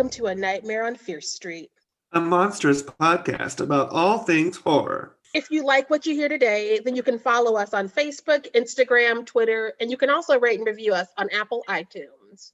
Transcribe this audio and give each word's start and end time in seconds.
and 0.00 0.06
welcome 0.06 0.16
to 0.16 0.28
A 0.28 0.34
Nightmare 0.34 0.86
on 0.86 0.96
Fierce 0.96 1.30
Street, 1.30 1.70
a 2.12 2.20
monstrous 2.22 2.82
podcast 2.82 3.60
about 3.60 3.90
all 3.90 4.16
things 4.16 4.56
horror. 4.56 5.18
If 5.34 5.50
you 5.50 5.62
like 5.62 5.90
what 5.90 6.06
you 6.06 6.14
hear 6.14 6.30
today, 6.30 6.80
then 6.82 6.96
you 6.96 7.02
can 7.02 7.18
follow 7.18 7.56
us 7.56 7.74
on 7.74 7.86
Facebook, 7.86 8.50
Instagram, 8.54 9.26
Twitter, 9.26 9.74
and 9.78 9.90
you 9.90 9.98
can 9.98 10.08
also 10.08 10.40
rate 10.40 10.56
and 10.56 10.66
review 10.66 10.94
us 10.94 11.08
on 11.18 11.28
Apple 11.38 11.62
iTunes. 11.68 12.52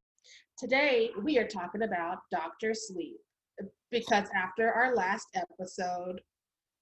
Today, 0.59 1.11
we 1.23 1.39
are 1.39 1.47
talking 1.47 1.83
about 1.83 2.19
Doctor 2.33 2.75
Sleep 2.75 3.21
because 3.93 4.27
after 4.35 4.73
our 4.73 4.97
last 4.97 5.29
episode, 5.37 6.21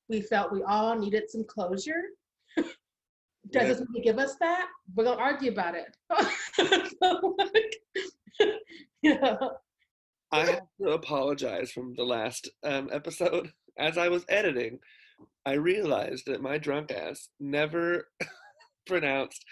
we 0.08 0.22
felt 0.22 0.50
we 0.50 0.62
all 0.62 0.98
needed 0.98 1.28
some 1.28 1.44
closure. 1.44 2.04
Does 2.56 3.68
this 3.68 3.80
movie 3.80 4.00
give 4.02 4.18
us 4.18 4.36
that? 4.36 4.68
We're 4.96 5.04
gonna 5.04 5.20
argue 5.20 5.52
about 5.52 5.74
it. 5.74 5.94
yeah. 9.02 9.36
I 10.32 10.40
have 10.46 10.66
to 10.82 10.90
apologize 10.90 11.70
from 11.72 11.94
the 11.96 12.04
last 12.04 12.48
um, 12.62 12.88
episode. 12.92 13.52
As 13.78 13.98
I 13.98 14.08
was 14.08 14.24
editing, 14.28 14.78
I 15.44 15.54
realized 15.54 16.26
that 16.26 16.42
my 16.42 16.58
drunk 16.58 16.92
ass 16.92 17.28
never 17.40 18.08
pronounced 18.86 19.44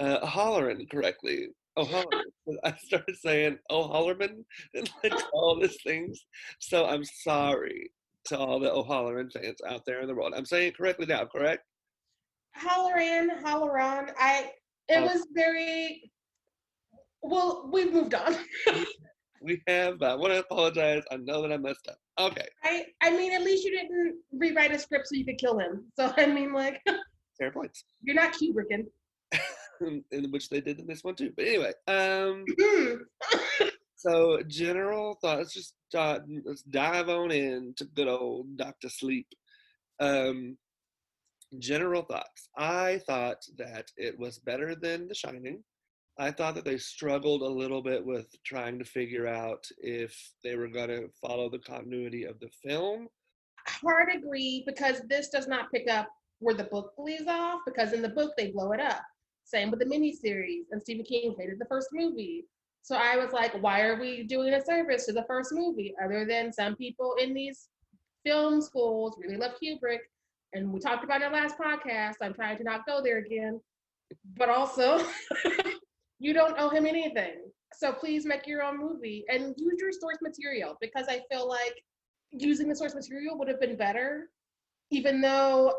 uh, 0.00 0.26
Holleran 0.26 0.90
correctly. 0.90 1.48
Oh. 1.76 2.04
I 2.64 2.74
started 2.78 3.16
saying 3.16 3.58
Oh 3.70 3.88
Hollerman 3.88 4.44
and 4.74 4.90
like 5.04 5.14
all 5.32 5.60
these 5.60 5.76
things. 5.84 6.24
So 6.58 6.86
I'm 6.86 7.04
sorry 7.04 7.92
to 8.26 8.38
all 8.38 8.58
the 8.58 8.72
O'Halloran 8.72 9.30
fans 9.30 9.60
out 9.66 9.82
there 9.86 10.00
in 10.00 10.08
the 10.08 10.14
world. 10.14 10.34
I'm 10.36 10.44
saying 10.44 10.68
it 10.68 10.76
correctly 10.76 11.06
now, 11.06 11.24
correct? 11.24 11.62
Holleran, 12.58 13.42
Holleran. 13.42 14.12
I 14.18 14.50
it 14.88 14.98
oh. 14.98 15.02
was 15.02 15.26
very 15.34 16.10
well, 17.22 17.68
we've 17.72 17.92
moved 17.92 18.14
on. 18.14 18.36
We 19.40 19.62
have. 19.66 20.02
I 20.02 20.14
want 20.14 20.32
to 20.32 20.40
apologize. 20.40 21.02
I 21.10 21.16
know 21.16 21.42
that 21.42 21.52
I 21.52 21.56
messed 21.56 21.88
up. 21.88 21.98
Okay. 22.18 22.46
I 22.64 22.86
I 23.02 23.10
mean, 23.10 23.32
at 23.32 23.42
least 23.42 23.64
you 23.64 23.70
didn't 23.70 24.16
rewrite 24.32 24.72
a 24.72 24.78
script 24.78 25.08
so 25.08 25.16
you 25.16 25.24
could 25.24 25.38
kill 25.38 25.58
him. 25.58 25.84
So 25.98 26.12
I 26.16 26.26
mean, 26.26 26.52
like. 26.52 26.80
Fair 27.38 27.52
points. 27.52 27.84
You're 28.02 28.16
not 28.16 28.34
Kubricking. 28.34 28.86
in 30.10 30.30
which 30.30 30.48
they 30.48 30.60
did 30.60 30.80
in 30.80 30.86
this 30.86 31.04
one 31.04 31.14
too. 31.14 31.32
But 31.36 31.46
anyway, 31.46 31.72
um. 31.86 32.44
so 33.96 34.42
general 34.48 35.18
thoughts. 35.22 35.54
Just 35.54 35.74
uh, 35.96 36.18
let's 36.44 36.62
dive 36.62 37.08
on 37.08 37.30
into 37.30 37.84
good 37.84 38.08
old 38.08 38.56
Doctor 38.56 38.88
Sleep. 38.88 39.26
Um. 40.00 40.56
General 41.58 42.02
thoughts. 42.02 42.50
I 42.58 43.00
thought 43.06 43.38
that 43.56 43.90
it 43.96 44.18
was 44.18 44.38
better 44.38 44.74
than 44.74 45.08
The 45.08 45.14
Shining. 45.14 45.64
I 46.18 46.32
thought 46.32 46.56
that 46.56 46.64
they 46.64 46.78
struggled 46.78 47.42
a 47.42 47.48
little 47.48 47.80
bit 47.80 48.04
with 48.04 48.26
trying 48.44 48.78
to 48.80 48.84
figure 48.84 49.28
out 49.28 49.64
if 49.78 50.32
they 50.42 50.56
were 50.56 50.66
going 50.66 50.88
to 50.88 51.08
follow 51.20 51.48
the 51.48 51.60
continuity 51.60 52.24
of 52.24 52.40
the 52.40 52.48
film. 52.48 53.06
Hard 53.68 54.08
agree 54.12 54.64
because 54.66 55.00
this 55.08 55.28
does 55.28 55.46
not 55.46 55.70
pick 55.70 55.88
up 55.88 56.08
where 56.40 56.54
the 56.54 56.64
book 56.64 56.92
leaves 56.98 57.28
off 57.28 57.60
because 57.64 57.92
in 57.92 58.02
the 58.02 58.08
book 58.08 58.32
they 58.36 58.50
blow 58.50 58.72
it 58.72 58.80
up. 58.80 59.02
Same 59.44 59.70
with 59.70 59.80
the 59.80 59.86
miniseries, 59.86 60.64
and 60.72 60.82
Stephen 60.82 61.04
King 61.04 61.34
hated 61.38 61.58
the 61.58 61.66
first 61.66 61.88
movie. 61.92 62.44
So 62.82 62.96
I 62.96 63.16
was 63.16 63.32
like, 63.32 63.54
why 63.62 63.82
are 63.82 63.98
we 63.98 64.24
doing 64.24 64.54
a 64.54 64.64
service 64.64 65.06
to 65.06 65.12
the 65.12 65.24
first 65.26 65.52
movie 65.52 65.94
other 66.02 66.24
than 66.24 66.52
some 66.52 66.74
people 66.76 67.14
in 67.20 67.32
these 67.32 67.68
film 68.26 68.60
schools 68.60 69.16
really 69.18 69.36
love 69.36 69.52
Kubrick? 69.62 70.00
And 70.52 70.72
we 70.72 70.80
talked 70.80 71.04
about 71.04 71.22
in 71.22 71.28
our 71.28 71.32
last 71.32 71.56
podcast. 71.58 72.14
I'm 72.22 72.34
trying 72.34 72.58
to 72.58 72.64
not 72.64 72.86
go 72.86 73.02
there 73.02 73.18
again. 73.18 73.60
But 74.36 74.48
also, 74.48 75.04
you 76.18 76.32
don't 76.32 76.58
owe 76.58 76.68
him 76.68 76.86
anything. 76.86 77.50
So 77.74 77.92
please 77.92 78.24
make 78.26 78.46
your 78.46 78.62
own 78.62 78.78
movie 78.78 79.24
and 79.28 79.54
use 79.56 79.76
your 79.78 79.92
source 79.92 80.18
material 80.22 80.76
because 80.80 81.06
I 81.08 81.20
feel 81.30 81.48
like 81.48 81.82
using 82.32 82.68
the 82.68 82.74
source 82.74 82.94
material 82.94 83.38
would 83.38 83.48
have 83.48 83.60
been 83.60 83.76
better, 83.76 84.30
even 84.90 85.20
though 85.20 85.74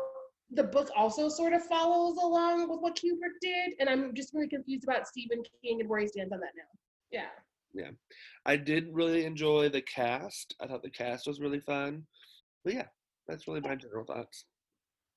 the 0.52 0.64
book 0.64 0.90
also 0.96 1.28
sort 1.28 1.52
of 1.52 1.64
follows 1.64 2.16
along 2.16 2.68
with 2.68 2.80
what 2.80 2.96
Kubrick 2.96 3.38
did. 3.40 3.74
And 3.78 3.88
I'm 3.88 4.14
just 4.14 4.32
really 4.34 4.48
confused 4.48 4.84
about 4.84 5.06
Stephen 5.06 5.42
King 5.62 5.80
and 5.80 5.88
where 5.88 6.00
he 6.00 6.08
stands 6.08 6.32
on 6.32 6.40
that 6.40 6.52
now. 6.56 6.62
Yeah. 7.10 7.28
Yeah. 7.74 7.90
I 8.46 8.56
did 8.56 8.88
really 8.90 9.24
enjoy 9.24 9.68
the 9.68 9.82
cast. 9.82 10.54
I 10.60 10.66
thought 10.66 10.82
the 10.82 10.90
cast 10.90 11.26
was 11.26 11.40
really 11.40 11.60
fun. 11.60 12.04
But 12.64 12.74
yeah, 12.74 12.86
that's 13.28 13.46
really 13.46 13.60
my 13.60 13.76
general 13.76 14.04
thoughts. 14.04 14.44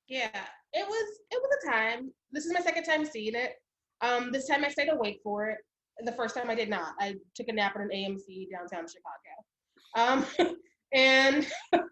Yeah, 0.08 0.42
it 0.74 0.86
was 0.88 1.20
it 1.32 1.42
was 1.42 1.58
a 1.64 1.72
time. 1.72 2.12
This 2.32 2.46
is 2.46 2.54
my 2.54 2.60
second 2.60 2.84
time 2.84 3.06
seeing 3.06 3.36
it. 3.36 3.54
Um, 4.04 4.32
this 4.32 4.48
time 4.48 4.66
I 4.66 4.70
stayed 4.70 4.92
awake 4.92 5.22
for 5.24 5.50
it. 5.50 5.58
The 6.04 6.12
first 6.12 6.36
time 6.36 6.50
I 6.50 6.56
did 6.56 6.70
not. 6.70 6.94
I 7.00 7.16
took 7.36 7.48
a 7.48 7.54
nap 7.54 7.76
at 7.76 7.82
an 7.82 7.90
AMC 7.90 8.50
downtown 8.52 8.86
Chicago. 8.88 10.26
Um, 10.42 10.56
and 10.94 11.48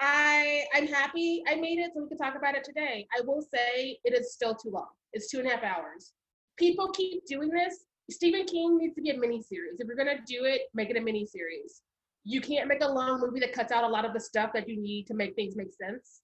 I 0.00 0.64
I'm 0.74 0.86
happy 0.86 1.42
I 1.48 1.56
made 1.56 1.80
it 1.80 1.90
so 1.94 2.02
we 2.02 2.08
can 2.08 2.18
talk 2.18 2.36
about 2.36 2.54
it 2.54 2.62
today. 2.62 3.06
I 3.16 3.22
will 3.22 3.42
say 3.42 3.98
it 4.04 4.14
is 4.14 4.32
still 4.32 4.54
too 4.54 4.70
long. 4.70 4.88
It's 5.12 5.28
two 5.28 5.40
and 5.40 5.48
a 5.48 5.50
half 5.50 5.64
hours. 5.64 6.12
People 6.56 6.90
keep 6.90 7.26
doing 7.26 7.48
this. 7.48 7.84
Stephen 8.10 8.44
King 8.46 8.78
needs 8.78 8.94
to 8.94 9.02
be 9.02 9.10
a 9.10 9.18
mini 9.18 9.42
series. 9.42 9.80
If 9.80 9.86
you're 9.86 9.96
gonna 9.96 10.20
do 10.26 10.44
it, 10.44 10.62
make 10.74 10.90
it 10.90 10.96
a 10.96 11.00
mini 11.00 11.26
series. 11.26 11.82
You 12.24 12.40
can't 12.40 12.68
make 12.68 12.82
a 12.82 12.88
long 12.88 13.20
movie 13.20 13.40
that 13.40 13.52
cuts 13.52 13.72
out 13.72 13.84
a 13.84 13.88
lot 13.88 14.04
of 14.04 14.12
the 14.12 14.20
stuff 14.20 14.50
that 14.54 14.68
you 14.68 14.80
need 14.80 15.06
to 15.08 15.14
make 15.14 15.34
things 15.34 15.56
make 15.56 15.72
sense, 15.72 16.20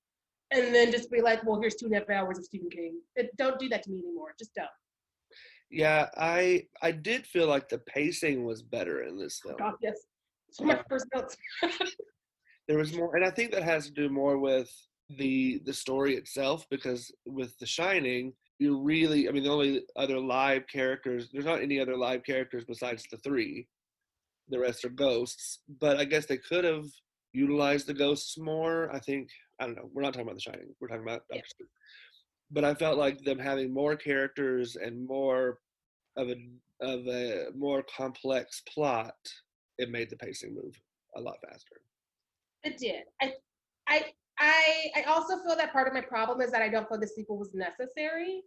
and 0.50 0.72
then 0.74 0.92
just 0.92 1.10
be 1.10 1.20
like, 1.20 1.42
"Well, 1.44 1.60
here's 1.60 1.74
two 1.74 1.86
and 1.86 1.94
a 1.94 1.98
half 1.98 2.10
hours 2.10 2.38
of 2.38 2.44
Stephen 2.44 2.70
King." 2.70 3.00
It, 3.16 3.36
don't 3.36 3.58
do 3.58 3.68
that 3.70 3.82
to 3.84 3.90
me 3.90 3.98
anymore. 3.98 4.34
Just 4.38 4.54
don't. 4.54 4.68
Yeah, 5.70 6.08
I 6.16 6.66
I 6.82 6.92
did 6.92 7.26
feel 7.26 7.48
like 7.48 7.69
the 7.69 7.78
pacing 7.78 8.44
was 8.44 8.62
better 8.62 9.02
in 9.02 9.19
this 9.19 9.41
film. 9.41 9.56
God, 9.58 9.75
yes. 9.82 9.98
So 10.50 10.64
my 10.64 10.80
first 10.88 11.06
notes. 11.14 11.36
there 12.69 12.78
was 12.78 12.94
more, 12.94 13.16
and 13.16 13.25
I 13.25 13.30
think 13.30 13.52
that 13.52 13.62
has 13.62 13.86
to 13.86 13.92
do 13.92 14.08
more 14.08 14.38
with 14.38 14.70
the 15.10 15.60
the 15.64 15.72
story 15.72 16.14
itself 16.16 16.66
because 16.70 17.12
with 17.26 17.58
The 17.58 17.66
Shining, 17.66 18.32
you 18.58 18.80
really, 18.80 19.28
I 19.28 19.32
mean, 19.32 19.42
the 19.42 19.50
only 19.50 19.82
other 19.97 20.19
live 20.19 20.66
characters, 20.69 21.28
there's 21.32 21.44
not 21.44 21.60
any 21.60 21.81
other 21.81 21.96
live 21.96 22.22
characters 22.25 22.64
besides 22.64 23.04
the 23.10 23.19
three. 23.19 23.66
The 24.48 24.60
rest 24.60 24.84
are 24.84 24.91
ghosts, 24.91 25.60
but 25.81 25.96
I 25.96 26.04
guess 26.04 26.26
they 26.26 26.36
could 26.36 26.64
have 26.64 26.84
utilized 27.32 27.86
the 27.86 27.94
ghosts 27.94 28.38
more. 28.38 28.94
I 28.94 28.98
think 29.00 29.28
I 29.58 29.66
don't 29.66 29.76
know. 29.76 29.91
We're 29.92 30.02
not 30.02 30.12
talking 30.12 30.28
about 30.28 30.36
The 30.36 30.41
Shining. 30.42 30.75
We're 30.81 30.88
talking 30.88 31.02
about 31.02 31.22
yeah 31.32 31.41
but 32.54 32.65
I 32.65 32.72
felt 32.72 32.97
like 32.97 33.22
them 33.25 33.38
having 33.38 33.75
more 33.75 33.97
characters 33.97 34.76
and 34.76 35.06
more 35.06 35.59
of 36.16 36.28
a 36.28 36.37
of 36.81 37.06
a 37.09 37.48
more 37.56 37.82
complex 37.82 38.62
plot, 38.72 39.16
it 39.78 39.91
made 39.91 40.09
the 40.09 40.16
pacing 40.16 40.54
move 40.54 40.81
a 41.16 41.20
lot 41.20 41.37
faster. 41.44 41.76
It 42.62 42.78
did. 42.78 43.03
I 43.20 43.32
I 43.88 44.04
I 44.38 44.87
I 44.97 45.03
also 45.03 45.43
feel 45.43 45.56
that 45.56 45.72
part 45.72 45.88
of 45.88 45.94
my 45.94 46.00
problem 46.00 46.41
is 46.41 46.53
that 46.53 46.62
I 46.62 46.69
don't 46.69 46.88
feel 46.88 46.98
the 46.98 47.09
sequel 47.09 47.38
was 47.38 47.53
necessary. 47.54 48.43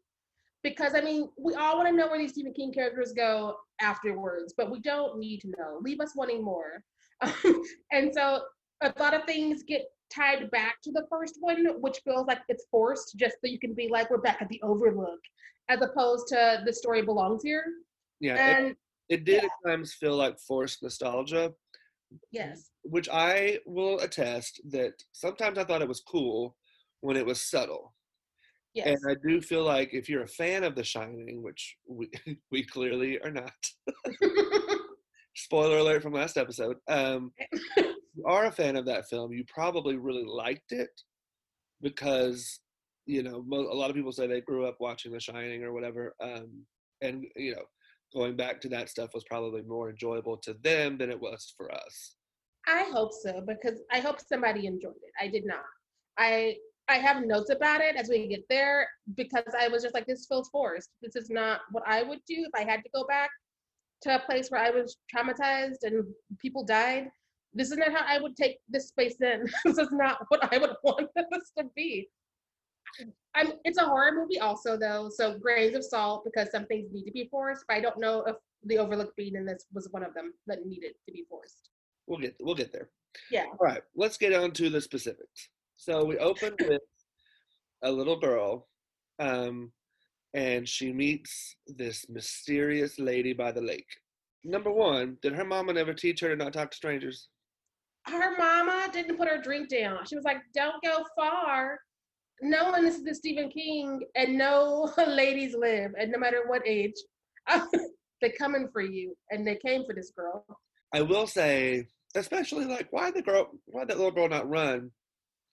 Because 0.64 0.96
I 0.96 1.02
mean, 1.02 1.30
we 1.38 1.54
all 1.54 1.78
want 1.78 1.90
to 1.90 1.96
know 1.96 2.08
where 2.08 2.18
these 2.18 2.32
Stephen 2.32 2.54
King 2.54 2.74
characters 2.74 3.14
go 3.14 3.58
afterwards, 3.80 4.54
but 4.58 4.72
we 4.72 4.80
don't 4.80 5.20
need 5.20 5.42
to 5.42 5.50
know. 5.50 5.80
Leave 5.82 6.00
us 6.00 6.14
wanting 6.16 6.44
more. 6.44 6.84
and 7.92 8.14
so 8.14 8.42
a 8.82 8.94
lot 9.00 9.14
of 9.14 9.24
things 9.26 9.64
get 9.64 9.84
tied 10.14 10.50
back 10.52 10.82
to 10.84 10.92
the 10.92 11.06
first 11.10 11.38
one, 11.40 11.66
which 11.80 12.00
feels 12.04 12.28
like 12.28 12.40
it's 12.50 12.66
forced 12.72 13.16
just 13.18 13.36
so 13.36 13.50
you 13.50 13.60
can 13.60 13.74
be 13.74 13.88
like, 13.90 14.10
we're 14.10 14.18
back 14.18 14.42
at 14.42 14.50
the 14.50 14.62
overlook, 14.64 15.20
as 15.70 15.82
opposed 15.82 16.28
to 16.30 16.62
the 16.66 16.74
story 16.74 17.02
belongs 17.02 17.44
here. 17.44 17.64
Yeah. 18.20 18.36
And 18.36 18.68
it, 18.68 18.78
it 19.10 19.26
did 19.26 19.44
yeah. 19.44 19.50
at 19.66 19.70
times 19.70 19.94
feel 19.94 20.16
like 20.16 20.40
forced 20.40 20.84
nostalgia. 20.84 21.54
Yes. 22.32 22.70
Which 22.84 23.10
I 23.10 23.60
will 23.66 24.00
attest 24.00 24.62
that 24.70 24.94
sometimes 25.12 25.58
I 25.58 25.64
thought 25.64 25.82
it 25.82 25.88
was 25.88 26.02
cool 26.02 26.56
when 27.02 27.18
it 27.18 27.26
was 27.26 27.42
subtle. 27.42 27.94
Yes. 28.74 28.88
And 28.88 28.98
I 29.10 29.16
do 29.28 29.42
feel 29.42 29.64
like 29.64 29.94
if 29.94 30.08
you're 30.08 30.24
a 30.24 30.28
fan 30.28 30.64
of 30.64 30.76
The 30.76 30.84
Shining, 30.84 31.42
which 31.42 31.78
we, 31.88 32.10
we 32.52 32.64
clearly 32.64 33.20
are 33.22 33.32
not, 33.32 33.52
spoiler 35.36 35.78
alert 35.78 36.04
from 36.04 36.14
last 36.14 36.38
episode, 36.38 36.78
um, 36.88 37.32
are 38.26 38.46
a 38.46 38.52
fan 38.52 38.76
of 38.76 38.86
that 38.86 39.10
film, 39.10 39.32
you 39.32 39.44
probably 39.48 39.98
really 39.98 40.26
liked 40.26 40.72
it 40.72 40.90
because 41.82 42.60
you 43.06 43.24
know 43.24 43.46
a 43.52 43.76
lot 43.76 43.90
of 43.90 43.96
people 43.96 44.12
say 44.12 44.28
they 44.28 44.42
grew 44.42 44.66
up 44.66 44.78
watching 44.80 45.12
The 45.12 45.20
Shining 45.20 45.64
or 45.64 45.74
whatever, 45.74 46.16
um, 46.22 46.66
and 47.02 47.26
you 47.36 47.56
know 47.56 47.64
going 48.14 48.36
back 48.36 48.62
to 48.62 48.70
that 48.70 48.90
stuff 48.90 49.14
was 49.14 49.24
probably 49.26 49.62
more 49.64 49.90
enjoyable 49.90 50.38
to 50.38 50.56
them 50.64 50.98
than 50.98 51.10
it 51.10 51.20
was 51.20 51.54
for 51.58 51.74
us. 51.74 52.16
I 52.68 52.84
hope 52.92 53.12
so 53.14 53.42
because 53.46 53.80
I 53.92 54.00
hope 54.00 54.20
somebody 54.20 54.66
enjoyed 54.66 54.96
it. 54.96 55.14
I 55.24 55.28
did 55.28 55.46
not. 55.46 55.64
I 56.18 56.56
I 56.90 56.96
have 56.96 57.26
notes 57.26 57.50
about 57.50 57.82
it 57.82 57.96
as 57.96 58.10
we 58.10 58.28
get 58.28 58.44
there 58.50 58.88
because 59.16 59.54
I 59.60 59.68
was 59.68 59.84
just 59.84 59.94
like, 59.94 60.06
this 60.06 60.26
feels 60.26 60.50
forced. 60.50 60.90
This 61.02 61.18
is 61.18 61.30
not 61.30 61.62
what 61.72 61.84
I 61.86 62.02
would 62.02 62.20
do 62.26 62.48
if 62.48 62.52
I 62.56 62.70
had 62.70 62.82
to 62.84 62.90
go 62.96 63.06
back 63.06 63.30
to 64.04 64.16
a 64.16 64.20
place 64.20 64.50
where 64.50 64.62
I 64.62 64.70
was 64.70 64.96
traumatized 65.14 65.84
and 65.84 66.06
people 66.40 66.64
died 66.64 67.10
this 67.54 67.72
is 67.72 67.78
not 67.78 67.92
how 67.92 68.04
I 68.06 68.22
would 68.22 68.36
take 68.36 68.58
this 68.70 68.90
space 68.90 69.16
in. 69.22 69.46
this 69.66 69.78
is 69.78 69.90
not 69.92 70.20
what 70.30 70.54
I 70.54 70.58
would 70.58 70.74
want 70.84 71.10
this 71.16 71.52
to 71.58 71.66
be. 71.76 72.10
I'm, 73.36 73.54
it's 73.66 73.78
a 73.78 73.86
horror 73.86 74.14
movie 74.14 74.40
also 74.40 74.78
though, 74.78 75.10
so 75.14 75.38
grains 75.38 75.76
of 75.76 75.84
salt 75.84 76.24
because 76.24 76.50
some 76.52 76.66
things 76.66 76.90
need 76.92 77.06
to 77.06 77.12
be 77.12 77.28
forced, 77.30 77.66
but 77.68 77.78
I 77.78 77.82
don't 77.82 78.00
know 78.00 78.24
if 78.26 78.36
the 78.64 78.78
Overlook 78.78 79.16
being 79.16 79.36
in 79.36 79.46
this 79.46 79.66
was 79.74 79.88
one 79.92 80.04
of 80.04 80.14
them 80.14 80.34
that 80.48 80.66
needed 80.66 80.94
to 81.06 81.12
be 81.12 81.26
forced. 81.30 81.70
we'll 82.08 82.20
get 82.20 82.36
we'll 82.40 82.56
get 82.56 82.72
there. 82.72 82.90
Yeah. 83.32 83.46
All 83.46 83.58
right, 83.60 83.82
let's 83.96 84.18
get 84.18 84.34
on 84.34 84.52
to 84.54 84.70
the 84.70 84.82
specifics. 84.82 85.50
So 85.76 86.04
we 86.06 86.18
open 86.18 86.56
with 86.68 86.82
a 87.84 87.92
little 87.92 88.20
girl, 88.20 88.68
um, 89.20 89.72
and 90.34 90.68
she 90.68 90.92
meets 90.92 91.56
this 91.68 92.10
mysterious 92.10 92.98
lady 93.00 93.34
by 93.34 93.52
the 93.52 93.62
lake. 93.62 93.90
Number 94.44 94.72
one, 94.72 95.18
did 95.22 95.34
her 95.34 95.46
mama 95.46 95.74
never 95.74 95.94
teach 95.94 96.22
her 96.22 96.30
to 96.30 96.36
not 96.36 96.54
talk 96.54 96.72
to 96.72 96.78
strangers? 96.78 97.28
Her 98.08 98.38
mama 98.38 98.90
didn't 98.92 99.18
put 99.18 99.28
her 99.28 99.42
drink 99.42 99.70
down. 99.70 100.06
She 100.06 100.16
was 100.16 100.24
like, 100.24 100.38
"Don't 100.54 100.82
go 100.84 101.06
far." 101.16 101.80
No 102.42 102.70
one 102.70 102.84
listens 102.84 103.06
to 103.08 103.16
Stephen 103.16 103.50
King, 103.50 104.02
and 104.16 104.38
no 104.38 104.92
ladies 105.08 105.56
live, 105.56 105.92
and 106.00 106.12
no 106.12 106.20
matter 106.20 106.44
what 106.48 106.62
age, 106.66 106.94
they're 108.22 108.32
coming 108.38 108.70
for 108.72 108.82
you, 108.82 109.16
and 109.32 109.46
they 109.46 109.56
came 109.56 109.84
for 109.86 109.94
this 109.94 110.12
girl. 110.12 110.46
I 110.94 111.02
will 111.02 111.28
say, 111.28 111.88
especially 112.16 112.66
like, 112.66 112.88
why 112.92 113.12
the 113.12 113.22
girl, 113.22 113.50
why 113.66 113.86
that 113.86 113.98
little 113.98 114.12
girl 114.12 114.30
not 114.30 114.50
run 114.50 114.92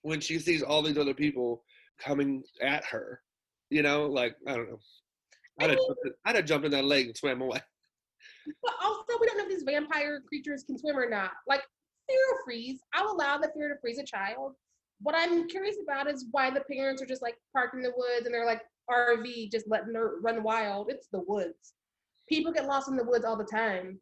when 0.03 0.21
she 0.21 0.39
sees 0.39 0.63
all 0.63 0.83
these 0.83 0.99
other 0.99 1.15
people 1.15 1.65
coming 1.99 2.43
at 2.63 2.85
her? 2.85 3.21
You 3.71 3.83
know, 3.83 4.07
like 4.07 4.37
I 4.47 4.55
don't 4.57 4.71
know. 4.71 4.79
I'd, 5.61 5.65
I 5.65 5.69
have, 5.71 5.79
mean- 5.79 5.87
jumped 5.89 6.07
in, 6.07 6.13
I'd 6.25 6.37
have 6.37 6.45
jumped 6.45 6.67
in 6.67 6.73
that 6.73 6.85
lake 6.85 7.07
and 7.07 7.17
swam 7.17 7.41
away. 7.41 7.61
But 8.63 8.75
also, 8.83 9.19
we 9.21 9.27
don't 9.27 9.39
know 9.39 9.45
if 9.45 9.51
these 9.51 9.63
vampire 9.63 10.21
creatures 10.29 10.65
can 10.65 10.79
swim 10.79 10.99
or 10.99 11.09
not. 11.09 11.31
Like 11.49 11.63
fear 12.09 12.19
of 12.33 12.45
freeze, 12.45 12.81
I'll 12.93 13.13
allow 13.13 13.39
the 13.39 13.51
fear 13.55 13.69
to 13.69 13.81
freeze 13.81 13.99
a 13.99 14.05
child. 14.05 14.55
What 15.01 15.15
I'm 15.17 15.49
curious 15.49 15.77
about 15.83 16.09
is 16.09 16.27
why 16.31 16.51
the 16.51 16.63
parents 16.71 17.03
are 17.03 17.07
just 17.07 17.23
like 17.23 17.37
parked 17.53 17.75
in 17.75 17.83
the 17.83 17.93
woods 17.97 18.27
and 18.27 18.35
they're 18.35 18.47
like 18.47 18.63
RV, 18.91 19.51
just 19.51 19.69
letting 19.69 19.95
her 19.95 20.21
run 20.21 20.43
wild. 20.43 20.91
It's 20.91 21.09
the 21.09 21.23
woods. 21.27 21.75
People 22.29 22.53
get 22.53 22.67
lost 22.67 22.89
in 22.89 22.97
the 22.97 23.05
woods 23.05 23.25
all 23.25 23.37
the 23.37 23.45
time. 23.45 23.99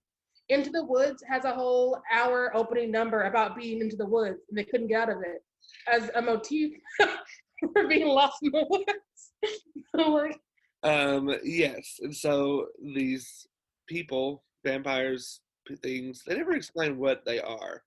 Into 0.49 0.71
the 0.71 0.85
Woods 0.85 1.23
has 1.29 1.45
a 1.45 1.55
whole 1.55 2.03
hour 2.13 2.55
opening 2.55 2.91
number 2.91 3.23
about 3.23 3.57
being 3.57 3.81
into 3.81 3.97
the 3.97 4.07
woods 4.07 4.41
and 4.49 4.59
they 4.59 4.65
couldn't 4.65 4.89
get 4.89 5.03
out 5.03 5.17
of 5.17 5.23
it 5.23 5.43
as 5.91 6.11
a 6.15 6.21
motif 6.21 6.73
for 7.73 7.87
being 7.87 8.09
lost 8.09 8.39
in 8.43 8.51
the 8.53 8.67
woods. 8.69 10.37
Um, 10.85 11.33
yes, 11.45 12.01
and 12.03 12.15
so 12.15 12.67
these 12.83 13.47
people, 13.87 14.43
vampires, 14.65 15.41
things, 15.81 16.25
they 16.27 16.35
never 16.35 16.57
explain 16.57 16.99
what 16.99 17.25
they 17.25 17.41
are. 17.41 17.83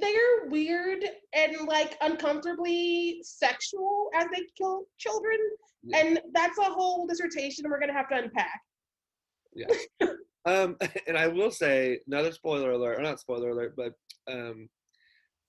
They're 0.00 0.48
weird 0.48 1.04
and 1.32 1.68
like 1.68 1.96
uncomfortably 2.00 3.20
sexual 3.22 4.10
as 4.14 4.26
they 4.34 4.42
kill 4.56 4.86
children. 4.98 5.38
Yeah. 5.82 5.98
And 5.98 6.20
that's 6.32 6.58
a 6.58 6.64
whole 6.64 7.06
dissertation 7.06 7.64
we're 7.68 7.80
gonna 7.80 7.92
have 7.92 8.08
to 8.08 8.16
unpack. 8.16 8.60
Yeah. 9.54 9.66
Um, 10.44 10.76
and 11.06 11.16
I 11.16 11.28
will 11.28 11.50
say 11.50 12.00
another 12.06 12.32
spoiler 12.32 12.72
alert, 12.72 12.98
or 12.98 13.02
not 13.02 13.20
spoiler 13.20 13.50
alert, 13.50 13.74
but 13.76 13.92
um, 14.30 14.68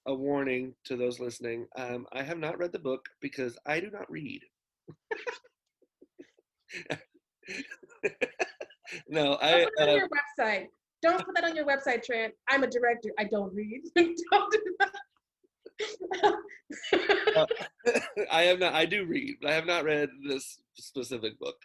a 0.06 0.14
warning 0.14 0.74
to 0.86 0.96
those 0.96 1.20
listening. 1.20 1.66
Um, 1.76 2.06
I 2.14 2.24
have 2.24 2.38
not 2.38 2.58
read 2.60 2.72
the 2.72 2.80
book 2.80 3.06
because 3.22 3.58
I 3.66 3.80
do 3.80 3.90
not 3.92 4.10
read. 4.10 4.42
no, 9.10 9.38
I. 9.42 9.68
Uh, 9.80 9.86
your 9.86 10.10
website. 10.10 10.68
Don't 11.06 11.24
put 11.24 11.36
that 11.36 11.44
on 11.44 11.56
your 11.56 11.66
website, 11.66 12.04
Trent. 12.04 12.34
I'm 12.50 12.64
a 12.64 12.68
director. 12.68 13.10
I 13.20 13.26
don't 13.26 13.54
read. 13.54 13.82
don't 13.96 14.52
do 14.52 14.76
that. 14.80 14.92
I 18.32 18.42
have 18.44 18.58
not. 18.58 18.74
I 18.74 18.86
do 18.86 19.06
read, 19.06 19.36
but 19.40 19.52
I 19.52 19.54
have 19.54 19.68
not 19.68 19.84
read 19.84 20.10
this 20.28 20.58
specific 20.74 21.38
book. 21.40 21.56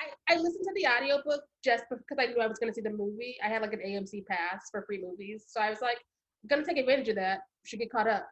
I, 0.00 0.32
I 0.32 0.36
listened 0.36 0.64
to 0.64 0.72
the 0.74 0.86
audiobook 0.86 1.42
just 1.62 1.84
because 1.90 2.16
I 2.18 2.32
knew 2.32 2.40
I 2.40 2.46
was 2.46 2.58
gonna 2.58 2.72
see 2.72 2.80
the 2.80 2.88
movie. 2.90 3.36
I 3.44 3.48
had 3.48 3.60
like 3.60 3.74
an 3.74 3.80
AMC 3.80 4.24
pass 4.24 4.68
for 4.70 4.82
free 4.86 5.02
movies. 5.02 5.44
So 5.48 5.60
I 5.60 5.68
was 5.68 5.82
like, 5.82 5.98
I'm 6.42 6.48
gonna 6.48 6.64
take 6.64 6.78
advantage 6.78 7.10
of 7.10 7.16
that. 7.16 7.40
Should 7.66 7.80
get 7.80 7.92
caught 7.92 8.08
up. 8.08 8.26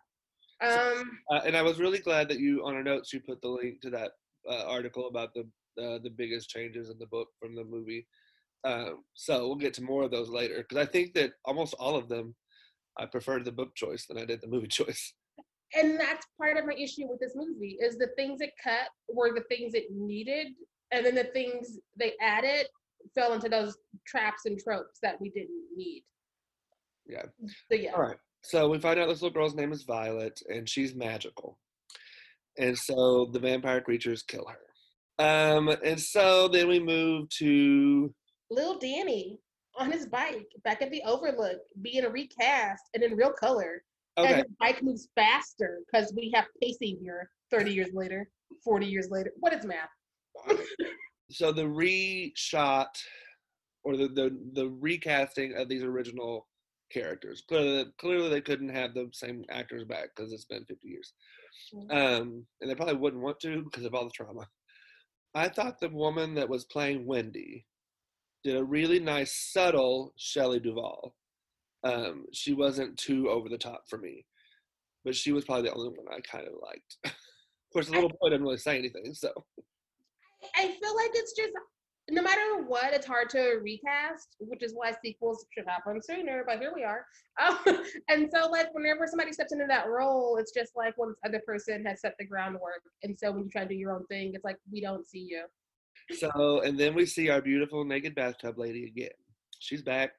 Um 0.63 1.19
Uh, 1.31 1.41
and 1.45 1.55
I 1.55 1.61
was 1.61 1.79
really 1.79 1.99
glad 1.99 2.29
that 2.31 2.39
you, 2.39 2.65
on 2.65 2.75
our 2.75 2.83
notes, 2.83 3.13
you 3.13 3.21
put 3.21 3.43
the 3.43 3.49
link 3.49 3.83
to 3.83 3.91
that 3.91 4.13
uh, 4.49 4.65
article 4.67 5.09
about 5.09 5.35
the 5.35 5.43
uh, 5.79 5.99
the 5.99 6.11
biggest 6.11 6.49
changes 6.49 6.89
in 6.89 6.99
the 6.99 7.07
book 7.07 7.29
from 7.39 7.55
the 7.55 7.65
movie. 7.65 8.07
Um, 8.65 9.05
so 9.15 9.47
we'll 9.47 9.57
get 9.57 9.73
to 9.75 9.83
more 9.83 10.03
of 10.03 10.11
those 10.11 10.29
later 10.29 10.59
because 10.59 10.77
I 10.87 10.91
think 10.91 11.15
that 11.15 11.33
almost 11.45 11.75
all 11.79 11.97
of 11.97 12.09
them, 12.09 12.35
I 12.99 13.07
preferred 13.07 13.45
the 13.45 13.53
book 13.53 13.75
choice 13.75 14.07
than 14.07 14.19
I 14.19 14.25
did 14.27 14.41
the 14.43 14.49
movie 14.49 14.67
choice. 14.81 15.15
and 15.75 15.99
that's 15.99 16.27
part 16.39 16.57
of 16.59 16.67
my 16.67 16.75
issue 16.75 17.07
with 17.09 17.21
this 17.21 17.33
movie 17.35 17.79
is 17.81 17.97
the 17.97 18.09
things 18.17 18.41
it 18.41 18.53
cut 18.63 18.89
were 19.09 19.33
the 19.35 19.45
things 19.49 19.73
it 19.75 19.85
needed 19.91 20.49
and 20.93 21.07
then 21.07 21.15
the 21.15 21.25
things 21.25 21.79
they 21.99 22.13
added 22.21 22.67
fell 23.15 23.33
into 23.33 23.49
those 23.49 23.79
traps 24.07 24.43
and 24.47 24.59
tropes 24.59 24.99
that 25.03 25.19
we 25.21 25.31
didn't 25.31 25.65
need 25.77 26.03
Yeah. 27.07 27.23
so 27.71 27.77
yeah 27.79 27.93
All 27.93 28.03
right. 28.03 28.19
So 28.43 28.69
we 28.69 28.79
find 28.79 28.99
out 28.99 29.07
this 29.09 29.23
little 29.23 29.35
girl's 29.35 29.55
name 29.55 29.71
is 29.73 29.83
Violet, 29.85 30.41
and 30.49 30.67
she's 30.69 30.95
magical, 30.95 31.59
and 32.59 32.77
so 32.77 33.27
the 33.33 33.39
vampire 33.39 33.83
creatures 33.83 34.23
kill 34.23 34.47
her. 34.47 35.25
Um, 35.25 35.69
and 35.85 36.01
so 36.01 36.49
then 36.49 36.67
we 36.67 36.81
move 36.81 37.29
to 37.39 38.13
little 38.51 38.79
danny 38.79 39.39
on 39.79 39.91
his 39.91 40.07
bike 40.07 40.49
back 40.65 40.83
at 40.83 40.91
the 40.91 41.03
overlook 41.07 41.59
being 41.83 42.05
a 42.05 42.11
recast 42.11 42.83
and 42.95 43.03
in 43.03 43.17
real 43.17 43.33
color. 43.33 43.83
And 44.17 44.27
okay. 44.27 44.37
his 44.39 44.47
bike 44.59 44.83
moves 44.83 45.09
faster 45.15 45.79
because 45.87 46.13
we 46.17 46.33
have 46.35 46.47
pacing 46.61 46.99
here 47.01 47.31
30 47.51 47.73
years 47.73 47.91
later 47.95 48.29
40 48.65 48.87
years 48.87 49.09
later. 49.11 49.33
What 49.39 49.53
is 49.53 49.65
math? 49.65 49.89
So 51.33 51.53
the 51.53 51.63
reshot 51.63 52.89
or 53.85 53.97
the, 53.97 54.09
the 54.09 54.37
the 54.55 54.69
recasting 54.69 55.55
of 55.55 55.69
these 55.69 55.85
original 55.85 56.49
characters 56.93 57.45
clearly 57.49 57.85
clearly 58.01 58.29
they 58.29 58.41
couldn't 58.41 58.71
have 58.71 58.95
the 58.95 59.09
same 59.13 59.45
actors 59.49 59.85
back 59.85 60.09
because 60.17 60.33
it's 60.33 60.47
been 60.47 60.65
50 60.65 60.89
years. 60.89 61.13
Um 61.91 62.45
and 62.61 62.69
they 62.69 62.75
probably 62.75 62.97
wouldn't 62.97 63.23
want 63.23 63.39
to 63.41 63.63
because 63.63 63.85
of 63.85 63.95
all 63.95 64.07
the 64.07 64.11
trauma. 64.11 64.45
I 65.33 65.49
thought 65.49 65.79
the 65.79 65.91
woman 65.91 66.35
that 66.35 66.49
was 66.49 66.65
playing 66.65 67.07
wendy 67.07 67.65
did 68.45 68.57
a 68.57 68.65
really 68.65 68.99
nice 68.99 69.33
subtle 69.53 70.13
shelley 70.17 70.61
duvall 70.61 71.15
um 71.85 72.27
she 72.33 72.53
wasn't 72.53 72.97
too 72.97 73.29
over 73.29 73.49
the 73.49 73.59
top 73.59 73.83
for 73.89 73.99
me 73.99 74.25
but 75.05 75.15
she 75.15 75.33
was 75.33 75.45
probably 75.45 75.69
the 75.69 75.75
only 75.75 75.89
one 75.89 76.07
i 76.11 76.21
kind 76.21 76.47
of 76.47 76.55
liked 76.63 76.97
of 77.05 77.73
course 77.73 77.87
the 77.87 77.93
little 77.93 78.11
boy 78.21 78.29
didn't 78.29 78.43
really 78.43 78.57
say 78.57 78.79
anything 78.79 79.13
so 79.15 79.31
I 80.57 80.69
feel 80.69 80.97
like 80.97 81.11
it's 81.15 81.35
just 81.37 81.53
no 82.09 82.23
matter 82.23 82.65
what, 82.67 82.93
it's 82.93 83.07
hard 83.07 83.31
to 83.31 83.61
recast, 83.63 84.37
which 84.41 84.63
is 84.63 84.73
why 84.75 84.93
sequels 85.05 85.47
should 85.57 85.67
happen 85.67 86.01
sooner. 86.03 86.43
But 86.47 86.59
here 86.59 86.73
we 86.75 86.83
are, 86.83 87.07
um, 87.41 87.85
and 88.09 88.29
so 88.35 88.49
like 88.51 88.75
whenever 88.75 89.07
somebody 89.07 89.33
steps 89.33 89.53
into 89.53 89.67
that 89.69 89.89
role, 89.89 90.37
it's 90.39 90.53
just 90.53 90.73
like 90.77 90.95
well, 90.97 91.09
this 91.09 91.19
other 91.25 91.41
person 91.47 91.85
has 91.87 92.01
set 92.01 92.15
the 92.19 92.27
groundwork, 92.27 92.83
and 93.03 93.17
so 93.19 93.31
when 93.31 93.45
you 93.45 93.51
try 93.51 93.63
to 93.63 93.69
do 93.69 93.75
your 93.75 93.93
own 93.93 94.07
thing, 94.07 94.33
it's 94.35 94.45
like 94.45 94.57
we 94.73 94.81
don't 94.81 95.07
see 95.07 95.27
you. 95.31 95.45
So, 96.13 96.61
and 96.63 96.79
then 96.79 96.95
we 96.95 97.07
see 97.07 97.29
our 97.31 97.41
beautiful 97.41 97.85
naked 97.85 98.15
bathtub 98.15 98.59
lady 98.59 98.87
again. 98.87 99.11
She's 99.59 99.83
back, 99.83 100.13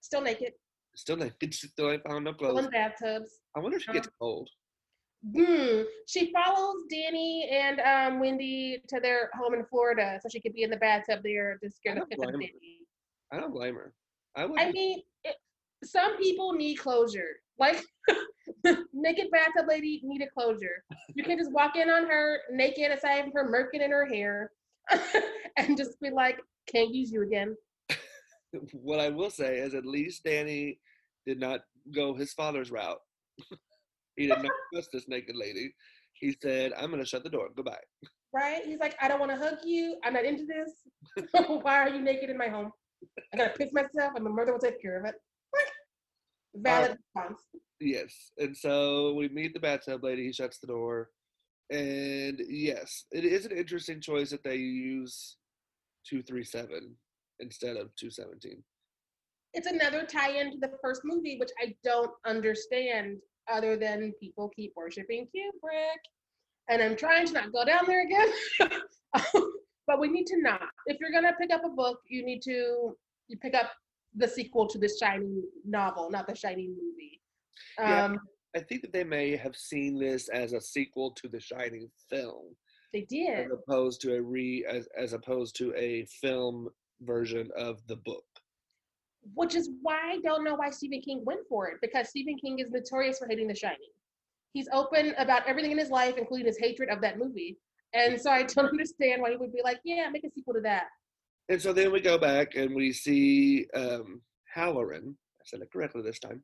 Still 0.00 0.20
naked, 0.20 0.52
still 0.94 1.16
naked. 1.16 1.54
She 1.54 1.66
still 1.68 1.90
ain't 1.90 2.02
found 2.06 2.24
no 2.24 2.32
still 2.34 2.50
clothes. 2.52 2.64
in 2.66 2.70
bathtubs. 2.70 3.30
I 3.56 3.60
wonder 3.60 3.76
if 3.78 3.82
she 3.84 3.92
gets 3.92 4.08
cold. 4.20 4.48
Hmm. 5.34 5.82
She 6.06 6.30
follows 6.32 6.82
Danny 6.90 7.48
and 7.50 7.80
um, 7.80 8.20
Wendy 8.20 8.82
to 8.88 9.00
their 9.00 9.30
home 9.34 9.54
in 9.54 9.64
Florida, 9.64 10.18
so 10.22 10.28
she 10.28 10.40
could 10.40 10.52
be 10.52 10.62
in 10.64 10.70
the 10.70 10.76
bathtub 10.76 11.20
there 11.24 11.58
to 11.62 11.70
scare 11.70 11.92
I 11.92 11.94
the 11.94 12.00
don't 12.00 12.10
piss 12.10 12.18
out 12.20 12.34
of 12.34 12.34
blame 12.34 12.48
her. 12.48 12.52
Danny. 12.60 12.78
I 13.32 13.40
don't 13.40 13.52
blame 13.52 13.74
her. 13.74 13.94
I. 14.36 14.42
I 14.58 14.70
mean, 14.72 15.00
it, 15.24 15.36
some 15.82 16.18
people 16.18 16.52
need 16.52 16.76
closure. 16.76 17.30
Like 17.58 17.82
naked 18.92 19.30
bathtub 19.30 19.66
lady 19.68 20.02
needed 20.04 20.28
closure. 20.36 20.84
You 21.14 21.24
can 21.24 21.38
just 21.38 21.52
walk 21.52 21.76
in 21.76 21.88
on 21.88 22.06
her 22.06 22.40
naked, 22.52 22.90
aside 22.90 23.22
from 23.24 23.32
her 23.32 23.48
merkin 23.50 23.82
in 23.82 23.90
her 23.92 24.04
hair, 24.06 24.50
and 25.56 25.76
just 25.76 26.00
be 26.00 26.10
like, 26.10 26.40
"Can't 26.70 26.94
use 26.94 27.10
you 27.10 27.22
again." 27.22 27.56
what 28.72 29.00
I 29.00 29.08
will 29.08 29.30
say 29.30 29.58
is, 29.58 29.74
at 29.74 29.86
least 29.86 30.24
Danny 30.24 30.78
did 31.26 31.40
not 31.40 31.60
go 31.94 32.14
his 32.14 32.32
father's 32.32 32.70
route. 32.70 33.00
he 34.16 34.26
did 34.26 34.42
not 34.42 34.52
trust 34.72 34.90
this 34.92 35.08
naked 35.08 35.36
lady. 35.36 35.74
He 36.14 36.36
said, 36.42 36.72
"I'm 36.78 36.90
going 36.90 37.02
to 37.02 37.08
shut 37.08 37.24
the 37.24 37.30
door. 37.30 37.48
Goodbye." 37.54 37.78
Right? 38.32 38.64
He's 38.64 38.78
like, 38.78 38.96
"I 39.00 39.08
don't 39.08 39.20
want 39.20 39.32
to 39.32 39.38
hug 39.38 39.58
you. 39.64 39.96
I'm 40.04 40.14
not 40.14 40.24
into 40.24 40.46
this. 40.46 41.26
Why 41.48 41.80
are 41.80 41.88
you 41.88 42.00
naked 42.00 42.30
in 42.30 42.38
my 42.38 42.48
home? 42.48 42.70
I 43.32 43.36
gotta 43.36 43.50
piss 43.50 43.72
myself, 43.72 44.12
and 44.14 44.24
my 44.24 44.30
mother 44.30 44.52
will 44.52 44.58
take 44.58 44.80
care 44.80 44.98
of 44.98 45.06
it." 45.06 45.14
Valid 46.56 46.92
uh, 46.92 46.94
response. 46.94 47.42
Yes, 47.80 48.30
and 48.38 48.56
so 48.56 49.14
we 49.14 49.28
meet 49.28 49.54
the 49.54 49.60
bathtub 49.60 50.04
lady. 50.04 50.24
He 50.26 50.32
shuts 50.32 50.58
the 50.58 50.68
door, 50.68 51.10
and 51.70 52.40
yes, 52.48 53.04
it 53.10 53.24
is 53.24 53.46
an 53.46 53.52
interesting 53.52 54.00
choice 54.00 54.30
that 54.30 54.44
they 54.44 54.56
use 54.56 55.36
two 56.06 56.22
three 56.22 56.44
seven 56.44 56.94
instead 57.40 57.76
of 57.76 57.94
two 57.96 58.10
seventeen. 58.10 58.62
it's 59.54 59.66
another 59.66 60.04
tie-in 60.04 60.50
to 60.52 60.58
the 60.58 60.72
first 60.82 61.02
movie, 61.04 61.36
which 61.38 61.50
I 61.60 61.74
don't 61.84 62.10
understand, 62.26 63.18
other 63.50 63.76
than 63.76 64.12
people 64.20 64.50
keep 64.54 64.72
worshiping 64.76 65.26
Kubrick, 65.26 66.02
and 66.68 66.82
I'm 66.82 66.96
trying 66.96 67.26
to 67.26 67.32
not 67.32 67.52
go 67.52 67.64
down 67.64 67.84
there 67.86 68.04
again. 68.04 68.28
but 69.86 70.00
we 70.00 70.08
need 70.08 70.26
to 70.26 70.40
not. 70.40 70.68
If 70.86 70.98
you're 71.00 71.12
gonna 71.12 71.34
pick 71.40 71.52
up 71.52 71.62
a 71.64 71.70
book, 71.70 72.00
you 72.08 72.24
need 72.24 72.42
to 72.42 72.96
you 73.28 73.38
pick 73.38 73.54
up 73.54 73.70
the 74.16 74.28
sequel 74.28 74.66
to 74.68 74.78
the 74.78 74.88
Shining 75.00 75.42
novel, 75.64 76.10
not 76.10 76.26
the 76.26 76.34
Shining 76.34 76.76
movie. 76.76 77.20
Yeah. 77.78 78.04
Um, 78.04 78.18
I 78.56 78.60
think 78.60 78.82
that 78.82 78.92
they 78.92 79.04
may 79.04 79.36
have 79.36 79.56
seen 79.56 79.98
this 79.98 80.28
as 80.28 80.52
a 80.52 80.60
sequel 80.60 81.10
to 81.12 81.28
the 81.28 81.40
Shining 81.40 81.88
film, 82.08 82.54
they 82.92 83.02
did. 83.02 83.46
as 83.46 83.50
opposed 83.50 84.00
to 84.02 84.14
a 84.14 84.22
re 84.22 84.64
as, 84.68 84.88
as 84.96 85.12
opposed 85.12 85.56
to 85.56 85.74
a 85.74 86.06
film 86.06 86.68
version 87.00 87.50
of 87.56 87.84
the 87.88 87.96
book. 87.96 88.24
which 89.34 89.54
is 89.54 89.70
why 89.82 90.12
I 90.12 90.18
don't 90.22 90.44
know 90.44 90.54
why 90.54 90.70
Stephen 90.70 91.00
King 91.00 91.24
went 91.24 91.40
for 91.48 91.66
it 91.68 91.78
because 91.80 92.10
Stephen 92.10 92.36
King 92.36 92.58
is 92.58 92.70
notorious 92.70 93.18
for 93.18 93.26
hating 93.26 93.48
The 93.48 93.54
Shining. 93.54 93.78
He's 94.52 94.68
open 94.72 95.14
about 95.18 95.48
everything 95.48 95.72
in 95.72 95.78
his 95.78 95.90
life, 95.90 96.14
including 96.16 96.46
his 96.46 96.58
hatred 96.58 96.90
of 96.90 97.00
that 97.00 97.18
movie. 97.18 97.58
And 97.94 98.20
so 98.20 98.30
I 98.30 98.42
don't 98.44 98.66
understand 98.70 99.22
why 99.22 99.30
he 99.30 99.36
would 99.36 99.52
be 99.52 99.62
like, 99.64 99.80
yeah, 99.82 100.08
make 100.10 100.24
a 100.24 100.30
sequel 100.30 100.54
to 100.54 100.60
that. 100.60 100.84
And 101.48 101.60
so 101.60 101.72
then 101.72 101.90
we 101.90 102.00
go 102.00 102.18
back 102.18 102.54
and 102.54 102.74
we 102.74 102.92
see 102.92 103.66
um, 103.74 104.20
Halloran. 104.52 105.16
I 105.40 105.42
said 105.44 105.60
it 105.60 105.72
correctly 105.72 106.02
this 106.02 106.18
time. 106.18 106.42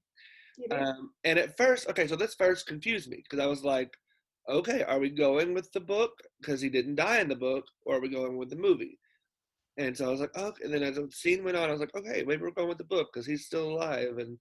Um, 0.71 1.11
and 1.25 1.39
at 1.39 1.57
first, 1.57 1.89
okay, 1.89 2.07
so 2.07 2.17
this 2.17 2.35
first 2.35 2.67
confused 2.67 3.09
me 3.09 3.19
because 3.23 3.43
I 3.43 3.47
was 3.47 3.65
like, 3.65 3.93
okay, 4.49 4.83
are 4.85 4.99
we 4.99 5.11
going 5.11 5.55
with 5.55 5.71
the 5.73 5.81
book 5.81 6.13
because 6.41 6.61
he 6.61 6.69
didn't 6.69 6.97
die 6.97 7.21
in 7.21 7.29
the 7.29 7.37
book, 7.37 7.65
or 7.85 7.97
are 7.97 8.01
we 8.01 8.09
going 8.09 8.37
with 8.37 8.51
the 8.51 8.57
movie? 8.57 8.99
And 9.77 9.97
so 9.97 10.07
I 10.07 10.11
was 10.11 10.21
like, 10.21 10.37
okay. 10.37 10.65
And 10.65 10.75
then 10.75 10.83
as 10.83 10.97
the 10.97 11.09
scene 11.11 11.45
went 11.45 11.57
on, 11.57 11.69
I 11.69 11.73
was 11.73 11.81
like, 11.81 11.95
okay, 11.97 12.25
maybe 12.27 12.43
we're 12.43 12.51
going 12.51 12.69
with 12.69 12.79
the 12.79 12.85
book 12.85 13.09
because 13.13 13.27
he's 13.27 13.47
still 13.47 13.71
alive 13.71 14.19
and 14.19 14.39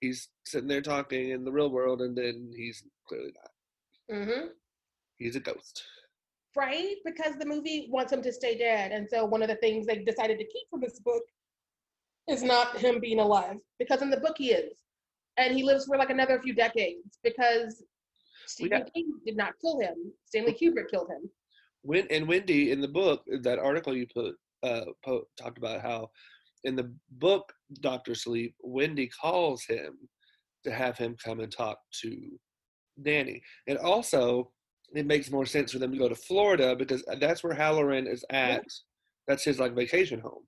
he's 0.00 0.28
sitting 0.44 0.68
there 0.68 0.82
talking 0.82 1.30
in 1.30 1.44
the 1.44 1.52
real 1.52 1.70
world, 1.70 2.02
and 2.02 2.16
then 2.16 2.52
he's 2.54 2.82
clearly 3.08 3.32
not. 3.34 4.24
hmm 4.24 4.46
He's 5.18 5.36
a 5.36 5.40
ghost. 5.40 5.84
Right? 6.56 6.96
Because 7.04 7.36
the 7.38 7.46
movie 7.46 7.88
wants 7.90 8.12
him 8.12 8.22
to 8.22 8.32
stay 8.32 8.58
dead. 8.58 8.90
And 8.92 9.08
so 9.08 9.24
one 9.24 9.40
of 9.40 9.48
the 9.48 9.56
things 9.56 9.86
they 9.86 9.98
decided 9.98 10.38
to 10.38 10.44
keep 10.44 10.68
from 10.68 10.80
this 10.80 10.98
book 10.98 11.22
is 12.28 12.42
not 12.42 12.76
him 12.76 13.00
being 13.00 13.20
alive. 13.20 13.56
Because 13.78 14.02
in 14.02 14.10
the 14.10 14.18
book 14.18 14.36
he 14.36 14.50
is. 14.50 14.81
And 15.36 15.54
he 15.54 15.62
lives 15.62 15.86
for 15.86 15.96
like 15.96 16.10
another 16.10 16.40
few 16.40 16.54
decades 16.54 17.18
because 17.24 17.82
Stephen 18.46 18.80
got- 18.80 18.92
King 18.94 19.12
did 19.26 19.36
not 19.36 19.54
kill 19.60 19.80
him. 19.80 20.12
Stanley 20.26 20.52
Kubrick 20.54 20.90
killed 20.90 21.08
him. 21.10 21.28
When 21.82 22.06
and 22.10 22.28
Wendy 22.28 22.70
in 22.70 22.80
the 22.80 22.88
book, 22.88 23.24
that 23.42 23.58
article 23.58 23.96
you 23.96 24.06
put 24.14 24.36
uh 24.62 24.84
po- 25.04 25.26
talked 25.40 25.58
about 25.58 25.80
how 25.80 26.10
in 26.64 26.76
the 26.76 26.94
book 27.12 27.52
Doctor 27.80 28.14
Sleep, 28.14 28.54
Wendy 28.62 29.08
calls 29.20 29.64
him 29.64 29.96
to 30.64 30.70
have 30.70 30.96
him 30.96 31.16
come 31.24 31.40
and 31.40 31.50
talk 31.50 31.78
to 32.02 32.38
Danny, 33.02 33.42
and 33.66 33.78
also 33.78 34.52
it 34.94 35.06
makes 35.06 35.30
more 35.30 35.46
sense 35.46 35.72
for 35.72 35.78
them 35.78 35.90
to 35.90 35.98
go 35.98 36.08
to 36.08 36.14
Florida 36.14 36.76
because 36.76 37.02
that's 37.18 37.42
where 37.42 37.54
Halloran 37.54 38.06
is 38.06 38.24
at. 38.30 38.62
That's 39.26 39.42
his 39.42 39.58
like 39.58 39.74
vacation 39.74 40.20
home. 40.20 40.44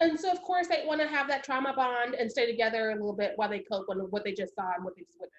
And 0.00 0.18
so, 0.18 0.30
of 0.30 0.42
course, 0.42 0.68
they 0.68 0.84
want 0.86 1.00
to 1.00 1.08
have 1.08 1.26
that 1.28 1.42
trauma 1.42 1.72
bond 1.74 2.14
and 2.14 2.30
stay 2.30 2.50
together 2.50 2.90
a 2.90 2.94
little 2.94 3.14
bit 3.14 3.32
while 3.36 3.48
they 3.48 3.60
cope 3.60 3.86
with 3.88 3.98
what 4.10 4.24
they 4.24 4.32
just 4.32 4.54
saw 4.54 4.72
and 4.74 4.84
what 4.84 4.94
they 4.96 5.02
just 5.02 5.18
witnessed. 5.18 5.36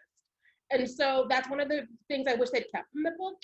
And 0.72 0.90
so 0.90 1.28
that's 1.30 1.50
one 1.50 1.60
of 1.60 1.70
the 1.70 1.84
things 2.08 2.28
I 2.28 2.36
wish 2.36 2.50
they'd 2.50 2.66
kept 2.74 2.92
from 2.92 3.04
the 3.04 3.12
book. 3.18 3.36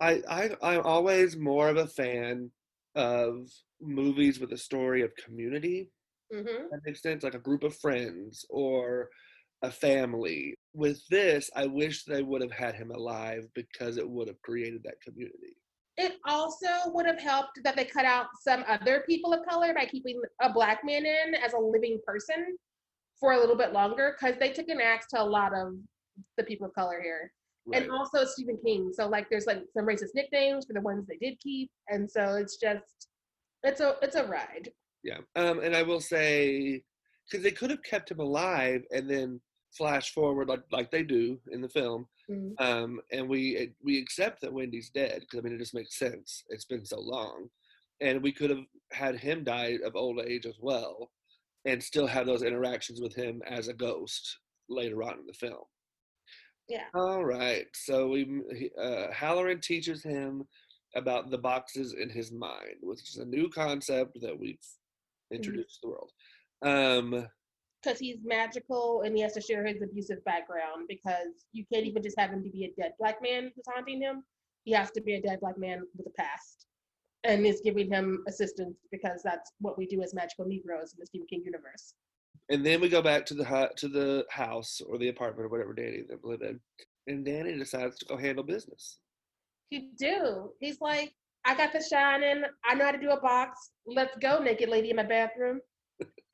I, 0.00 0.22
I 0.28 0.50
I'm 0.62 0.82
always 0.82 1.36
more 1.36 1.68
of 1.68 1.76
a 1.76 1.86
fan 1.86 2.50
of 2.94 3.48
movies 3.80 4.40
with 4.40 4.52
a 4.52 4.58
story 4.58 5.02
of 5.02 5.14
community 5.16 5.88
hmm 6.32 6.68
that 6.70 6.80
makes 6.84 7.02
sense 7.02 7.22
like 7.22 7.34
a 7.34 7.38
group 7.38 7.64
of 7.64 7.76
friends 7.76 8.44
or 8.50 9.08
a 9.62 9.70
family 9.70 10.54
with 10.74 11.00
this 11.08 11.50
i 11.56 11.66
wish 11.66 12.04
they 12.04 12.22
would 12.22 12.42
have 12.42 12.52
had 12.52 12.74
him 12.74 12.90
alive 12.90 13.46
because 13.54 13.96
it 13.96 14.08
would 14.08 14.28
have 14.28 14.40
created 14.42 14.82
that 14.82 15.00
community 15.00 15.56
It 16.00 16.14
also 16.26 16.68
would 16.86 17.06
have 17.06 17.20
helped 17.20 17.60
that 17.62 17.76
they 17.76 17.84
cut 17.84 18.06
out 18.06 18.26
some 18.40 18.64
other 18.66 19.04
people 19.06 19.32
of 19.34 19.44
color 19.46 19.74
by 19.74 19.84
keeping 19.84 20.20
a 20.40 20.50
black 20.50 20.84
man 20.84 21.04
in 21.04 21.34
as 21.34 21.52
a 21.52 21.58
living 21.58 22.00
person 22.06 22.56
for 23.18 23.32
a 23.32 23.38
little 23.38 23.56
bit 23.56 23.72
longer 23.72 24.16
because 24.18 24.38
they 24.38 24.50
took 24.50 24.68
an 24.68 24.80
axe 24.80 25.06
to 25.10 25.22
a 25.22 25.24
lot 25.38 25.52
of 25.54 25.74
the 26.38 26.44
people 26.44 26.66
of 26.66 26.72
color 26.74 27.00
here. 27.02 27.30
right 27.66 27.82
And 27.82 27.90
also 27.90 28.24
Stephen 28.24 28.58
King. 28.64 28.92
So 28.94 29.08
like 29.08 29.28
there's 29.30 29.46
like 29.46 29.62
some 29.76 29.86
racist 29.86 30.14
nicknames 30.14 30.64
for 30.66 30.72
the 30.72 30.80
ones 30.80 31.06
they 31.06 31.18
did 31.18 31.38
keep. 31.40 31.70
And 31.88 32.10
so 32.10 32.36
it's 32.36 32.56
just 32.56 33.08
it's 33.62 33.80
a 33.80 33.96
it's 34.02 34.16
a 34.16 34.24
ride. 34.24 34.70
yeah 35.04 35.18
um 35.36 35.60
and 35.60 35.76
i 35.76 35.82
will 35.82 36.00
say 36.00 36.82
because 37.26 37.42
they 37.44 37.50
could 37.50 37.70
have 37.70 37.82
kept 37.82 38.10
him 38.10 38.20
alive 38.20 38.82
and 38.90 39.08
then 39.08 39.40
flash 39.76 40.12
forward 40.12 40.48
like 40.48 40.62
like 40.72 40.90
they 40.90 41.02
do 41.02 41.38
in 41.52 41.60
the 41.60 41.68
film 41.68 42.06
Mhm. 42.30 42.54
um 42.60 43.00
and 43.12 43.28
we 43.28 43.74
we 43.82 43.98
accept 43.98 44.40
that 44.40 44.52
wendy's 44.52 44.90
dead 44.90 45.20
because 45.20 45.38
i 45.40 45.42
mean 45.42 45.54
it 45.54 45.58
just 45.58 45.74
makes 45.74 45.98
sense 45.98 46.44
it's 46.48 46.64
been 46.64 46.84
so 46.84 47.00
long 47.00 47.48
and 48.00 48.22
we 48.22 48.32
could 48.32 48.50
have 48.50 48.64
had 48.92 49.16
him 49.16 49.44
die 49.44 49.78
of 49.84 49.96
old 49.96 50.20
age 50.20 50.46
as 50.46 50.58
well 50.60 51.12
and 51.66 51.82
still 51.82 52.06
have 52.06 52.26
those 52.26 52.42
interactions 52.42 53.00
with 53.00 53.14
him 53.14 53.42
as 53.46 53.68
a 53.68 53.74
ghost 53.74 54.38
later 54.68 55.02
on 55.02 55.18
in 55.18 55.26
the 55.26 55.34
film 55.34 55.64
Yeah. 56.68 56.86
all 56.94 57.24
right 57.24 57.66
so 57.74 58.08
we 58.08 58.70
uh 58.78 59.10
halloran 59.12 59.60
teaches 59.60 60.02
him 60.02 60.44
about 60.94 61.30
the 61.30 61.38
boxes 61.38 61.94
in 61.94 62.10
his 62.10 62.32
mind 62.32 62.76
which 62.82 63.02
is 63.08 63.16
a 63.16 63.24
new 63.24 63.48
concept 63.48 64.18
that 64.20 64.38
we've 64.38 64.58
introduced 65.32 65.80
to 65.80 65.88
the 65.88 65.90
world 65.90 66.12
um 66.62 67.28
because 67.82 67.98
he's 67.98 68.18
magical 68.24 69.02
and 69.02 69.14
he 69.16 69.22
has 69.22 69.32
to 69.34 69.40
share 69.40 69.64
his 69.64 69.82
abusive 69.82 70.24
background 70.24 70.86
because 70.88 71.44
you 71.52 71.64
can't 71.72 71.86
even 71.86 72.02
just 72.02 72.18
have 72.18 72.30
him 72.30 72.42
to 72.42 72.50
be 72.50 72.64
a 72.64 72.80
dead 72.80 72.92
black 72.98 73.22
man 73.22 73.50
who's 73.54 73.64
haunting 73.72 74.00
him. 74.00 74.22
He 74.64 74.72
has 74.72 74.90
to 74.92 75.00
be 75.00 75.14
a 75.14 75.22
dead 75.22 75.40
black 75.40 75.58
man 75.58 75.82
with 75.96 76.06
a 76.06 76.10
past 76.10 76.66
and 77.24 77.46
is 77.46 77.60
giving 77.64 77.90
him 77.90 78.24
assistance 78.28 78.76
because 78.90 79.22
that's 79.22 79.52
what 79.60 79.78
we 79.78 79.86
do 79.86 80.02
as 80.02 80.14
magical 80.14 80.44
Negroes 80.46 80.92
in 80.92 81.00
the 81.00 81.06
Stephen 81.06 81.26
King 81.28 81.42
universe. 81.44 81.94
and 82.50 82.64
then 82.64 82.80
we 82.80 82.88
go 82.88 83.02
back 83.02 83.24
to 83.26 83.34
the 83.34 83.44
hu- 83.44 83.74
to 83.76 83.88
the 83.88 84.26
house 84.30 84.80
or 84.88 84.98
the 84.98 85.08
apartment 85.08 85.46
or 85.46 85.48
whatever 85.48 85.72
Danny 85.72 86.02
them 86.02 86.18
live 86.22 86.42
in, 86.42 86.58
and 87.06 87.24
Danny 87.24 87.56
decides 87.56 87.98
to 87.98 88.06
go 88.06 88.16
handle 88.16 88.42
business. 88.44 88.98
He 89.70 89.90
do. 89.98 90.50
He's 90.60 90.80
like, 90.80 91.14
I 91.44 91.54
got 91.56 91.72
the 91.72 91.82
shining. 91.82 92.42
I 92.64 92.74
know 92.74 92.86
how 92.86 92.92
to 92.92 92.98
do 92.98 93.10
a 93.10 93.20
box. 93.20 93.70
Let's 93.86 94.16
go, 94.16 94.38
naked 94.42 94.68
lady 94.68 94.90
in 94.90 94.96
my 94.96 95.04
bathroom. 95.04 95.60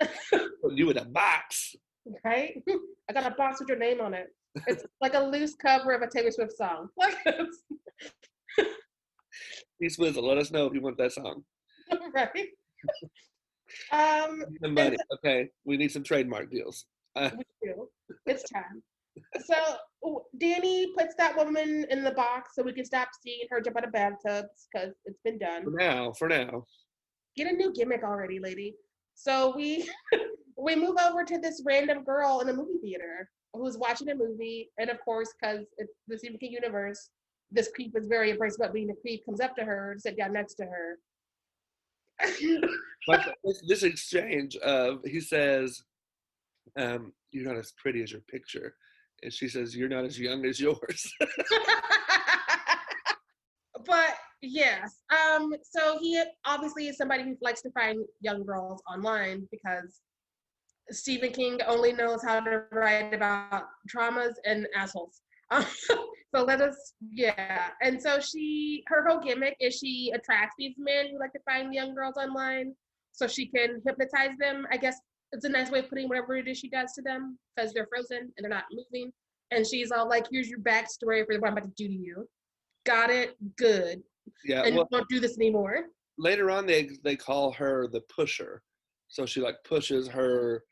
You 0.69 0.91
in 0.91 0.99
a 0.99 1.05
box. 1.05 1.77
Right? 2.25 2.61
I 3.09 3.13
got 3.13 3.31
a 3.31 3.35
box 3.37 3.61
with 3.61 3.69
your 3.69 3.79
name 3.79 4.01
on 4.01 4.15
it. 4.15 4.27
It's 4.67 4.85
like 5.01 5.15
a 5.15 5.21
loose 5.21 5.55
cover 5.55 5.93
of 5.93 6.03
a 6.03 6.09
Taylor 6.09 6.31
Swift 6.31 6.57
song. 6.57 6.89
Like 9.79 9.91
Swizzle, 9.93 10.27
let 10.27 10.39
us 10.39 10.51
know 10.51 10.67
if 10.67 10.73
you 10.73 10.81
want 10.81 10.97
that 10.97 11.13
song. 11.13 11.45
right. 12.15 12.49
Um, 13.93 14.43
Some 14.63 14.75
money. 14.75 14.97
Okay, 15.19 15.51
we 15.67 15.77
need 15.77 15.93
some 15.93 16.03
trademark 16.03 16.51
deals. 16.51 16.87
Uh, 17.15 17.31
we 17.37 17.45
do. 17.63 17.89
It's 18.25 18.49
time. 18.51 18.83
So 19.45 20.19
Danny 20.39 20.93
puts 20.97 21.15
that 21.17 21.37
woman 21.37 21.87
in 21.91 22.03
the 22.05 22.13
box 22.13 22.53
so 22.55 22.63
we 22.63 22.73
can 22.73 22.85
stop 22.85 23.09
seeing 23.23 23.47
her 23.51 23.61
jump 23.61 23.77
out 23.77 23.85
of 23.87 23.93
bathtubs 23.93 24.69
because 24.73 24.95
it's 25.05 25.21
been 25.25 25.39
done. 25.39 25.65
for 25.65 25.71
now, 25.71 26.13
for 26.13 26.29
now. 26.29 26.65
Get 27.37 27.49
a 27.49 27.53
new 27.53 27.73
gimmick 27.75 28.03
already, 28.03 28.39
lady. 28.39 28.75
So 29.17 29.55
we 29.57 29.91
we 30.57 30.77
move 30.77 30.97
over 31.05 31.25
to 31.25 31.39
this 31.39 31.63
random 31.67 32.05
girl 32.05 32.41
in 32.41 32.49
a 32.49 32.53
movie 32.53 32.79
theater 32.81 33.29
who's 33.53 33.77
watching 33.79 34.11
a 34.11 34.15
movie, 34.15 34.71
and 34.79 34.91
of 34.91 35.01
course, 35.05 35.35
because 35.41 35.67
it's 35.79 35.93
the 36.07 36.19
Stephen 36.19 36.39
King 36.39 36.53
universe, 36.53 37.09
this 37.51 37.71
creep 37.75 37.97
is 37.97 38.07
very 38.07 38.31
impressed 38.31 38.59
about 38.59 38.75
being 38.75 38.91
a 38.91 38.95
creep. 38.95 39.25
Comes 39.25 39.41
up 39.41 39.57
to 39.57 39.65
her, 39.65 39.95
to 39.95 40.01
sit 40.01 40.17
down 40.17 40.33
next 40.33 40.55
to 40.55 40.65
her. 40.65 40.99
But 43.07 43.37
this, 43.45 43.63
this 43.69 43.83
exchange 43.85 44.57
of 44.57 44.99
he 45.05 45.21
says, 45.21 45.81
um, 46.77 47.13
"You're 47.31 47.47
not 47.47 47.57
as 47.57 47.73
pretty 47.81 48.03
as 48.03 48.11
your 48.11 48.23
picture," 48.23 48.75
and 49.23 49.33
she 49.33 49.49
says, 49.49 49.77
"You're 49.77 49.89
not 49.89 50.05
as 50.05 50.19
young 50.19 50.45
as 50.45 50.59
yours." 50.59 51.13
but 53.87 54.16
yes, 54.47 55.03
um, 55.11 55.53
so 55.62 55.99
he 56.00 56.23
obviously 56.45 56.88
is 56.88 56.97
somebody 56.97 57.25
who 57.25 57.37
likes 57.41 57.62
to 57.62 57.71
find 57.71 58.05
young 58.21 58.45
girls 58.45 58.83
online 58.91 59.47
because 59.50 60.00
Stephen 60.91 61.33
King 61.33 61.61
only 61.67 61.93
knows 61.93 62.23
how 62.23 62.41
to 62.41 62.65
write 62.73 63.12
about 63.12 63.65
traumas 63.88 64.35
and 64.45 64.67
assholes. 64.75 65.21
So 66.35 66.45
let 66.45 66.61
us, 66.61 66.93
yeah. 67.12 67.69
And 67.81 68.03
so 68.03 68.21
she, 68.21 68.85
her 68.88 69.07
whole 69.09 69.21
gimmick 69.21 69.57
is 69.59 69.79
she 69.79 70.12
attracts 70.15 70.55
these 70.59 70.75
men 70.76 71.07
who 71.11 71.19
like 71.19 71.33
to 71.33 71.38
find 71.47 71.73
young 71.73 71.95
girls 71.95 72.17
online, 72.17 72.75
so 73.12 73.26
she 73.26 73.47
can 73.47 73.81
hypnotize 73.87 74.37
them. 74.38 74.67
I 74.71 74.76
guess 74.76 74.99
it's 75.33 75.47
a 75.47 75.49
nice 75.49 75.71
way 75.71 75.79
of 75.79 75.88
putting 75.88 76.09
whatever 76.09 76.37
it 76.37 76.47
is 76.47 76.59
she 76.59 76.69
does 76.69 76.93
to 76.95 77.03
them 77.03 77.38
because 77.55 77.73
they're 77.73 77.87
frozen 77.87 78.19
and 78.19 78.33
they're 78.41 78.50
not 78.50 78.65
moving. 78.71 79.12
And 79.50 79.67
she's 79.67 79.91
all 79.91 80.09
like, 80.09 80.26
"Here's 80.31 80.49
your 80.49 80.59
backstory 80.59 81.25
for 81.25 81.38
what 81.38 81.49
I'm 81.49 81.57
about 81.57 81.65
to 81.65 81.73
do 81.76 81.88
to 81.88 81.95
you." 81.95 82.29
Got 82.85 83.11
it? 83.11 83.35
Good. 83.57 84.03
Yeah. 84.45 84.62
and 84.62 84.76
Well, 84.76 84.88
won't 84.90 85.09
do 85.09 85.21
this 85.21 85.37
anymore. 85.37 85.85
later 86.18 86.50
on, 86.50 86.66
they 86.66 86.90
they 87.04 87.16
call 87.16 87.52
her 87.52 87.88
the 87.88 88.00
pusher, 88.02 88.62
so 89.09 89.26
she 89.26 89.40
like 89.40 89.56
pushes 89.64 90.09
her 90.09 90.64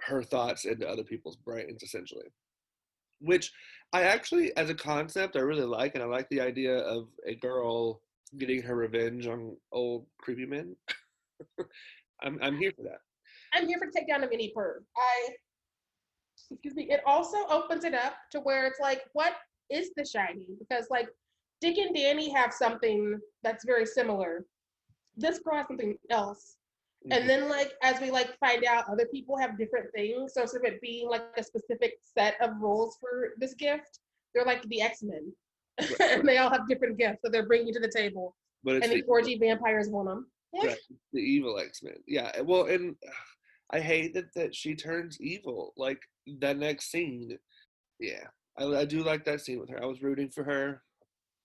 her 0.00 0.22
thoughts 0.22 0.64
into 0.64 0.88
other 0.88 1.04
people's 1.04 1.36
brains 1.36 1.82
essentially 1.82 2.26
which 3.20 3.52
i 3.92 4.02
actually 4.02 4.54
as 4.56 4.68
a 4.68 4.74
concept 4.74 5.36
i 5.36 5.38
really 5.38 5.62
like 5.62 5.94
and 5.94 6.02
i 6.02 6.06
like 6.06 6.28
the 6.30 6.40
idea 6.40 6.78
of 6.78 7.06
a 7.26 7.34
girl 7.36 8.02
getting 8.38 8.60
her 8.60 8.74
revenge 8.74 9.28
on 9.28 9.56
old 9.70 10.04
creepy 10.18 10.44
men 10.44 10.74
i'm 12.22 12.38
i'm 12.42 12.58
here 12.58 12.72
for 12.76 12.82
that 12.82 12.98
I'm 13.54 13.68
here 13.68 13.78
for 13.78 13.86
takedown 13.86 14.24
of 14.24 14.30
any 14.32 14.52
perv. 14.56 14.78
I 14.96 15.34
excuse 16.50 16.74
me. 16.74 16.88
It 16.90 17.00
also 17.06 17.46
opens 17.48 17.84
it 17.84 17.94
up 17.94 18.14
to 18.32 18.40
where 18.40 18.66
it's 18.66 18.80
like, 18.80 19.02
what 19.12 19.34
is 19.70 19.90
the 19.96 20.04
shiny? 20.04 20.48
Because 20.58 20.86
like 20.90 21.08
Dick 21.64 21.78
and 21.78 21.94
Danny 21.96 22.28
have 22.28 22.52
something 22.52 23.18
that's 23.42 23.64
very 23.64 23.86
similar. 23.86 24.44
This 25.16 25.38
girl 25.38 25.56
has 25.56 25.66
something 25.66 25.96
else. 26.10 26.58
Mhm. 27.06 27.16
And 27.16 27.28
then 27.28 27.48
like 27.48 27.72
as 27.82 27.98
we 28.02 28.10
like 28.10 28.38
find 28.38 28.66
out 28.66 28.86
other 28.86 29.06
people 29.06 29.38
have 29.38 29.56
different 29.56 29.90
things. 29.94 30.34
So 30.34 30.42
instead 30.42 30.58
of 30.58 30.64
it 30.74 30.80
being 30.82 31.08
like 31.08 31.22
a 31.38 31.42
specific 31.42 31.94
set 32.02 32.34
of 32.42 32.50
rules 32.60 32.98
for 33.00 33.32
this 33.38 33.54
gift, 33.54 34.00
they're 34.34 34.44
like 34.44 34.62
the 34.64 34.82
X-Men. 34.82 35.32
and 36.00 36.28
they 36.28 36.36
all 36.36 36.50
have 36.50 36.68
different 36.68 36.98
gifts 36.98 37.20
that 37.22 37.32
they're 37.32 37.46
bringing 37.46 37.72
to 37.72 37.80
the 37.80 37.88
table. 37.88 38.36
but 38.62 38.76
it's 38.76 38.84
And 38.86 38.94
the 38.94 39.00
the, 39.00 39.08
orgy 39.08 39.38
vampires 39.38 39.88
want 39.88 40.08
them. 40.08 40.30
Right. 40.52 40.76
the 41.14 41.20
evil 41.20 41.58
X-Men. 41.58 41.96
Yeah. 42.06 42.42
Well, 42.42 42.66
and 42.66 42.94
I 43.70 43.80
hate 43.80 44.12
that 44.14 44.34
that 44.34 44.54
she 44.54 44.74
turns 44.74 45.18
evil. 45.18 45.72
Like 45.78 46.00
that 46.40 46.58
next 46.58 46.90
scene. 46.90 47.38
Yeah. 47.98 48.26
I, 48.58 48.64
I 48.66 48.84
do 48.84 49.02
like 49.02 49.24
that 49.24 49.40
scene 49.40 49.60
with 49.60 49.70
her. 49.70 49.82
I 49.82 49.86
was 49.86 50.02
rooting 50.02 50.28
for 50.28 50.44
her. 50.44 50.83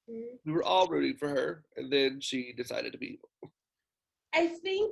Mhm. 0.10 0.40
We 0.46 0.52
were 0.52 0.64
all 0.64 0.88
rooting 0.88 1.18
for 1.18 1.30
her, 1.30 1.66
and 1.78 1.92
then 1.92 2.20
she 2.20 2.54
decided 2.54 2.92
to 2.94 2.98
be 2.98 3.14
evil. 3.14 3.30
I 4.34 4.48
think 4.48 4.92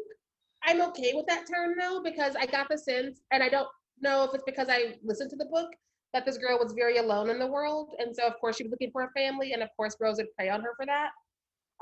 I'm 0.64 0.82
okay 0.82 1.14
with 1.14 1.28
that 1.28 1.48
term 1.48 1.76
though, 1.78 2.02
because 2.04 2.36
I 2.36 2.46
got 2.46 2.68
the 2.70 2.78
sense, 2.78 3.22
and 3.32 3.42
I 3.42 3.50
don't 3.50 3.70
know 4.00 4.24
if 4.24 4.34
it's 4.34 4.44
because 4.46 4.68
I 4.70 5.00
listened 5.04 5.30
to 5.32 5.36
the 5.36 5.46
book, 5.46 5.70
that 6.14 6.26
this 6.26 6.38
girl 6.38 6.58
was 6.58 6.74
very 6.74 6.98
alone 6.98 7.30
in 7.30 7.40
the 7.40 7.48
world. 7.48 7.94
And 8.00 8.16
so, 8.16 8.26
of 8.26 8.40
course, 8.40 8.58
she 8.58 8.64
was 8.64 8.72
looking 8.72 8.92
for 8.92 9.04
a 9.04 9.12
family, 9.12 9.54
and 9.54 9.62
of 9.62 9.70
course, 9.76 9.96
Rose 10.00 10.18
would 10.18 10.34
prey 10.36 10.50
on 10.50 10.62
her 10.62 10.74
for 10.76 10.86
that. 10.86 11.12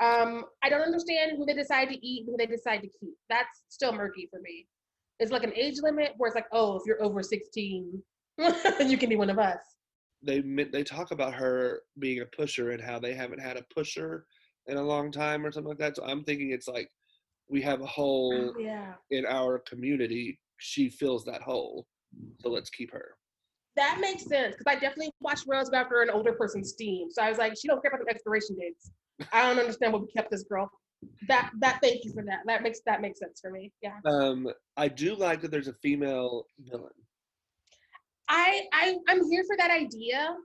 Um, 0.01 0.45
I 0.63 0.69
don't 0.69 0.81
understand 0.81 1.37
who 1.37 1.45
they 1.45 1.53
decide 1.53 1.89
to 1.89 2.05
eat, 2.05 2.25
who 2.25 2.35
they 2.37 2.45
decide 2.45 2.81
to 2.81 2.89
keep. 2.99 3.13
That's 3.29 3.63
still 3.69 3.93
murky 3.93 4.27
for 4.29 4.39
me. 4.41 4.67
It's 5.19 5.31
like 5.31 5.43
an 5.43 5.53
age 5.53 5.75
limit 5.81 6.13
where 6.17 6.27
it's 6.27 6.35
like, 6.35 6.47
oh, 6.51 6.75
if 6.75 6.83
you're 6.85 7.01
over 7.01 7.23
16, 7.23 8.03
you 8.79 8.97
can 8.97 9.09
be 9.09 9.15
one 9.15 9.29
of 9.29 9.39
us. 9.39 9.74
They 10.25 10.41
they 10.41 10.83
talk 10.83 11.11
about 11.11 11.33
her 11.35 11.81
being 11.99 12.21
a 12.21 12.25
pusher 12.25 12.71
and 12.71 12.81
how 12.81 12.99
they 12.99 13.13
haven't 13.13 13.39
had 13.39 13.57
a 13.57 13.65
pusher 13.73 14.25
in 14.67 14.77
a 14.77 14.81
long 14.81 15.11
time 15.11 15.45
or 15.45 15.51
something 15.51 15.69
like 15.69 15.77
that. 15.77 15.95
So 15.95 16.03
I'm 16.03 16.23
thinking 16.23 16.51
it's 16.51 16.67
like 16.67 16.89
we 17.47 17.61
have 17.61 17.81
a 17.81 17.85
hole 17.85 18.53
Yeah. 18.59 18.93
in 19.11 19.25
our 19.25 19.59
community. 19.59 20.39
She 20.57 20.89
fills 20.89 21.23
that 21.25 21.41
hole, 21.41 21.85
so 22.41 22.49
let's 22.49 22.69
keep 22.69 22.91
her. 22.91 23.15
That 23.75 23.99
makes 23.99 24.25
sense 24.25 24.55
because 24.57 24.73
I 24.73 24.79
definitely 24.79 25.11
watched 25.19 25.45
Rose 25.47 25.69
go 25.69 25.77
after 25.77 26.01
an 26.01 26.09
older 26.09 26.31
person's 26.33 26.69
steam. 26.69 27.11
So 27.11 27.21
I 27.21 27.29
was 27.29 27.37
like, 27.37 27.53
she 27.61 27.67
don't 27.67 27.81
care 27.81 27.91
about 27.93 28.05
the 28.05 28.09
expiration 28.11 28.55
dates. 28.57 28.91
I 29.33 29.41
don't 29.43 29.59
understand 29.59 29.93
what 29.93 30.01
we 30.01 30.07
kept 30.11 30.31
this 30.31 30.43
girl. 30.43 30.69
That 31.27 31.51
that 31.59 31.79
thank 31.83 32.03
you 32.03 32.13
for 32.13 32.23
that. 32.23 32.39
That 32.47 32.63
makes 32.63 32.79
that 32.85 33.01
makes 33.01 33.19
sense 33.19 33.39
for 33.41 33.51
me. 33.51 33.71
Yeah. 33.81 33.99
Um, 34.05 34.47
I 34.77 34.87
do 34.87 35.13
like 35.15 35.41
that 35.41 35.51
there's 35.51 35.67
a 35.67 35.73
female 35.83 36.45
villain. 36.59 36.89
I 38.29 38.63
I 38.73 38.95
I'm 39.07 39.29
here 39.29 39.43
for 39.47 39.57
that 39.57 39.71
idea. 39.71 40.35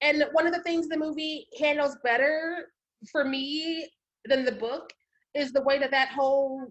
And 0.00 0.24
one 0.32 0.46
of 0.46 0.52
the 0.52 0.62
things 0.62 0.88
the 0.88 0.98
movie 0.98 1.46
handles 1.58 1.96
better 2.04 2.68
for 3.10 3.24
me 3.24 3.88
than 4.26 4.44
the 4.44 4.52
book 4.52 4.90
is 5.34 5.52
the 5.52 5.62
way 5.62 5.78
that 5.78 5.90
that 5.90 6.08
whole 6.10 6.66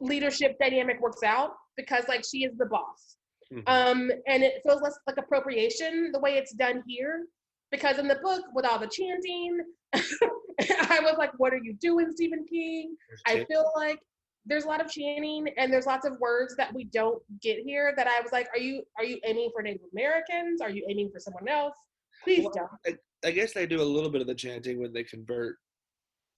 leadership 0.00 0.56
dynamic 0.60 1.00
works 1.00 1.22
out 1.22 1.52
because 1.76 2.04
like 2.08 2.24
she 2.28 2.44
is 2.44 2.56
the 2.56 2.66
boss. 2.66 3.16
Mhm. 3.52 3.62
Um, 3.66 4.10
and 4.26 4.42
it 4.42 4.62
feels 4.64 4.82
less 4.82 4.98
like 5.06 5.16
appropriation 5.18 6.10
the 6.12 6.18
way 6.18 6.36
it's 6.36 6.52
done 6.54 6.82
here. 6.86 7.26
Because 7.70 7.98
in 7.98 8.06
the 8.06 8.16
book, 8.16 8.42
with 8.54 8.64
all 8.64 8.78
the 8.78 8.86
chanting, 8.86 9.58
I 9.92 11.00
was 11.02 11.16
like, 11.18 11.32
what 11.38 11.52
are 11.52 11.60
you 11.62 11.74
doing, 11.80 12.10
Stephen 12.12 12.44
King? 12.48 12.96
There's 13.08 13.22
I 13.26 13.44
feel 13.46 13.70
like 13.76 13.98
there's 14.46 14.64
a 14.64 14.68
lot 14.68 14.80
of 14.80 14.90
chanting 14.90 15.46
and 15.56 15.72
there's 15.72 15.86
lots 15.86 16.06
of 16.06 16.18
words 16.20 16.54
that 16.56 16.72
we 16.74 16.84
don't 16.84 17.22
get 17.40 17.58
here 17.58 17.94
that 17.96 18.06
I 18.06 18.20
was 18.20 18.32
like, 18.32 18.48
are 18.54 18.58
you 18.58 18.82
are 18.98 19.04
you 19.04 19.18
aiming 19.24 19.50
for 19.54 19.62
Native 19.62 19.82
Americans? 19.92 20.60
Are 20.60 20.70
you 20.70 20.84
aiming 20.88 21.10
for 21.12 21.18
someone 21.18 21.48
else? 21.48 21.74
Please 22.22 22.44
Well, 22.44 22.70
don't. 22.86 22.98
I 23.24 23.30
guess 23.30 23.52
they 23.52 23.66
do 23.66 23.80
a 23.80 23.82
little 23.82 24.10
bit 24.10 24.20
of 24.20 24.26
the 24.26 24.34
chanting 24.34 24.80
when 24.80 24.92
they 24.92 25.04
convert 25.04 25.56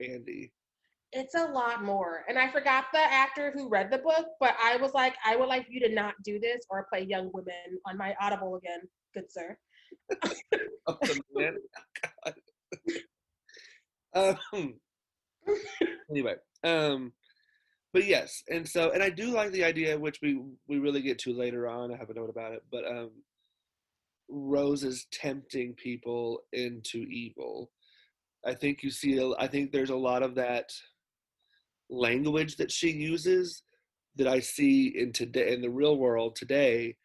Andy. 0.00 0.52
It's 1.12 1.34
a 1.34 1.46
lot 1.46 1.84
more. 1.84 2.24
And 2.28 2.38
I 2.38 2.50
forgot 2.50 2.86
the 2.92 3.00
actor 3.00 3.52
who 3.54 3.68
read 3.68 3.90
the 3.90 3.98
book, 3.98 4.26
but 4.40 4.54
I 4.62 4.76
was 4.76 4.92
like, 4.92 5.14
I 5.24 5.36
would 5.36 5.48
like 5.48 5.66
you 5.68 5.80
to 5.80 5.88
not 5.94 6.14
do 6.24 6.38
this 6.38 6.64
or 6.68 6.86
play 6.92 7.02
young 7.02 7.30
women 7.32 7.78
on 7.86 7.96
my 7.96 8.14
Audible 8.20 8.56
again, 8.56 8.80
good 9.14 9.30
sir. 9.30 9.56
Oh, 10.88 10.96
man. 11.34 11.56
God. 12.24 12.34
um, 14.52 14.74
anyway, 16.10 16.34
um, 16.62 17.12
but 17.96 18.04
yes, 18.04 18.42
and 18.50 18.68
so 18.68 18.90
and 18.90 19.02
I 19.02 19.08
do 19.08 19.30
like 19.30 19.52
the 19.52 19.64
idea, 19.64 19.98
which 19.98 20.18
we 20.20 20.38
we 20.68 20.78
really 20.78 21.00
get 21.00 21.18
to 21.20 21.32
later 21.32 21.66
on. 21.66 21.90
I 21.90 21.96
have 21.96 22.10
a 22.10 22.14
note 22.14 22.28
about 22.28 22.52
it, 22.52 22.62
but 22.70 22.86
um, 22.86 23.10
Rose 24.28 24.84
is 24.84 25.06
tempting 25.10 25.72
people 25.72 26.40
into 26.52 26.98
evil. 26.98 27.70
I 28.44 28.52
think 28.52 28.82
you 28.82 28.90
see. 28.90 29.18
I 29.38 29.46
think 29.46 29.72
there's 29.72 29.88
a 29.88 29.96
lot 29.96 30.22
of 30.22 30.34
that 30.34 30.70
language 31.88 32.56
that 32.56 32.70
she 32.70 32.90
uses 32.90 33.62
that 34.16 34.28
I 34.28 34.40
see 34.40 34.88
in 34.88 35.14
today 35.14 35.54
in 35.54 35.62
the 35.62 35.70
real 35.70 35.96
world 35.96 36.36
today, 36.36 36.96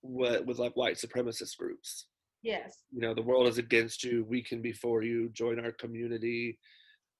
with, 0.00 0.46
with 0.46 0.58
like 0.58 0.74
white 0.74 0.96
supremacist 0.96 1.58
groups 1.58 2.06
Yes. 2.42 2.78
you 2.90 3.02
know 3.02 3.12
the 3.12 3.20
world 3.20 3.46
is 3.46 3.58
against 3.58 4.02
you 4.02 4.24
we 4.26 4.42
can 4.42 4.62
be 4.62 4.72
for 4.72 5.02
you 5.02 5.28
join 5.34 5.62
our 5.62 5.72
community 5.72 6.58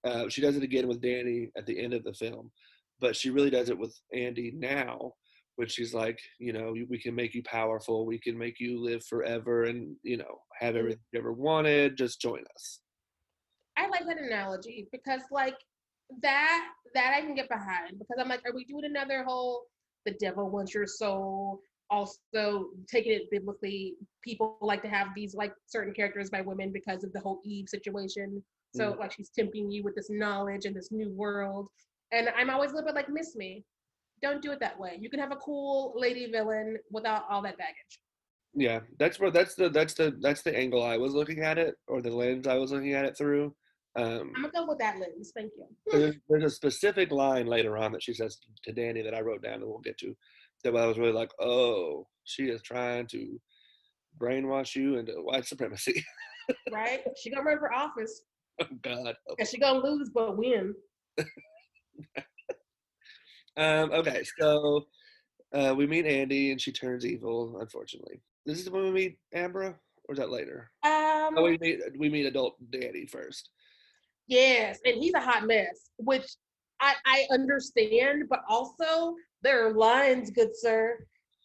uh, 0.04 0.30
she 0.30 0.40
does 0.40 0.56
it 0.56 0.62
again 0.62 0.88
with 0.88 1.02
danny 1.02 1.50
at 1.58 1.66
the 1.66 1.78
end 1.78 1.92
of 1.92 2.04
the 2.04 2.14
film 2.14 2.50
but 3.00 3.16
she 3.16 3.30
really 3.30 3.50
does 3.50 3.70
it 3.70 3.78
with 3.78 3.98
andy 4.14 4.52
now 4.56 5.12
when 5.56 5.68
she's 5.68 5.92
like 5.92 6.18
you 6.38 6.52
know 6.52 6.74
we 6.88 6.98
can 6.98 7.14
make 7.14 7.34
you 7.34 7.42
powerful 7.42 8.06
we 8.06 8.18
can 8.18 8.36
make 8.36 8.60
you 8.60 8.82
live 8.82 9.04
forever 9.04 9.64
and 9.64 9.96
you 10.02 10.16
know 10.16 10.38
have 10.58 10.74
mm. 10.74 10.78
everything 10.78 11.02
you 11.12 11.18
ever 11.18 11.32
wanted 11.32 11.96
just 11.96 12.20
join 12.20 12.42
us 12.54 12.80
I 13.80 13.88
like 13.88 14.06
that 14.06 14.18
analogy 14.18 14.88
because 14.92 15.22
like 15.30 15.56
that 16.22 16.68
that 16.94 17.14
I 17.16 17.20
can 17.20 17.34
get 17.34 17.48
behind 17.48 17.98
because 17.98 18.16
I'm 18.18 18.28
like, 18.28 18.42
are 18.46 18.54
we 18.54 18.64
doing 18.64 18.84
another 18.84 19.24
whole 19.24 19.62
the 20.04 20.12
devil 20.20 20.50
wants 20.50 20.74
your 20.74 20.86
soul? 20.86 21.60
Also 21.88 22.66
taking 22.88 23.12
it 23.12 23.30
biblically, 23.30 23.94
people 24.22 24.58
like 24.60 24.82
to 24.82 24.88
have 24.88 25.08
these 25.16 25.34
like 25.34 25.52
certain 25.66 25.94
characters 25.94 26.30
by 26.30 26.40
women 26.40 26.72
because 26.72 27.04
of 27.04 27.12
the 27.12 27.20
whole 27.20 27.40
Eve 27.44 27.68
situation. 27.68 28.42
So 28.74 28.92
mm. 28.92 28.98
like 28.98 29.12
she's 29.12 29.30
tempting 29.30 29.70
you 29.70 29.82
with 29.82 29.94
this 29.96 30.10
knowledge 30.10 30.66
and 30.66 30.76
this 30.76 30.92
new 30.92 31.10
world. 31.10 31.68
And 32.12 32.28
I'm 32.36 32.50
always 32.50 32.72
a 32.72 32.74
little 32.74 32.88
bit 32.88 32.94
like, 32.94 33.08
miss 33.08 33.36
me. 33.36 33.64
Don't 34.22 34.42
do 34.42 34.52
it 34.52 34.60
that 34.60 34.78
way. 34.78 34.96
You 35.00 35.08
can 35.08 35.20
have 35.20 35.32
a 35.32 35.36
cool 35.36 35.94
lady 35.96 36.30
villain 36.30 36.76
without 36.90 37.24
all 37.30 37.42
that 37.42 37.56
baggage. 37.56 38.00
yeah 38.54 38.80
that's 38.98 39.18
where 39.20 39.30
that's 39.30 39.54
the 39.54 39.70
that's 39.70 39.94
the 39.94 40.12
that's 40.20 40.42
the 40.42 40.54
angle 40.56 40.82
i 40.82 40.96
was 40.96 41.12
looking 41.14 41.38
at 41.44 41.56
it 41.56 41.76
or 41.86 42.02
the 42.02 42.10
lens 42.10 42.48
i 42.48 42.56
was 42.56 42.72
looking 42.72 42.94
at 42.94 43.04
it 43.04 43.16
through 43.16 43.54
um 43.94 44.32
I'm 44.34 44.42
gonna 44.42 44.52
go 44.52 44.66
with 44.66 44.78
that 44.78 44.98
lens. 44.98 45.30
Thank 45.36 45.52
you. 45.56 45.66
there's, 45.92 46.16
there's 46.28 46.44
a 46.44 46.50
specific 46.50 47.12
line 47.12 47.46
later 47.46 47.76
on 47.78 47.92
that 47.92 48.02
she 48.02 48.12
says 48.12 48.38
to 48.64 48.72
Danny 48.72 49.02
that 49.02 49.14
I 49.14 49.20
wrote 49.20 49.42
down 49.42 49.54
and 49.54 49.66
we'll 49.66 49.78
get 49.78 49.98
to 49.98 50.16
that 50.64 50.76
I 50.76 50.86
was 50.86 50.98
really 50.98 51.12
like, 51.12 51.30
oh, 51.40 52.06
she 52.24 52.44
is 52.44 52.60
trying 52.62 53.06
to 53.08 53.40
brainwash 54.20 54.76
you 54.76 54.96
into 54.98 55.12
white 55.14 55.46
supremacy. 55.46 56.04
Right? 56.72 57.00
She 57.20 57.30
gonna 57.30 57.44
run 57.44 57.58
for 57.60 57.72
office. 57.72 58.22
oh 58.60 58.66
God. 58.82 59.14
And 59.38 59.46
she 59.48 59.58
gonna 59.58 59.78
lose 59.80 60.10
but 60.12 60.36
win. 60.36 60.74
Um, 63.56 63.92
okay, 63.92 64.22
so 64.38 64.86
uh, 65.52 65.74
we 65.76 65.86
meet 65.86 66.06
Andy 66.06 66.52
and 66.52 66.60
she 66.60 66.72
turns 66.72 67.04
evil, 67.04 67.58
unfortunately. 67.60 68.20
This 68.46 68.60
is 68.60 68.70
when 68.70 68.84
we 68.84 68.90
meet 68.90 69.18
Abra, 69.34 69.74
or 70.08 70.12
is 70.12 70.18
that 70.18 70.30
later? 70.30 70.70
Um 70.82 71.34
Oh, 71.36 71.42
we 71.42 71.58
meet 71.58 71.80
we 71.98 72.08
meet 72.08 72.26
adult 72.26 72.56
Danny 72.70 73.06
first. 73.06 73.50
Yes, 74.26 74.78
and 74.84 74.96
he's 74.96 75.14
a 75.14 75.20
hot 75.20 75.46
mess, 75.46 75.90
which 75.98 76.24
I, 76.80 76.94
I 77.04 77.26
understand, 77.30 78.24
but 78.30 78.40
also 78.48 79.14
there 79.42 79.66
are 79.66 79.72
lines, 79.74 80.30
good 80.30 80.56
sir. 80.56 80.98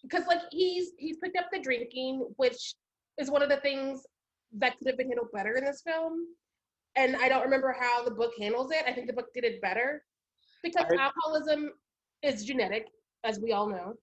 Because 0.04 0.26
like 0.28 0.42
he's 0.52 0.92
he's 0.98 1.18
picked 1.18 1.38
up 1.38 1.48
the 1.52 1.60
drinking, 1.60 2.26
which 2.38 2.76
is 3.18 3.30
one 3.30 3.42
of 3.42 3.50
the 3.50 3.58
things 3.58 4.04
that 4.60 4.78
could 4.78 4.88
have 4.88 4.98
been 4.98 5.08
handled 5.08 5.32
better 5.34 5.56
in 5.56 5.66
this 5.66 5.82
film. 5.86 6.26
And 6.96 7.18
I 7.18 7.28
don't 7.28 7.44
remember 7.44 7.76
how 7.78 8.06
the 8.06 8.12
book 8.12 8.32
handles 8.40 8.72
it. 8.72 8.86
I 8.88 8.94
think 8.94 9.08
the 9.08 9.14
book 9.14 9.34
did 9.34 9.44
it 9.44 9.62
better. 9.62 10.04
Because 10.66 10.88
I- 10.90 10.96
alcoholism 10.96 11.72
is 12.24 12.44
genetic, 12.44 12.88
as 13.24 13.40
we 13.40 13.54
all 13.54 13.70
know. 13.70 13.94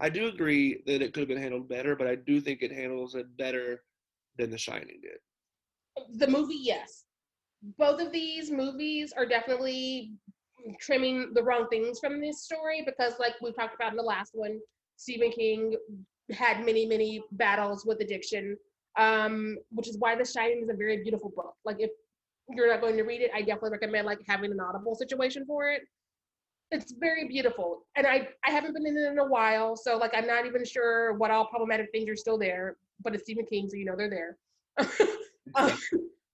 I 0.00 0.08
do 0.08 0.28
agree 0.28 0.82
that 0.86 1.02
it 1.02 1.12
could 1.12 1.20
have 1.20 1.28
been 1.28 1.36
handled 1.36 1.68
better, 1.68 1.94
but 1.94 2.06
I 2.06 2.14
do 2.14 2.40
think 2.40 2.62
it 2.62 2.72
handles 2.72 3.14
it 3.14 3.26
better 3.36 3.82
than 4.38 4.50
The 4.50 4.58
Shining 4.58 5.00
did. 5.02 5.18
the 6.18 6.26
movie, 6.26 6.58
yes. 6.60 7.04
Both 7.78 8.00
of 8.00 8.12
these 8.12 8.50
movies 8.50 9.12
are 9.16 9.26
definitely 9.26 10.12
trimming 10.80 11.32
the 11.34 11.42
wrong 11.42 11.66
things 11.68 11.98
from 11.98 12.20
this 12.20 12.42
story 12.44 12.82
because, 12.86 13.18
like 13.18 13.34
we 13.42 13.52
talked 13.52 13.74
about 13.74 13.92
in 13.92 13.96
the 13.96 14.02
last 14.02 14.32
one, 14.34 14.58
Stephen 14.96 15.30
King 15.30 15.76
had 16.32 16.64
many, 16.64 16.86
many 16.86 17.22
battles 17.32 17.84
with 17.86 18.00
addiction, 18.00 18.56
um, 18.98 19.56
which 19.70 19.88
is 19.88 19.98
why 19.98 20.14
The 20.16 20.24
Shining 20.24 20.62
is 20.62 20.68
a 20.70 20.74
very 20.74 21.02
beautiful 21.02 21.30
book. 21.34 21.54
Like, 21.64 21.76
if 21.80 21.90
you're 22.50 22.70
not 22.70 22.80
going 22.80 22.96
to 22.96 23.02
read 23.04 23.20
it, 23.22 23.30
I 23.34 23.40
definitely 23.40 23.70
recommend 23.70 24.06
like 24.06 24.20
having 24.26 24.52
an 24.52 24.60
audible 24.60 24.94
situation 24.94 25.44
for 25.46 25.68
it. 25.68 25.82
It's 26.70 26.92
very 26.98 27.28
beautiful. 27.28 27.86
And 27.96 28.06
I, 28.06 28.28
I 28.44 28.50
haven't 28.50 28.74
been 28.74 28.86
in 28.86 28.96
it 28.96 29.10
in 29.10 29.18
a 29.18 29.26
while, 29.26 29.76
so 29.76 29.96
like 29.96 30.12
I'm 30.14 30.26
not 30.26 30.46
even 30.46 30.64
sure 30.64 31.14
what 31.14 31.30
all 31.30 31.46
problematic 31.46 31.90
things 31.92 32.08
are 32.08 32.16
still 32.16 32.38
there. 32.38 32.76
But 33.02 33.14
it's 33.14 33.24
Stephen 33.24 33.46
King, 33.46 33.68
so 33.68 33.76
you 33.76 33.84
know 33.84 33.94
they're 33.96 34.10
there. 34.10 34.36
um, 35.54 35.72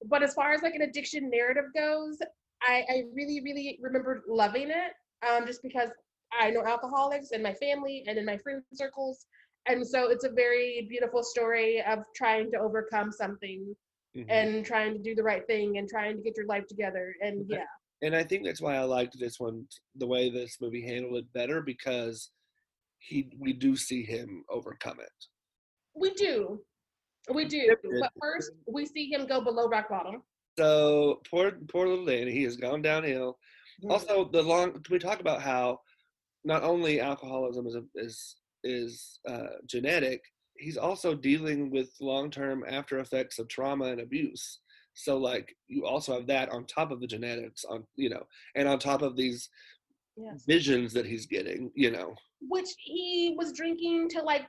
but 0.06 0.22
as 0.22 0.34
far 0.34 0.52
as 0.52 0.62
like 0.62 0.74
an 0.74 0.82
addiction 0.82 1.28
narrative 1.30 1.64
goes, 1.74 2.18
I, 2.62 2.84
I 2.88 3.02
really, 3.14 3.40
really 3.42 3.78
remember 3.82 4.22
loving 4.28 4.70
it. 4.70 4.92
Um, 5.28 5.46
just 5.46 5.62
because 5.62 5.90
I 6.38 6.50
know 6.50 6.64
alcoholics 6.64 7.30
in 7.30 7.42
my 7.42 7.54
family 7.54 8.04
and 8.06 8.18
in 8.18 8.24
my 8.24 8.38
friend 8.38 8.62
circles. 8.72 9.26
And 9.66 9.86
so 9.86 10.10
it's 10.10 10.24
a 10.24 10.30
very 10.30 10.86
beautiful 10.88 11.22
story 11.22 11.82
of 11.82 12.00
trying 12.16 12.50
to 12.52 12.58
overcome 12.58 13.12
something 13.12 13.76
Mhm. 14.16 14.26
and 14.28 14.66
trying 14.66 14.92
to 14.92 14.98
do 14.98 15.14
the 15.14 15.22
right 15.22 15.46
thing 15.46 15.78
and 15.78 15.88
trying 15.88 16.16
to 16.16 16.22
get 16.22 16.36
your 16.36 16.46
life 16.46 16.66
together. 16.66 17.14
And 17.22 17.46
yeah, 17.48 17.64
and 18.02 18.14
I 18.16 18.24
think 18.24 18.44
that's 18.44 18.60
why 18.60 18.76
I 18.76 18.82
liked 18.82 19.18
this 19.18 19.38
one, 19.38 19.66
the 19.96 20.06
way 20.06 20.28
this 20.28 20.58
movie 20.60 20.86
handled 20.86 21.16
it 21.16 21.32
better 21.32 21.62
because 21.62 22.30
he 22.98 23.30
we 23.38 23.52
do 23.52 23.76
see 23.76 24.02
him 24.02 24.44
overcome 24.50 24.98
it. 25.00 25.26
we 25.94 26.10
do. 26.14 26.60
We 27.32 27.44
do. 27.44 27.76
But 28.00 28.12
first, 28.20 28.50
we 28.66 28.84
see 28.86 29.10
him 29.12 29.26
go 29.26 29.40
below 29.40 29.68
rock 29.68 29.88
bottom. 29.88 30.22
So 30.58 31.20
poor 31.30 31.52
poor 31.68 31.86
little 31.86 32.04
Danny, 32.04 32.32
he 32.32 32.42
has 32.42 32.56
gone 32.56 32.82
downhill. 32.82 33.38
Mm. 33.84 33.90
Also, 33.92 34.28
the 34.32 34.42
long 34.42 34.82
we 34.90 34.98
talk 34.98 35.20
about 35.20 35.40
how 35.40 35.78
not 36.44 36.62
only 36.62 37.00
alcoholism 37.00 37.66
is 37.66 37.76
is 37.94 38.36
is 38.64 39.20
uh, 39.28 39.58
genetic, 39.66 40.20
he's 40.56 40.76
also 40.76 41.14
dealing 41.14 41.70
with 41.70 41.90
long 42.00 42.30
term 42.30 42.64
after 42.68 42.98
effects 42.98 43.38
of 43.38 43.48
trauma 43.48 43.86
and 43.86 44.00
abuse. 44.00 44.58
So 44.94 45.18
like 45.18 45.56
you 45.68 45.86
also 45.86 46.14
have 46.14 46.26
that 46.26 46.50
on 46.50 46.66
top 46.66 46.90
of 46.90 47.00
the 47.00 47.06
genetics, 47.06 47.64
on 47.64 47.84
you 47.96 48.10
know, 48.10 48.26
and 48.54 48.68
on 48.68 48.78
top 48.78 49.02
of 49.02 49.16
these 49.16 49.48
Yes. 50.16 50.44
visions 50.46 50.92
that 50.92 51.06
he's 51.06 51.26
getting, 51.26 51.70
you 51.74 51.90
know. 51.90 52.14
Which 52.40 52.68
he 52.78 53.34
was 53.38 53.52
drinking 53.52 54.10
to 54.10 54.22
like 54.22 54.46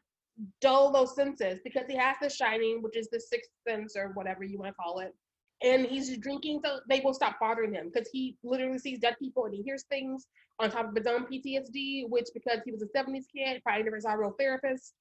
dull 0.61 0.91
those 0.91 1.15
senses 1.15 1.59
because 1.63 1.85
he 1.87 1.95
has 1.95 2.17
the 2.21 2.29
shining, 2.29 2.81
which 2.81 2.97
is 2.97 3.09
the 3.09 3.19
sixth 3.19 3.51
sense 3.67 3.95
or 3.95 4.11
whatever 4.13 4.43
you 4.43 4.57
want 4.59 4.71
to 4.71 4.75
call 4.81 4.99
it. 4.99 5.13
And 5.61 5.85
he's 5.85 6.17
drinking 6.17 6.61
so 6.65 6.79
they 6.89 6.99
will 6.99 7.13
stop 7.13 7.39
bothering 7.39 7.73
him 7.73 7.89
because 7.93 8.09
he 8.11 8.35
literally 8.43 8.79
sees 8.79 8.99
dead 8.99 9.15
people 9.19 9.45
and 9.45 9.53
he 9.53 9.61
hears 9.61 9.85
things 9.89 10.27
on 10.59 10.69
top 10.69 10.89
of 10.89 10.95
his 10.95 11.07
own 11.07 11.25
PTSD, 11.25 12.09
which 12.09 12.27
because 12.33 12.59
he 12.65 12.71
was 12.71 12.81
a 12.81 12.87
70s 12.97 13.23
kid, 13.33 13.61
probably 13.63 13.83
never 13.83 14.01
saw 14.01 14.13
a 14.13 14.17
real 14.17 14.35
therapist, 14.37 14.93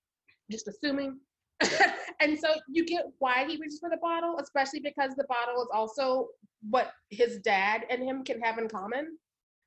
just 0.51 0.69
assuming. 0.69 1.19
and 2.21 2.39
so 2.39 2.49
you 2.69 2.85
get 2.85 3.05
why 3.19 3.45
he 3.47 3.57
reaches 3.57 3.79
for 3.81 3.91
the 3.91 3.97
bottle, 3.99 4.39
especially 4.39 4.81
because 4.81 5.13
the 5.17 5.25
bottle 5.25 5.63
is 5.63 5.69
also 5.73 6.29
what 6.71 6.93
his 7.11 7.39
dad 7.39 7.83
and 7.91 8.03
him 8.03 8.25
can 8.25 8.41
have 8.41 8.59
in 8.59 8.69
common. 8.69 9.19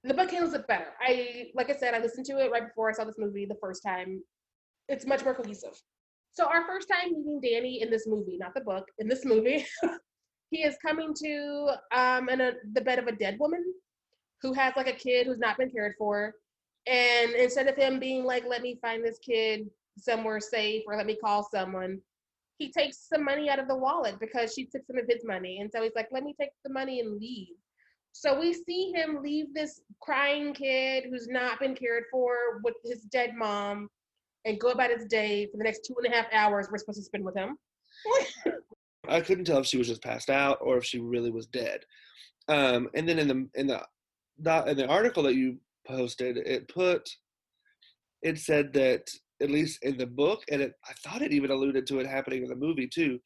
The 0.03 0.13
book 0.13 0.31
handles 0.31 0.53
it 0.53 0.67
better. 0.67 0.87
I 1.01 1.47
like 1.55 1.69
I 1.69 1.75
said, 1.75 1.93
I 1.93 1.99
listened 1.99 2.25
to 2.27 2.37
it 2.39 2.51
right 2.51 2.67
before 2.67 2.89
I 2.89 2.93
saw 2.93 3.05
this 3.05 3.17
movie 3.17 3.45
the 3.45 3.57
first 3.61 3.81
time. 3.83 4.21
It's 4.87 5.05
much 5.05 5.23
more 5.23 5.33
cohesive. 5.33 5.81
So 6.33 6.45
our 6.45 6.65
first 6.65 6.87
time 6.89 7.13
meeting 7.13 7.39
Danny 7.41 7.81
in 7.81 7.89
this 7.89 8.05
movie, 8.07 8.37
not 8.37 8.53
the 8.53 8.61
book, 8.61 8.85
in 8.99 9.07
this 9.07 9.25
movie, 9.25 9.65
he 10.51 10.63
is 10.63 10.75
coming 10.85 11.13
to 11.23 11.75
um 11.95 12.29
in 12.29 12.41
a, 12.41 12.53
the 12.73 12.81
bed 12.81 12.99
of 12.99 13.07
a 13.07 13.13
dead 13.13 13.37
woman 13.39 13.63
who 14.41 14.53
has 14.53 14.73
like 14.75 14.87
a 14.87 14.93
kid 14.93 15.25
who's 15.25 15.39
not 15.39 15.57
been 15.57 15.71
cared 15.71 15.95
for. 15.97 16.33
And 16.87 17.31
instead 17.31 17.67
of 17.67 17.75
him 17.75 17.99
being 17.99 18.25
like, 18.25 18.45
let 18.47 18.61
me 18.61 18.77
find 18.79 19.03
this 19.03 19.17
kid 19.17 19.67
somewhere 19.97 20.39
safe 20.39 20.83
or 20.87 20.95
let 20.95 21.05
me 21.05 21.17
call 21.23 21.47
someone, 21.49 21.99
he 22.57 22.71
takes 22.71 23.07
some 23.09 23.23
money 23.23 23.49
out 23.49 23.59
of 23.59 23.67
the 23.67 23.75
wallet 23.75 24.19
because 24.19 24.53
she 24.53 24.65
took 24.65 24.85
some 24.85 24.97
of 24.97 25.05
his 25.07 25.25
money. 25.25 25.59
And 25.59 25.69
so 25.71 25.81
he's 25.83 25.95
like, 25.95 26.07
let 26.11 26.23
me 26.23 26.35
take 26.39 26.51
the 26.63 26.71
money 26.71 26.99
and 26.99 27.19
leave. 27.19 27.55
So 28.13 28.39
we 28.39 28.53
see 28.53 28.93
him 28.93 29.21
leave 29.21 29.53
this 29.53 29.81
crying 30.01 30.53
kid 30.53 31.05
who's 31.09 31.27
not 31.27 31.59
been 31.59 31.75
cared 31.75 32.05
for 32.09 32.61
with 32.63 32.75
his 32.85 33.01
dead 33.03 33.31
mom 33.35 33.89
and 34.45 34.59
go 34.59 34.69
about 34.69 34.91
his 34.91 35.05
day 35.05 35.47
for 35.51 35.57
the 35.57 35.63
next 35.65 35.85
two 35.85 35.95
and 36.01 36.13
a 36.13 36.15
half 36.15 36.27
hours 36.31 36.67
we're 36.71 36.77
supposed 36.77 36.99
to 36.99 37.03
spend 37.03 37.25
with 37.25 37.35
him. 37.35 37.57
I 39.07 39.21
couldn't 39.21 39.45
tell 39.45 39.59
if 39.59 39.65
she 39.65 39.77
was 39.77 39.87
just 39.87 40.03
passed 40.03 40.29
out 40.29 40.59
or 40.61 40.77
if 40.77 40.85
she 40.85 40.99
really 40.99 41.31
was 41.31 41.47
dead. 41.47 41.81
Um, 42.47 42.89
and 42.93 43.07
then 43.07 43.19
in 43.19 43.27
the 43.27 43.49
in 43.55 43.67
the 43.67 43.81
the- 44.39 44.65
in 44.65 44.77
the 44.77 44.87
article 44.87 45.23
that 45.23 45.35
you 45.35 45.57
posted, 45.87 46.37
it 46.37 46.67
put 46.67 47.09
it 48.21 48.37
said 48.37 48.73
that 48.73 49.07
at 49.41 49.49
least 49.51 49.79
in 49.83 49.97
the 49.97 50.05
book, 50.07 50.43
and 50.51 50.61
it, 50.61 50.73
I 50.87 50.93
thought 51.03 51.21
it 51.21 51.33
even 51.33 51.51
alluded 51.51 51.85
to 51.87 51.99
it 51.99 52.07
happening 52.07 52.43
in 52.43 52.49
the 52.49 52.55
movie 52.55 52.87
too, 52.87 53.19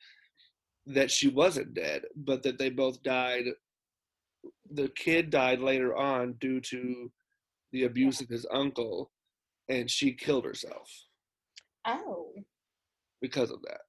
that 0.87 1.11
she 1.11 1.27
wasn't 1.27 1.73
dead, 1.73 2.03
but 2.15 2.41
that 2.43 2.57
they 2.57 2.69
both 2.69 3.01
died. 3.03 3.45
The 4.71 4.89
kid 4.89 5.29
died 5.29 5.59
later 5.59 5.95
on 5.95 6.33
due 6.39 6.61
to 6.61 7.11
the 7.71 7.83
abuse 7.83 8.21
of 8.21 8.27
his 8.29 8.45
uncle, 8.51 9.11
and 9.69 9.89
she 9.89 10.13
killed 10.13 10.45
herself 10.45 10.89
Oh. 11.85 12.33
because 13.21 13.51
of 13.51 13.61
that. 13.63 13.81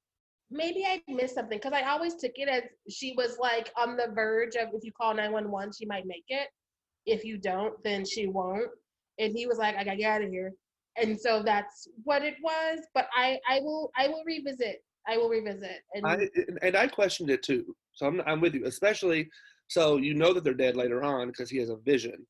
Maybe 0.50 0.84
I 0.84 1.00
missed 1.08 1.36
something 1.36 1.58
because 1.58 1.72
I 1.72 1.82
always 1.88 2.16
took 2.16 2.32
it 2.34 2.48
as 2.48 2.64
she 2.92 3.14
was 3.16 3.38
like 3.38 3.70
on 3.78 3.96
the 3.96 4.08
verge 4.14 4.56
of 4.56 4.68
if 4.74 4.84
you 4.84 4.90
call 4.92 5.14
911, 5.14 5.72
she 5.78 5.86
might 5.86 6.06
make 6.06 6.24
it. 6.28 6.48
If 7.06 7.24
you 7.24 7.38
don't, 7.38 7.82
then 7.84 8.04
she 8.04 8.26
won't. 8.26 8.68
And 9.18 9.32
he 9.34 9.46
was 9.46 9.58
like, 9.58 9.76
I 9.76 9.84
gotta 9.84 9.96
get 9.96 10.10
out 10.10 10.22
of 10.22 10.30
here. 10.30 10.52
And 10.96 11.18
so 11.18 11.42
that's 11.42 11.88
what 12.04 12.22
it 12.22 12.34
was. 12.42 12.80
But 12.94 13.08
I, 13.16 13.38
I 13.48 13.60
will, 13.60 13.90
I 13.96 14.08
will 14.08 14.22
revisit. 14.26 14.82
I 15.08 15.16
will 15.16 15.28
revisit. 15.28 15.80
And 15.94 16.06
I 16.06 16.28
and 16.62 16.76
I 16.76 16.86
questioned 16.86 17.30
it 17.30 17.42
too. 17.42 17.74
So 17.94 18.06
I'm 18.06 18.20
I'm 18.26 18.40
with 18.40 18.54
you, 18.54 18.66
especially 18.66 19.30
so 19.68 19.96
you 19.96 20.14
know 20.14 20.32
that 20.34 20.44
they're 20.44 20.52
dead 20.52 20.76
later 20.76 21.02
on 21.02 21.28
because 21.28 21.48
he 21.48 21.56
has 21.58 21.70
a 21.70 21.76
vision 21.76 22.26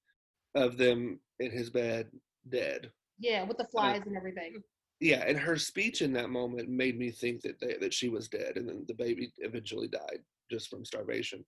of 0.55 0.77
them 0.77 1.19
in 1.41 1.51
his 1.51 1.69
bed 1.71 2.07
dead. 2.49 2.91
yeah, 3.19 3.43
with 3.45 3.59
the 3.59 3.67
flies 3.67 4.03
and 4.07 4.17
everything. 4.17 4.63
Yeah, 5.01 5.25
and 5.27 5.39
her 5.39 5.57
speech 5.57 6.03
in 6.03 6.13
that 6.13 6.31
moment 6.31 6.69
made 6.69 6.99
me 6.99 7.11
think 7.11 7.41
that 7.43 7.59
they, 7.61 7.75
that 7.81 7.95
she 7.95 8.09
was 8.09 8.29
dead, 8.29 8.57
and 8.57 8.69
then 8.69 8.85
the 8.87 8.95
baby 8.95 9.33
eventually 9.39 9.89
died 9.89 10.21
just 10.51 10.69
from 10.69 10.85
starvation, 10.85 11.45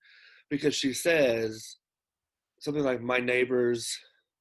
because 0.50 0.74
she 0.74 0.92
says 0.92 1.76
something 2.60 2.82
like, 2.82 3.00
"My 3.00 3.18
neighbors, 3.18 3.96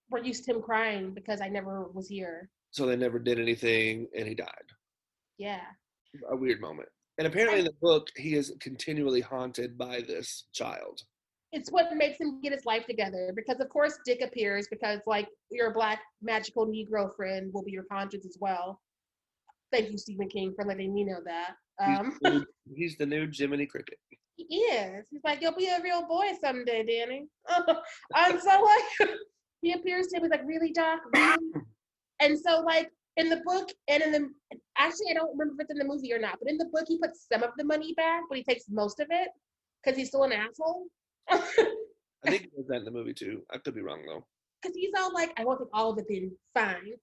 We're 0.09 0.23
used 0.23 0.45
to 0.45 0.55
him 0.55 0.61
crying 0.61 1.13
because 1.13 1.41
I 1.41 1.47
never 1.49 1.87
was 1.89 2.07
here. 2.07 2.49
So 2.71 2.85
they 2.85 2.95
never 2.95 3.19
did 3.19 3.39
anything, 3.39 4.07
and 4.17 4.27
he 4.27 4.33
died." 4.35 4.47
Yeah. 5.37 5.61
A 6.29 6.35
weird 6.35 6.59
moment. 6.61 6.89
And 7.17 7.27
apparently, 7.27 7.59
in 7.59 7.65
the 7.65 7.73
book, 7.81 8.07
he 8.17 8.35
is 8.35 8.53
continually 8.59 9.21
haunted 9.21 9.77
by 9.77 10.01
this 10.01 10.45
child. 10.53 11.01
It's 11.53 11.69
what 11.69 11.93
makes 11.95 12.17
him 12.19 12.39
get 12.41 12.53
his 12.53 12.65
life 12.65 12.85
together 12.85 13.33
because 13.35 13.59
of 13.59 13.67
course 13.69 13.99
Dick 14.05 14.21
appears 14.21 14.67
because 14.69 15.01
like 15.05 15.27
your 15.51 15.73
black 15.73 15.99
magical 16.21 16.65
Negro 16.65 17.13
friend 17.15 17.51
will 17.53 17.63
be 17.63 17.71
your 17.71 17.83
conscience 17.91 18.25
as 18.25 18.37
well. 18.39 18.79
Thank 19.71 19.91
you, 19.91 19.97
Stephen 19.97 20.29
King, 20.29 20.53
for 20.55 20.63
letting 20.65 20.93
me 20.93 21.03
know 21.03 21.19
that. 21.25 21.55
He's, 21.85 21.99
Um, 21.99 22.17
the 22.21 22.29
new, 22.29 22.45
he's 22.75 22.97
the 22.97 23.05
new 23.05 23.29
Jiminy 23.31 23.65
Cricket. 23.65 23.97
he 24.37 24.43
is. 24.45 25.05
He's 25.11 25.21
like, 25.25 25.41
you'll 25.41 25.55
be 25.55 25.67
a 25.67 25.81
real 25.81 26.07
boy 26.07 26.31
someday, 26.41 26.83
Danny. 26.85 27.27
and 28.15 28.39
so 28.41 28.61
like 28.61 29.09
he 29.61 29.73
appears 29.73 30.07
to 30.07 30.17
him, 30.17 30.23
he's 30.23 30.31
like, 30.31 30.45
really, 30.45 30.71
Doc? 30.71 30.99
Really? 31.13 31.37
and 32.21 32.39
so 32.39 32.61
like 32.61 32.89
in 33.17 33.29
the 33.29 33.41
book 33.45 33.69
and 33.87 34.01
in 34.01 34.11
the 34.11 34.29
actually 34.77 35.07
I 35.11 35.13
don't 35.13 35.37
remember 35.37 35.55
if 35.61 35.65
it's 35.65 35.71
in 35.71 35.77
the 35.77 35.93
movie 35.93 36.13
or 36.13 36.19
not, 36.19 36.37
but 36.39 36.49
in 36.49 36.57
the 36.57 36.69
book 36.71 36.85
he 36.87 36.97
puts 36.97 37.27
some 37.31 37.43
of 37.43 37.51
the 37.57 37.65
money 37.65 37.93
back, 37.95 38.21
but 38.29 38.37
he 38.37 38.43
takes 38.43 38.65
most 38.69 38.99
of 38.99 39.07
it 39.09 39.29
because 39.83 39.97
he's 39.97 40.07
still 40.07 40.23
an 40.23 40.31
asshole. 40.31 40.85
I 41.29 41.37
think 42.25 42.41
he 42.43 42.49
does 42.55 42.67
that 42.67 42.77
in 42.77 42.85
the 42.85 42.91
movie 42.91 43.13
too. 43.13 43.41
I 43.51 43.57
could 43.57 43.75
be 43.75 43.81
wrong 43.81 44.03
though. 44.07 44.25
Because 44.61 44.75
he's 44.75 44.91
all 44.97 45.13
like, 45.13 45.33
I 45.37 45.43
won't 45.43 45.59
take 45.59 45.69
all 45.73 45.91
of 45.91 45.97
it 45.97 46.05
then, 46.07 46.31
fine. 46.53 46.93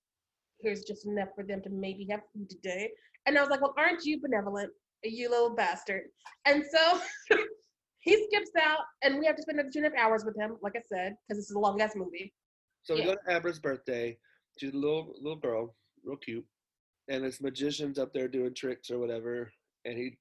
Here's 0.60 0.84
just 0.84 1.06
enough 1.06 1.28
for 1.34 1.44
them 1.44 1.60
to 1.62 1.70
maybe 1.70 2.06
have 2.10 2.20
food 2.32 2.48
today. 2.48 2.90
And 3.26 3.36
I 3.36 3.40
was 3.40 3.50
like, 3.50 3.60
well, 3.60 3.74
aren't 3.76 4.04
you 4.04 4.20
benevolent, 4.20 4.70
you 5.02 5.28
little 5.28 5.54
bastard? 5.54 6.04
And 6.46 6.62
so 6.72 7.00
he 7.98 8.24
skips 8.24 8.50
out, 8.60 8.78
and 9.02 9.18
we 9.18 9.26
have 9.26 9.36
to 9.36 9.42
spend 9.42 9.58
another 9.58 9.70
two 9.72 9.84
and 9.84 9.92
a 9.92 9.96
half 9.96 10.06
hours 10.06 10.24
with 10.24 10.36
him, 10.36 10.56
like 10.62 10.74
I 10.76 10.82
said, 10.88 11.16
because 11.28 11.40
this 11.40 11.50
is 11.50 11.56
a 11.56 11.58
long 11.58 11.80
ass 11.80 11.94
movie. 11.96 12.32
So 12.84 12.94
we 12.94 13.04
go 13.04 13.14
to 13.14 13.36
Abra's 13.36 13.58
birthday. 13.58 14.16
She's 14.58 14.74
a 14.74 14.76
little 14.76 15.14
little 15.20 15.38
girl, 15.38 15.74
real 16.04 16.16
cute, 16.16 16.44
and 17.08 17.24
this 17.24 17.40
magician's 17.40 17.98
up 17.98 18.12
there 18.12 18.28
doing 18.28 18.54
tricks 18.54 18.90
or 18.90 18.98
whatever. 18.98 19.52
And 19.84 19.96
he 19.96 20.16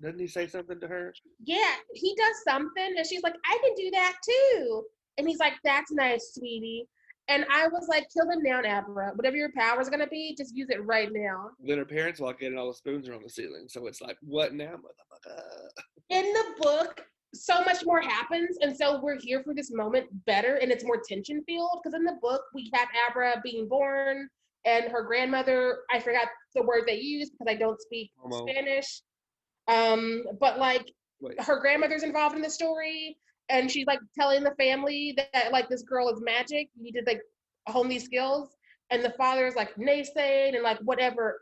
doesn't 0.00 0.18
he 0.18 0.26
say 0.26 0.46
something 0.46 0.80
to 0.80 0.88
her? 0.88 1.12
Yeah, 1.44 1.74
he 1.94 2.14
does 2.16 2.42
something, 2.44 2.94
and 2.96 3.06
she's 3.06 3.22
like, 3.22 3.34
I 3.44 3.58
can 3.62 3.74
do 3.76 3.90
that 3.92 4.14
too. 4.24 4.84
And 5.18 5.28
he's 5.28 5.38
like, 5.38 5.54
That's 5.64 5.92
nice, 5.92 6.32
sweetie. 6.34 6.86
And 7.28 7.44
I 7.52 7.68
was 7.68 7.86
like, 7.88 8.06
Kill 8.12 8.30
him 8.30 8.42
now, 8.42 8.60
Abra. 8.60 9.12
Whatever 9.14 9.36
your 9.36 9.52
power's 9.56 9.88
gonna 9.88 10.06
be, 10.06 10.34
just 10.36 10.56
use 10.56 10.70
it 10.70 10.84
right 10.84 11.10
now. 11.12 11.50
Then 11.60 11.78
her 11.78 11.84
parents 11.84 12.20
walk 12.20 12.42
in 12.42 12.48
and 12.48 12.58
all 12.58 12.68
the 12.68 12.74
spoons 12.74 13.08
are 13.08 13.14
on 13.14 13.22
the 13.22 13.30
ceiling. 13.30 13.66
So 13.68 13.86
it's 13.86 14.00
like, 14.00 14.16
what 14.22 14.54
now, 14.54 14.76
motherfucker? 14.76 15.42
in 16.10 16.32
the 16.32 16.44
book 16.60 17.04
so 17.34 17.62
much 17.64 17.84
more 17.84 18.00
happens. 18.00 18.58
And 18.60 18.76
so 18.76 19.00
we're 19.00 19.18
here 19.20 19.42
for 19.42 19.54
this 19.54 19.70
moment 19.70 20.06
better 20.26 20.56
and 20.56 20.70
it's 20.70 20.84
more 20.84 21.00
tension 21.06 21.42
filled 21.46 21.80
because 21.82 21.96
in 21.96 22.04
the 22.04 22.18
book 22.20 22.42
we 22.54 22.70
have 22.74 22.88
abra 23.08 23.40
being 23.42 23.68
born 23.68 24.28
and 24.64 24.90
her 24.90 25.02
grandmother. 25.02 25.80
I 25.90 26.00
forgot 26.00 26.28
the 26.54 26.62
word 26.62 26.82
they 26.86 26.98
use 26.98 27.30
because 27.30 27.46
i 27.48 27.54
don't 27.56 27.80
speak 27.80 28.10
spanish. 28.30 29.02
Um 29.68 30.24
but 30.40 30.58
like 30.58 30.92
Wait, 31.20 31.40
her 31.42 31.60
grandmother's 31.60 32.02
involved 32.02 32.34
in 32.34 32.42
the 32.42 32.50
story 32.50 33.16
and 33.50 33.70
she's 33.70 33.86
like 33.86 34.00
telling 34.18 34.42
the 34.42 34.52
family 34.52 35.16
that, 35.16 35.52
like 35.52 35.68
this 35.68 35.82
girl 35.82 36.08
is 36.08 36.20
magic. 36.22 36.68
You 36.76 36.84
need 36.84 36.92
to 36.92 37.02
like 37.06 37.20
hone 37.66 37.88
these 37.88 38.04
skills. 38.04 38.54
And 38.90 39.04
the 39.04 39.10
father 39.10 39.46
is 39.46 39.54
like 39.54 39.74
naysaying 39.76 40.54
and 40.54 40.62
like 40.62 40.78
whatever. 40.78 41.38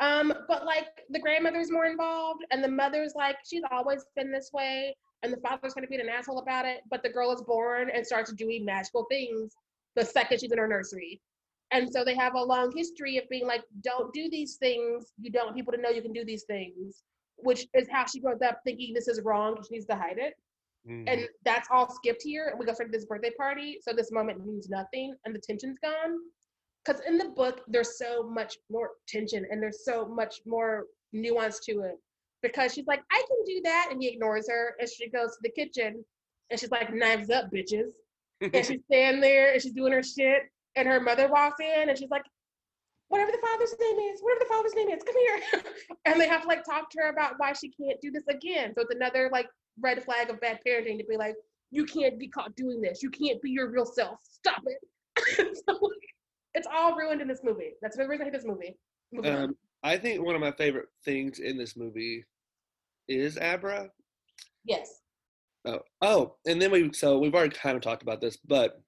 Um, 0.00 0.32
but 0.46 0.64
like 0.64 0.86
the 1.10 1.18
grandmother's 1.18 1.70
more 1.70 1.86
involved, 1.86 2.44
and 2.50 2.62
the 2.62 2.68
mother's 2.68 3.14
like, 3.16 3.36
she's 3.48 3.62
always 3.70 4.04
been 4.16 4.30
this 4.30 4.50
way, 4.52 4.96
and 5.22 5.32
the 5.32 5.38
father's 5.38 5.74
gonna 5.74 5.88
be 5.88 5.96
an 5.96 6.08
asshole 6.08 6.38
about 6.38 6.66
it. 6.66 6.82
But 6.90 7.02
the 7.02 7.08
girl 7.10 7.32
is 7.32 7.42
born 7.42 7.90
and 7.92 8.06
starts 8.06 8.32
doing 8.32 8.64
magical 8.64 9.06
things 9.10 9.54
the 9.96 10.04
second 10.04 10.40
she's 10.40 10.52
in 10.52 10.58
her 10.58 10.68
nursery. 10.68 11.20
And 11.70 11.90
so 11.92 12.04
they 12.04 12.14
have 12.14 12.34
a 12.34 12.42
long 12.42 12.72
history 12.74 13.18
of 13.18 13.28
being 13.28 13.46
like, 13.46 13.62
don't 13.82 14.12
do 14.14 14.30
these 14.30 14.56
things. 14.56 15.12
You 15.20 15.30
don't 15.30 15.46
want 15.46 15.56
people 15.56 15.72
to 15.72 15.80
know 15.80 15.90
you 15.90 16.00
can 16.00 16.12
do 16.12 16.24
these 16.24 16.44
things, 16.44 17.02
which 17.36 17.66
is 17.74 17.88
how 17.90 18.06
she 18.06 18.20
grows 18.20 18.40
up 18.40 18.60
thinking 18.64 18.94
this 18.94 19.08
is 19.08 19.20
wrong. 19.22 19.62
She 19.68 19.74
needs 19.74 19.86
to 19.86 19.96
hide 19.96 20.18
it. 20.18 20.34
Mhm. 20.88 21.04
And 21.08 21.28
that's 21.44 21.68
all 21.70 21.90
skipped 21.90 22.22
here. 22.22 22.54
We 22.58 22.64
go 22.64 22.72
straight 22.72 22.86
to 22.86 22.92
this 22.92 23.04
birthday 23.04 23.32
party. 23.32 23.78
So 23.82 23.92
this 23.92 24.10
moment 24.10 24.46
means 24.46 24.70
nothing 24.70 25.14
and 25.24 25.34
the 25.34 25.40
tension's 25.40 25.78
gone. 25.80 26.18
Because 26.84 27.00
in 27.06 27.18
the 27.18 27.28
book, 27.28 27.62
there's 27.68 27.98
so 27.98 28.22
much 28.22 28.56
more 28.70 28.90
tension 29.06 29.46
and 29.50 29.62
there's 29.62 29.84
so 29.84 30.06
much 30.06 30.40
more 30.46 30.84
nuance 31.12 31.60
to 31.60 31.80
it. 31.82 31.96
Because 32.42 32.72
she's 32.72 32.86
like, 32.86 33.02
I 33.10 33.22
can 33.28 33.44
do 33.46 33.60
that. 33.64 33.88
And 33.90 34.00
he 34.00 34.08
ignores 34.08 34.48
her. 34.48 34.74
And 34.78 34.88
she 34.88 35.10
goes 35.10 35.32
to 35.32 35.38
the 35.42 35.50
kitchen 35.50 36.04
and 36.50 36.58
she's 36.58 36.70
like, 36.70 36.92
knives 36.94 37.30
up, 37.30 37.50
bitches. 37.52 37.90
and 38.40 38.64
she's 38.64 38.80
standing 38.90 39.20
there 39.20 39.52
and 39.52 39.62
she's 39.62 39.72
doing 39.72 39.92
her 39.92 40.02
shit. 40.02 40.42
And 40.76 40.86
her 40.86 41.00
mother 41.00 41.28
walks 41.28 41.60
in 41.60 41.88
and 41.88 41.98
she's 41.98 42.10
like, 42.10 42.22
whatever 43.08 43.32
the 43.32 43.38
father's 43.38 43.74
name 43.80 43.98
is, 44.12 44.20
whatever 44.20 44.40
the 44.40 44.54
father's 44.54 44.74
name 44.74 44.88
is, 44.90 45.02
come 45.02 45.14
here. 45.16 45.62
and 46.04 46.20
they 46.20 46.28
have 46.28 46.42
to 46.42 46.48
like 46.48 46.64
talk 46.64 46.90
to 46.90 46.98
her 47.02 47.08
about 47.10 47.34
why 47.38 47.52
she 47.52 47.70
can't 47.70 48.00
do 48.00 48.10
this 48.10 48.26
again. 48.28 48.72
So 48.74 48.82
it's 48.82 48.94
another 48.94 49.28
like 49.32 49.48
red 49.80 50.02
flag 50.04 50.30
of 50.30 50.40
bad 50.40 50.60
parenting 50.66 50.98
to 50.98 51.04
be 51.04 51.16
like, 51.16 51.34
you 51.70 51.84
can't 51.84 52.18
be 52.18 52.28
caught 52.28 52.54
doing 52.56 52.80
this. 52.80 53.02
You 53.02 53.10
can't 53.10 53.40
be 53.42 53.50
your 53.50 53.70
real 53.70 53.84
self. 53.84 54.18
Stop 54.22 54.62
it. 54.66 54.78
so 55.66 55.72
like, 55.72 55.92
it's 56.54 56.66
all 56.72 56.96
ruined 56.96 57.20
in 57.20 57.28
this 57.28 57.40
movie. 57.44 57.72
That's 57.82 57.96
the 57.96 58.06
reason 58.06 58.22
I 58.22 58.30
hate 58.30 58.34
this 58.34 58.46
movie. 58.46 58.78
Um, 59.24 59.56
I 59.82 59.96
think 59.96 60.22
one 60.24 60.34
of 60.34 60.40
my 60.40 60.52
favorite 60.52 60.88
things 61.04 61.38
in 61.38 61.56
this 61.56 61.76
movie 61.76 62.24
is 63.08 63.38
Abra. 63.38 63.88
yes. 64.64 65.00
Oh, 65.64 65.80
oh, 66.02 66.36
and 66.46 66.62
then 66.62 66.70
we 66.70 66.92
so 66.92 67.18
we've 67.18 67.34
already 67.34 67.54
kind 67.56 67.76
of 67.76 67.82
talked 67.82 68.02
about 68.02 68.20
this, 68.20 68.36
but 68.36 68.80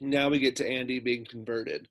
now 0.00 0.28
we 0.28 0.38
get 0.38 0.56
to 0.56 0.68
Andy 0.68 0.98
being 0.98 1.24
converted. 1.24 1.88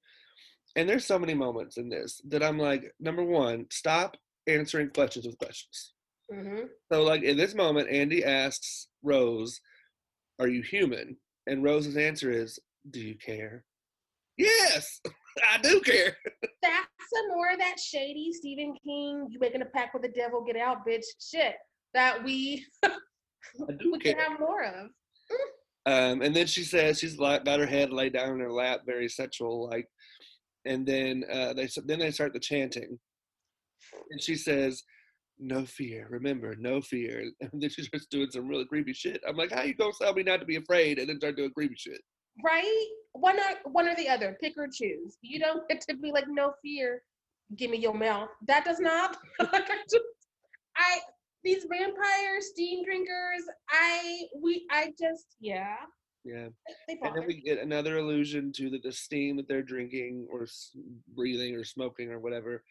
And 0.76 0.88
there's 0.88 1.06
so 1.06 1.18
many 1.18 1.34
moments 1.34 1.78
in 1.78 1.90
this 1.90 2.22
that 2.28 2.44
I'm 2.44 2.60
like, 2.60 2.94
number 3.00 3.24
one, 3.24 3.66
stop 3.72 4.18
answering 4.48 4.90
questions 4.90 5.26
with 5.26 5.38
questions. 5.38 5.94
hmm 6.32 6.66
So 6.92 7.04
like 7.04 7.24
in 7.24 7.38
this 7.38 7.56
moment, 7.56 7.90
Andy 7.90 8.24
asks 8.24 8.88
Rose, 9.04 9.62
"Are 10.40 10.48
you 10.48 10.62
human?" 10.62 11.18
And 11.48 11.64
Rose's 11.64 11.98
answer 11.98 12.30
is, 12.32 12.60
"Do 12.92 13.00
you 13.00 13.16
care?" 13.16 13.64
Yes, 14.40 15.02
I 15.54 15.58
do 15.62 15.82
care. 15.82 16.16
That's 16.64 16.88
some 17.14 17.28
more 17.30 17.52
of 17.52 17.60
that 17.60 17.80
shady 17.80 18.32
Stephen 18.34 18.74
King, 18.84 19.28
you 19.30 19.38
making 19.40 19.62
a 19.62 19.66
pact 19.66 19.94
with 19.94 20.04
the 20.04 20.10
devil, 20.10 20.44
get 20.44 20.56
out, 20.56 20.88
bitch 20.88 21.06
shit 21.20 21.56
that 21.94 22.24
we 22.24 22.66
I 22.86 22.90
do 23.80 23.92
we 23.92 24.00
care. 24.00 24.14
can 24.16 24.32
have 24.32 24.40
more 24.40 24.64
of. 24.64 24.88
Um, 25.86 26.22
and 26.22 26.36
then 26.36 26.46
she 26.48 26.64
says 26.64 27.00
she's 27.00 27.18
like 27.20 27.46
got 27.46 27.60
her 27.60 27.66
head 27.66 27.92
laid 27.92 28.14
down 28.14 28.34
in 28.34 28.40
her 28.40 28.52
lap, 28.52 28.82
very 28.86 29.10
sexual 29.10 29.70
like. 29.70 29.88
And 30.66 30.86
then 30.86 31.24
uh, 31.32 31.54
they 31.54 31.68
then 31.86 32.00
they 32.00 32.12
start 32.12 32.34
the 32.34 32.40
chanting, 32.40 33.00
and 34.12 34.22
she 34.22 34.36
says, 34.36 34.84
"No 35.40 35.66
fear, 35.66 36.08
remember, 36.10 36.56
no 36.60 36.82
fear." 36.82 37.24
And 37.42 37.62
then 37.62 37.70
she 37.70 37.84
starts 37.84 38.08
doing 38.12 38.30
some 38.30 38.48
really 38.48 38.66
creepy 38.66 38.94
shit. 38.94 39.22
I'm 39.28 39.38
like, 39.38 39.52
how 39.52 39.64
you 39.64 39.74
gonna 39.74 39.94
tell 40.00 40.14
me 40.14 40.24
not 40.24 40.42
to 40.42 40.46
be 40.46 40.58
afraid, 40.58 41.00
and 41.00 41.10
then 41.10 41.18
start 41.18 41.38
doing 41.38 41.52
creepy 41.52 41.76
shit? 41.78 42.02
Right? 42.44 42.86
One 43.14 43.40
or 43.40 43.72
one 43.72 43.88
or 43.88 43.96
the 43.96 44.08
other. 44.08 44.38
Pick 44.42 44.54
or 44.58 44.68
choose. 44.68 45.18
You 45.22 45.40
don't 45.40 45.68
get 45.68 45.82
to 45.82 45.96
be 45.96 46.12
like 46.12 46.26
no 46.28 46.54
fear. 46.62 47.04
Give 47.56 47.72
me 47.72 47.78
your 47.78 47.94
mouth. 47.94 48.30
That 48.48 48.66
does 48.66 48.80
not. 48.80 49.18
like, 49.40 49.70
I 49.70 49.78
just, 49.90 50.04
I 50.78 51.00
these 51.44 51.66
vampire 51.70 52.42
steam 52.42 52.84
drinkers. 52.84 53.44
I 53.70 54.24
we 54.42 54.66
I 54.70 54.94
just 55.00 55.36
yeah. 55.40 55.76
Yeah. 56.26 56.50
They 56.88 57.00
And 57.02 57.16
then 57.16 57.26
we 57.28 57.42
get 57.42 57.60
another 57.60 57.98
allusion 57.98 58.52
to 58.54 58.70
that 58.72 58.84
the 58.84 58.92
steam 58.92 59.38
that 59.38 59.48
they're 59.48 59.64
drinking 59.64 60.28
or 60.32 60.44
s- 60.44 60.76
breathing 61.16 61.56
or 61.56 61.64
smoking 61.64 62.12
or 62.12 62.20
whatever 62.20 62.64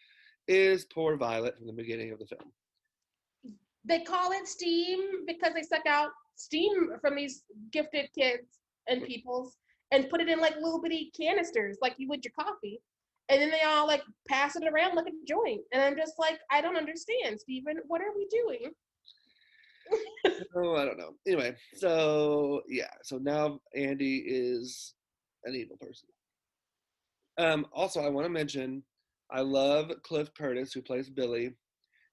is 0.46 0.84
poor 0.84 1.16
Violet 1.16 1.56
from 1.56 1.66
the 1.66 1.72
beginning 1.72 2.12
of 2.12 2.18
the 2.18 2.26
film. 2.26 2.52
They 3.84 4.00
call 4.00 4.32
it 4.32 4.46
steam 4.46 5.24
because 5.26 5.54
they 5.54 5.62
suck 5.62 5.86
out 5.86 6.10
steam 6.36 6.90
from 7.00 7.16
these 7.16 7.42
gifted 7.72 8.10
kids 8.14 8.58
and 8.88 9.02
peoples 9.04 9.56
and 9.90 10.08
put 10.10 10.20
it 10.20 10.28
in 10.28 10.40
like 10.40 10.56
little 10.56 10.80
bitty 10.80 11.10
canisters 11.18 11.78
like 11.80 11.94
you 11.98 12.08
would 12.08 12.24
your 12.24 12.32
coffee. 12.38 12.80
And 13.30 13.40
then 13.40 13.50
they 13.50 13.62
all 13.62 13.86
like 13.86 14.02
pass 14.26 14.56
it 14.56 14.66
around 14.66 14.94
like 14.94 15.06
a 15.06 15.26
joint. 15.26 15.60
And 15.72 15.82
I'm 15.82 15.96
just 15.96 16.14
like, 16.18 16.38
I 16.50 16.60
don't 16.60 16.76
understand, 16.76 17.38
Stephen. 17.38 17.76
What 17.86 18.00
are 18.00 18.14
we 18.16 18.26
doing? 18.26 18.72
Oh, 20.54 20.76
I 20.76 20.84
don't 20.84 20.98
know. 20.98 21.12
Anyway, 21.26 21.54
so 21.74 22.62
yeah, 22.68 22.90
so 23.02 23.16
now 23.16 23.60
Andy 23.74 24.18
is 24.26 24.94
an 25.44 25.54
evil 25.54 25.76
person. 25.78 26.08
Um, 27.38 27.66
also, 27.72 28.02
I 28.02 28.08
want 28.08 28.26
to 28.26 28.30
mention, 28.30 28.82
I 29.30 29.40
love 29.40 29.90
Cliff 30.02 30.30
Curtis 30.34 30.72
who 30.72 30.82
plays 30.82 31.08
Billy. 31.08 31.54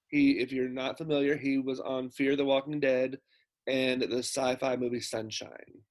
He, 0.08 0.40
if 0.40 0.52
you're 0.52 0.70
not 0.70 0.98
familiar, 0.98 1.36
he 1.36 1.58
was 1.58 1.80
on 1.80 2.12
Fear 2.12 2.36
the 2.36 2.46
Walking 2.46 2.80
Dead 2.80 3.18
and 3.68 4.02
the 4.02 4.20
sci-fi 4.20 4.76
movie 4.76 5.02
Sunshine. 5.02 5.82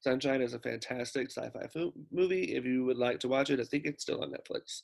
Sunshine 0.00 0.42
is 0.42 0.54
a 0.54 0.58
fantastic 0.60 1.30
sci-fi 1.30 1.66
fo- 1.72 1.92
movie. 2.12 2.54
If 2.54 2.64
you 2.64 2.84
would 2.84 2.98
like 2.98 3.18
to 3.20 3.28
watch 3.28 3.50
it, 3.50 3.60
I 3.60 3.64
think 3.64 3.84
it's 3.84 4.02
still 4.02 4.22
on 4.22 4.30
Netflix. 4.32 4.82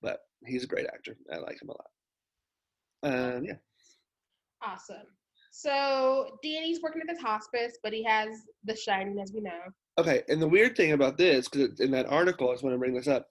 But 0.00 0.20
he's 0.46 0.64
a 0.64 0.68
great 0.68 0.86
actor. 0.86 1.16
I 1.32 1.36
like 1.38 1.60
him 1.60 1.68
a 1.70 1.72
lot. 1.72 3.34
Um, 3.36 3.44
yeah. 3.44 3.56
Awesome. 4.62 5.06
So 5.50 6.38
Danny's 6.42 6.80
working 6.82 7.02
at 7.02 7.08
this 7.14 7.22
hospice, 7.22 7.78
but 7.82 7.92
he 7.92 8.02
has 8.04 8.28
the 8.64 8.74
shining, 8.74 9.20
as 9.20 9.32
we 9.32 9.40
know. 9.40 9.60
Okay, 9.98 10.22
and 10.28 10.42
the 10.42 10.48
weird 10.48 10.76
thing 10.76 10.92
about 10.92 11.16
this, 11.16 11.48
because 11.48 11.78
in 11.80 11.90
that 11.92 12.06
article, 12.06 12.48
I 12.50 12.54
just 12.54 12.64
want 12.64 12.74
to 12.74 12.78
bring 12.78 12.94
this 12.94 13.06
up. 13.06 13.28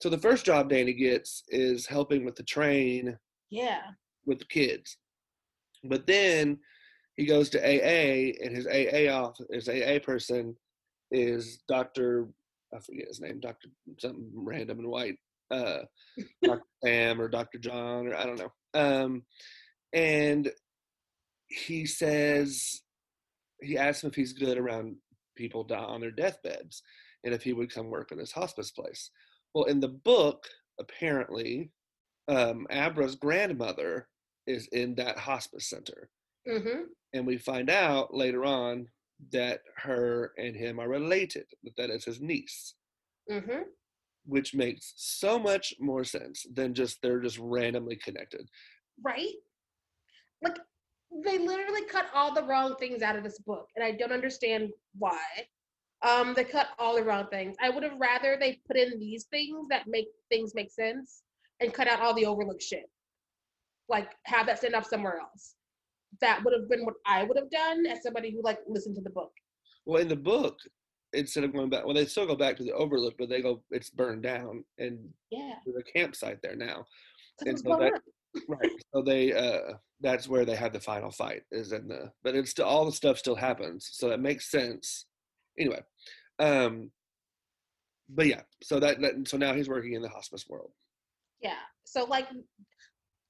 So 0.00 0.08
the 0.08 0.18
first 0.18 0.44
job 0.44 0.68
Danny 0.68 0.92
gets 0.92 1.42
is 1.48 1.86
helping 1.86 2.24
with 2.24 2.36
the 2.36 2.42
train 2.44 3.18
Yeah. 3.50 3.80
with 4.24 4.38
the 4.38 4.44
kids, 4.44 4.98
but 5.82 6.06
then 6.06 6.60
he 7.16 7.26
goes 7.26 7.50
to 7.50 7.60
AA, 7.60 8.32
and 8.42 8.56
his 8.56 8.66
AA 8.66 9.12
off 9.12 9.38
his 9.50 9.68
AA 9.68 9.98
person 10.04 10.56
is 11.10 11.62
Doctor 11.68 12.28
I 12.74 12.80
forget 12.80 13.08
his 13.08 13.20
name, 13.20 13.40
Doctor 13.40 13.68
something 13.98 14.30
random 14.34 14.80
and 14.80 14.88
white, 14.88 15.16
uh, 15.50 15.80
Doctor 16.42 16.64
Sam 16.84 17.20
or 17.20 17.28
Doctor 17.28 17.58
John 17.58 18.08
or 18.08 18.16
I 18.16 18.24
don't 18.24 18.38
know. 18.38 18.52
Um, 18.74 19.22
and 19.92 20.50
he 21.46 21.86
says 21.86 22.82
he 23.60 23.78
asks 23.78 24.02
him 24.02 24.10
if 24.10 24.16
he's 24.16 24.32
good 24.32 24.58
around 24.58 24.96
people 25.36 25.64
die 25.64 25.76
on 25.76 26.00
their 26.00 26.10
deathbeds 26.10 26.82
and 27.24 27.32
if 27.32 27.42
he 27.42 27.52
would 27.52 27.72
come 27.72 27.90
work 27.90 28.12
in 28.12 28.18
his 28.18 28.32
hospice 28.32 28.70
place. 28.70 29.10
Well, 29.54 29.64
in 29.64 29.80
the 29.80 29.88
book, 29.88 30.46
apparently, 30.80 31.70
um, 32.28 32.66
Abra's 32.70 33.14
grandmother 33.14 34.08
is 34.46 34.66
in 34.72 34.96
that 34.96 35.18
hospice 35.18 35.68
center. 35.68 36.10
Mm-hmm. 36.48 36.82
And 37.14 37.24
we 37.26 37.38
find 37.38 37.70
out 37.70 38.12
later 38.12 38.44
on 38.44 38.88
that 39.32 39.60
her 39.76 40.32
and 40.36 40.54
him 40.54 40.78
are 40.80 40.88
related, 40.88 41.46
that 41.62 41.76
that 41.76 41.88
is 41.90 42.04
his 42.04 42.20
niece, 42.20 42.74
Mm-hmm. 43.30 43.62
which 44.26 44.52
makes 44.54 44.92
so 44.96 45.38
much 45.38 45.72
more 45.80 46.04
sense 46.04 46.44
than 46.52 46.74
just 46.74 47.00
they're 47.00 47.20
just 47.20 47.38
randomly 47.38 47.96
connected. 47.96 48.46
Right? 49.02 49.32
Like 50.42 50.58
they 51.24 51.38
literally 51.38 51.84
cut 51.86 52.06
all 52.12 52.34
the 52.34 52.42
wrong 52.42 52.74
things 52.76 53.00
out 53.00 53.16
of 53.16 53.24
this 53.24 53.38
book, 53.38 53.68
and 53.76 53.84
I 53.84 53.92
don't 53.92 54.12
understand 54.12 54.70
why. 54.98 55.22
Um, 56.06 56.34
they 56.34 56.44
cut 56.44 56.66
all 56.78 56.96
the 56.96 57.02
wrong 57.02 57.28
things. 57.30 57.56
I 57.62 57.70
would 57.70 57.82
have 57.82 57.98
rather 57.98 58.36
they 58.38 58.60
put 58.66 58.76
in 58.76 58.98
these 58.98 59.24
things 59.30 59.68
that 59.70 59.86
make 59.86 60.08
things 60.28 60.52
make 60.54 60.70
sense 60.70 61.22
and 61.60 61.72
cut 61.72 61.88
out 61.88 62.00
all 62.00 62.12
the 62.12 62.26
overlooked 62.26 62.62
shit. 62.62 62.90
Like 63.88 64.10
have 64.24 64.46
that 64.48 64.58
stand 64.58 64.74
up 64.74 64.84
somewhere 64.84 65.18
else. 65.18 65.54
That 66.20 66.42
would 66.44 66.54
have 66.58 66.68
been 66.68 66.84
what 66.84 66.94
I 67.06 67.24
would 67.24 67.36
have 67.36 67.50
done 67.50 67.86
as 67.86 68.02
somebody 68.02 68.30
who 68.30 68.42
like 68.42 68.58
listened 68.68 68.96
to 68.96 69.02
the 69.02 69.10
book. 69.10 69.32
Well, 69.86 70.00
in 70.00 70.08
the 70.08 70.16
book, 70.16 70.58
instead 71.12 71.44
of 71.44 71.52
going 71.52 71.70
back, 71.70 71.84
well, 71.84 71.94
they 71.94 72.06
still 72.06 72.26
go 72.26 72.36
back 72.36 72.56
to 72.56 72.64
the 72.64 72.72
Overlook, 72.72 73.14
but 73.18 73.28
they 73.28 73.42
go, 73.42 73.62
it's 73.70 73.90
burned 73.90 74.22
down, 74.22 74.64
and 74.78 74.98
Yeah. 75.30 75.54
there's 75.64 75.78
a 75.78 75.92
campsite 75.98 76.40
there 76.42 76.56
now. 76.56 76.84
And 77.46 77.58
so 77.58 77.76
that- 77.78 78.02
Right. 78.48 78.70
So 78.92 79.00
they, 79.00 79.32
uh, 79.32 79.74
that's 80.00 80.26
where 80.28 80.44
they 80.44 80.56
have 80.56 80.72
the 80.72 80.80
final 80.80 81.12
fight 81.12 81.42
is 81.52 81.70
in 81.72 81.86
the, 81.86 82.12
but 82.24 82.34
it's 82.34 82.50
still 82.50 82.64
all 82.66 82.84
the 82.84 82.90
stuff 82.90 83.16
still 83.18 83.36
happens, 83.36 83.88
so 83.92 84.08
that 84.08 84.18
makes 84.18 84.50
sense. 84.50 85.06
Anyway, 85.56 85.80
um, 86.40 86.90
but 88.08 88.26
yeah, 88.26 88.42
so 88.62 88.80
that, 88.80 89.00
that 89.00 89.28
so 89.28 89.36
now 89.36 89.54
he's 89.54 89.68
working 89.68 89.92
in 89.92 90.02
the 90.02 90.08
hospice 90.08 90.48
world. 90.48 90.72
Yeah. 91.40 91.60
So 91.84 92.04
like 92.04 92.26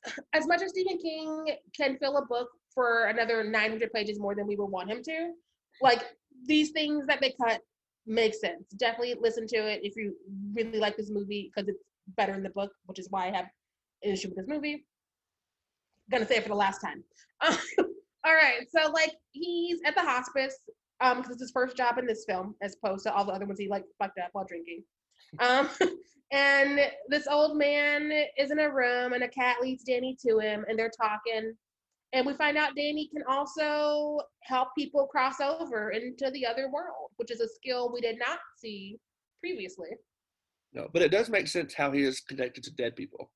as 0.32 0.46
much 0.46 0.62
as 0.62 0.70
Stephen 0.70 0.96
King 0.98 1.54
can 1.76 1.98
fill 1.98 2.16
a 2.16 2.24
book 2.24 2.48
for 2.74 3.06
another 3.06 3.44
900 3.44 3.92
pages 3.92 4.18
more 4.18 4.34
than 4.34 4.46
we 4.46 4.56
would 4.56 4.66
want 4.66 4.90
him 4.90 5.02
to, 5.02 5.32
like 5.80 6.02
these 6.46 6.70
things 6.70 7.06
that 7.06 7.20
they 7.20 7.34
cut 7.40 7.60
makes 8.06 8.40
sense. 8.40 8.68
Definitely 8.76 9.16
listen 9.20 9.46
to 9.48 9.56
it 9.56 9.80
if 9.82 9.96
you 9.96 10.14
really 10.52 10.78
like 10.78 10.96
this 10.96 11.10
movie 11.10 11.50
because 11.54 11.68
it's 11.68 11.82
better 12.16 12.34
in 12.34 12.42
the 12.42 12.50
book, 12.50 12.70
which 12.86 12.98
is 12.98 13.08
why 13.10 13.28
I 13.28 13.30
have 13.30 13.46
an 14.02 14.12
issue 14.12 14.28
with 14.28 14.36
this 14.36 14.48
movie. 14.48 14.84
Gonna 16.10 16.26
say 16.26 16.36
it 16.36 16.42
for 16.42 16.50
the 16.50 16.54
last 16.54 16.80
time. 16.80 17.02
all 17.42 18.34
right, 18.34 18.66
so 18.70 18.90
like 18.90 19.14
he's 19.32 19.78
at 19.86 19.94
the 19.94 20.02
hospice 20.02 20.56
um 21.00 21.18
because 21.18 21.32
it's 21.32 21.40
his 21.40 21.50
first 21.50 21.76
job 21.76 21.98
in 21.98 22.06
this 22.06 22.24
film 22.28 22.54
as 22.62 22.76
opposed 22.82 23.04
to 23.04 23.12
all 23.12 23.24
the 23.24 23.32
other 23.32 23.46
ones 23.46 23.58
he 23.58 23.68
like 23.68 23.84
fucked 23.98 24.18
up 24.18 24.30
while 24.32 24.44
drinking. 24.44 24.82
Um, 25.40 25.68
and 26.32 26.80
this 27.08 27.26
old 27.26 27.56
man 27.56 28.12
is 28.38 28.50
in 28.50 28.58
a 28.58 28.70
room 28.70 29.12
and 29.12 29.24
a 29.24 29.28
cat 29.28 29.56
leads 29.62 29.84
Danny 29.84 30.16
to 30.26 30.38
him 30.38 30.64
and 30.68 30.78
they're 30.78 30.90
talking. 30.90 31.54
And 32.14 32.24
we 32.24 32.34
find 32.34 32.56
out 32.56 32.76
Danny 32.76 33.10
can 33.12 33.24
also 33.28 34.20
help 34.44 34.68
people 34.78 35.06
cross 35.08 35.40
over 35.40 35.90
into 35.90 36.30
the 36.30 36.46
other 36.46 36.70
world, 36.70 37.10
which 37.16 37.32
is 37.32 37.40
a 37.40 37.48
skill 37.48 37.92
we 37.92 38.00
did 38.00 38.18
not 38.20 38.38
see 38.56 38.98
previously. 39.40 39.88
No, 40.72 40.88
but 40.92 41.02
it 41.02 41.10
does 41.10 41.28
make 41.28 41.48
sense 41.48 41.74
how 41.74 41.90
he 41.90 42.02
is 42.02 42.20
connected 42.20 42.62
to 42.64 42.72
dead 42.74 42.94
people. 42.94 43.32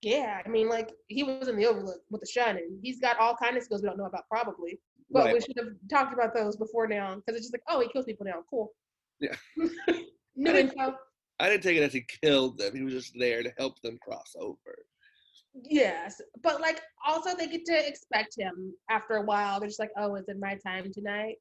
Yeah, 0.00 0.40
I 0.44 0.48
mean, 0.48 0.68
like 0.70 0.90
he 1.08 1.24
was 1.24 1.48
in 1.48 1.56
the 1.56 1.66
Overlook 1.66 2.00
with 2.10 2.22
the 2.22 2.26
Shining. 2.26 2.78
He's 2.82 3.00
got 3.00 3.18
all 3.18 3.36
kind 3.36 3.56
of 3.56 3.62
skills 3.62 3.82
we 3.82 3.88
don't 3.88 3.98
know 3.98 4.06
about, 4.06 4.24
probably. 4.30 4.80
But 5.10 5.26
Right. 5.26 5.34
we 5.34 5.40
should 5.40 5.56
have 5.58 5.68
talked 5.90 6.14
about 6.14 6.34
those 6.34 6.56
before 6.56 6.88
now, 6.88 7.16
because 7.16 7.36
it's 7.36 7.46
just 7.46 7.54
like, 7.54 7.62
oh, 7.68 7.80
he 7.80 7.88
kills 7.92 8.06
people 8.06 8.24
now. 8.24 8.42
Cool. 8.48 8.72
Yeah. 9.20 9.36
New 10.36 10.52
info. 10.52 10.96
I 11.38 11.50
didn't 11.50 11.62
take 11.64 11.76
it 11.76 11.82
as 11.82 11.92
he 11.92 12.04
killed 12.22 12.58
them. 12.58 12.74
He 12.74 12.82
was 12.82 12.94
just 12.94 13.14
there 13.18 13.42
to 13.42 13.52
help 13.58 13.80
them 13.82 13.98
cross 14.02 14.34
over. 14.38 14.86
Yes, 15.64 16.20
but 16.42 16.60
like 16.60 16.82
also 17.06 17.34
they 17.34 17.46
get 17.46 17.64
to 17.66 17.88
expect 17.88 18.34
him 18.38 18.74
after 18.90 19.16
a 19.16 19.22
while. 19.22 19.58
They're 19.58 19.68
just 19.68 19.80
like, 19.80 19.92
oh, 19.96 20.14
is 20.16 20.28
it 20.28 20.38
my 20.38 20.56
time 20.56 20.92
tonight? 20.92 21.36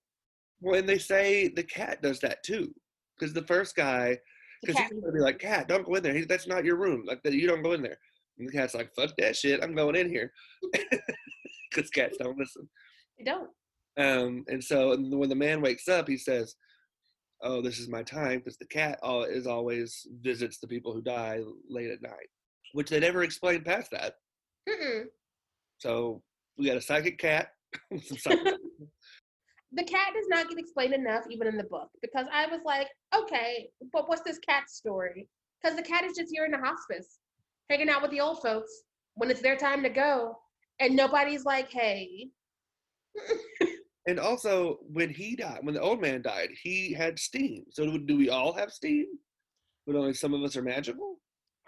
Well, 0.62 0.80
and 0.80 0.88
they 0.88 0.98
say 0.98 1.50
the 1.50 1.64
cat 1.64 2.02
does 2.02 2.20
that 2.22 2.44
too. 2.44 2.74
Because 3.18 3.34
the 3.34 3.44
first 3.44 3.76
guy, 3.76 4.18
because 4.62 4.80
he's 4.80 4.90
gonna 4.90 5.14
be 5.14 5.20
like, 5.20 5.40
"Cat, 5.40 5.68
don't 5.68 5.86
go 5.86 5.96
in 5.96 6.04
there. 6.04 6.14
He, 6.14 6.26
that's 6.26 6.48
not 6.48 6.66
your 6.66 6.76
room. 6.76 7.04
Like 7.06 7.22
that, 7.24 7.34
you 7.34 7.48
don't 7.48 7.64
go 7.64 7.74
in 7.74 7.82
there." 7.82 7.98
And 8.38 8.48
the 8.48 8.52
cat's 8.52 8.74
like, 8.74 8.94
"Fuck 8.96 9.12
that 9.18 9.36
shit. 9.36 9.64
I'm 9.64 9.76
going 9.76 9.96
in 9.96 10.10
here." 10.10 10.32
Because 11.72 11.90
cats 11.90 12.16
don't 12.18 12.38
listen. 12.38 12.70
They 13.18 13.26
don't. 13.26 13.50
Um, 13.98 14.46
and 14.48 14.64
so 14.64 14.94
and 14.94 15.14
when 15.14 15.28
the 15.28 15.36
man 15.36 15.62
wakes 15.62 15.90
up, 15.90 16.08
he 16.08 16.18
says, 16.18 16.56
"Oh, 17.42 17.62
this 17.62 17.80
is 17.80 17.90
my 17.90 18.02
time," 18.02 18.40
because 18.40 18.58
the 18.58 18.68
cat 18.68 18.98
all, 19.04 19.24
is 19.24 19.46
always 19.46 20.08
visits 20.22 20.60
the 20.60 20.68
people 20.68 20.94
who 20.94 21.02
die 21.02 21.42
late 21.68 21.92
at 21.92 22.02
night, 22.02 22.30
which 22.74 22.90
they 22.90 23.00
never 23.00 23.24
explained 23.24 23.66
past 23.66 23.92
that. 23.92 24.16
Mm-mm. 24.70 25.06
So 25.78 26.22
we 26.58 26.68
got 26.68 26.78
a 26.78 26.82
psychic 26.82 27.18
cat. 27.18 27.50
with 27.92 28.06
some 28.08 28.18
psychic- 28.18 28.56
The 29.72 29.84
cat 29.84 30.14
does 30.14 30.28
not 30.30 30.50
get 30.50 30.60
explained 30.60 30.94
enough, 30.94 31.24
even 31.30 31.48
in 31.48 31.58
the 31.58 31.64
book, 31.66 31.90
because 32.02 32.26
I 32.32 32.48
was 32.48 32.62
like, 32.66 32.88
okay, 33.16 33.70
but 33.92 34.08
what's 34.08 34.22
this 34.22 34.40
cat 34.40 34.70
story? 34.70 35.28
Because 35.62 35.76
the 35.78 35.84
cat 35.84 36.04
is 36.04 36.16
just 36.18 36.32
here 36.32 36.46
in 36.46 36.52
the 36.52 36.58
hospice, 36.58 37.20
hanging 37.70 37.90
out 37.90 38.02
with 38.02 38.12
the 38.12 38.22
old 38.22 38.42
folks 38.42 38.72
when 39.16 39.32
it's 39.32 39.42
their 39.42 39.58
time 39.58 39.82
to 39.84 39.90
go, 39.90 40.38
and 40.80 40.96
nobody's 40.96 41.46
like, 41.46 41.72
hey, 41.72 42.28
and 44.08 44.20
also, 44.20 44.78
when 44.92 45.10
he 45.10 45.36
died, 45.36 45.60
when 45.64 45.74
the 45.74 45.82
old 45.82 46.00
man 46.00 46.22
died, 46.22 46.50
he 46.62 46.94
had 46.94 47.18
steam. 47.18 47.64
So 47.72 47.86
do 47.86 47.98
do 48.00 48.18
we 48.18 48.30
all 48.30 48.54
have 48.54 48.72
steam? 48.72 49.08
But 49.88 49.96
only 49.96 50.14
some 50.14 50.34
of 50.34 50.44
us 50.44 50.56
are 50.56 50.62
magical. 50.62 51.20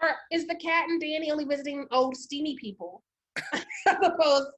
Or 0.02 0.10
is 0.32 0.46
the 0.46 0.54
cat 0.56 0.88
and 0.88 1.00
Danny 1.00 1.30
only 1.30 1.44
visiting 1.44 1.86
old 1.90 2.16
steamy 2.16 2.56
people 2.60 3.02
as 3.52 3.62
opposed 4.02 4.48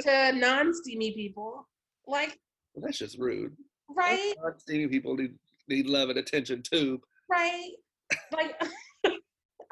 to 0.00 0.32
non-steamy 0.32 1.12
people? 1.12 1.66
Like, 2.06 2.38
Well, 2.74 2.84
that's 2.86 2.98
just 2.98 3.18
rude. 3.18 3.56
right? 3.90 4.34
Steamy 4.58 4.88
people 4.88 5.16
need 5.16 5.34
need 5.68 5.86
love 5.86 6.10
and 6.10 6.18
attention 6.18 6.62
too. 6.62 7.00
right? 7.30 7.70
Like 8.32 8.60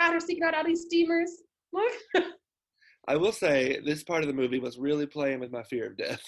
out 0.01 0.17
of 0.17 0.23
seeking 0.23 0.43
out 0.43 0.55
all 0.55 0.65
these 0.65 0.83
steamers. 0.83 1.31
Look. 1.73 1.93
I 3.09 3.17
will 3.17 3.33
say 3.33 3.81
this 3.85 4.03
part 4.05 4.23
of 4.23 4.29
the 4.29 4.35
movie 4.35 4.59
was 4.59 4.79
really 4.79 5.07
playing 5.07 5.41
with 5.41 5.51
my 5.53 5.63
fear 5.65 5.87
of 5.87 5.97
death. 5.97 6.23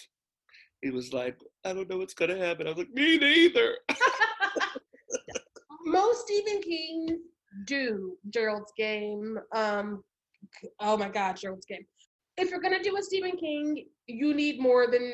It 0.82 0.92
was 0.92 1.12
like, 1.14 1.36
I 1.64 1.72
don't 1.72 1.88
know 1.88 1.96
what's 1.98 2.14
gonna 2.14 2.36
happen. 2.36 2.66
I 2.66 2.70
was 2.70 2.78
like, 2.78 2.90
me 2.92 3.16
neither. 3.16 3.76
Most 5.86 6.26
Stephen 6.26 6.60
King 6.62 7.20
do 7.66 8.16
Gerald's 8.30 8.72
game. 8.76 9.38
Um 9.54 10.02
oh 10.80 10.96
my 10.96 11.08
god, 11.08 11.36
Gerald's 11.36 11.66
game. 11.66 11.86
If 12.36 12.50
you're 12.50 12.60
gonna 12.60 12.82
do 12.82 12.96
a 12.96 13.02
Stephen 13.02 13.36
King, 13.36 13.86
you 14.06 14.34
need 14.34 14.60
more 14.60 14.86
than 14.86 15.12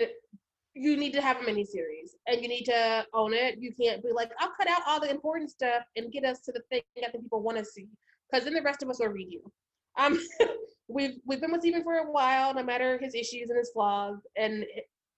you 0.74 0.96
need 0.96 1.12
to 1.12 1.20
have 1.20 1.38
a 1.38 1.40
miniseries 1.40 2.14
and 2.26 2.40
you 2.40 2.48
need 2.48 2.64
to 2.64 3.04
own 3.12 3.34
it. 3.34 3.58
You 3.58 3.72
can't 3.72 4.02
be 4.02 4.12
like, 4.12 4.30
I'll 4.38 4.52
cut 4.56 4.68
out 4.68 4.82
all 4.86 5.00
the 5.00 5.10
important 5.10 5.50
stuff 5.50 5.82
and 5.96 6.12
get 6.12 6.24
us 6.24 6.40
to 6.42 6.52
the 6.52 6.62
thing 6.70 6.82
that 7.00 7.12
the 7.12 7.18
people 7.18 7.42
want 7.42 7.58
to 7.58 7.64
see. 7.64 7.88
Because 8.30 8.44
then 8.44 8.54
the 8.54 8.62
rest 8.62 8.82
of 8.82 8.88
us 8.88 9.00
will 9.00 9.08
read 9.08 9.28
you. 9.30 9.42
Um 9.98 10.18
we've 10.88 11.18
we've 11.26 11.40
been 11.40 11.52
with 11.52 11.62
Stephen 11.62 11.82
for 11.82 11.98
a 11.98 12.10
while, 12.10 12.54
no 12.54 12.62
matter 12.62 12.98
his 12.98 13.14
issues 13.14 13.50
and 13.50 13.58
his 13.58 13.70
flaws, 13.72 14.18
and 14.36 14.64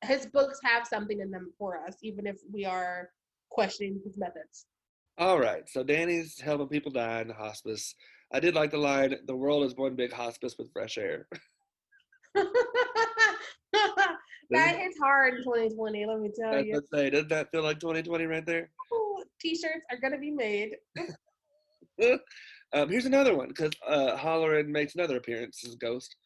his 0.02 0.26
books 0.26 0.58
have 0.64 0.86
something 0.86 1.20
in 1.20 1.30
them 1.30 1.52
for 1.58 1.84
us, 1.86 1.96
even 2.02 2.26
if 2.26 2.36
we 2.52 2.64
are 2.64 3.10
questioning 3.50 4.00
his 4.04 4.18
methods. 4.18 4.66
All 5.18 5.38
right, 5.38 5.68
so 5.68 5.82
Danny's 5.82 6.40
helping 6.40 6.68
people 6.68 6.90
die 6.90 7.20
in 7.20 7.28
the 7.28 7.34
hospice. 7.34 7.94
I 8.32 8.40
did 8.40 8.54
like 8.54 8.70
the 8.70 8.78
line, 8.78 9.14
"The 9.26 9.36
world 9.36 9.64
is 9.64 9.76
one 9.76 9.94
big 9.94 10.12
hospice 10.12 10.56
with 10.58 10.72
fresh 10.72 10.96
air." 10.96 11.28
that 14.50 14.78
hits 14.78 14.98
hard 14.98 15.34
in 15.34 15.44
2020, 15.44 16.06
let 16.06 16.20
me 16.20 16.30
tell 16.34 16.52
That's 16.52 16.66
you. 16.66 16.76
I 16.76 16.96
say. 16.96 17.10
Doesn't 17.10 17.28
that 17.28 17.50
feel 17.50 17.62
like 17.62 17.78
2020 17.78 18.24
right 18.24 18.46
there? 18.46 18.70
Ooh, 18.94 19.22
T-shirts 19.40 19.84
are 19.90 19.98
gonna 19.98 20.18
be 20.18 20.30
made. 20.30 20.76
um, 22.72 22.88
here's 22.88 23.06
another 23.06 23.36
one 23.36 23.48
because 23.48 23.72
uh, 23.86 24.16
Hallorann 24.16 24.68
makes 24.68 24.94
another 24.94 25.18
appearance 25.18 25.62
as 25.66 25.74
a 25.74 25.78
ghost. 25.78 26.16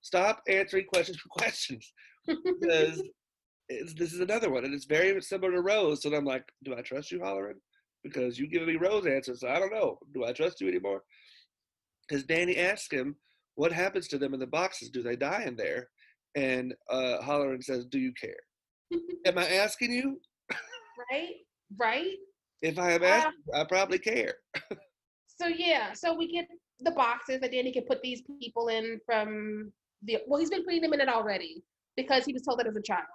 Stop 0.00 0.40
answering 0.48 0.86
questions 0.86 1.18
for 1.18 1.28
questions 1.30 1.92
because 2.26 3.02
it's, 3.68 3.92
this 3.94 4.14
is 4.14 4.20
another 4.20 4.50
one, 4.50 4.64
and 4.64 4.72
it's 4.72 4.86
very 4.86 5.20
similar 5.20 5.52
to 5.52 5.60
Rose. 5.60 6.02
So 6.02 6.14
I'm 6.14 6.24
like, 6.24 6.44
do 6.64 6.74
I 6.74 6.80
trust 6.80 7.12
you, 7.12 7.20
Hallorann? 7.20 7.60
Because 8.02 8.38
you 8.38 8.46
give 8.48 8.66
me 8.66 8.76
Rose 8.76 9.06
answers, 9.06 9.40
so 9.40 9.48
I 9.48 9.58
don't 9.58 9.72
know. 9.72 9.98
Do 10.14 10.24
I 10.24 10.32
trust 10.32 10.60
you 10.60 10.68
anymore? 10.68 11.02
Because 12.08 12.24
Danny 12.24 12.56
asks 12.56 12.92
him, 12.92 13.16
what 13.56 13.72
happens 13.72 14.08
to 14.08 14.18
them 14.18 14.32
in 14.34 14.40
the 14.40 14.46
boxes? 14.46 14.90
Do 14.90 15.02
they 15.02 15.16
die 15.16 15.44
in 15.46 15.56
there? 15.56 15.88
And 16.34 16.74
uh, 16.90 17.18
Hallorann 17.22 17.62
says, 17.62 17.84
do 17.86 17.98
you 17.98 18.12
care? 18.14 18.40
Am 19.26 19.36
I 19.38 19.46
asking 19.48 19.92
you? 19.92 20.20
right? 21.10 21.34
Right? 21.78 22.16
If 22.62 22.78
I 22.78 22.92
am 22.92 23.02
Uh, 23.02 23.06
asking, 23.06 23.32
I 23.54 23.64
probably 23.64 23.98
care. 23.98 24.34
So 25.40 25.46
yeah, 25.46 25.94
so 25.94 26.14
we 26.14 26.30
get 26.30 26.46
the 26.80 26.90
boxes 26.90 27.40
that 27.40 27.50
Danny 27.52 27.72
can 27.72 27.84
put 27.84 28.02
these 28.02 28.20
people 28.42 28.68
in 28.68 29.00
from 29.06 29.72
the 30.02 30.18
well, 30.26 30.38
he's 30.38 30.50
been 30.50 30.64
putting 30.64 30.82
them 30.82 30.92
in 30.92 31.00
it 31.00 31.08
already 31.08 31.62
because 31.96 32.26
he 32.26 32.34
was 32.34 32.42
told 32.42 32.58
that 32.58 32.66
as 32.66 32.76
a 32.76 32.82
child. 32.82 33.06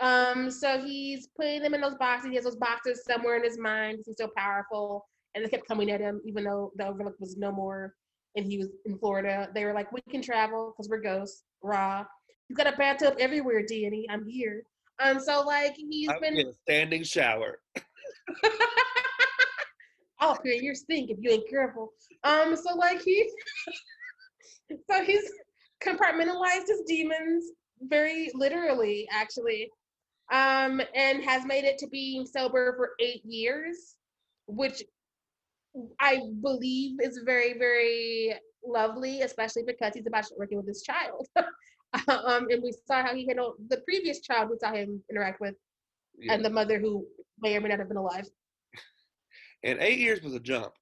Um, 0.00 0.50
so 0.50 0.80
he's 0.80 1.28
putting 1.36 1.62
them 1.62 1.74
in 1.74 1.80
those 1.80 1.94
boxes. 1.94 2.30
He 2.30 2.36
has 2.36 2.44
those 2.44 2.56
boxes 2.56 3.04
somewhere 3.04 3.36
in 3.36 3.44
his 3.44 3.58
mind. 3.58 4.00
He's 4.04 4.16
so 4.18 4.28
powerful, 4.36 5.06
and 5.34 5.44
they 5.44 5.48
kept 5.48 5.68
coming 5.68 5.90
at 5.90 6.00
him, 6.00 6.20
even 6.24 6.44
though 6.44 6.72
the 6.76 6.86
Overlook 6.86 7.14
was 7.20 7.36
no 7.36 7.52
more, 7.52 7.94
and 8.36 8.44
he 8.44 8.58
was 8.58 8.68
in 8.86 8.98
Florida. 8.98 9.48
They 9.54 9.64
were 9.64 9.72
like, 9.72 9.92
"We 9.92 10.00
can 10.10 10.22
travel 10.22 10.74
because 10.76 10.88
we're 10.88 11.00
ghosts." 11.00 11.44
Raw. 11.62 12.04
You 12.48 12.56
got 12.56 12.72
a 12.72 12.76
bathtub 12.76 13.14
everywhere, 13.18 13.64
Danny. 13.66 14.06
I'm 14.10 14.26
here. 14.26 14.64
Um, 15.02 15.18
so 15.18 15.42
like 15.42 15.74
he's 15.76 16.08
I'm 16.08 16.20
been 16.20 16.36
in 16.36 16.48
a 16.48 16.52
standing 16.52 17.02
shower. 17.02 17.58
I'll 20.20 20.34
appear 20.34 20.54
in 20.54 20.64
your 20.64 20.74
stink 20.74 21.10
if 21.10 21.18
you 21.20 21.30
ain't 21.30 21.48
careful. 21.48 21.92
Um, 22.22 22.54
so 22.56 22.74
like 22.76 23.02
he, 23.02 23.28
so 24.90 25.02
he's 25.04 25.30
compartmentalized 25.82 26.68
his 26.68 26.82
demons 26.86 27.50
very 27.82 28.30
literally, 28.34 29.08
actually. 29.10 29.70
Um, 30.32 30.80
and 30.94 31.22
has 31.22 31.44
made 31.44 31.64
it 31.64 31.78
to 31.78 31.86
being 31.88 32.26
sober 32.26 32.74
for 32.76 32.90
eight 32.98 33.24
years, 33.24 33.96
which 34.46 34.82
I 36.00 36.20
believe 36.42 36.98
is 37.02 37.20
very, 37.24 37.58
very 37.58 38.34
lovely, 38.64 39.22
especially 39.22 39.64
because 39.64 39.92
he's 39.94 40.06
about 40.06 40.24
working 40.38 40.56
with 40.56 40.66
this 40.66 40.82
child. 40.82 41.26
um, 41.36 42.46
and 42.50 42.62
we 42.62 42.72
saw 42.86 43.02
how 43.02 43.14
he 43.14 43.26
handled 43.26 43.56
the 43.68 43.78
previous 43.78 44.20
child 44.20 44.50
we 44.50 44.56
saw 44.58 44.72
him 44.72 45.02
interact 45.10 45.40
with, 45.40 45.54
Yeah. 46.18 46.34
and 46.34 46.44
the 46.44 46.50
mother 46.50 46.78
who 46.78 47.06
may 47.40 47.56
or 47.56 47.60
may 47.60 47.68
not 47.68 47.78
have 47.78 47.88
been 47.88 47.96
alive. 47.96 48.26
And 49.64 49.78
eight 49.80 49.98
years 49.98 50.20
was 50.20 50.34
a 50.34 50.40
jump, 50.40 50.72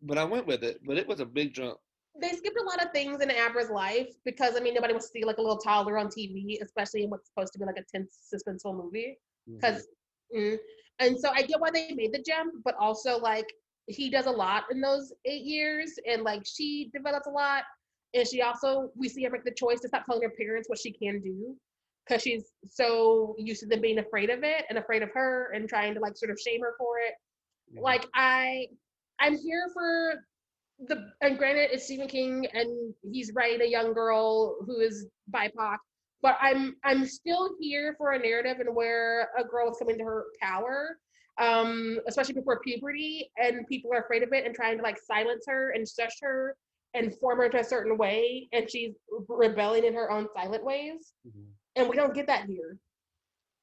but 0.00 0.16
I 0.16 0.24
went 0.24 0.46
with 0.46 0.64
it. 0.64 0.80
But 0.86 0.96
it 0.96 1.06
was 1.06 1.20
a 1.20 1.26
big 1.26 1.52
jump. 1.52 1.76
They 2.18 2.30
skipped 2.30 2.58
a 2.58 2.64
lot 2.64 2.84
of 2.84 2.92
things 2.92 3.20
in 3.20 3.30
Abra's 3.30 3.70
life 3.70 4.08
because 4.24 4.56
I 4.56 4.60
mean 4.60 4.74
nobody 4.74 4.92
wants 4.92 5.06
to 5.06 5.12
see 5.12 5.24
like 5.24 5.38
a 5.38 5.42
little 5.42 5.58
toddler 5.58 5.98
on 5.98 6.08
TV, 6.08 6.60
especially 6.62 7.04
in 7.04 7.10
what's 7.10 7.28
supposed 7.28 7.52
to 7.52 7.58
be 7.58 7.64
like 7.64 7.78
a 7.78 7.84
tense 7.94 8.18
suspenseful 8.32 8.76
movie. 8.76 9.16
Because 9.46 9.86
mm. 10.34 10.58
and 10.98 11.18
so 11.18 11.30
I 11.30 11.42
get 11.42 11.60
why 11.60 11.70
they 11.70 11.92
made 11.94 12.12
the 12.12 12.22
jump, 12.26 12.54
but 12.64 12.74
also 12.78 13.18
like 13.18 13.46
he 13.86 14.10
does 14.10 14.26
a 14.26 14.30
lot 14.30 14.64
in 14.70 14.80
those 14.80 15.12
eight 15.24 15.42
years, 15.42 15.94
and 16.08 16.22
like 16.22 16.42
she 16.44 16.90
develops 16.92 17.26
a 17.26 17.30
lot, 17.30 17.62
and 18.14 18.26
she 18.26 18.42
also 18.42 18.90
we 18.96 19.08
see 19.08 19.24
her 19.24 19.30
make 19.30 19.44
the 19.44 19.54
choice 19.54 19.80
to 19.80 19.88
stop 19.88 20.04
telling 20.06 20.22
her 20.22 20.32
parents 20.36 20.68
what 20.68 20.78
she 20.78 20.92
can 20.92 21.20
do 21.20 21.56
because 22.06 22.22
she's 22.22 22.52
so 22.68 23.36
used 23.38 23.60
to 23.60 23.66
them 23.66 23.80
being 23.80 23.98
afraid 23.98 24.30
of 24.30 24.42
it 24.42 24.64
and 24.68 24.78
afraid 24.78 25.02
of 25.02 25.10
her 25.12 25.52
and 25.54 25.68
trying 25.68 25.94
to 25.94 26.00
like 26.00 26.16
sort 26.16 26.30
of 26.30 26.38
shame 26.40 26.60
her 26.60 26.74
for 26.76 26.98
it. 26.98 27.14
Mhm. 27.72 27.82
Like 27.82 28.06
I, 28.14 28.66
I'm 29.20 29.36
here 29.36 29.68
for 29.72 30.14
the 30.86 31.10
and 31.20 31.36
granted 31.38 31.70
it's 31.72 31.84
Stephen 31.84 32.08
King 32.08 32.46
and 32.52 32.94
he's 33.12 33.32
writing 33.34 33.60
a 33.62 33.70
young 33.70 33.92
girl 33.92 34.56
who 34.66 34.80
is 34.80 35.06
BIPOC, 35.30 35.76
but 36.22 36.36
I'm 36.40 36.76
I'm 36.84 37.04
still 37.06 37.50
here 37.60 37.94
for 37.98 38.12
a 38.12 38.18
narrative 38.18 38.60
and 38.60 38.74
where 38.74 39.28
a 39.38 39.44
girl 39.44 39.70
is 39.70 39.76
coming 39.78 39.98
to 39.98 40.04
her 40.04 40.24
power, 40.40 40.96
um, 41.38 41.98
especially 42.06 42.34
before 42.34 42.60
puberty, 42.60 43.30
and 43.36 43.66
people 43.68 43.92
are 43.92 44.00
afraid 44.02 44.22
of 44.22 44.32
it 44.32 44.46
and 44.46 44.54
trying 44.54 44.78
to 44.78 44.82
like 44.82 44.98
silence 44.98 45.44
her 45.48 45.70
and 45.70 45.86
shush 45.86 46.16
her 46.22 46.56
and 46.94 47.14
form 47.20 47.38
her 47.38 47.44
into 47.44 47.60
a 47.60 47.64
certain 47.64 47.96
way, 47.96 48.48
and 48.52 48.68
she's 48.70 48.94
rebelling 49.28 49.84
in 49.84 49.94
her 49.94 50.10
own 50.10 50.26
silent 50.34 50.64
ways, 50.64 51.12
Mhm. 51.26 51.46
and 51.76 51.88
we 51.88 51.94
don't 51.94 52.14
get 52.14 52.26
that 52.26 52.46
here. 52.46 52.78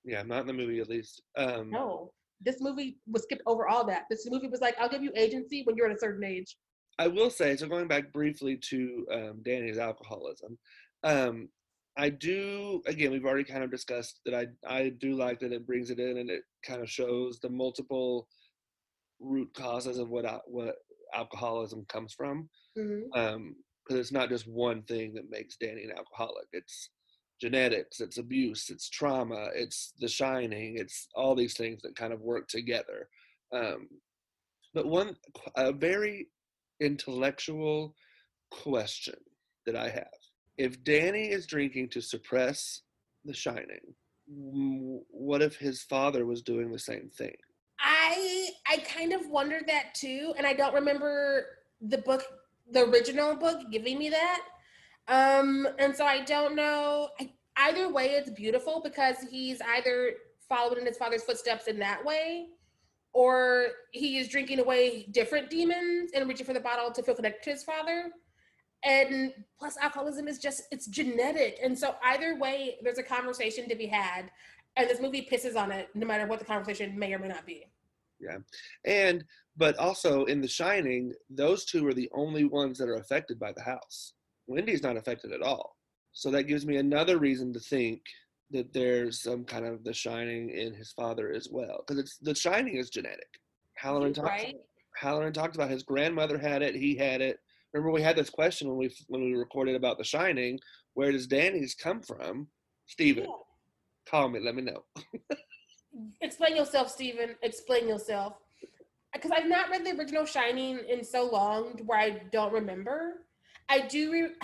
Yeah, 0.06 0.24
not 0.24 0.42
in 0.42 0.48
the 0.48 0.54
movie 0.54 0.80
at 0.80 0.88
least. 0.88 1.22
Um, 1.36 1.70
No, 1.70 2.14
this 2.40 2.62
movie 2.62 3.00
was 3.06 3.24
skipped 3.24 3.42
over 3.46 3.68
all 3.68 3.84
that. 3.88 4.06
This 4.10 4.26
movie 4.30 4.48
was 4.48 4.62
like, 4.62 4.78
I'll 4.80 4.88
give 4.88 5.04
you 5.04 5.12
agency 5.16 5.64
when 5.66 5.76
you're 5.76 5.90
at 5.90 5.96
a 5.96 6.00
certain 6.00 6.24
age. 6.24 6.56
I 7.00 7.08
will 7.08 7.30
say, 7.30 7.56
so 7.56 7.68
going 7.68 7.88
back 7.88 8.12
briefly 8.12 8.58
to 8.70 9.06
um, 9.12 9.42
Danny's 9.44 9.78
alcoholism, 9.78 10.58
um, 11.04 11.50
I 11.98 12.10
do. 12.10 12.82
Again, 12.86 13.12
we've 13.12 13.26
already 13.26 13.44
kind 13.44 13.64
of 13.64 13.72
discussed 13.72 14.20
that. 14.26 14.34
I 14.36 14.48
I 14.68 14.90
do 14.90 15.16
like 15.16 15.40
that 15.40 15.52
it 15.52 15.66
brings 15.66 15.90
it 15.90 16.00
in 16.00 16.18
and 16.18 16.30
it 16.30 16.44
kind 16.66 16.82
of 16.82 16.90
shows 16.90 17.40
the 17.40 17.50
multiple 17.50 18.28
root 19.20 19.52
causes 19.56 19.98
of 19.98 20.10
what 20.10 20.26
what 20.48 20.76
alcoholism 21.14 21.86
comes 21.86 22.14
from. 22.14 22.50
Mhm. 22.78 23.04
Um, 23.16 23.56
because 23.84 24.02
it's 24.02 24.12
not 24.12 24.28
just 24.30 24.48
one 24.48 24.84
thing 24.84 25.14
that 25.14 25.30
makes 25.30 25.56
Danny 25.56 25.86
an 25.86 25.92
alcoholic. 25.92 26.48
It's 26.52 26.90
genetics, 27.40 28.02
it's 28.02 28.18
abuse, 28.18 28.70
it's 28.70 28.90
trauma, 28.90 29.50
it's 29.56 29.94
The 30.00 30.10
Shining, 30.10 30.78
it's 30.78 31.08
all 31.16 31.36
these 31.36 31.56
things 31.56 31.82
that 31.84 31.96
kind 31.96 32.12
of 32.12 32.20
work 32.20 32.50
together. 32.50 33.08
Um, 33.54 33.88
but 34.74 34.88
one, 34.88 35.16
a 35.56 35.72
very 35.72 36.28
intellectual 36.80 37.96
question 38.52 39.16
that 39.66 39.76
I 39.76 39.90
have: 39.90 40.08
If 40.58 40.84
Danny 40.84 41.30
is 41.30 41.46
drinking 41.46 41.90
to 41.90 42.02
suppress 42.02 42.82
The 43.26 43.34
Shining, 43.34 43.96
what 44.28 45.42
if 45.42 45.56
his 45.58 45.84
father 45.84 46.26
was 46.26 46.42
doing 46.42 46.72
the 46.72 46.80
same 46.80 47.10
thing? 47.10 47.36
I 47.80 48.50
I 48.68 48.78
kind 48.78 49.14
of 49.14 49.28
wondered 49.30 49.66
that 49.68 49.94
too, 49.94 50.34
and 50.38 50.46
I 50.46 50.54
don't 50.54 50.74
remember 50.74 51.46
the 51.82 52.00
book, 52.00 52.24
the 52.72 52.86
original 52.86 53.36
book, 53.36 53.62
giving 53.72 54.00
me 54.00 54.10
that. 54.10 54.42
Um, 55.08 55.68
and 55.80 55.96
so 55.96 56.06
I 56.06 56.24
don't 56.24 56.56
know. 56.56 57.10
I, 57.20 57.32
either 57.58 57.90
way, 57.92 58.08
it's 58.12 58.30
beautiful 58.32 58.82
because 58.84 59.18
he's 59.30 59.62
either 59.62 60.14
following 60.50 60.80
in 60.80 60.86
his 60.86 60.98
father's 60.98 61.24
footsteps 61.24 61.68
in 61.68 61.80
that 61.80 62.04
way, 62.04 62.48
or 63.18 63.68
he 63.92 64.18
is 64.18 64.28
drinking 64.28 64.60
away 64.60 65.08
different 65.10 65.50
demons 65.50 66.12
and 66.14 66.28
reaching 66.30 66.46
for 66.46 66.54
the 66.54 66.60
bottle 66.60 66.92
to 66.92 67.02
feel 67.02 67.16
connected 67.16 67.44
to 67.44 67.50
his 67.50 67.64
father. 67.64 68.12
And 68.84 69.34
plus, 69.60 69.76
alcoholism 69.78 70.28
is 70.28 70.38
just 70.38 70.64
it's 70.72 70.86
genetic, 70.86 71.58
and 71.64 71.78
so 71.78 71.96
either 72.04 72.38
way, 72.38 72.78
there's 72.84 73.00
a 73.00 73.04
conversation 73.04 73.68
to 73.70 73.76
be 73.76 73.88
had 73.88 74.30
and 74.78 74.90
this 74.90 75.02
movie 75.02 75.28
pisses 75.30 75.56
on 75.56 75.72
it 75.72 75.90
no 75.96 76.06
matter 76.06 76.28
what 76.28 76.40
the 76.40 76.46
conversation 76.46 76.98
may 76.98 77.14
or 77.14 77.20
may 77.20 77.28
not 77.28 77.46
be 77.46 77.66
Yeah. 78.20 78.38
And 78.86 79.26
but 79.58 79.76
also 79.78 80.26
in 80.26 80.40
The 80.40 80.48
Shining, 80.48 81.14
those 81.32 81.66
two 81.66 81.86
are 81.88 81.94
the 81.94 82.10
only 82.14 82.46
ones 82.46 82.78
that 82.78 82.88
are 82.88 82.98
affected 82.98 83.40
by 83.40 83.52
the 83.52 83.64
house. 83.64 84.14
Wendy's 84.46 84.84
not 84.84 84.98
affected 84.98 85.32
at 85.32 85.42
all. 85.42 85.76
So 86.12 86.30
that 86.32 86.44
gives 86.44 86.66
me 86.66 86.78
another 86.78 87.18
reason 87.18 87.52
to 87.54 87.60
think 87.60 88.02
that 88.52 88.74
there's 88.74 89.22
some 89.22 89.44
kind 89.44 89.66
of 89.66 89.84
The 89.84 89.94
Shining 89.94 90.50
in 90.50 90.74
his 90.74 90.92
father 90.92 91.32
as 91.32 91.50
well, 91.52 91.84
because 91.86 92.00
it's 92.02 92.18
The 92.18 92.36
Shining 92.36 92.78
is 92.78 92.90
genetic. 92.90 93.28
Hallorann 93.82 94.18
right 94.24 94.56
Hallorann 95.02 95.34
talked 95.34 95.56
about 95.56 95.70
his 95.70 95.84
grandmother 95.84 96.38
had 96.38 96.62
it. 96.64 96.76
He 96.76 96.96
had 96.96 97.22
it. 97.22 97.40
Remember, 97.74 97.92
we 97.92 98.02
had 98.02 98.16
this 98.16 98.30
question 98.30 98.68
when 98.68 98.78
we 98.78 98.90
when 99.08 99.22
we 99.24 99.34
recorded 99.36 99.76
about 99.76 99.98
The 99.98 100.04
Shining. 100.04 100.60
Where 100.94 101.12
does 101.12 101.28
Danny's 101.28 101.76
come 101.76 102.02
from? 102.02 102.48
Stephen, 102.88 103.26
Yeah. 103.26 103.32
call 104.10 104.30
me. 104.30 104.40
Let 104.40 104.56
me 104.56 104.64
know. 104.64 104.84
explain 106.22 106.56
yourself 106.56 106.92
stephen 106.92 107.34
explain 107.42 107.88
yourself 107.88 108.34
because 109.14 109.32
i've 109.32 109.48
not 109.48 109.70
read 109.72 109.84
the 109.84 109.98
original 109.98 110.26
shining 110.26 110.78
in 110.88 111.04
so 111.04 111.28
long 111.28 111.72
where 111.88 111.98
i 111.98 112.22
don't 112.32 112.54
remember 112.54 113.24
i 113.68 113.80
do 113.80 114.12
re- 114.12 114.36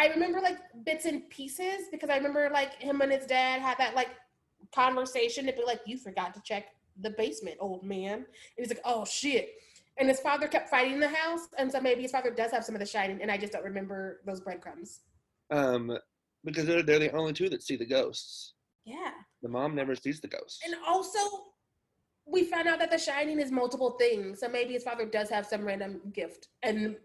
i 0.00 0.06
remember 0.08 0.40
like 0.40 0.58
bits 0.84 1.04
and 1.04 1.28
pieces 1.30 1.86
because 1.92 2.10
i 2.10 2.16
remember 2.16 2.48
like 2.52 2.74
him 2.80 3.00
and 3.02 3.12
his 3.12 3.26
dad 3.26 3.60
had 3.60 3.76
that 3.78 3.94
like 3.94 4.08
conversation 4.74 5.46
to 5.46 5.52
be 5.52 5.62
like 5.64 5.80
you 5.86 5.96
forgot 5.96 6.34
to 6.34 6.40
check 6.44 6.64
the 7.00 7.10
basement 7.10 7.56
old 7.60 7.82
man 7.84 8.14
and 8.14 8.26
he's 8.56 8.68
like 8.68 8.80
oh 8.84 9.04
shit 9.04 9.50
and 9.98 10.08
his 10.08 10.20
father 10.20 10.46
kept 10.48 10.68
fighting 10.68 11.00
the 11.00 11.08
house 11.08 11.48
and 11.58 11.70
so 11.70 11.80
maybe 11.80 12.02
his 12.02 12.10
father 12.10 12.30
does 12.30 12.50
have 12.50 12.64
some 12.64 12.74
of 12.74 12.80
the 12.80 12.86
shining 12.86 13.20
and 13.22 13.30
i 13.30 13.36
just 13.36 13.52
don't 13.52 13.64
remember 13.64 14.20
those 14.26 14.40
breadcrumbs 14.40 15.00
Um, 15.50 15.96
because 16.44 16.64
they're 16.66 16.82
they're 16.82 16.98
the 16.98 17.12
only 17.12 17.32
two 17.32 17.48
that 17.50 17.62
see 17.62 17.76
the 17.76 17.86
ghosts. 17.86 18.54
yeah 18.84 19.12
The 19.42 19.48
mom 19.48 19.74
never 19.74 19.94
sees 19.94 20.20
the 20.20 20.28
ghosts. 20.28 20.60
And 20.64 20.74
also, 20.86 21.18
we 22.26 22.44
found 22.44 22.66
out 22.68 22.78
that 22.78 22.90
The 22.90 22.98
Shining 22.98 23.38
is 23.40 23.50
multiple 23.50 23.92
things. 24.02 24.40
So 24.40 24.46
maybe 24.48 24.72
his 24.74 24.84
father 24.88 25.06
does 25.18 25.28
have 25.30 25.44
some 25.52 25.62
random 25.70 25.92
gift, 26.20 26.48
and 26.62 26.96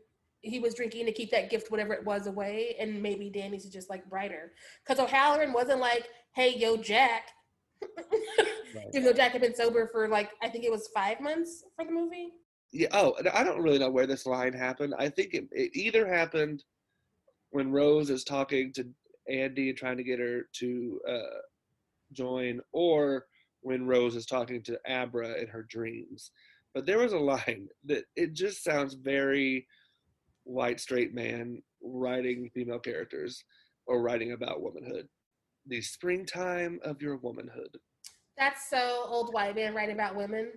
he 0.46 0.60
was 0.60 0.76
drinking 0.76 1.06
to 1.08 1.12
keep 1.12 1.32
that 1.32 1.50
gift, 1.50 1.72
whatever 1.72 1.94
it 1.94 2.06
was, 2.06 2.28
away. 2.28 2.76
And 2.80 3.02
maybe 3.02 3.30
Danny's 3.30 3.66
just 3.66 3.90
like 3.90 4.10
brighter, 4.10 4.54
because 4.86 5.04
O'Halloran 5.04 5.54
wasn't 5.54 5.80
like, 5.80 6.08
"Hey, 6.34 6.56
yo, 6.56 6.78
Jack." 6.78 7.30
Even 8.94 9.04
though 9.04 9.14
Jack 9.14 9.34
had 9.34 9.42
been 9.42 9.56
sober 9.56 9.88
for 9.92 10.08
like 10.08 10.30
I 10.42 10.50
think 10.50 10.64
it 10.64 10.72
was 10.72 10.90
five 10.94 11.20
months 11.20 11.64
for 11.76 11.86
the 11.86 11.92
movie. 11.92 12.30
Yeah. 12.72 12.88
Oh, 12.92 13.16
and 13.18 13.28
I 13.30 13.44
don't 13.44 13.62
really 13.62 13.80
know 13.80 13.90
where 13.90 14.08
this 14.08 14.26
line 14.26 14.54
happened. 14.54 14.94
I 14.98 15.10
think 15.10 15.34
it, 15.34 15.48
it 15.52 15.72
either 15.76 16.08
happened 16.08 16.64
when 17.52 17.72
Rose 17.72 18.10
is 18.10 18.24
talking 18.24 18.74
to 18.74 18.86
Andy 19.30 19.70
and 19.70 19.78
trying 19.78 19.98
to 19.98 20.04
get 20.04 20.20
her 20.20 20.48
to 20.60 21.02
uh, 21.08 21.40
join, 22.12 22.60
or 22.74 23.26
when 23.62 23.88
Rose 23.88 24.16
is 24.16 24.26
talking 24.26 24.62
to 24.64 24.80
Abra 24.88 25.34
in 25.34 25.48
her 25.48 25.64
dreams. 25.70 26.32
But 26.74 26.86
there 26.86 27.00
was 27.00 27.14
a 27.14 27.18
line 27.18 27.70
that 27.86 28.04
it 28.16 28.34
just 28.34 28.64
sounds 28.64 28.94
very 28.96 29.68
white 30.46 30.80
straight 30.80 31.14
man 31.14 31.62
writing 31.84 32.50
female 32.54 32.80
characters 32.80 33.44
or 33.86 34.02
writing 34.02 34.32
about 34.32 34.62
womanhood. 34.62 35.08
The 35.68 35.82
springtime 35.82 36.80
of 36.84 37.02
your 37.02 37.18
womanhood. 37.18 37.78
That's 38.38 38.70
so 38.70 39.06
old 39.08 39.34
white 39.34 39.56
man 39.56 39.74
writing 39.74 39.96
about 39.96 40.16
women. 40.16 40.52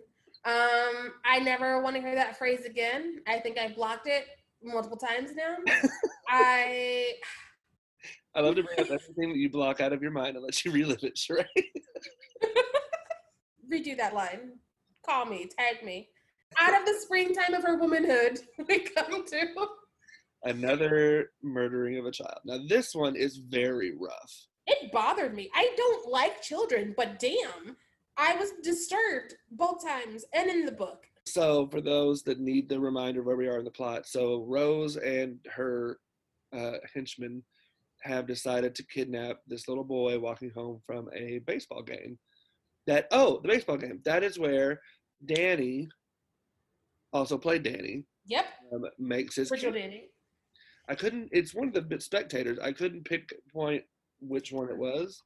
Um, 0.45 1.12
I 1.24 1.41
never 1.41 1.82
want 1.82 1.97
to 1.97 2.03
hear 2.03 2.14
that 2.14 2.39
phrase 2.39 2.64
again. 2.64 3.16
I 3.26 3.41
think 3.41 3.59
I 3.59 3.72
blocked 3.72 4.07
it 4.07 4.26
multiple 4.62 4.97
times 4.97 5.30
now. 5.34 5.57
I 6.28 7.12
I 8.34 8.41
love 8.41 8.55
to 8.57 8.62
bring 8.62 8.78
up 8.78 8.86
everything 8.86 9.30
that 9.30 9.39
you 9.39 9.51
block 9.51 9.80
out 9.80 9.93
of 9.93 10.03
your 10.03 10.11
mind 10.11 10.36
and 10.36 10.45
let 10.45 10.64
you 10.64 10.70
relive 10.70 11.03
it, 11.03 11.16
Sharai. 11.16 11.47
redo 13.72 13.97
that 13.97 14.14
line. 14.14 14.53
Call 15.05 15.26
me, 15.26 15.49
tag 15.59 15.84
me. 15.84 16.09
Out 16.59 16.78
of 16.78 16.86
the 16.86 16.95
springtime 17.01 17.55
of 17.55 17.62
her 17.62 17.76
womanhood, 17.76 18.41
we 18.68 18.80
come 18.80 19.24
to 19.26 19.47
Another 20.45 21.30
murdering 21.43 21.99
of 21.99 22.07
a 22.07 22.11
child. 22.12 22.39
Now, 22.45 22.59
this 22.68 22.95
one 22.95 23.16
is 23.16 23.39
very 23.39 23.93
rough. 23.99 24.47
it 24.66 24.93
bothered 24.93 25.34
me. 25.34 25.51
I 25.55 25.72
don't 25.76 26.11
like 26.11 26.43
children, 26.43 26.95
but 26.97 27.18
damn, 27.18 27.76
I 28.16 28.34
was 28.36 28.51
disturbed 28.62 29.34
both 29.51 29.84
times 29.84 30.24
and 30.32 30.49
in 30.51 30.64
the 30.64 30.72
book. 30.72 31.05
So, 31.26 31.68
for 31.70 31.80
those 31.80 32.22
that 32.24 32.39
need 32.41 32.68
the 32.68 32.80
reminder 32.80 33.20
of 33.20 33.26
where 33.26 33.36
we 33.36 33.49
are 33.49 33.59
in 33.59 33.64
the 33.64 33.70
plot, 33.70 34.07
so 34.07 34.45
Rose 34.47 34.97
and 34.97 35.39
her 35.51 35.99
uh, 36.57 36.78
henchmen 36.95 37.43
have 38.03 38.26
decided 38.26 38.74
to 38.76 38.84
kidnap 38.86 39.39
this 39.47 39.68
little 39.68 39.84
boy 39.84 40.18
walking 40.18 40.51
home 40.55 40.80
from 40.86 41.09
a 41.14 41.41
baseball 41.41 41.82
game. 41.82 42.18
That, 42.86 43.09
oh, 43.11 43.41
the 43.43 43.49
baseball 43.49 43.76
game. 43.76 44.01
That 44.05 44.22
is 44.22 44.39
where 44.39 44.80
Danny, 45.26 45.89
also 47.12 47.36
played 47.36 47.62
Danny, 47.64 48.05
Yep, 48.26 48.47
um, 48.72 48.84
makes 48.99 49.36
his. 49.36 49.51
Rachel 49.51 49.72
Danny. 49.72 50.11
I 50.89 50.95
couldn't, 50.95 51.28
it's 51.32 51.55
one 51.55 51.68
of 51.68 51.74
the 51.74 51.82
bit 51.82 52.03
spectators. 52.03 52.59
I 52.59 52.72
couldn't 52.72 53.05
pick 53.05 53.32
point 53.53 53.84
which 54.20 54.53
one 54.53 54.68
it 54.68 54.76
was. 54.76 55.22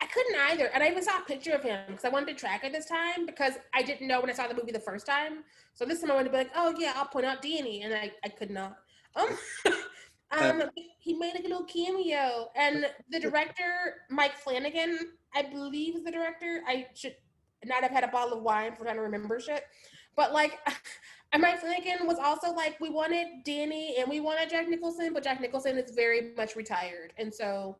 I 0.00 0.06
couldn't 0.06 0.36
either, 0.50 0.70
and 0.72 0.82
I 0.82 0.88
even 0.90 1.02
saw 1.02 1.18
a 1.18 1.24
picture 1.24 1.52
of 1.52 1.62
him 1.62 1.80
because 1.88 2.04
I 2.04 2.08
wanted 2.08 2.28
to 2.28 2.34
track 2.34 2.62
it 2.62 2.72
this 2.72 2.86
time 2.86 3.26
because 3.26 3.54
I 3.74 3.82
didn't 3.82 4.06
know 4.06 4.20
when 4.20 4.30
I 4.30 4.32
saw 4.32 4.46
the 4.46 4.54
movie 4.54 4.70
the 4.70 4.78
first 4.78 5.06
time. 5.06 5.42
So 5.74 5.84
this 5.84 6.00
time 6.00 6.10
I 6.12 6.14
wanted 6.14 6.26
to 6.26 6.30
be 6.30 6.36
like, 6.36 6.50
oh 6.54 6.74
yeah, 6.78 6.92
I'll 6.94 7.06
point 7.06 7.26
out 7.26 7.42
Danny, 7.42 7.82
and 7.82 7.92
I, 7.92 8.12
I 8.24 8.28
could 8.28 8.50
not. 8.50 8.76
Um, 9.16 9.28
um, 10.30 10.62
he 11.00 11.14
made 11.14 11.34
like 11.34 11.44
a 11.44 11.48
little 11.48 11.64
cameo, 11.64 12.48
and 12.54 12.86
the 13.10 13.18
director 13.18 13.96
Mike 14.08 14.36
Flanagan, 14.36 14.98
I 15.34 15.42
believe 15.42 15.96
is 15.96 16.04
the 16.04 16.12
director. 16.12 16.62
I 16.68 16.86
should 16.94 17.16
not 17.64 17.82
have 17.82 17.90
had 17.90 18.04
a 18.04 18.08
bottle 18.08 18.38
of 18.38 18.44
wine 18.44 18.76
for 18.76 18.84
trying 18.84 18.96
to 18.96 19.02
remember 19.02 19.40
shit, 19.40 19.64
but 20.16 20.32
like. 20.32 20.58
And 21.30 21.42
Mike 21.42 21.60
Flanagan 21.60 22.06
was 22.06 22.16
also 22.18 22.54
like, 22.54 22.80
we 22.80 22.88
wanted 22.88 23.26
Danny 23.44 23.96
and 23.98 24.08
we 24.08 24.18
wanted 24.18 24.48
Jack 24.48 24.66
Nicholson, 24.66 25.12
but 25.12 25.22
Jack 25.22 25.42
Nicholson 25.42 25.76
is 25.76 25.94
very 25.94 26.32
much 26.38 26.56
retired. 26.56 27.12
And 27.18 27.34
so 27.34 27.76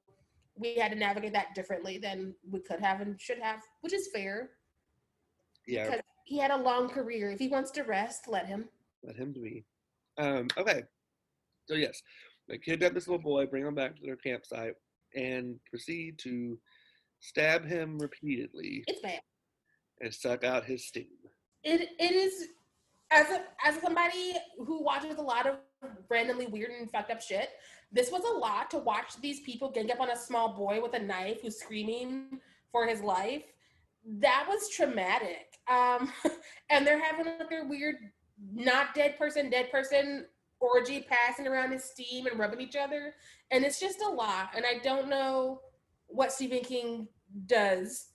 we 0.54 0.74
had 0.74 0.92
to 0.92 0.98
navigate 0.98 1.32
that 1.32 1.54
differently 1.54 1.96
than 1.96 2.34
we 2.50 2.60
could 2.60 2.78
have 2.80 3.00
and 3.00 3.18
should 3.18 3.38
have, 3.38 3.62
which 3.80 3.94
is 3.94 4.10
fair. 4.12 4.50
Yeah. 5.66 5.84
Because 5.86 6.00
he 6.26 6.36
had 6.38 6.50
a 6.50 6.58
long 6.58 6.90
career. 6.90 7.30
If 7.30 7.38
he 7.38 7.48
wants 7.48 7.70
to 7.70 7.84
rest, 7.84 8.28
let 8.28 8.44
him. 8.44 8.68
Let 9.02 9.16
him 9.16 9.32
be. 9.32 9.64
Um, 10.18 10.48
okay. 10.58 10.82
So 11.64 11.74
yes, 11.74 12.02
they 12.48 12.58
kidnap 12.58 12.92
this 12.92 13.08
little 13.08 13.22
boy, 13.22 13.46
bring 13.46 13.64
him 13.64 13.74
back 13.74 13.96
to 13.96 14.02
their 14.02 14.16
campsite, 14.16 14.74
and 15.14 15.58
proceed 15.70 16.18
to 16.18 16.58
stab 17.20 17.64
him 17.64 17.98
repeatedly 17.98 18.84
It's 18.86 19.00
bad. 19.00 19.22
and 20.02 20.12
suck 20.12 20.44
out 20.44 20.64
his 20.66 20.86
steam. 20.86 21.06
It 21.64 21.90
it 21.98 22.12
is 22.12 22.48
as 23.10 23.26
a 23.30 23.42
as 23.64 23.80
somebody 23.80 24.34
who 24.58 24.82
watches 24.82 25.16
a 25.16 25.22
lot 25.22 25.46
of 25.46 25.56
randomly 26.08 26.46
weird 26.46 26.70
and 26.70 26.90
fucked 26.90 27.10
up 27.10 27.20
shit. 27.20 27.50
This 27.90 28.10
was 28.10 28.22
a 28.22 28.38
lot 28.38 28.70
to 28.72 28.78
watch 28.78 29.20
these 29.20 29.40
people 29.40 29.70
gang 29.70 29.90
up 29.90 30.00
on 30.00 30.10
a 30.10 30.16
small 30.16 30.54
boy 30.54 30.80
with 30.82 30.94
a 30.94 30.98
knife 30.98 31.42
who's 31.42 31.58
screaming 31.58 32.40
for 32.70 32.86
his 32.86 33.00
life. 33.00 33.44
That 34.04 34.46
was 34.48 34.68
traumatic. 34.68 35.58
Um, 35.70 36.12
and 36.70 36.86
they're 36.86 37.02
having 37.02 37.26
like 37.26 37.48
their 37.48 37.66
weird, 37.66 37.96
not 38.54 38.94
dead 38.94 39.18
person, 39.18 39.48
dead 39.48 39.70
person 39.70 40.26
orgy 40.60 41.06
passing 41.08 41.46
around 41.46 41.72
his 41.72 41.84
steam 41.84 42.26
and 42.26 42.38
rubbing 42.38 42.60
each 42.60 42.76
other. 42.76 43.14
And 43.50 43.64
it's 43.64 43.80
just 43.80 44.02
a 44.02 44.08
lot. 44.08 44.50
And 44.54 44.64
I 44.66 44.78
don't 44.82 45.08
know 45.08 45.60
what 46.08 46.32
Stephen 46.32 46.60
King 46.60 47.08
does 47.46 48.08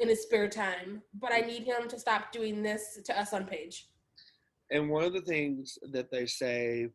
in 0.00 0.08
his 0.08 0.22
spare 0.22 0.48
time, 0.48 1.02
but 1.20 1.32
I 1.32 1.40
need 1.40 1.62
him 1.62 1.86
to 1.88 1.98
stop 1.98 2.32
doing 2.32 2.62
this 2.62 2.98
to 3.04 3.18
us 3.18 3.32
on 3.32 3.44
page. 3.44 3.86
And 4.70 4.88
one 4.88 5.04
of 5.04 5.12
the 5.12 5.20
things 5.20 5.78
that 5.92 6.10
they 6.10 6.26
say, 6.26 6.88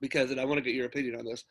because 0.00 0.30
and 0.30 0.40
I 0.40 0.44
want 0.44 0.58
to 0.58 0.62
get 0.62 0.74
your 0.74 0.86
opinion 0.86 1.16
on 1.18 1.24
this, 1.24 1.44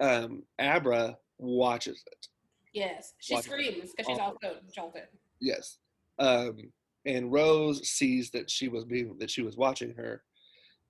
um, 0.00 0.42
Abra 0.58 1.16
watches 1.38 2.02
it. 2.06 2.28
Yes, 2.72 3.14
she 3.18 3.34
Watch- 3.34 3.44
screams 3.44 3.92
because 3.92 4.06
she's 4.06 4.18
also 4.18 4.56
jolted. 4.74 5.08
Yes. 5.40 5.78
Um, 6.18 6.72
and 7.04 7.32
Rose 7.32 7.88
sees 7.88 8.30
that 8.30 8.50
she 8.50 8.68
was 8.68 8.84
being 8.84 9.16
that 9.18 9.30
she 9.30 9.42
was 9.42 9.56
watching 9.56 9.94
her 9.94 10.22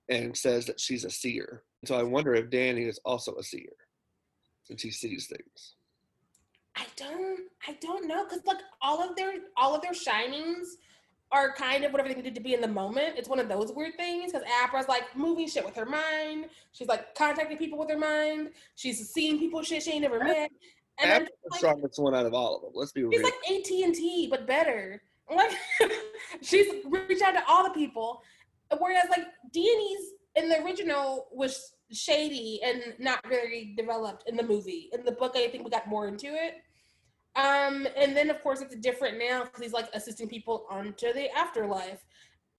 and 0.09 0.35
says 0.35 0.65
that 0.65 0.79
she's 0.79 1.05
a 1.05 1.09
seer. 1.09 1.63
So 1.85 1.95
I 1.95 2.03
wonder 2.03 2.33
if 2.33 2.49
Danny 2.49 2.83
is 2.83 2.99
also 3.05 3.35
a 3.35 3.43
seer 3.43 3.69
since 4.63 4.81
he 4.81 4.91
sees 4.91 5.27
things. 5.27 5.75
I 6.79 6.85
don't, 6.95 7.41
I 7.67 7.73
don't 7.81 8.07
know 8.07 8.23
because 8.23 8.45
like 8.45 8.59
all 8.81 9.01
of 9.01 9.15
their 9.15 9.33
all 9.57 9.75
of 9.75 9.81
their 9.81 9.93
shinings 9.93 10.77
are 11.31 11.53
kind 11.53 11.83
of 11.83 11.91
whatever 11.91 12.09
they 12.09 12.15
needed 12.15 12.35
to 12.35 12.41
be 12.41 12.53
in 12.53 12.61
the 12.61 12.67
moment. 12.67 13.15
It's 13.17 13.29
one 13.29 13.39
of 13.39 13.49
those 13.49 13.71
weird 13.71 13.95
things 13.97 14.31
because 14.31 14.47
Abra's 14.63 14.87
like 14.87 15.15
moving 15.15 15.47
shit 15.47 15.65
with 15.65 15.75
her 15.75 15.85
mind. 15.85 16.45
She's 16.71 16.87
like 16.87 17.13
contacting 17.15 17.57
people 17.57 17.77
with 17.77 17.89
her 17.89 17.97
mind. 17.97 18.49
She's 18.75 19.09
seeing 19.09 19.37
people 19.37 19.61
shit 19.61 19.83
she 19.83 19.91
ain't 19.91 20.01
never 20.01 20.23
met. 20.23 20.51
And 21.01 21.11
Abra's 21.11 21.29
the 21.43 21.49
like, 21.51 21.59
strongest 21.59 21.99
one 21.99 22.15
out 22.15 22.25
of 22.25 22.33
all 22.33 22.55
of 22.55 22.61
them. 22.61 22.71
Let's 22.73 22.91
be 22.91 23.03
real. 23.03 23.11
She's 23.11 23.23
like 23.23 23.33
AT 23.49 23.71
and 23.85 23.95
T, 23.95 24.27
but 24.29 24.47
better. 24.47 25.01
Like 25.33 25.51
she's 26.41 26.67
reached 26.85 27.21
out 27.21 27.33
to 27.33 27.43
all 27.47 27.63
the 27.63 27.73
people, 27.73 28.23
whereas 28.79 29.05
like 29.09 29.27
Danny's 29.53 30.13
in 30.35 30.49
the 30.49 30.63
original 30.63 31.27
was 31.31 31.73
shady 31.91 32.59
and 32.63 32.81
not 32.99 33.19
very 33.27 33.73
developed 33.77 34.27
in 34.27 34.35
the 34.35 34.43
movie. 34.43 34.89
In 34.93 35.03
the 35.05 35.11
book, 35.11 35.33
I 35.35 35.47
think 35.49 35.63
we 35.63 35.69
got 35.69 35.87
more 35.87 36.07
into 36.07 36.27
it. 36.27 36.55
Um, 37.35 37.87
and 37.95 38.17
then 38.17 38.29
of 38.29 38.41
course 38.41 38.61
it's 38.61 38.75
different 38.75 39.17
now 39.17 39.43
because 39.43 39.61
he's 39.61 39.73
like 39.73 39.89
assisting 39.93 40.27
people 40.27 40.65
onto 40.69 41.13
the 41.13 41.29
afterlife. 41.35 42.03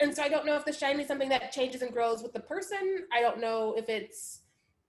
And 0.01 0.15
so 0.15 0.23
I 0.23 0.29
don't 0.29 0.47
know 0.47 0.57
if 0.57 0.65
the 0.65 0.73
shiny 0.73 1.03
is 1.03 1.09
something 1.09 1.29
that 1.29 1.53
changes 1.53 1.83
and 1.83 1.93
grows 1.93 2.23
with 2.23 2.33
the 2.33 2.41
person. 2.41 3.05
I 3.13 3.21
don't 3.21 3.41
know 3.41 3.75
if 3.77 3.89
it's 3.89 4.41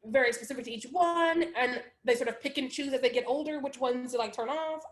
very 0.06 0.32
specific 0.32 0.66
to 0.66 0.72
each 0.72 0.88
one, 0.92 1.46
and 1.56 1.82
they 2.04 2.16
sort 2.16 2.30
of 2.30 2.42
pick 2.42 2.58
and 2.58 2.72
choose 2.72 2.92
as 2.94 3.02
they 3.02 3.10
get 3.10 3.26
older 3.28 3.60
which 3.60 3.80
ones 3.80 4.14
to 4.14 4.18
like 4.18 4.34
turn 4.34 4.50
off 4.50 4.84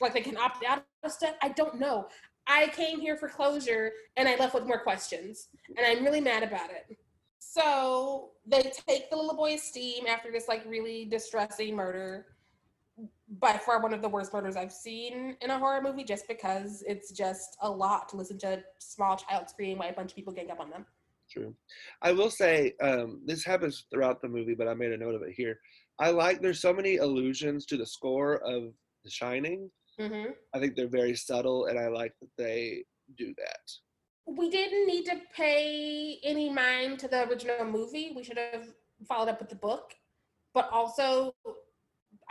like 0.00 0.14
they 0.14 0.20
can 0.20 0.36
opt 0.36 0.64
out 0.64 0.84
of 1.02 1.12
stuff. 1.12 1.34
I 1.42 1.50
don't 1.50 1.78
know. 1.78 2.08
I 2.46 2.68
came 2.68 3.00
here 3.00 3.16
for 3.16 3.28
closure 3.28 3.92
and 4.16 4.28
I 4.28 4.36
left 4.36 4.54
with 4.54 4.66
more 4.66 4.80
questions, 4.80 5.48
and 5.76 5.86
I'm 5.86 6.04
really 6.04 6.20
mad 6.20 6.42
about 6.42 6.70
it. 6.70 6.96
So 7.38 8.30
they 8.46 8.72
take 8.88 9.10
the 9.10 9.16
little 9.16 9.36
boy's 9.36 9.62
steam 9.62 10.06
after 10.06 10.30
this 10.30 10.48
like 10.48 10.64
really 10.66 11.04
distressing 11.04 11.76
murder. 11.76 12.26
By 13.30 13.58
far 13.58 13.82
one 13.82 13.92
of 13.92 14.00
the 14.00 14.08
worst 14.08 14.32
murders 14.32 14.56
I've 14.56 14.72
seen 14.72 15.36
in 15.42 15.50
a 15.50 15.58
horror 15.58 15.82
movie, 15.82 16.04
just 16.04 16.26
because 16.28 16.82
it's 16.86 17.10
just 17.12 17.56
a 17.60 17.70
lot 17.70 18.08
to 18.10 18.16
listen 18.16 18.38
to 18.38 18.54
a 18.54 18.62
small 18.78 19.16
child 19.16 19.50
scream 19.50 19.78
while 19.78 19.90
a 19.90 19.92
bunch 19.92 20.12
of 20.12 20.16
people 20.16 20.32
gang 20.32 20.50
up 20.50 20.60
on 20.60 20.70
them. 20.70 20.86
True. 21.30 21.54
I 22.00 22.12
will 22.12 22.30
say 22.30 22.72
um, 22.82 23.20
this 23.26 23.44
happens 23.44 23.84
throughout 23.92 24.22
the 24.22 24.28
movie, 24.28 24.54
but 24.54 24.66
I 24.66 24.72
made 24.72 24.92
a 24.92 24.96
note 24.96 25.14
of 25.14 25.22
it 25.22 25.34
here. 25.36 25.60
I 25.98 26.10
like 26.10 26.40
there's 26.40 26.60
so 26.62 26.72
many 26.72 26.96
allusions 26.96 27.66
to 27.66 27.76
the 27.76 27.84
score 27.84 28.36
of 28.36 28.72
The 29.04 29.10
Shining. 29.10 29.70
Mm-hmm. 30.00 30.30
I 30.54 30.58
think 30.58 30.74
they're 30.74 30.88
very 30.88 31.14
subtle, 31.14 31.66
and 31.66 31.78
I 31.78 31.88
like 31.88 32.14
that 32.20 32.30
they 32.38 32.84
do 33.18 33.34
that. 33.36 33.60
we 34.26 34.48
didn't 34.50 34.86
need 34.86 35.04
to 35.06 35.20
pay 35.34 36.18
any 36.22 36.50
mind 36.50 36.98
to 37.00 37.08
the 37.08 37.28
original 37.28 37.64
movie. 37.64 38.12
We 38.14 38.22
should 38.22 38.38
have 38.38 38.68
followed 39.06 39.28
up 39.28 39.40
with 39.40 39.48
the 39.48 39.56
book. 39.56 39.94
But 40.54 40.68
also, 40.72 41.34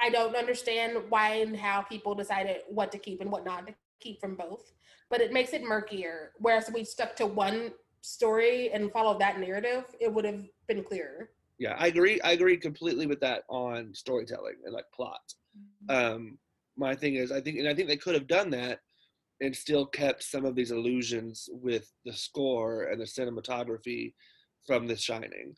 I 0.02 0.10
don't 0.10 0.36
understand 0.36 0.98
why 1.10 1.36
and 1.36 1.56
how 1.56 1.82
people 1.82 2.16
decided 2.16 2.58
what 2.70 2.92
to 2.92 2.98
keep 2.98 3.22
and 3.22 3.32
what 3.32 3.46
not 3.46 3.68
to 3.68 3.74
keep 4.00 4.20
from 4.20 4.36
both. 4.36 4.72
But 5.10 5.22
it 5.22 5.32
makes 5.32 5.54
it 5.54 5.64
murkier. 5.64 6.32
Whereas 6.40 6.68
if 6.68 6.74
we 6.74 6.84
stuck 6.84 7.16
to 7.18 7.26
one 7.26 7.72
story 8.02 8.72
and 8.72 8.92
followed 8.92 9.20
that 9.20 9.40
narrative, 9.40 9.86
it 10.00 10.14
would 10.14 10.26
have 10.26 10.44
been 10.68 10.84
clearer. 10.84 11.30
Yeah, 11.60 11.76
I 11.78 11.88
agree. 11.88 12.22
I 12.22 12.32
agree 12.32 12.58
completely 12.58 13.08
with 13.08 13.20
that 13.22 13.44
on 13.50 13.94
storytelling 13.94 14.56
and 14.66 14.74
like 14.74 14.86
plot. 14.94 15.22
Um, 15.90 16.38
my 16.78 16.94
thing 16.94 17.16
is, 17.16 17.32
I 17.32 17.42
think, 17.42 17.58
and 17.58 17.68
I 17.68 17.74
think 17.74 17.88
they 17.88 17.98
could 17.98 18.14
have 18.14 18.28
done 18.28 18.52
that 18.52 18.80
and 19.42 19.56
still 19.56 19.86
kept 19.86 20.24
some 20.24 20.46
of 20.46 20.56
these 20.56 20.72
illusions 20.72 21.50
with 21.52 21.92
the 22.06 22.14
score 22.14 22.84
and 22.84 23.02
the 23.02 23.06
cinematography 23.06 24.14
from 24.66 24.88
The 24.88 24.96
Shining 24.96 25.56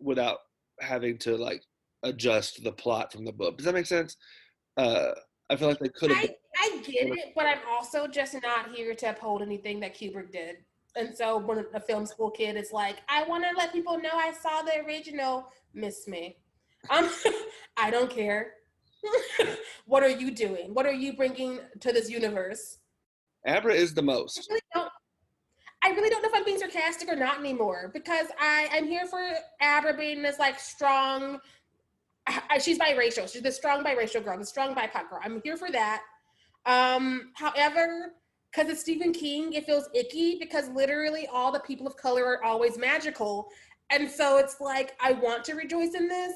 without 0.00 0.38
having 0.80 1.18
to 1.18 1.36
like 1.36 1.62
adjust 2.02 2.62
the 2.62 2.72
plot 2.72 3.12
from 3.12 3.24
the 3.24 3.32
book. 3.32 3.56
Does 3.56 3.66
that 3.66 3.74
make 3.74 3.86
sense? 3.86 4.16
Uh, 4.76 5.10
I 5.50 5.56
feel 5.56 5.68
like 5.68 5.78
they 5.78 5.88
could 5.88 6.10
have. 6.10 6.24
I, 6.24 6.34
I 6.58 6.82
get 6.82 7.08
it, 7.08 7.32
but 7.34 7.46
I'm 7.46 7.58
also 7.70 8.06
just 8.06 8.34
not 8.42 8.74
here 8.74 8.94
to 8.94 9.10
uphold 9.10 9.42
anything 9.42 9.80
that 9.80 9.94
Kubrick 9.94 10.32
did. 10.32 10.56
And 10.96 11.14
so 11.16 11.38
when 11.38 11.64
a 11.74 11.80
film 11.80 12.06
school 12.06 12.30
kid 12.30 12.56
is 12.56 12.72
like, 12.72 12.96
I 13.08 13.24
want 13.24 13.44
to 13.44 13.56
let 13.56 13.72
people 13.72 13.98
know 13.98 14.10
I 14.12 14.32
saw 14.32 14.62
the 14.62 14.84
original, 14.84 15.48
miss 15.74 16.06
me. 16.06 16.36
Um, 16.90 17.10
I 17.76 17.90
don't 17.90 18.10
care. 18.10 18.54
what 19.86 20.02
are 20.02 20.10
you 20.10 20.30
doing? 20.30 20.74
What 20.74 20.86
are 20.86 20.92
you 20.92 21.14
bringing 21.14 21.60
to 21.80 21.92
this 21.92 22.10
universe? 22.10 22.78
Abra 23.46 23.74
is 23.74 23.94
the 23.94 24.02
I 24.02 24.04
most. 24.04 24.46
really 24.48 24.60
don't. 24.74 24.90
I 25.84 25.88
really 25.88 26.10
don't 26.10 26.22
know 26.22 26.28
if 26.28 26.34
I'm 26.34 26.44
being 26.44 26.58
sarcastic 26.58 27.08
or 27.08 27.16
not 27.16 27.40
anymore 27.40 27.90
because 27.92 28.28
I 28.38 28.68
I'm 28.72 28.86
here 28.86 29.04
for 29.06 29.20
Abra 29.60 29.94
being 29.94 30.22
this 30.22 30.38
like 30.38 30.60
strong. 30.60 31.40
She's 32.60 32.78
biracial. 32.78 33.30
She's 33.30 33.42
the 33.42 33.52
strong 33.52 33.82
biracial 33.84 34.24
girl, 34.24 34.38
the 34.38 34.46
strong 34.46 34.74
BIPOC 34.74 35.10
girl. 35.10 35.20
I'm 35.22 35.40
here 35.42 35.56
for 35.56 35.70
that. 35.70 36.02
Um, 36.66 37.32
however, 37.34 38.14
because 38.52 38.70
it's 38.70 38.80
Stephen 38.80 39.12
King, 39.12 39.54
it 39.54 39.66
feels 39.66 39.88
icky 39.94 40.38
because 40.38 40.68
literally 40.68 41.26
all 41.26 41.50
the 41.50 41.60
people 41.60 41.86
of 41.86 41.96
color 41.96 42.24
are 42.24 42.44
always 42.44 42.78
magical, 42.78 43.48
and 43.90 44.10
so 44.10 44.38
it's 44.38 44.60
like 44.60 44.94
I 45.00 45.12
want 45.12 45.44
to 45.44 45.54
rejoice 45.54 45.94
in 45.94 46.08
this, 46.08 46.32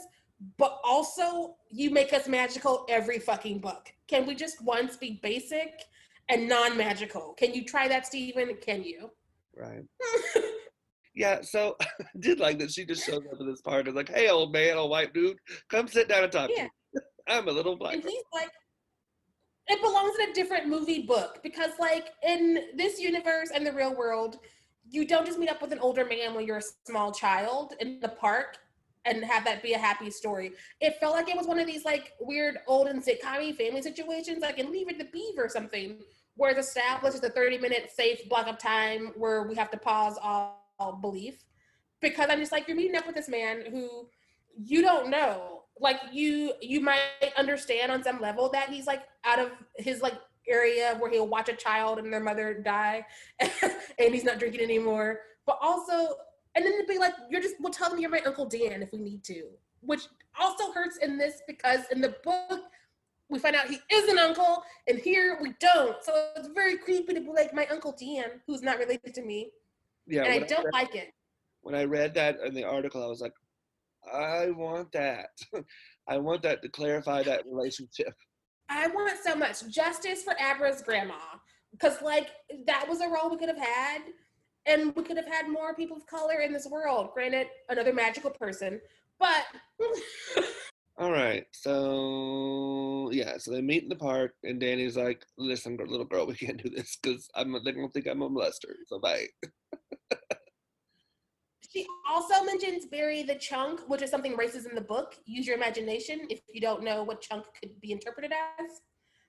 but 0.58 0.80
also 0.82 1.56
you 1.70 1.90
make 1.90 2.12
us 2.12 2.26
magical 2.26 2.86
every 2.88 3.18
fucking 3.18 3.58
book. 3.58 3.92
Can 4.08 4.26
we 4.26 4.34
just 4.34 4.62
once 4.62 4.96
be 4.96 5.20
basic 5.22 5.82
and 6.28 6.48
non-magical? 6.48 7.34
Can 7.34 7.54
you 7.54 7.64
try 7.64 7.86
that, 7.88 8.06
Stephen? 8.06 8.56
Can 8.60 8.82
you? 8.82 9.10
Right. 9.54 9.84
Yeah, 11.16 11.40
so 11.40 11.76
I 11.80 11.86
did 12.20 12.38
like 12.38 12.58
that 12.58 12.70
she 12.70 12.84
just 12.84 13.04
shows 13.06 13.24
up 13.32 13.40
at 13.40 13.46
this 13.46 13.62
party 13.62 13.90
like, 13.90 14.10
hey 14.10 14.28
old 14.28 14.52
man, 14.52 14.76
old 14.76 14.90
white 14.90 15.12
dude, 15.14 15.38
come 15.70 15.88
sit 15.88 16.08
down 16.08 16.22
and 16.24 16.30
talk 16.32 16.50
Yeah. 16.54 16.64
to 16.64 16.70
me. 16.94 17.00
I'm 17.28 17.48
a 17.48 17.52
little 17.52 17.74
black. 17.76 17.94
and 17.94 18.02
girl." 18.02 18.12
he's 18.12 18.22
like 18.32 18.50
it 19.68 19.82
belongs 19.82 20.14
in 20.20 20.30
a 20.30 20.32
different 20.32 20.68
movie 20.68 21.02
book 21.02 21.40
because 21.42 21.70
like 21.80 22.10
in 22.24 22.66
this 22.76 23.00
universe 23.00 23.50
and 23.52 23.66
the 23.66 23.72
real 23.72 23.94
world 23.96 24.38
you 24.88 25.04
don't 25.04 25.26
just 25.26 25.38
meet 25.40 25.48
up 25.50 25.60
with 25.60 25.72
an 25.72 25.80
older 25.80 26.04
man 26.04 26.34
when 26.34 26.46
you're 26.46 26.58
a 26.58 26.62
small 26.86 27.10
child 27.10 27.74
in 27.80 27.98
the 27.98 28.08
park 28.08 28.58
and 29.04 29.24
have 29.24 29.44
that 29.44 29.62
be 29.64 29.72
a 29.72 29.78
happy 29.78 30.08
story 30.10 30.52
it 30.80 30.94
felt 31.00 31.14
like 31.14 31.28
it 31.28 31.36
was 31.36 31.46
one 31.48 31.58
of 31.58 31.66
these 31.66 31.84
like 31.84 32.12
weird 32.20 32.58
old 32.68 32.86
and 32.86 33.02
sitcom 33.02 33.56
family 33.56 33.82
situations 33.82 34.38
like 34.40 34.58
in 34.60 34.70
leave 34.70 34.88
it 34.88 34.98
to 35.00 35.04
beaver 35.06 35.46
or 35.46 35.48
something 35.48 35.98
where 36.36 36.50
it's 36.52 36.68
established 36.68 37.16
as 37.16 37.24
a 37.24 37.30
30 37.30 37.58
minute 37.58 37.90
safe 37.92 38.28
block 38.28 38.46
of 38.46 38.58
time 38.58 39.12
where 39.16 39.42
we 39.48 39.56
have 39.56 39.70
to 39.72 39.78
pause 39.78 40.16
all 40.22 40.62
belief 41.00 41.44
because 42.00 42.26
i'm 42.30 42.38
just 42.38 42.52
like 42.52 42.68
you're 42.68 42.76
meeting 42.76 42.96
up 42.96 43.06
with 43.06 43.16
this 43.16 43.28
man 43.28 43.62
who 43.70 44.06
you 44.56 44.82
don't 44.82 45.10
know 45.10 45.62
like 45.80 45.98
you 46.12 46.52
you 46.60 46.80
might 46.80 47.32
understand 47.36 47.92
on 47.92 48.02
some 48.02 48.20
level 48.20 48.48
that 48.50 48.68
he's 48.68 48.86
like 48.86 49.02
out 49.24 49.38
of 49.38 49.50
his 49.76 50.00
like 50.00 50.14
area 50.48 50.96
where 50.98 51.10
he'll 51.10 51.26
watch 51.26 51.48
a 51.48 51.56
child 51.56 51.98
and 51.98 52.12
their 52.12 52.22
mother 52.22 52.54
die 52.64 53.04
and 53.40 54.14
he's 54.14 54.24
not 54.24 54.38
drinking 54.38 54.60
anymore 54.60 55.20
but 55.44 55.58
also 55.60 56.16
and 56.54 56.64
then 56.64 56.80
to 56.80 56.86
be 56.86 56.98
like 56.98 57.14
you're 57.30 57.40
just 57.40 57.56
we'll 57.60 57.72
tell 57.72 57.90
them 57.90 57.98
you're 57.98 58.10
my 58.10 58.20
uncle 58.20 58.46
dan 58.46 58.82
if 58.82 58.92
we 58.92 58.98
need 58.98 59.24
to 59.24 59.44
which 59.80 60.02
also 60.38 60.72
hurts 60.72 60.98
in 60.98 61.18
this 61.18 61.42
because 61.46 61.80
in 61.90 62.00
the 62.00 62.14
book 62.22 62.60
we 63.28 63.38
find 63.38 63.56
out 63.56 63.68
he 63.68 63.80
is 63.90 64.08
an 64.08 64.18
uncle, 64.18 64.62
and 64.86 64.98
here 64.98 65.38
we 65.42 65.54
don't. 65.58 66.02
So 66.02 66.28
it's 66.36 66.48
very 66.48 66.76
creepy 66.78 67.14
to 67.14 67.20
be 67.20 67.28
like 67.28 67.52
my 67.52 67.66
uncle 67.66 67.94
Dan, 67.98 68.40
who's 68.46 68.62
not 68.62 68.78
related 68.78 69.14
to 69.14 69.22
me, 69.22 69.50
Yeah, 70.06 70.24
and 70.24 70.44
I 70.44 70.46
don't 70.46 70.64
read- 70.64 70.72
like 70.72 70.94
it. 70.94 71.12
when 71.62 71.74
I 71.74 71.84
read 71.84 72.14
that 72.14 72.38
in 72.40 72.54
the 72.54 72.64
article, 72.64 73.02
I 73.02 73.06
was 73.06 73.20
like, 73.20 73.34
I 74.12 74.50
want 74.50 74.92
that. 74.92 75.30
I 76.08 76.18
want 76.18 76.42
that 76.42 76.62
to 76.62 76.68
clarify 76.68 77.22
that 77.24 77.44
relationship. 77.46 78.14
I 78.68 78.86
want 78.88 79.18
so 79.22 79.34
much 79.34 79.66
justice 79.68 80.22
for 80.22 80.34
Abra's 80.40 80.82
grandma 80.82 81.14
because, 81.72 82.00
like, 82.02 82.30
that 82.66 82.86
was 82.88 83.00
a 83.00 83.08
role 83.08 83.30
we 83.30 83.36
could 83.36 83.48
have 83.48 83.58
had, 83.58 84.02
and 84.66 84.94
we 84.94 85.02
could 85.02 85.16
have 85.16 85.26
had 85.26 85.48
more 85.48 85.74
people 85.74 85.96
of 85.96 86.06
color 86.06 86.40
in 86.40 86.52
this 86.52 86.66
world. 86.66 87.10
Granted, 87.14 87.48
another 87.68 87.92
magical 87.92 88.30
person, 88.30 88.80
but 89.18 89.44
All 90.98 91.10
right, 91.12 91.44
so 91.52 93.10
yeah, 93.12 93.36
so 93.36 93.50
they 93.50 93.60
meet 93.60 93.82
in 93.82 93.90
the 93.90 93.96
park, 93.96 94.32
and 94.44 94.58
Danny's 94.58 94.96
like, 94.96 95.26
"Listen, 95.36 95.76
little 95.76 96.06
girl, 96.06 96.26
we 96.26 96.34
can't 96.34 96.62
do 96.62 96.70
this 96.70 96.96
because 97.02 97.28
I'm 97.34 97.52
they're 97.62 97.74
gonna 97.74 97.88
think 97.90 98.06
I'm 98.06 98.22
a 98.22 98.30
molester." 98.30 98.72
So 98.86 98.98
bye. 98.98 99.26
she 101.72 101.86
also 102.08 102.44
mentions 102.44 102.86
Barry 102.86 103.22
the 103.22 103.34
chunk, 103.36 103.80
which 103.88 104.02
is 104.02 104.10
something 104.10 104.36
racist 104.36 104.68
in 104.68 104.74
the 104.74 104.80
book. 104.80 105.16
Use 105.24 105.46
your 105.46 105.56
imagination 105.56 106.20
if 106.30 106.40
you 106.52 106.60
don't 106.60 106.82
know 106.82 107.02
what 107.02 107.20
chunk 107.20 107.46
could 107.60 107.80
be 107.80 107.92
interpreted 107.92 108.32
as, 108.32 108.80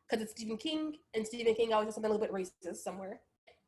because 0.08 0.24
it's 0.24 0.32
Stephen 0.32 0.58
King, 0.58 0.96
and 1.14 1.26
Stephen 1.26 1.54
King 1.56 1.74
always 1.74 1.88
has 1.88 1.96
something 1.96 2.12
a 2.12 2.14
little 2.14 2.26
bit 2.28 2.34
racist 2.34 2.78
somewhere. 2.78 3.20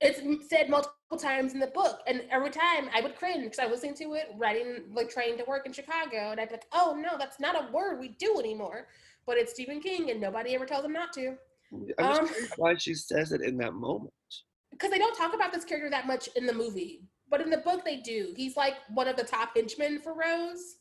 It's 0.01 0.21
said 0.49 0.69
multiple 0.69 1.17
times 1.17 1.53
in 1.53 1.59
the 1.59 1.67
book, 1.67 1.99
and 2.07 2.21
every 2.31 2.51
time 2.51 2.89
I 2.93 3.01
would 3.01 3.17
cringe 3.17 3.43
because 3.43 3.59
I 3.59 3.65
was 3.65 3.83
listening 3.83 3.95
to 3.95 4.13
it, 4.13 4.29
writing, 4.37 4.85
the 4.95 5.03
train 5.05 5.37
to 5.37 5.43
work 5.45 5.65
in 5.65 5.73
Chicago, 5.73 6.31
and 6.31 6.39
I'd 6.39 6.47
be 6.47 6.53
like, 6.53 6.67
"Oh 6.71 6.95
no, 6.97 7.17
that's 7.17 7.39
not 7.39 7.61
a 7.61 7.71
word 7.73 7.99
we 7.99 8.09
do 8.09 8.39
anymore." 8.39 8.87
But 9.25 9.37
it's 9.37 9.51
Stephen 9.51 9.81
King, 9.81 10.09
and 10.09 10.21
nobody 10.21 10.55
ever 10.55 10.65
tells 10.65 10.85
him 10.85 10.93
not 10.93 11.11
to, 11.13 11.35
I'm 11.99 12.27
just 12.27 12.41
Um, 12.41 12.47
why 12.55 12.75
she 12.77 12.93
says 12.93 13.31
it 13.33 13.41
in 13.41 13.57
that 13.57 13.73
moment. 13.73 14.13
because 14.71 14.89
they 14.89 14.99
don't 14.99 15.17
talk 15.17 15.33
about 15.33 15.51
this 15.51 15.65
character 15.65 15.89
that 15.89 16.07
much 16.07 16.29
in 16.35 16.45
the 16.45 16.53
movie. 16.53 17.03
But 17.29 17.41
in 17.41 17.49
the 17.49 17.57
book, 17.57 17.85
they 17.85 17.97
do. 17.97 18.33
He's 18.35 18.57
like 18.57 18.75
one 18.93 19.07
of 19.07 19.15
the 19.15 19.23
top 19.23 19.55
henchmen 19.55 19.99
for 19.99 20.13
Rose. 20.13 20.77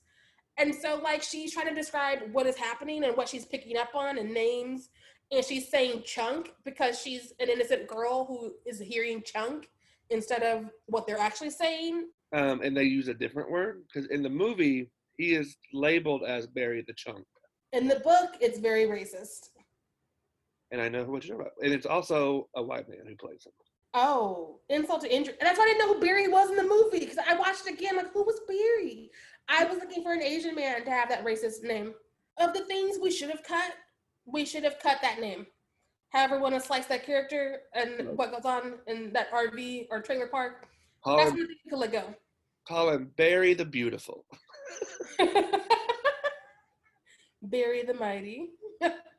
And 0.56 0.74
so, 0.74 1.00
like, 1.02 1.22
she's 1.22 1.52
trying 1.52 1.68
to 1.68 1.74
describe 1.74 2.20
what 2.32 2.46
is 2.46 2.56
happening 2.56 3.04
and 3.04 3.16
what 3.16 3.28
she's 3.28 3.44
picking 3.44 3.76
up 3.76 3.94
on 3.94 4.18
and 4.18 4.32
names. 4.32 4.88
And 5.30 5.44
she's 5.44 5.70
saying 5.70 6.02
chunk 6.04 6.52
because 6.64 7.00
she's 7.00 7.32
an 7.38 7.48
innocent 7.48 7.86
girl 7.86 8.24
who 8.24 8.52
is 8.66 8.80
hearing 8.80 9.22
chunk 9.24 9.68
instead 10.10 10.42
of 10.42 10.70
what 10.86 11.06
they're 11.06 11.18
actually 11.18 11.50
saying. 11.50 12.08
Um, 12.32 12.62
and 12.62 12.76
they 12.76 12.84
use 12.84 13.08
a 13.08 13.14
different 13.14 13.50
word 13.50 13.82
because 13.86 14.08
in 14.10 14.22
the 14.22 14.30
movie 14.30 14.90
he 15.18 15.34
is 15.34 15.56
labeled 15.72 16.22
as 16.26 16.46
Barry 16.46 16.82
the 16.86 16.94
Chunk, 16.94 17.24
In 17.72 17.88
the 17.88 18.00
book, 18.00 18.30
it's 18.40 18.58
very 18.58 18.84
racist. 18.84 19.50
and 20.70 20.80
I 20.80 20.88
know 20.88 21.04
what 21.04 21.24
you're 21.24 21.36
talking 21.36 21.50
about. 21.52 21.64
And 21.64 21.72
it's 21.74 21.86
also 21.86 22.48
a 22.56 22.62
white 22.62 22.88
man 22.88 23.00
who 23.06 23.16
plays 23.16 23.44
him. 23.46 23.52
Oh, 23.94 24.60
insult 24.68 25.00
to 25.02 25.14
injury. 25.14 25.34
And 25.40 25.46
that's 25.46 25.58
why 25.58 25.64
I 25.64 25.68
didn't 25.68 25.86
know 25.86 25.94
who 25.94 26.00
Barry 26.00 26.28
was 26.28 26.50
in 26.50 26.56
the 26.56 26.62
movie 26.62 27.00
because 27.00 27.18
I 27.18 27.34
watched 27.38 27.66
it 27.66 27.74
again. 27.74 27.96
Like, 27.96 28.12
who 28.12 28.22
was 28.22 28.40
Barry? 28.46 29.10
I 29.48 29.64
was 29.64 29.78
looking 29.78 30.02
for 30.02 30.12
an 30.12 30.22
Asian 30.22 30.54
man 30.54 30.84
to 30.84 30.90
have 30.90 31.08
that 31.08 31.24
racist 31.24 31.62
name. 31.62 31.94
Of 32.38 32.52
the 32.54 32.64
things 32.66 32.98
we 33.00 33.10
should 33.10 33.30
have 33.30 33.42
cut, 33.42 33.72
we 34.26 34.44
should 34.44 34.62
have 34.64 34.78
cut 34.78 34.98
that 35.02 35.20
name. 35.20 35.46
However, 36.10 36.38
want 36.38 36.54
to 36.54 36.60
slice 36.60 36.86
that 36.86 37.04
character 37.04 37.60
and 37.74 38.16
what 38.16 38.30
goes 38.30 38.44
on 38.44 38.74
in 38.86 39.12
that 39.12 39.30
RV 39.32 39.88
or 39.90 40.00
trailer 40.00 40.28
park, 40.28 40.68
Colin, 41.04 41.18
that's 41.18 41.30
him, 41.30 41.38
where 41.38 41.46
they 41.48 41.70
could 41.70 41.78
let 41.78 41.92
go. 41.92 42.14
call 42.66 42.90
him 42.90 43.10
Barry 43.16 43.54
the 43.54 43.64
Beautiful. 43.64 44.24
Barry 47.42 47.82
the 47.84 47.94
Mighty. 47.94 48.50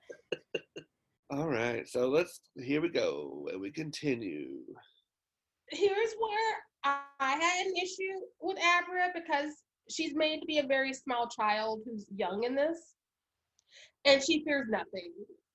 All 1.31 1.47
right, 1.47 1.87
so 1.87 2.07
let's 2.09 2.41
here 2.55 2.81
we 2.81 2.89
go. 2.89 3.47
and 3.51 3.61
We 3.61 3.71
continue. 3.71 4.57
here's 5.69 6.13
where 6.19 6.55
I 6.83 7.01
had 7.19 7.67
an 7.67 7.73
issue 7.75 8.19
with 8.41 8.57
Abra 8.57 9.09
because 9.13 9.53
she's 9.91 10.15
made 10.15 10.39
to 10.39 10.45
be 10.47 10.57
a 10.57 10.65
very 10.65 10.93
small 10.93 11.27
child 11.27 11.81
who's 11.85 12.07
young 12.15 12.43
in 12.45 12.55
this, 12.55 12.95
and 14.05 14.23
she 14.23 14.43
fears 14.43 14.67
nothing. 14.69 15.13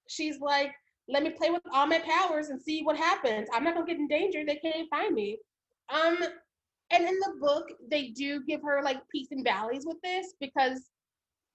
She's 0.09 0.39
like, 0.39 0.73
"Let 1.09 1.25
me 1.25 1.31
play 1.31 1.51
with 1.51 1.63
all 1.73 1.87
my 1.87 1.99
powers 2.01 2.51
and 2.51 2.63
see 2.63 2.83
what 2.83 2.97
happens. 2.97 3.49
I'm 3.53 3.65
not 3.65 3.75
gonna 3.75 3.87
get 3.87 3.97
in 3.99 4.07
danger. 4.07 4.45
They 4.47 4.57
can't 4.57 4.89
find 4.91 5.13
me." 5.15 5.39
Um, 5.89 6.23
and 6.91 7.05
in 7.05 7.19
the 7.19 7.37
book, 7.41 7.67
they 7.91 8.09
do 8.11 8.45
give 8.45 8.63
her 8.63 8.81
like 8.83 9.01
peaks 9.09 9.33
and 9.33 9.43
valleys 9.43 9.85
with 9.87 10.01
this 10.03 10.35
because 10.39 10.91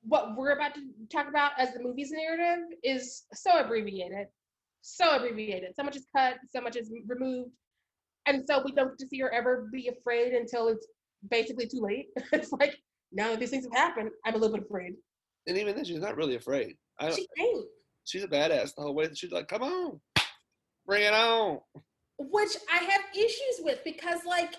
what 0.04 0.36
we're 0.36 0.52
about 0.52 0.74
to 0.76 0.82
talk 1.12 1.28
about 1.28 1.52
as 1.58 1.74
the 1.74 1.82
movie's 1.82 2.12
narrative 2.12 2.66
is 2.84 3.24
so 3.34 3.60
abbreviated, 3.60 4.28
so 4.82 5.16
abbreviated. 5.16 5.76
So 5.76 5.84
much 5.84 5.96
is 5.96 6.06
cut, 6.16 6.36
so 6.54 6.62
much 6.62 6.76
is 6.76 6.92
removed 7.08 7.52
and 8.30 8.44
so 8.48 8.62
we 8.64 8.72
don't 8.72 8.90
get 8.90 9.00
to 9.00 9.08
see 9.08 9.20
her 9.20 9.34
ever 9.34 9.68
be 9.72 9.88
afraid 9.88 10.34
until 10.34 10.68
it's 10.68 10.88
basically 11.30 11.68
too 11.68 11.82
late. 11.82 12.08
it's 12.32 12.52
like 12.52 12.78
now 13.12 13.32
that 13.32 13.40
these 13.40 13.50
things 13.50 13.66
have 13.66 13.74
happened, 13.74 14.12
I'm 14.26 14.36
a 14.36 14.38
little 14.38 14.56
bit 14.56 14.66
afraid. 14.66 14.94
And 15.48 15.58
even 15.58 15.76
then, 15.76 15.86
she's 15.86 16.00
not 16.00 16.16
really 16.16 16.36
afraid. 16.36 16.76
I 17.00 17.08
don't, 17.08 17.16
She 17.16 17.28
ain't, 17.40 17.66
she's 18.06 18.24
a 18.24 18.28
badass 18.28 18.76
the 18.76 18.84
whole 18.84 18.94
way. 18.94 19.10
She's 19.14 19.32
like, 19.32 19.48
"Come 19.48 19.64
on, 19.64 20.00
bring 20.86 21.04
it 21.04 21.14
on." 21.14 21.60
which 22.22 22.58
I 22.70 22.84
have 22.84 23.02
issues 23.16 23.62
with 23.62 23.80
because 23.86 24.26
like 24.26 24.56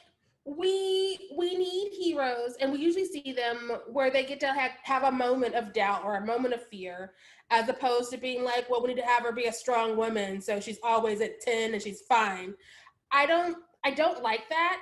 we 0.57 1.31
we 1.37 1.57
need 1.57 1.93
heroes 1.93 2.57
and 2.61 2.73
we 2.73 2.79
usually 2.79 3.05
see 3.05 3.33
them 3.33 3.73
where 3.89 4.11
they 4.11 4.25
get 4.25 4.41
to 4.41 4.53
have, 4.53 4.73
have 4.83 5.05
a 5.05 5.13
moment 5.13 5.55
of 5.55 5.73
doubt 5.73 6.03
or 6.05 6.17
a 6.17 6.27
moment 6.27 6.55
of 6.55 6.67
fear 6.67 7.13
as 7.51 7.69
opposed 7.69 8.11
to 8.11 8.17
being 8.17 8.43
like 8.43 8.69
well 8.69 8.83
we 8.83 8.89
need 8.89 9.01
to 9.01 9.07
have 9.07 9.23
her 9.23 9.33
be 9.33 9.45
a 9.45 9.53
strong 9.53 9.97
woman 9.97 10.41
so 10.41 10.59
she's 10.59 10.79
always 10.83 11.21
at 11.21 11.41
10 11.41 11.75
and 11.75 11.83
she's 11.83 12.01
fine. 12.03 12.55
I 13.13 13.27
don't 13.27 13.59
i 13.85 13.91
don't 13.93 14.23
like 14.23 14.49
that. 14.49 14.81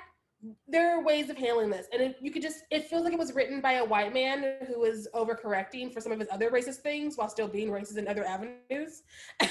There 0.67 0.97
are 0.97 1.03
ways 1.03 1.29
of 1.29 1.37
handling 1.37 1.69
this 1.69 1.87
and 1.93 2.01
it, 2.01 2.17
you 2.19 2.31
could 2.31 2.41
just 2.41 2.63
it 2.71 2.87
feels 2.87 3.03
like 3.03 3.13
it 3.13 3.19
was 3.19 3.33
written 3.33 3.61
by 3.61 3.73
a 3.73 3.85
white 3.85 4.13
man 4.13 4.55
who 4.65 4.79
was 4.79 5.07
overcorrecting 5.13 5.93
for 5.93 6.01
some 6.01 6.11
of 6.11 6.19
his 6.19 6.29
other 6.31 6.49
racist 6.49 6.77
things 6.77 7.15
while 7.15 7.29
still 7.29 7.47
being 7.47 7.69
racist 7.69 7.97
in 7.97 8.07
other 8.07 8.25
avenues. 8.25 9.03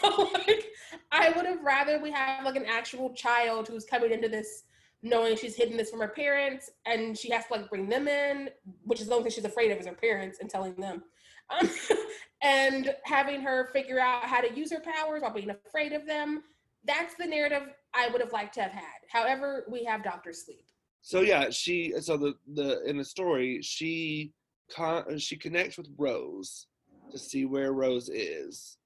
So 0.00 0.30
like 0.32 0.64
i 1.12 1.30
would 1.30 1.44
have 1.44 1.62
rather 1.62 1.98
we 1.98 2.12
have 2.12 2.44
like 2.46 2.56
an 2.56 2.66
actual 2.66 3.12
child 3.12 3.68
who's 3.68 3.84
coming 3.84 4.12
into 4.12 4.28
this 4.28 4.62
knowing 5.02 5.36
she's 5.36 5.56
hidden 5.56 5.76
this 5.76 5.90
from 5.90 6.00
her 6.00 6.08
parents 6.08 6.70
and 6.86 7.16
she 7.16 7.30
has 7.30 7.46
to 7.46 7.54
like 7.54 7.68
bring 7.68 7.88
them 7.88 8.08
in 8.08 8.48
which 8.82 9.00
is 9.00 9.06
the 9.06 9.12
only 9.12 9.24
thing 9.24 9.32
she's 9.32 9.44
afraid 9.44 9.70
of 9.70 9.78
is 9.78 9.86
her 9.86 9.92
parents 9.92 10.38
and 10.40 10.50
telling 10.50 10.74
them 10.76 11.02
um, 11.50 11.68
and 12.42 12.94
having 13.04 13.40
her 13.40 13.70
figure 13.72 14.00
out 14.00 14.24
how 14.24 14.40
to 14.40 14.54
use 14.54 14.72
her 14.72 14.80
powers 14.80 15.22
while 15.22 15.32
being 15.32 15.50
afraid 15.50 15.92
of 15.92 16.06
them 16.06 16.42
that's 16.84 17.14
the 17.16 17.26
narrative 17.26 17.68
i 17.94 18.08
would 18.08 18.20
have 18.20 18.32
liked 18.32 18.54
to 18.54 18.62
have 18.62 18.72
had 18.72 19.00
however 19.10 19.64
we 19.70 19.84
have 19.84 20.02
dr 20.02 20.32
sleep 20.32 20.66
So 21.06 21.20
yeah, 21.20 21.50
she. 21.50 21.94
So 22.00 22.16
the 22.16 22.34
the 22.52 22.82
in 22.82 22.96
the 22.98 23.04
story, 23.04 23.62
she 23.62 24.32
con, 24.74 25.18
she 25.18 25.36
connects 25.36 25.76
with 25.78 25.88
Rose 25.96 26.66
to 27.12 27.16
see 27.16 27.44
where 27.44 27.72
Rose 27.72 28.08
is, 28.08 28.76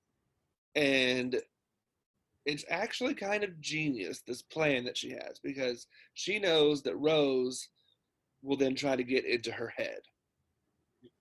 and 0.75 1.41
it's 2.47 2.65
actually 2.69 3.15
kind 3.15 3.45
of 3.45 3.61
genius 3.61 4.23
this 4.27 4.43
plan 4.43 4.85
that 4.85 4.97
she 4.97 5.11
has 5.11 5.39
because 5.43 5.87
she 6.15 6.39
knows 6.39 6.83
that 6.83 6.97
Rose 6.97 7.69
will 8.43 8.57
then 8.57 8.75
try 8.75 8.97
to 8.97 9.05
get 9.05 9.27
into 9.27 9.53
her 9.53 9.73
head, 9.77 10.01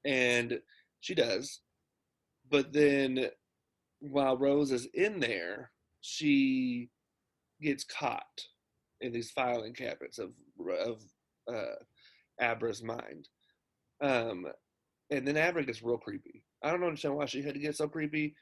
and 0.05 0.59
she 1.01 1.13
does, 1.15 1.59
but 2.49 2.71
then 2.73 3.27
while 3.99 4.37
Rose 4.37 4.71
is 4.71 4.87
in 4.93 5.19
there, 5.19 5.71
she 6.01 6.89
gets 7.61 7.83
caught 7.83 8.23
in 9.01 9.11
these 9.11 9.31
filing 9.31 9.73
cabinets 9.73 10.19
of 10.19 10.31
of 10.77 11.01
uh, 11.53 11.75
Abra's 12.39 12.83
mind. 12.83 13.27
Um, 14.01 14.45
and 15.09 15.27
then 15.27 15.37
Abra 15.37 15.63
gets 15.63 15.81
real 15.81 15.97
creepy. 15.97 16.43
I 16.63 16.71
don't 16.71 16.83
understand 16.83 17.15
why 17.15 17.25
she 17.25 17.41
had 17.41 17.53
to 17.55 17.59
get 17.59 17.75
so 17.75 17.87
creepy, 17.87 18.35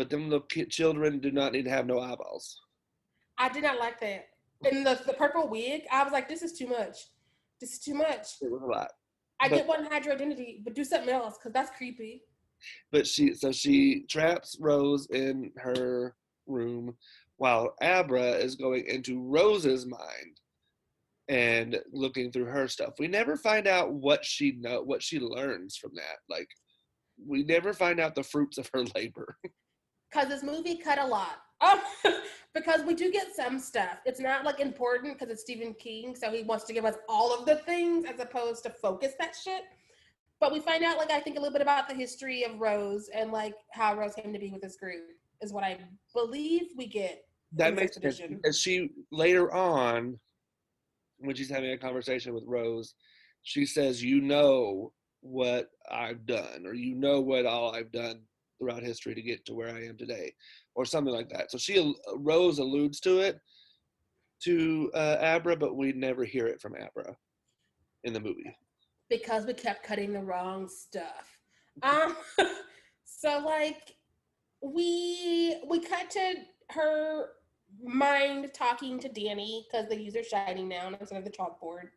but 0.00 0.08
them 0.08 0.30
little 0.30 0.46
children 0.70 1.18
do 1.18 1.30
not 1.30 1.52
need 1.52 1.64
to 1.66 1.70
have 1.70 1.86
no 1.86 2.00
eyeballs. 2.00 2.58
i 3.36 3.50
did 3.50 3.62
not 3.62 3.78
like 3.78 4.00
that 4.00 4.28
and 4.64 4.86
the, 4.86 4.98
the 5.06 5.12
purple 5.12 5.46
wig 5.46 5.82
i 5.92 6.02
was 6.02 6.10
like 6.10 6.26
this 6.26 6.40
is 6.40 6.54
too 6.54 6.66
much 6.66 6.96
this 7.60 7.74
is 7.74 7.78
too 7.80 7.92
much 7.92 8.26
It 8.40 8.50
was 8.50 8.62
a 8.62 8.66
lot. 8.66 8.90
i 9.40 9.48
But- 9.50 9.56
get 9.56 9.66
one 9.66 9.82
your 10.02 10.14
identity 10.14 10.62
but 10.64 10.74
do 10.74 10.84
something 10.84 11.10
else 11.10 11.36
because 11.36 11.52
that's 11.52 11.76
creepy 11.76 12.22
But 12.90 13.06
she 13.06 13.34
so 13.34 13.52
she 13.52 14.04
traps 14.08 14.56
Rose 14.58 15.06
in 15.10 15.52
her 15.58 16.14
room 16.46 16.96
while 17.36 17.74
Abra 17.82 18.30
is 18.46 18.54
going 18.54 18.86
into 18.86 19.20
Rose's 19.22 19.84
mind 19.84 20.34
and 21.28 21.78
looking 21.92 22.32
through 22.32 22.46
her 22.46 22.66
stuff. 22.68 22.94
We 22.98 23.06
never 23.06 23.36
find 23.36 23.66
out 23.66 23.92
what 23.92 24.24
she 24.24 24.52
know 24.52 24.80
what 24.82 25.02
she 25.02 25.20
learns 25.20 25.76
from 25.76 25.92
that. 25.94 26.18
Like 26.30 26.48
we 27.32 27.44
never 27.44 27.72
find 27.74 28.00
out 28.00 28.14
the 28.14 28.22
fruits 28.32 28.56
of 28.58 28.68
her 28.74 28.84
labor. 28.94 29.36
because 30.10 30.28
this 30.28 30.42
movie 30.42 30.76
cut 30.76 30.98
a 30.98 31.06
lot. 31.06 31.42
Um, 31.60 31.80
because 32.54 32.82
we 32.82 32.94
do 32.94 33.12
get 33.12 33.34
some 33.34 33.58
stuff. 33.58 33.98
It's 34.04 34.20
not 34.20 34.44
like 34.44 34.60
important 34.60 35.14
because 35.14 35.32
it's 35.32 35.42
Stephen 35.42 35.74
King, 35.74 36.14
so 36.16 36.30
he 36.30 36.42
wants 36.42 36.64
to 36.64 36.72
give 36.72 36.84
us 36.84 36.96
all 37.08 37.34
of 37.34 37.46
the 37.46 37.56
things 37.56 38.04
as 38.06 38.18
opposed 38.20 38.62
to 38.64 38.70
focus 38.70 39.12
that 39.18 39.36
shit. 39.40 39.64
But 40.40 40.52
we 40.52 40.60
find 40.60 40.82
out, 40.82 40.96
like, 40.96 41.10
I 41.10 41.20
think 41.20 41.36
a 41.36 41.40
little 41.40 41.52
bit 41.52 41.60
about 41.62 41.86
the 41.86 41.94
history 41.94 42.44
of 42.44 42.58
Rose 42.58 43.10
and 43.14 43.30
like 43.30 43.54
how 43.72 43.94
Rose 43.94 44.14
came 44.14 44.32
to 44.32 44.38
be 44.38 44.50
with 44.50 44.62
this 44.62 44.76
group 44.76 45.02
is 45.42 45.52
what 45.52 45.64
I 45.64 45.78
believe 46.14 46.68
we 46.76 46.86
get. 46.86 47.24
That 47.52 47.74
makes 47.74 47.96
sense. 47.96 48.20
And 48.20 48.54
she 48.54 48.90
later 49.10 49.52
on, 49.52 50.18
when 51.18 51.36
she's 51.36 51.50
having 51.50 51.72
a 51.72 51.78
conversation 51.78 52.32
with 52.32 52.44
Rose, 52.46 52.94
she 53.42 53.66
says, 53.66 54.02
"You 54.02 54.22
know 54.22 54.92
what 55.20 55.70
I've 55.90 56.24
done, 56.24 56.64
or 56.64 56.72
you 56.72 56.94
know 56.94 57.20
what 57.20 57.44
all 57.44 57.74
I've 57.74 57.92
done 57.92 58.22
throughout 58.60 58.82
history 58.82 59.14
to 59.14 59.22
get 59.22 59.44
to 59.46 59.54
where 59.54 59.74
I 59.74 59.86
am 59.86 59.96
today, 59.96 60.32
or 60.76 60.84
something 60.84 61.12
like 61.12 61.30
that." 61.30 61.50
So 61.50 61.58
she 61.58 61.94
Rose 62.16 62.58
alludes 62.58 63.00
to 63.00 63.18
it 63.20 63.40
to 64.44 64.90
uh, 64.94 65.16
Abra, 65.20 65.56
but 65.56 65.76
we 65.76 65.92
never 65.92 66.24
hear 66.24 66.46
it 66.46 66.60
from 66.60 66.74
Abra 66.74 67.16
in 68.04 68.12
the 68.12 68.20
movie. 68.20 68.56
because 69.08 69.44
we 69.44 69.52
kept 69.54 69.82
cutting 69.82 70.12
the 70.12 70.22
wrong 70.22 70.68
stuff. 70.68 71.38
Um, 71.82 72.14
so 73.04 73.42
like 73.46 73.94
we 74.62 75.56
we 75.66 75.80
cut 75.80 76.10
to 76.10 76.34
her 76.70 77.28
mind 77.82 78.50
talking 78.52 78.98
to 78.98 79.08
Danny 79.08 79.66
because 79.70 79.88
they 79.88 79.96
use 79.96 80.12
their 80.12 80.24
shining 80.24 80.68
now 80.68 80.88
instead 80.88 81.18
of 81.18 81.24
the 81.24 81.30
chalkboard. 81.30 81.88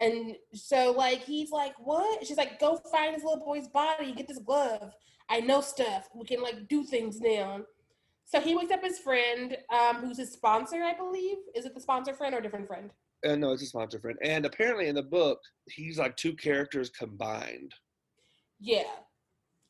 And 0.00 0.36
so 0.52 0.92
like 0.92 1.22
he's 1.22 1.50
like, 1.50 1.74
what? 1.78 2.26
She's 2.26 2.36
like, 2.36 2.60
go 2.60 2.76
find 2.90 3.14
this 3.14 3.24
little 3.24 3.44
boy's 3.44 3.68
body, 3.68 4.12
get 4.12 4.28
this 4.28 4.38
glove. 4.38 4.92
I 5.28 5.40
know 5.40 5.60
stuff. 5.60 6.08
We 6.14 6.24
can 6.26 6.42
like 6.42 6.68
do 6.68 6.84
things 6.84 7.20
now. 7.20 7.60
So 8.26 8.40
he 8.40 8.56
wakes 8.56 8.72
up 8.72 8.82
his 8.82 8.98
friend, 8.98 9.56
um, 9.72 9.96
who's 9.96 10.18
his 10.18 10.32
sponsor, 10.32 10.82
I 10.82 10.94
believe. 10.94 11.36
Is 11.54 11.64
it 11.64 11.74
the 11.74 11.80
sponsor 11.80 12.12
friend 12.12 12.34
or 12.34 12.38
a 12.38 12.42
different 12.42 12.66
friend? 12.66 12.90
Uh, 13.24 13.36
no, 13.36 13.52
it's 13.52 13.62
a 13.62 13.66
sponsor 13.66 13.98
friend, 13.98 14.18
and 14.22 14.44
apparently 14.44 14.88
in 14.88 14.94
the 14.94 15.02
book, 15.02 15.40
he's 15.70 15.98
like 15.98 16.16
two 16.16 16.34
characters 16.34 16.90
combined. 16.90 17.72
Yeah. 18.60 18.82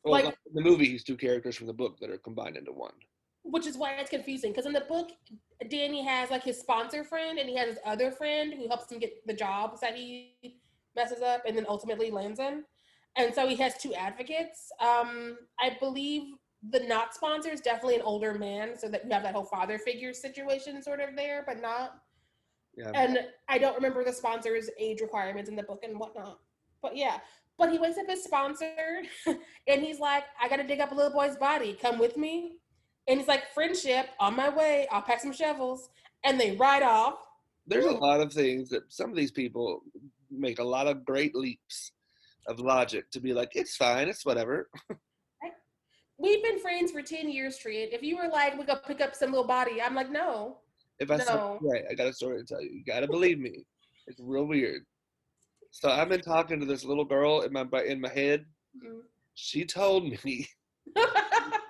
Well, 0.04 0.24
Like- 0.24 0.36
in 0.46 0.54
the 0.54 0.62
movie, 0.62 0.86
he's 0.86 1.04
two 1.04 1.16
characters 1.16 1.56
from 1.56 1.66
the 1.66 1.72
book 1.72 1.98
that 2.00 2.10
are 2.10 2.18
combined 2.18 2.56
into 2.56 2.72
one. 2.72 2.94
Which 3.50 3.66
is 3.66 3.76
why 3.76 3.92
it's 3.92 4.10
confusing 4.10 4.50
because 4.52 4.66
in 4.66 4.72
the 4.72 4.80
book 4.82 5.10
danny 5.70 6.04
has 6.04 6.30
like 6.30 6.42
his 6.42 6.58
sponsor 6.58 7.02
friend 7.04 7.38
and 7.38 7.48
he 7.48 7.56
has 7.56 7.68
his 7.68 7.78
other 7.84 8.10
friend 8.10 8.52
who 8.54 8.66
helps 8.68 8.90
him 8.90 8.98
get 8.98 9.26
the 9.26 9.32
jobs 9.34 9.80
that 9.80 9.94
he 9.96 10.34
messes 10.94 11.22
up 11.22 11.42
and 11.46 11.56
then 11.56 11.64
ultimately 11.68 12.10
lands 12.10 12.40
in 12.40 12.64
and 13.16 13.34
so 13.34 13.46
he 13.48 13.56
has 13.56 13.76
two 13.78 13.94
advocates 13.94 14.70
um 14.80 15.36
i 15.60 15.76
believe 15.80 16.34
the 16.70 16.80
not 16.80 17.14
sponsor 17.14 17.50
is 17.50 17.60
definitely 17.60 17.94
an 17.96 18.02
older 18.02 18.34
man 18.34 18.76
so 18.76 18.88
that 18.88 19.04
you 19.04 19.10
have 19.12 19.22
that 19.22 19.34
whole 19.34 19.44
father 19.44 19.78
figure 19.78 20.12
situation 20.12 20.82
sort 20.82 21.00
of 21.00 21.14
there 21.14 21.42
but 21.46 21.60
not 21.60 22.00
Yeah. 22.76 22.90
and 22.94 23.20
I 23.48 23.56
don't 23.58 23.74
remember 23.76 24.04
the 24.04 24.12
sponsor's 24.12 24.68
age 24.78 25.00
requirements 25.00 25.48
in 25.48 25.56
the 25.56 25.62
book 25.62 25.82
and 25.84 25.98
whatnot. 25.98 26.40
But 26.82 26.94
yeah, 26.96 27.18
but 27.56 27.70
he 27.72 27.78
wakes 27.78 27.96
up 27.96 28.08
his 28.08 28.22
sponsor 28.24 29.02
and 29.66 29.82
he's 29.82 29.98
like, 29.98 30.24
I 30.42 30.48
gotta 30.48 30.62
dig 30.64 30.80
up 30.80 30.92
a 30.92 30.94
little 30.94 31.12
boy's 31.12 31.36
body. 31.36 31.72
Come 31.80 31.98
with 31.98 32.16
me. 32.18 32.58
And 33.08 33.18
he's 33.18 33.28
like, 33.28 33.52
friendship, 33.54 34.08
on 34.18 34.36
my 34.36 34.48
way. 34.48 34.86
I'll 34.90 35.02
pack 35.02 35.20
some 35.20 35.32
shovels. 35.32 35.90
And 36.24 36.40
they 36.40 36.56
ride 36.56 36.82
off. 36.82 37.18
There's 37.66 37.84
a 37.84 37.90
lot 37.90 38.20
of 38.20 38.32
things 38.32 38.68
that 38.70 38.82
some 38.88 39.10
of 39.10 39.16
these 39.16 39.32
people 39.32 39.82
make 40.30 40.58
a 40.58 40.64
lot 40.64 40.86
of 40.86 41.04
great 41.04 41.34
leaps 41.34 41.92
of 42.48 42.60
logic 42.60 43.10
to 43.10 43.20
be 43.20 43.32
like, 43.32 43.50
it's 43.54 43.76
fine, 43.76 44.08
it's 44.08 44.24
whatever. 44.24 44.68
We've 46.18 46.42
been 46.42 46.58
friends 46.58 46.92
for 46.92 47.02
10 47.02 47.28
years, 47.28 47.58
Trent. 47.58 47.92
If 47.92 48.02
you 48.02 48.16
were 48.16 48.28
like, 48.28 48.58
we 48.58 48.64
go 48.64 48.76
pick 48.76 49.00
up 49.00 49.14
some 49.14 49.30
little 49.30 49.46
body, 49.46 49.82
I'm 49.82 49.94
like, 49.94 50.10
no. 50.10 50.58
If 50.98 51.10
I 51.10 51.16
No. 51.16 51.58
right, 51.62 51.84
I 51.90 51.94
got 51.94 52.06
a 52.06 52.12
story 52.12 52.38
to 52.38 52.44
tell 52.44 52.62
you. 52.62 52.70
You 52.70 52.84
gotta 52.84 53.06
believe 53.10 53.38
me. 53.38 53.64
It's 54.06 54.20
real 54.20 54.44
weird. 54.44 54.82
So 55.70 55.90
I've 55.90 56.08
been 56.08 56.22
talking 56.22 56.58
to 56.60 56.66
this 56.66 56.84
little 56.84 57.04
girl 57.04 57.42
in 57.42 57.52
my 57.52 57.66
in 57.86 58.00
my 58.00 58.08
head. 58.08 58.46
Mm. 58.82 59.00
She 59.34 59.66
told 59.66 60.04
me 60.04 60.48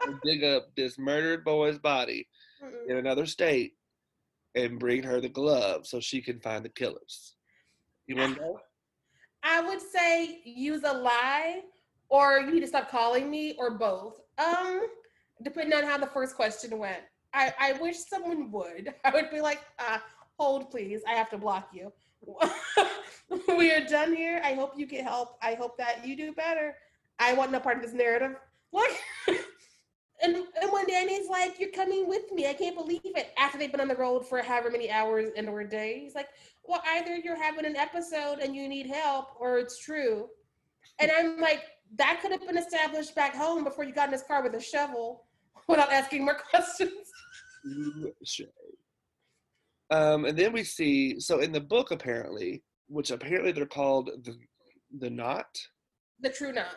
to 0.06 0.18
dig 0.24 0.44
up 0.44 0.74
this 0.76 0.98
murdered 0.98 1.44
boy's 1.44 1.78
body 1.78 2.26
Mm-mm. 2.62 2.90
in 2.90 2.96
another 2.96 3.26
state 3.26 3.74
and 4.54 4.78
bring 4.78 5.02
her 5.02 5.20
the 5.20 5.28
glove 5.28 5.86
so 5.86 6.00
she 6.00 6.20
can 6.20 6.40
find 6.40 6.64
the 6.64 6.70
killers. 6.70 7.36
You 8.06 8.16
want 8.16 8.36
to 8.36 8.40
know? 8.40 8.60
I 9.42 9.60
would 9.60 9.80
say 9.80 10.40
use 10.44 10.82
a 10.84 10.92
lie 10.92 11.60
or 12.08 12.38
you 12.40 12.52
need 12.52 12.60
to 12.60 12.66
stop 12.66 12.90
calling 12.90 13.30
me 13.30 13.54
or 13.58 13.70
both. 13.72 14.20
Um, 14.38 14.86
depending 15.42 15.78
on 15.78 15.84
how 15.84 15.98
the 15.98 16.06
first 16.06 16.36
question 16.36 16.78
went. 16.78 17.02
I, 17.34 17.52
I 17.58 17.72
wish 17.74 17.96
someone 17.96 18.50
would. 18.52 18.94
I 19.04 19.10
would 19.10 19.30
be 19.30 19.40
like, 19.40 19.60
uh, 19.78 19.98
hold 20.38 20.70
please, 20.70 21.02
I 21.06 21.12
have 21.12 21.30
to 21.30 21.38
block 21.38 21.70
you. 21.72 21.92
we 23.56 23.72
are 23.72 23.84
done 23.84 24.14
here. 24.14 24.40
I 24.42 24.54
hope 24.54 24.72
you 24.76 24.86
get 24.86 25.04
help. 25.04 25.36
I 25.42 25.54
hope 25.54 25.76
that 25.78 26.06
you 26.06 26.16
do 26.16 26.32
better. 26.32 26.74
I 27.18 27.34
want 27.34 27.52
no 27.52 27.60
part 27.60 27.76
of 27.76 27.82
this 27.82 27.92
narrative. 27.92 28.36
What? 28.70 28.90
and 30.22 30.36
and 30.36 30.72
when 30.72 30.86
Danny's 30.86 31.28
like, 31.28 31.58
You're 31.60 31.70
coming 31.70 32.08
with 32.08 32.30
me, 32.32 32.46
I 32.48 32.54
can't 32.54 32.76
believe 32.76 33.00
it. 33.04 33.32
After 33.38 33.58
they've 33.58 33.70
been 33.70 33.80
on 33.80 33.88
the 33.88 33.96
road 33.96 34.26
for 34.26 34.40
however 34.42 34.70
many 34.70 34.90
hours 34.90 35.30
and 35.36 35.48
or 35.48 35.64
days, 35.64 36.02
he's 36.02 36.14
like, 36.14 36.28
well, 36.64 36.82
either 36.96 37.16
you're 37.16 37.40
having 37.40 37.64
an 37.64 37.76
episode 37.76 38.38
and 38.40 38.54
you 38.56 38.68
need 38.68 38.86
help 38.86 39.28
or 39.38 39.58
it's 39.58 39.78
true. 39.78 40.26
And 40.98 41.10
I'm 41.16 41.38
like, 41.40 41.62
that 41.96 42.20
could 42.22 42.32
have 42.32 42.46
been 42.46 42.58
established 42.58 43.14
back 43.14 43.34
home 43.34 43.62
before 43.64 43.84
you 43.84 43.92
got 43.92 44.06
in 44.06 44.10
this 44.12 44.24
car 44.26 44.42
with 44.42 44.54
a 44.54 44.60
shovel 44.60 45.26
without 45.68 45.92
asking 45.92 46.24
more 46.24 46.34
questions. 46.50 46.90
Um, 49.90 50.24
and 50.24 50.36
then 50.36 50.52
we 50.52 50.64
see 50.64 51.20
so 51.20 51.40
in 51.40 51.52
the 51.52 51.60
book 51.60 51.90
apparently, 51.90 52.62
which 52.88 53.10
apparently 53.10 53.52
they're 53.52 53.66
called 53.66 54.10
the 54.24 54.36
the 54.98 55.10
knot, 55.10 55.46
The 56.20 56.30
true 56.30 56.52
knot. 56.52 56.74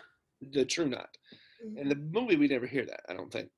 the 0.51 0.65
true 0.65 0.87
knot. 0.89 1.09
In 1.61 1.89
the 1.89 1.95
movie, 1.95 2.35
we 2.35 2.47
never 2.47 2.65
hear 2.65 2.85
that. 2.85 3.01
I 3.09 3.13
don't 3.13 3.31
think. 3.31 3.49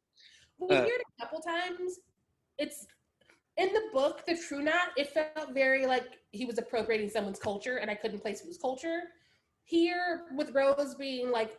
We 0.59 0.75
Uh, 0.75 0.85
hear 0.85 0.95
it 0.95 1.03
a 1.19 1.21
couple 1.25 1.39
times. 1.41 1.99
It's 2.57 2.85
in 3.57 3.73
the 3.73 3.89
book, 3.93 4.25
the 4.25 4.37
true 4.37 4.61
knot, 4.61 4.89
it 4.97 5.09
felt 5.09 5.53
very 5.53 5.85
like 5.85 6.19
he 6.31 6.45
was 6.45 6.57
appropriating 6.57 7.09
someone's 7.09 7.39
culture 7.39 7.77
and 7.77 7.91
I 7.91 7.95
couldn't 7.95 8.21
place 8.21 8.41
whose 8.41 8.57
culture. 8.57 9.01
Here, 9.63 10.25
with 10.35 10.51
Rose 10.51 10.95
being 10.95 11.31
like 11.31 11.57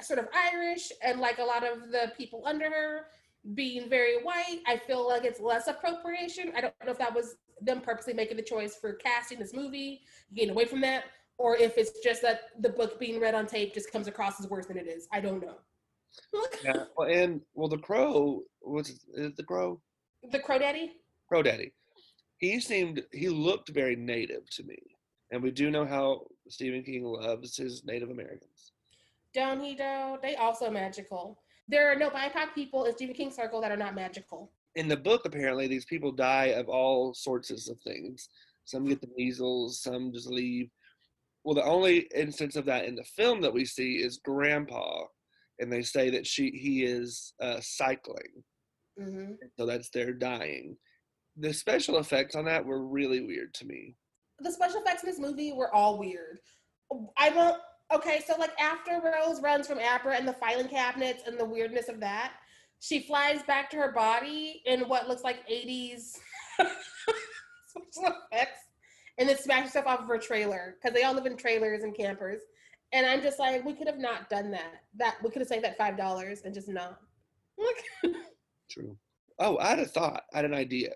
sort 0.00 0.18
of 0.18 0.28
Irish 0.34 0.90
and 1.02 1.20
like 1.20 1.38
a 1.38 1.44
lot 1.44 1.64
of 1.64 1.90
the 1.90 2.12
people 2.16 2.42
under 2.44 2.70
her 2.70 3.06
being 3.54 3.88
very 3.88 4.22
white, 4.22 4.60
I 4.66 4.76
feel 4.76 5.06
like 5.06 5.24
it's 5.24 5.40
less 5.40 5.66
appropriation. 5.68 6.52
I 6.56 6.60
don't 6.60 6.74
know 6.84 6.92
if 6.92 6.98
that 6.98 7.14
was 7.14 7.36
them 7.60 7.80
purposely 7.80 8.14
making 8.14 8.36
the 8.36 8.42
choice 8.42 8.76
for 8.76 8.94
casting 8.94 9.38
this 9.38 9.54
movie, 9.54 10.02
getting 10.34 10.50
away 10.50 10.64
from 10.64 10.80
that, 10.82 11.04
or 11.38 11.56
if 11.56 11.76
it's 11.78 12.00
just 12.00 12.22
that 12.22 12.42
the 12.60 12.68
book 12.68 12.98
being 12.98 13.20
read 13.20 13.34
on 13.34 13.46
tape 13.46 13.74
just 13.74 13.90
comes 13.92 14.06
across 14.08 14.40
as 14.40 14.48
worse 14.48 14.66
than 14.66 14.76
it 14.78 14.86
is. 14.86 15.08
I 15.12 15.20
don't 15.20 15.40
know. 15.42 15.56
Yeah. 16.64 16.84
Well, 16.96 17.08
and 17.08 17.40
well, 17.54 17.68
the 17.68 17.78
crow 17.78 18.42
was 18.62 18.88
is 18.90 19.00
it 19.14 19.36
the 19.36 19.42
crow 19.42 19.80
the 20.30 20.38
Crow 20.38 20.58
Daddy? 20.58 20.92
crow 21.28 21.42
daddy. 21.42 21.72
He 22.38 22.60
seemed 22.60 23.02
he 23.12 23.28
looked 23.28 23.70
very 23.70 23.96
native 23.96 24.48
to 24.50 24.62
me, 24.62 24.78
and 25.32 25.42
we 25.42 25.50
do 25.50 25.70
know 25.70 25.84
how 25.84 26.26
Stephen 26.48 26.82
King 26.82 27.04
loves 27.04 27.56
his 27.56 27.84
Native 27.84 28.10
Americans. 28.10 28.72
Don't 29.34 29.60
he 29.60 29.74
though? 29.74 30.18
They 30.22 30.36
also 30.36 30.70
magical. 30.70 31.40
There 31.66 31.90
are 31.90 31.96
no 31.96 32.10
BIPOC 32.10 32.54
people 32.54 32.84
in 32.84 32.94
Stephen 32.94 33.14
King's 33.14 33.34
circle 33.34 33.60
that 33.62 33.72
are 33.72 33.76
not 33.76 33.94
magical. 33.94 34.52
in 34.76 34.86
the 34.88 34.96
book 34.96 35.22
apparently 35.24 35.66
these 35.66 35.84
people 35.84 36.12
die 36.12 36.46
of 36.60 36.68
all 36.68 37.14
sorts 37.14 37.50
of 37.68 37.78
things 37.80 38.28
some 38.64 38.84
get 38.86 39.00
the 39.00 39.08
measles 39.16 39.80
some 39.80 40.12
just 40.12 40.26
leave 40.28 40.68
well 41.44 41.54
the 41.54 41.64
only 41.64 42.08
instance 42.14 42.56
of 42.56 42.64
that 42.64 42.84
in 42.84 42.94
the 42.94 43.04
film 43.04 43.40
that 43.40 43.52
we 43.52 43.64
see 43.64 43.96
is 43.96 44.18
grandpa 44.24 45.04
and 45.60 45.72
they 45.72 45.82
say 45.82 46.10
that 46.10 46.26
she 46.26 46.50
he 46.50 46.84
is 46.84 47.34
uh, 47.40 47.58
cycling 47.60 48.42
hmm 48.98 49.32
so 49.58 49.66
that's 49.66 49.90
their 49.90 50.12
dying 50.12 50.76
the 51.36 51.52
special 51.52 51.98
effects 51.98 52.34
on 52.36 52.44
that 52.44 52.64
were 52.64 52.86
really 52.86 53.20
weird 53.20 53.52
to 53.54 53.66
me 53.66 53.96
The 54.40 54.52
special 54.52 54.80
effects 54.80 55.02
in 55.02 55.10
this 55.10 55.18
movie 55.18 55.52
were 55.52 55.72
all 55.74 55.98
weird. 55.98 56.38
I 57.18 57.30
won't. 57.30 57.60
Okay, 57.92 58.22
so 58.26 58.34
like 58.38 58.52
after 58.60 59.00
Rose 59.02 59.40
runs 59.42 59.66
from 59.66 59.78
Abra 59.78 60.16
and 60.16 60.26
the 60.26 60.32
filing 60.34 60.68
cabinets 60.68 61.22
and 61.26 61.38
the 61.38 61.44
weirdness 61.44 61.88
of 61.88 62.00
that, 62.00 62.32
she 62.80 63.00
flies 63.00 63.42
back 63.44 63.70
to 63.70 63.76
her 63.76 63.92
body 63.92 64.62
in 64.66 64.88
what 64.88 65.08
looks 65.08 65.22
like 65.22 65.46
80s 65.48 66.18
special 66.58 68.16
effects 68.32 68.60
and 69.18 69.28
then 69.28 69.38
smashes 69.38 69.70
stuff 69.70 69.86
off 69.86 70.00
of 70.00 70.08
her 70.08 70.18
trailer 70.18 70.76
because 70.80 70.94
they 70.94 71.04
all 71.04 71.14
live 71.14 71.26
in 71.26 71.36
trailers 71.36 71.82
and 71.82 71.96
campers. 71.96 72.42
And 72.92 73.06
I'm 73.06 73.22
just 73.22 73.38
like, 73.38 73.64
we 73.64 73.74
could 73.74 73.86
have 73.86 73.98
not 73.98 74.28
done 74.28 74.50
that. 74.52 74.82
That 74.96 75.16
we 75.22 75.30
could 75.30 75.40
have 75.40 75.48
saved 75.48 75.64
that 75.64 75.78
five 75.78 75.96
dollars 75.96 76.42
and 76.44 76.54
just 76.54 76.68
not. 76.68 76.98
Look. 77.58 77.76
true 78.70 78.96
oh 79.38 79.58
i 79.58 79.68
had 79.68 79.78
a 79.78 79.84
thought 79.84 80.22
i 80.32 80.38
had 80.38 80.44
an 80.44 80.54
idea 80.54 80.90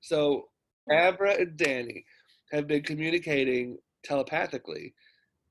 so 0.00 0.48
mm-hmm. 0.90 1.08
abra 1.08 1.34
and 1.34 1.56
danny 1.56 2.04
have 2.52 2.66
been 2.66 2.82
communicating 2.82 3.76
telepathically 4.04 4.94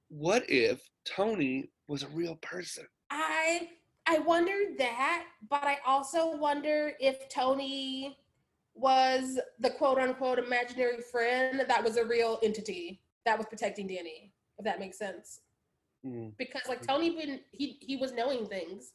what 0.09 0.43
if 0.49 0.81
tony 1.05 1.69
was 1.87 2.03
a 2.03 2.07
real 2.09 2.35
person 2.37 2.85
I 3.09 3.69
I 4.09 4.19
wondered 4.19 4.77
that, 4.77 5.25
but 5.49 5.63
I 5.63 5.77
also 5.85 6.37
wonder 6.37 6.93
if 6.99 7.27
Tony 7.27 8.17
was 8.79 9.39
the 9.59 9.69
quote 9.71 9.97
unquote 9.97 10.39
imaginary 10.39 11.01
friend 11.11 11.63
that 11.67 11.83
was 11.83 11.97
a 11.97 12.05
real 12.05 12.39
entity 12.43 13.01
that 13.25 13.37
was 13.37 13.47
protecting 13.47 13.87
Danny, 13.87 14.31
if 14.57 14.65
that 14.65 14.79
makes 14.79 14.97
sense. 14.97 15.41
Mm. 16.05 16.33
because 16.37 16.61
like 16.69 16.85
Tony 16.85 17.09
been 17.09 17.39
he 17.51 17.77
he 17.81 17.95
was 17.97 18.13
knowing 18.13 18.45
things. 18.45 18.93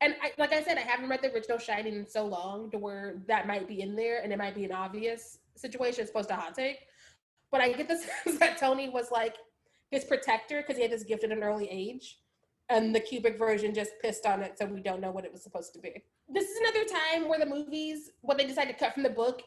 And 0.00 0.14
I, 0.22 0.32
like 0.38 0.52
I 0.52 0.62
said, 0.62 0.76
I 0.76 0.82
haven't 0.82 1.08
read 1.08 1.22
the 1.22 1.32
original 1.32 1.56
Shining 1.56 1.94
in 1.94 2.06
so 2.06 2.26
long 2.26 2.70
to 2.72 2.78
where 2.78 3.22
that 3.26 3.46
might 3.46 3.66
be 3.66 3.80
in 3.80 3.96
there 3.96 4.22
and 4.22 4.32
it 4.32 4.38
might 4.38 4.54
be 4.54 4.64
an 4.64 4.72
obvious 4.72 5.38
situation 5.56 6.02
as 6.02 6.10
opposed 6.10 6.28
to 6.28 6.34
hot 6.34 6.54
take. 6.54 6.80
But 7.50 7.60
I 7.60 7.72
get 7.72 7.88
the 7.88 7.96
sense 8.24 8.38
that 8.38 8.58
Tony 8.58 8.88
was 8.88 9.10
like 9.10 9.36
his 9.90 10.04
protector 10.04 10.60
because 10.60 10.76
he 10.76 10.82
had 10.82 10.90
this 10.90 11.04
gift 11.04 11.24
at 11.24 11.30
an 11.30 11.42
early 11.42 11.68
age. 11.70 12.18
And 12.70 12.94
the 12.94 13.00
Kubrick 13.00 13.38
version 13.38 13.74
just 13.74 13.92
pissed 14.00 14.24
on 14.24 14.42
it, 14.42 14.58
so 14.58 14.64
we 14.64 14.80
don't 14.80 15.00
know 15.00 15.10
what 15.10 15.24
it 15.24 15.32
was 15.32 15.42
supposed 15.42 15.74
to 15.74 15.78
be. 15.78 16.02
This 16.28 16.44
is 16.44 16.56
another 16.60 16.84
time 16.84 17.28
where 17.28 17.38
the 17.38 17.46
movies, 17.46 18.10
what 18.22 18.38
they 18.38 18.46
decided 18.46 18.72
to 18.72 18.78
cut 18.78 18.94
from 18.94 19.02
the 19.02 19.10
book, 19.10 19.42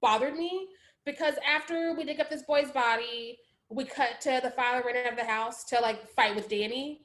bothered 0.00 0.34
me 0.34 0.68
because 1.04 1.34
after 1.46 1.94
we 1.94 2.04
dig 2.04 2.20
up 2.20 2.30
this 2.30 2.42
boy's 2.42 2.70
body, 2.70 3.38
we 3.68 3.84
cut 3.84 4.20
to 4.22 4.40
the 4.42 4.50
father 4.50 4.82
running 4.84 5.04
out 5.04 5.12
of 5.12 5.18
the 5.18 5.24
house 5.24 5.64
to 5.64 5.80
like 5.80 6.08
fight 6.10 6.34
with 6.34 6.48
Danny, 6.48 7.02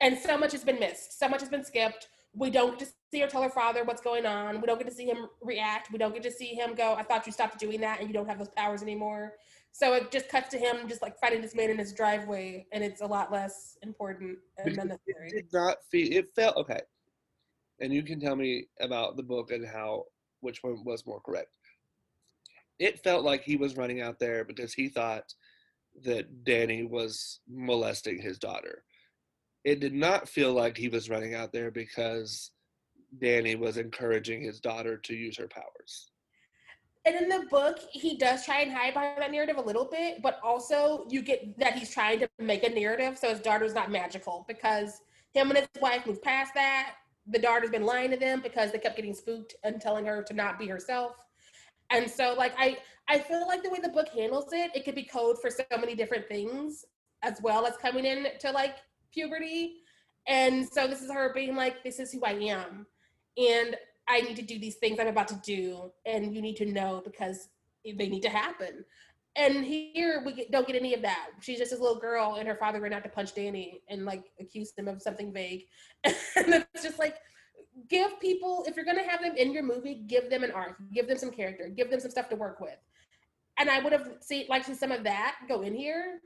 and 0.00 0.16
so 0.16 0.38
much 0.38 0.52
has 0.52 0.64
been 0.64 0.78
missed. 0.78 1.18
So 1.18 1.28
much 1.28 1.40
has 1.40 1.48
been 1.48 1.64
skipped. 1.64 2.08
We 2.34 2.50
don't 2.50 2.78
get 2.78 2.88
to 2.88 2.94
see 3.10 3.20
her 3.20 3.26
tell 3.26 3.42
her 3.42 3.50
father 3.50 3.84
what's 3.84 4.02
going 4.02 4.26
on. 4.26 4.60
We 4.60 4.66
don't 4.66 4.78
get 4.78 4.88
to 4.88 4.94
see 4.94 5.06
him 5.06 5.28
react. 5.40 5.90
We 5.90 5.98
don't 5.98 6.12
get 6.12 6.22
to 6.24 6.30
see 6.30 6.54
him 6.54 6.74
go, 6.74 6.94
I 6.94 7.02
thought 7.02 7.26
you 7.26 7.32
stopped 7.32 7.58
doing 7.58 7.80
that 7.80 8.00
and 8.00 8.08
you 8.08 8.14
don't 8.14 8.28
have 8.28 8.38
those 8.38 8.50
powers 8.50 8.82
anymore. 8.82 9.34
So 9.78 9.94
it 9.94 10.10
just 10.10 10.28
cuts 10.28 10.48
to 10.48 10.58
him 10.58 10.88
just 10.88 11.02
like 11.02 11.20
fighting 11.20 11.40
this 11.40 11.54
man 11.54 11.70
in 11.70 11.78
his 11.78 11.92
driveway, 11.92 12.66
and 12.72 12.82
it's 12.82 13.00
a 13.00 13.06
lot 13.06 13.30
less 13.30 13.78
important 13.82 14.36
and 14.56 14.76
unnecessary. 14.76 15.28
It 15.28 15.34
did 15.34 15.52
not 15.52 15.76
feel. 15.88 16.12
It 16.12 16.26
felt 16.34 16.56
okay. 16.56 16.80
And 17.78 17.92
you 17.92 18.02
can 18.02 18.18
tell 18.18 18.34
me 18.34 18.66
about 18.80 19.16
the 19.16 19.22
book 19.22 19.52
and 19.52 19.64
how 19.64 20.06
which 20.40 20.64
one 20.64 20.82
was 20.84 21.06
more 21.06 21.20
correct. 21.20 21.56
It 22.80 23.04
felt 23.04 23.24
like 23.24 23.44
he 23.44 23.54
was 23.54 23.76
running 23.76 24.00
out 24.00 24.18
there 24.18 24.44
because 24.44 24.74
he 24.74 24.88
thought 24.88 25.32
that 26.02 26.42
Danny 26.42 26.82
was 26.82 27.38
molesting 27.48 28.20
his 28.20 28.36
daughter. 28.36 28.82
It 29.62 29.78
did 29.78 29.94
not 29.94 30.28
feel 30.28 30.52
like 30.52 30.76
he 30.76 30.88
was 30.88 31.08
running 31.08 31.36
out 31.36 31.52
there 31.52 31.70
because 31.70 32.50
Danny 33.20 33.54
was 33.54 33.76
encouraging 33.76 34.42
his 34.42 34.58
daughter 34.58 34.96
to 34.96 35.14
use 35.14 35.38
her 35.38 35.46
powers. 35.46 36.10
And 37.08 37.22
in 37.22 37.28
the 37.30 37.46
book, 37.46 37.78
he 37.90 38.18
does 38.18 38.44
try 38.44 38.60
and 38.60 38.70
hide 38.70 38.92
behind 38.92 39.22
that 39.22 39.32
narrative 39.32 39.56
a 39.56 39.62
little 39.62 39.86
bit, 39.86 40.20
but 40.20 40.38
also 40.42 41.06
you 41.08 41.22
get 41.22 41.58
that 41.58 41.72
he's 41.72 41.90
trying 41.90 42.18
to 42.18 42.28
make 42.38 42.64
a 42.64 42.68
narrative 42.68 43.16
so 43.16 43.30
his 43.30 43.40
daughter's 43.40 43.72
not 43.72 43.90
magical 43.90 44.44
because 44.46 45.00
him 45.32 45.48
and 45.48 45.58
his 45.58 45.68
wife 45.80 46.06
moved 46.06 46.20
past 46.20 46.52
that. 46.54 46.96
The 47.26 47.38
daughter's 47.38 47.70
been 47.70 47.86
lying 47.86 48.10
to 48.10 48.18
them 48.18 48.42
because 48.42 48.72
they 48.72 48.78
kept 48.78 48.96
getting 48.96 49.14
spooked 49.14 49.54
and 49.64 49.80
telling 49.80 50.04
her 50.04 50.22
to 50.22 50.34
not 50.34 50.58
be 50.58 50.66
herself. 50.66 51.24
And 51.88 52.10
so, 52.10 52.34
like, 52.36 52.52
I 52.58 52.76
I 53.08 53.18
feel 53.18 53.46
like 53.46 53.62
the 53.62 53.70
way 53.70 53.78
the 53.82 53.88
book 53.88 54.08
handles 54.10 54.52
it, 54.52 54.70
it 54.74 54.84
could 54.84 54.94
be 54.94 55.04
code 55.04 55.40
for 55.40 55.48
so 55.48 55.64
many 55.80 55.94
different 55.94 56.28
things, 56.28 56.84
as 57.22 57.40
well 57.40 57.64
as 57.64 57.78
coming 57.78 58.04
in 58.04 58.26
to 58.40 58.50
like 58.50 58.76
puberty. 59.14 59.76
And 60.26 60.68
so 60.68 60.86
this 60.86 61.00
is 61.00 61.10
her 61.10 61.32
being 61.32 61.56
like, 61.56 61.82
"This 61.82 62.00
is 62.00 62.12
who 62.12 62.22
I 62.22 62.32
am," 62.32 62.86
and 63.38 63.76
I 64.08 64.20
need 64.20 64.36
to 64.36 64.42
do 64.42 64.58
these 64.58 64.76
things 64.76 64.98
I'm 64.98 65.08
about 65.08 65.28
to 65.28 65.40
do, 65.44 65.92
and 66.06 66.34
you 66.34 66.40
need 66.40 66.56
to 66.56 66.66
know 66.66 67.02
because 67.04 67.48
they 67.84 68.08
need 68.08 68.22
to 68.22 68.30
happen. 68.30 68.84
And 69.36 69.64
here 69.64 70.22
we 70.24 70.32
get, 70.32 70.50
don't 70.50 70.66
get 70.66 70.74
any 70.74 70.94
of 70.94 71.02
that. 71.02 71.28
She's 71.40 71.58
just 71.58 71.70
this 71.70 71.80
little 71.80 72.00
girl, 72.00 72.36
and 72.38 72.48
her 72.48 72.56
father 72.56 72.80
ran 72.80 72.92
out 72.92 73.04
to 73.04 73.08
punch 73.08 73.34
Danny 73.34 73.82
and 73.88 74.04
like 74.04 74.24
accuse 74.40 74.72
him 74.76 74.88
of 74.88 75.02
something 75.02 75.32
vague. 75.32 75.66
And 76.04 76.66
it's 76.74 76.82
just 76.82 76.98
like, 76.98 77.16
give 77.88 78.18
people 78.20 78.64
if 78.66 78.76
you're 78.76 78.84
gonna 78.84 79.08
have 79.08 79.22
them 79.22 79.36
in 79.36 79.52
your 79.52 79.62
movie, 79.62 80.02
give 80.06 80.30
them 80.30 80.42
an 80.42 80.50
arc, 80.50 80.76
give 80.92 81.06
them 81.06 81.18
some 81.18 81.30
character, 81.30 81.68
give 81.68 81.90
them 81.90 82.00
some 82.00 82.10
stuff 82.10 82.28
to 82.30 82.36
work 82.36 82.60
with. 82.60 82.78
And 83.58 83.68
I 83.68 83.80
would 83.80 83.92
have 83.92 84.08
seen 84.20 84.46
like 84.48 84.64
seen 84.64 84.74
some 84.74 84.92
of 84.92 85.04
that 85.04 85.36
go 85.48 85.62
in 85.62 85.74
here. 85.74 86.20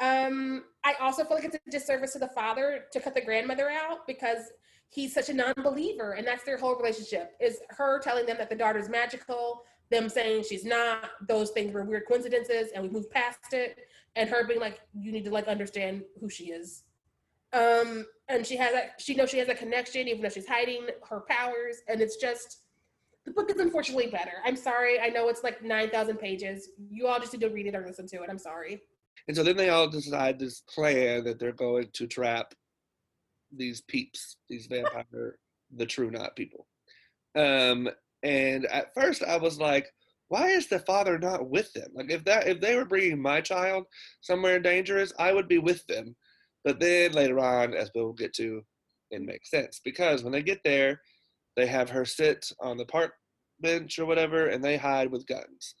Um, 0.00 0.64
I 0.84 0.94
also 1.00 1.24
feel 1.24 1.36
like 1.36 1.44
it's 1.44 1.56
a 1.56 1.70
disservice 1.70 2.12
to 2.14 2.18
the 2.18 2.28
father 2.28 2.84
to 2.92 3.00
cut 3.00 3.14
the 3.14 3.20
grandmother 3.20 3.70
out 3.70 4.06
because 4.06 4.50
he's 4.88 5.12
such 5.12 5.28
a 5.28 5.34
non-believer 5.34 6.12
and 6.12 6.26
that's 6.26 6.44
their 6.44 6.56
whole 6.56 6.76
relationship 6.76 7.32
is 7.40 7.58
her 7.70 7.98
telling 8.00 8.26
them 8.26 8.36
that 8.38 8.48
the 8.48 8.56
daughter's 8.56 8.88
magical 8.88 9.62
them 9.90 10.08
saying 10.08 10.44
she's 10.48 10.64
not 10.64 11.10
those 11.28 11.50
things 11.50 11.72
were 11.72 11.84
weird 11.84 12.04
coincidences 12.08 12.68
and 12.74 12.82
we 12.82 12.88
moved 12.88 13.10
past 13.10 13.52
it 13.52 13.78
and 14.16 14.28
her 14.28 14.46
being 14.46 14.60
like 14.60 14.80
you 14.98 15.12
need 15.12 15.24
to 15.24 15.30
like 15.30 15.48
understand 15.48 16.02
who 16.20 16.28
she 16.28 16.44
is. 16.44 16.84
Um 17.52 18.06
and 18.28 18.46
she 18.46 18.56
has 18.56 18.72
that 18.72 19.00
she 19.00 19.14
knows 19.14 19.30
she 19.30 19.38
has 19.38 19.48
a 19.48 19.54
connection 19.54 20.08
even 20.08 20.22
though 20.22 20.28
she's 20.28 20.48
hiding 20.48 20.86
her 21.08 21.20
powers 21.28 21.78
and 21.88 22.00
it's 22.00 22.16
just 22.16 22.60
the 23.24 23.30
book 23.30 23.50
is 23.50 23.58
unfortunately 23.58 24.08
better. 24.08 24.32
I'm 24.44 24.56
sorry. 24.56 25.00
I 25.00 25.08
know 25.08 25.28
it's 25.28 25.42
like 25.42 25.62
9000 25.62 26.18
pages. 26.18 26.68
You 26.90 27.06
all 27.06 27.18
just 27.18 27.32
need 27.32 27.40
to 27.40 27.48
read 27.48 27.66
it 27.66 27.74
or 27.74 27.86
listen 27.86 28.06
to 28.08 28.16
it. 28.22 28.28
I'm 28.28 28.38
sorry. 28.38 28.82
And 29.28 29.36
so 29.36 29.42
then 29.42 29.56
they 29.56 29.70
all 29.70 29.88
decide 29.88 30.38
this 30.38 30.60
plan 30.60 31.24
that 31.24 31.38
they're 31.38 31.52
going 31.52 31.88
to 31.94 32.06
trap 32.06 32.52
these 33.56 33.80
peeps, 33.82 34.36
these 34.48 34.66
vampire, 34.66 35.38
the 35.76 35.86
true 35.86 36.10
knot 36.10 36.36
people. 36.36 36.66
Um, 37.36 37.88
and 38.22 38.66
at 38.66 38.94
first 38.94 39.22
I 39.22 39.36
was 39.36 39.58
like, 39.58 39.92
why 40.28 40.48
is 40.48 40.68
the 40.68 40.78
father 40.80 41.18
not 41.18 41.48
with 41.48 41.72
them? 41.74 41.88
Like 41.94 42.10
if 42.10 42.24
that 42.24 42.46
if 42.46 42.60
they 42.60 42.76
were 42.76 42.84
bringing 42.84 43.20
my 43.20 43.40
child 43.40 43.86
somewhere 44.20 44.58
dangerous, 44.58 45.12
I 45.18 45.32
would 45.32 45.48
be 45.48 45.58
with 45.58 45.86
them. 45.86 46.16
But 46.64 46.80
then 46.80 47.12
later 47.12 47.38
on, 47.40 47.74
as 47.74 47.90
we'll 47.94 48.14
get 48.14 48.32
to, 48.34 48.62
it 49.10 49.22
makes 49.22 49.50
sense 49.50 49.80
because 49.84 50.22
when 50.22 50.32
they 50.32 50.42
get 50.42 50.60
there, 50.64 51.00
they 51.56 51.66
have 51.66 51.90
her 51.90 52.04
sit 52.04 52.50
on 52.60 52.76
the 52.76 52.86
park 52.86 53.12
bench 53.60 53.98
or 53.98 54.06
whatever, 54.06 54.46
and 54.46 54.64
they 54.64 54.76
hide 54.76 55.10
with 55.10 55.26
guns. 55.26 55.74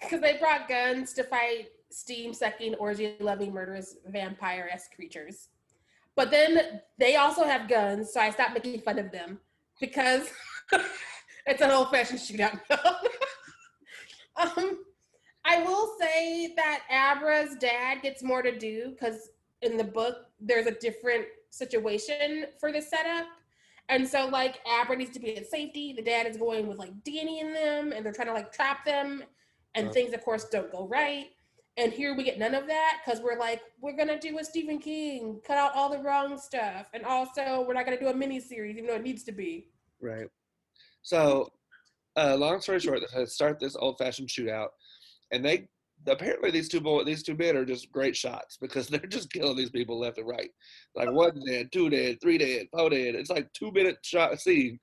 because 0.00 0.20
they 0.20 0.38
brought 0.38 0.68
guns 0.68 1.12
to 1.12 1.22
fight 1.22 1.68
steam 1.90 2.34
sucking 2.34 2.74
orgy 2.76 3.14
loving 3.20 3.52
murderous 3.52 3.96
vampire 4.08 4.68
esque 4.72 4.92
creatures 4.94 5.48
but 6.16 6.30
then 6.30 6.80
they 6.98 7.16
also 7.16 7.44
have 7.44 7.68
guns 7.68 8.12
so 8.12 8.20
i 8.20 8.30
stopped 8.30 8.54
making 8.54 8.80
fun 8.80 8.98
of 8.98 9.12
them 9.12 9.38
because 9.80 10.28
it's 11.46 11.62
an 11.62 11.70
old 11.70 11.90
fashioned 11.90 12.20
shootout. 12.20 12.60
Um 14.36 14.80
i 15.44 15.62
will 15.62 15.94
say 16.00 16.52
that 16.56 16.80
abra's 16.90 17.54
dad 17.56 18.02
gets 18.02 18.22
more 18.22 18.42
to 18.42 18.58
do 18.58 18.90
because 18.90 19.30
in 19.62 19.76
the 19.76 19.84
book 19.84 20.26
there's 20.40 20.66
a 20.66 20.72
different 20.72 21.24
situation 21.50 22.46
for 22.60 22.70
this 22.72 22.90
setup. 22.90 23.26
And 23.88 24.06
so 24.06 24.26
like 24.26 24.58
abra 24.66 24.96
needs 24.96 25.12
to 25.12 25.20
be 25.20 25.36
in 25.36 25.44
safety. 25.46 25.94
The 25.96 26.02
dad 26.02 26.26
is 26.26 26.36
going 26.36 26.66
with 26.66 26.76
like 26.78 26.92
danny 27.04 27.40
in 27.40 27.52
them 27.54 27.92
and 27.92 28.04
they're 28.04 28.12
trying 28.12 28.28
to 28.28 28.34
like 28.34 28.52
trap 28.52 28.84
them 28.84 29.22
and 29.74 29.88
Uh. 29.88 29.92
things 29.92 30.12
of 30.12 30.22
course 30.22 30.44
don't 30.50 30.70
go 30.72 30.86
right 30.86 31.28
and 31.76 31.92
here 31.92 32.16
we 32.16 32.24
get 32.24 32.38
none 32.38 32.54
of 32.54 32.66
that 32.66 32.98
because 33.04 33.20
we're 33.20 33.38
like 33.38 33.60
we're 33.80 33.96
gonna 33.96 34.18
do 34.18 34.38
a 34.38 34.44
stephen 34.44 34.78
king 34.78 35.40
cut 35.46 35.56
out 35.56 35.72
all 35.74 35.90
the 35.90 35.98
wrong 35.98 36.38
stuff 36.38 36.86
and 36.94 37.04
also 37.04 37.64
we're 37.66 37.74
not 37.74 37.84
gonna 37.84 38.00
do 38.00 38.08
a 38.08 38.14
mini 38.14 38.40
series 38.40 38.76
even 38.76 38.86
though 38.86 38.96
it 38.96 39.02
needs 39.02 39.22
to 39.22 39.32
be 39.32 39.68
Right. 40.00 40.28
So, 41.02 41.50
uh, 42.16 42.36
long 42.36 42.60
story 42.60 42.80
short, 42.80 43.00
they 43.14 43.26
start 43.26 43.58
this 43.58 43.76
old-fashioned 43.76 44.28
shootout, 44.28 44.68
and 45.32 45.44
they 45.44 45.68
apparently 46.06 46.50
these 46.50 46.68
two 46.68 46.80
boy, 46.80 47.04
these 47.04 47.22
two 47.22 47.34
men 47.34 47.56
are 47.56 47.64
just 47.64 47.90
great 47.90 48.16
shots 48.16 48.56
because 48.60 48.88
they're 48.88 49.00
just 49.00 49.32
killing 49.32 49.56
these 49.56 49.70
people 49.70 49.98
left 49.98 50.18
and 50.18 50.28
right. 50.28 50.50
Like 50.94 51.10
one 51.10 51.40
dead, 51.46 51.72
two 51.72 51.90
dead, 51.90 52.18
three 52.20 52.38
dead, 52.38 52.66
four 52.72 52.90
dead. 52.90 53.14
It's 53.14 53.30
like 53.30 53.52
two-minute 53.52 53.98
shot 54.02 54.38
scene, 54.40 54.78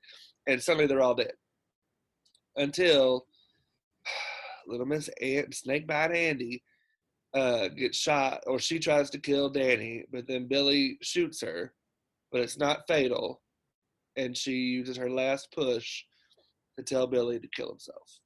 and 0.48 0.62
suddenly 0.62 0.88
they're 0.88 1.02
all 1.02 1.16
dead. 1.16 1.34
Until 2.56 3.26
little 4.68 4.86
Miss 4.86 5.10
Ant, 5.22 5.54
Snakebite 5.54 6.12
Andy, 6.12 6.64
uh, 7.34 7.68
gets 7.70 7.98
shot, 7.98 8.44
or 8.48 8.60
she 8.60 8.80
tries 8.80 9.10
to 9.12 9.20
kill 9.20 9.50
Danny, 9.50 10.06
but 10.12 10.28
then 10.28 10.48
Billy 10.48 10.98
shoots 11.02 11.42
her, 11.42 11.74
but 12.32 12.42
it's 12.42 12.58
not 12.58 12.88
fatal 12.88 13.42
and 14.16 14.38
she 14.38 14.52
uses 14.52 14.96
her 14.96 15.10
last 15.10 15.52
push 15.52 16.04
to 16.78 16.84
tell 16.84 17.08
Billy 17.08 17.40
to 17.40 17.48
kill 17.48 17.70
himself. 17.70 18.20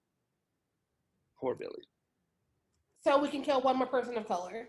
Poor 1.39 1.55
Billy. 1.55 1.84
so 2.99 3.18
we 3.22 3.30
can 3.30 3.41
kill 3.41 3.62
one 3.62 3.78
more 3.78 3.88
person 3.88 4.18
of 4.18 4.28
color 4.28 4.68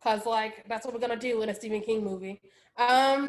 because 0.00 0.26
like 0.26 0.64
that's 0.68 0.84
what 0.84 0.94
we're 0.94 1.00
gonna 1.00 1.16
do 1.16 1.42
in 1.42 1.48
a 1.48 1.54
stephen 1.54 1.80
king 1.80 2.04
movie 2.04 2.40
um 2.78 3.28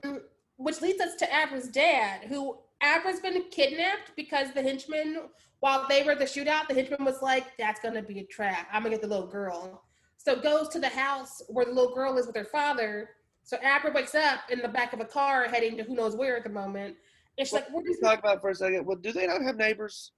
which 0.57 0.82
leads 0.82 1.01
us 1.01 1.16
to 1.16 1.26
abra's 1.41 1.68
dad 1.70 2.22
who 2.28 2.57
abra's 2.84 3.20
been 3.22 3.41
kidnapped 3.49 4.12
because 4.16 4.51
the 4.53 4.62
henchman 4.62 5.18
while 5.62 5.86
they 5.89 6.03
were 6.03 6.16
the 6.16 6.26
shootout 6.26 6.68
the 6.68 6.74
henchman 6.74 7.03
was 7.05 7.22
like 7.22 7.45
that's 7.57 7.80
gonna 7.82 8.01
be 8.03 8.20
a 8.20 8.26
trap 8.26 8.68
i'm 8.72 8.84
gonna 8.84 8.93
get 8.95 9.01
the 9.01 9.07
little 9.07 9.28
girl 9.28 9.84
so 10.24 10.39
goes 10.39 10.67
to 10.69 10.80
the 10.80 10.89
house 10.89 11.41
where 11.49 11.65
the 11.65 11.72
little 11.72 11.93
girl 11.93 12.17
is 12.17 12.28
with 12.28 12.36
her 12.36 12.45
father 12.45 13.09
so 13.43 13.57
abra 13.63 13.91
wakes 13.91 14.13
up 14.15 14.41
in 14.49 14.59
the 14.59 14.67
back 14.67 14.93
of 14.93 14.99
a 14.99 15.05
car 15.05 15.45
heading 15.47 15.76
to 15.78 15.84
who 15.84 15.95
knows 15.95 16.15
where 16.15 16.38
at 16.38 16.43
the 16.43 16.49
moment 16.49 16.95
and 17.38 17.47
she's 17.47 17.53
Well, 17.53 17.61
like 17.61 17.74
where 17.74 17.84
Let's 17.84 17.97
is 17.97 18.03
talk 18.03 18.19
about 18.19 18.41
for 18.41 18.49
a 18.49 18.55
second. 18.55 18.86
Well, 18.86 18.97
do 18.97 19.11
they 19.11 19.26
not 19.28 19.41
have 19.41 19.55
neighbors? 19.55 20.11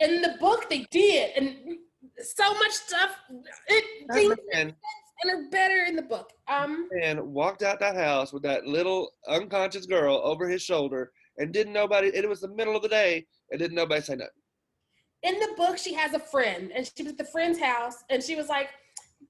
in 0.00 0.22
the 0.22 0.34
book 0.40 0.68
they 0.70 0.84
did 0.90 1.30
and 1.36 1.56
so 2.18 2.52
much 2.54 2.72
stuff 2.72 3.10
it 3.68 3.84
things 4.12 4.34
and 4.54 4.74
are 5.30 5.48
better 5.50 5.84
in 5.84 5.94
the 5.94 6.02
book 6.02 6.30
um 6.48 6.88
man 6.92 7.30
walked 7.32 7.62
out 7.62 7.78
that 7.78 7.94
house 7.94 8.32
with 8.32 8.42
that 8.42 8.66
little 8.66 9.12
unconscious 9.28 9.86
girl 9.86 10.20
over 10.24 10.48
his 10.48 10.60
shoulder 10.62 11.12
and 11.38 11.52
didn't 11.52 11.72
nobody, 11.72 12.08
and 12.08 12.16
it 12.16 12.28
was 12.28 12.40
the 12.40 12.48
middle 12.48 12.76
of 12.76 12.82
the 12.82 12.88
day, 12.88 13.24
and 13.50 13.58
didn't 13.58 13.76
nobody 13.76 14.00
say 14.02 14.14
nothing. 14.16 14.32
in 15.22 15.38
the 15.38 15.54
book 15.56 15.78
she 15.78 15.94
has 15.94 16.12
a 16.14 16.18
friend 16.18 16.72
and 16.74 16.90
she 16.96 17.02
was 17.04 17.12
at 17.12 17.18
the 17.18 17.24
friend's 17.24 17.58
house 17.60 17.98
and 18.10 18.22
she 18.22 18.34
was 18.34 18.48
like 18.48 18.68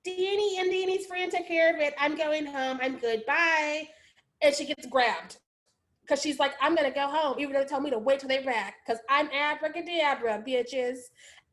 Danny 0.05 0.59
and 0.59 0.70
Danny's 0.70 1.07
friend 1.07 1.30
took 1.30 1.47
care 1.47 1.74
of 1.74 1.80
it. 1.80 1.95
I'm 1.99 2.16
going 2.16 2.47
home. 2.47 2.78
I'm 2.82 2.99
good. 2.99 3.24
Bye. 3.26 3.88
And 4.43 4.55
she 4.55 4.64
gets 4.64 4.86
grabbed 4.86 5.38
because 6.03 6.20
she's 6.20 6.38
like, 6.38 6.55
I'm 6.61 6.74
gonna 6.74 6.90
go 6.90 7.07
home, 7.07 7.38
even 7.38 7.53
though 7.53 7.61
they 7.61 7.66
told 7.66 7.84
me 7.84 7.90
to 7.90 7.99
wait 7.99 8.20
till 8.20 8.28
they're 8.28 8.45
back, 8.45 8.76
because 8.84 9.01
I'm 9.09 9.28
abracadabra, 9.30 10.43
bitches. 10.47 10.99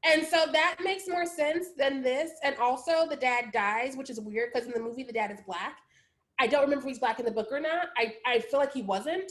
And 0.03 0.25
so 0.25 0.45
that 0.51 0.77
makes 0.83 1.07
more 1.07 1.25
sense 1.25 1.67
than 1.77 2.01
this. 2.01 2.31
And 2.43 2.55
also, 2.57 3.07
the 3.07 3.17
dad 3.17 3.51
dies, 3.51 3.95
which 3.95 4.09
is 4.09 4.19
weird 4.19 4.51
because 4.53 4.67
in 4.67 4.73
the 4.73 4.79
movie, 4.79 5.03
the 5.03 5.13
dad 5.13 5.31
is 5.31 5.39
black. 5.45 5.77
I 6.39 6.47
don't 6.47 6.61
remember 6.61 6.85
if 6.85 6.89
he's 6.89 6.99
black 6.99 7.19
in 7.19 7.25
the 7.25 7.31
book 7.31 7.49
or 7.51 7.59
not. 7.59 7.89
I, 7.97 8.15
I 8.25 8.39
feel 8.39 8.59
like 8.59 8.73
he 8.73 8.81
wasn't, 8.81 9.29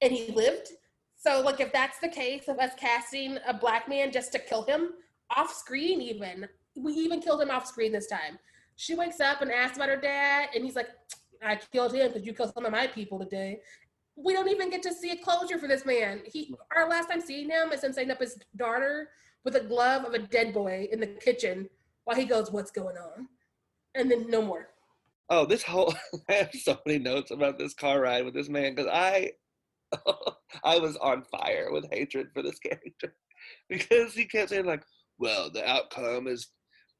and 0.00 0.12
he 0.12 0.32
lived. 0.32 0.68
So, 1.16 1.40
like, 1.40 1.60
if 1.60 1.72
that's 1.72 2.00
the 2.00 2.08
case 2.08 2.48
of 2.48 2.58
us 2.58 2.72
casting 2.76 3.38
a 3.46 3.54
black 3.54 3.88
man 3.88 4.10
just 4.10 4.32
to 4.32 4.40
kill 4.40 4.64
him 4.64 4.90
off 5.36 5.54
screen, 5.54 6.02
even 6.02 6.48
we 6.74 6.92
even 6.92 7.20
killed 7.20 7.40
him 7.40 7.50
off 7.50 7.66
screen 7.66 7.92
this 7.92 8.06
time. 8.06 8.38
She 8.76 8.94
wakes 8.94 9.20
up 9.20 9.42
and 9.42 9.50
asks 9.50 9.76
about 9.76 9.88
her 9.88 9.96
dad, 9.96 10.50
and 10.54 10.64
he's 10.64 10.76
like, 10.76 10.88
"I 11.42 11.56
killed 11.56 11.94
him 11.94 12.08
because 12.08 12.26
you 12.26 12.32
killed 12.32 12.52
some 12.54 12.64
of 12.64 12.72
my 12.72 12.86
people 12.86 13.18
today." 13.18 13.60
We 14.16 14.32
don't 14.32 14.48
even 14.48 14.70
get 14.70 14.82
to 14.82 14.92
see 14.92 15.10
a 15.10 15.16
closure 15.16 15.58
for 15.58 15.68
this 15.68 15.86
man. 15.86 16.20
He, 16.26 16.54
our 16.76 16.88
last 16.88 17.08
time 17.08 17.20
seeing 17.20 17.48
him 17.48 17.72
is 17.72 17.82
him 17.82 17.92
setting 17.92 18.10
up 18.10 18.20
his 18.20 18.38
daughter 18.56 19.08
with 19.44 19.56
a 19.56 19.64
glove 19.64 20.04
of 20.04 20.12
a 20.12 20.18
dead 20.18 20.52
boy 20.52 20.88
in 20.92 21.00
the 21.00 21.06
kitchen 21.06 21.68
while 22.04 22.16
he 22.16 22.24
goes, 22.24 22.50
"What's 22.50 22.70
going 22.70 22.96
on?" 22.96 23.28
And 23.94 24.10
then 24.10 24.30
no 24.30 24.42
more. 24.42 24.68
Oh, 25.28 25.46
this 25.46 25.62
whole 25.62 25.94
I 26.28 26.34
have 26.34 26.50
so 26.52 26.78
many 26.86 26.98
notes 26.98 27.30
about 27.30 27.58
this 27.58 27.74
car 27.74 28.00
ride 28.00 28.24
with 28.24 28.34
this 28.34 28.48
man 28.48 28.74
because 28.74 28.90
I 28.92 29.32
I 30.64 30.78
was 30.78 30.96
on 30.96 31.24
fire 31.24 31.70
with 31.70 31.90
hatred 31.92 32.28
for 32.32 32.42
this 32.42 32.58
character 32.58 33.14
because 33.68 34.14
he 34.14 34.24
kept 34.24 34.50
saying 34.50 34.66
like, 34.66 34.84
"Well, 35.18 35.50
the 35.50 35.68
outcome 35.68 36.26
is 36.26 36.48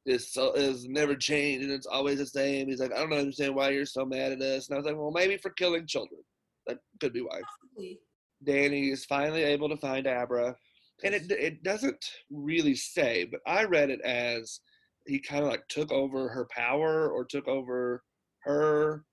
is 0.06 0.32
so 0.32 0.52
is 0.52 0.86
never 0.88 1.14
changed 1.14 1.64
and 1.64 1.72
it's 1.72 1.86
always 1.86 2.18
the 2.18 2.26
same." 2.26 2.68
He's 2.68 2.80
like, 2.80 2.92
"I 2.92 2.98
don't 2.98 3.12
understand 3.12 3.54
why 3.54 3.70
you're 3.70 3.86
so 3.86 4.04
mad 4.04 4.32
at 4.32 4.40
us." 4.40 4.68
And 4.68 4.74
I 4.74 4.78
was 4.78 4.86
like, 4.86 4.96
"Well, 4.96 5.10
maybe 5.10 5.36
for 5.36 5.50
killing 5.50 5.86
children. 5.86 6.20
That 6.66 6.78
could 7.00 7.12
be 7.12 7.22
why." 7.22 7.40
Possibly. 7.40 8.00
Danny 8.44 8.90
is 8.90 9.04
finally 9.04 9.42
able 9.42 9.68
to 9.68 9.76
find 9.76 10.06
Abra, 10.06 10.56
and 11.04 11.14
it 11.14 11.30
it 11.30 11.62
doesn't 11.62 12.04
really 12.30 12.74
say, 12.74 13.24
but 13.24 13.40
I 13.46 13.64
read 13.64 13.90
it 13.90 14.00
as 14.02 14.60
he 15.06 15.18
kind 15.18 15.44
of 15.44 15.50
like 15.50 15.66
took 15.68 15.90
over 15.92 16.28
her 16.28 16.46
power 16.50 17.10
or 17.10 17.24
took 17.24 17.48
over 17.48 18.02
her. 18.44 19.04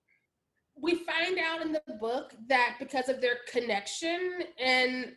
we 0.81 0.95
find 0.95 1.37
out 1.37 1.61
in 1.61 1.71
the 1.71 1.81
book 1.99 2.33
that 2.47 2.77
because 2.79 3.09
of 3.09 3.21
their 3.21 3.37
connection 3.51 4.43
and 4.59 5.13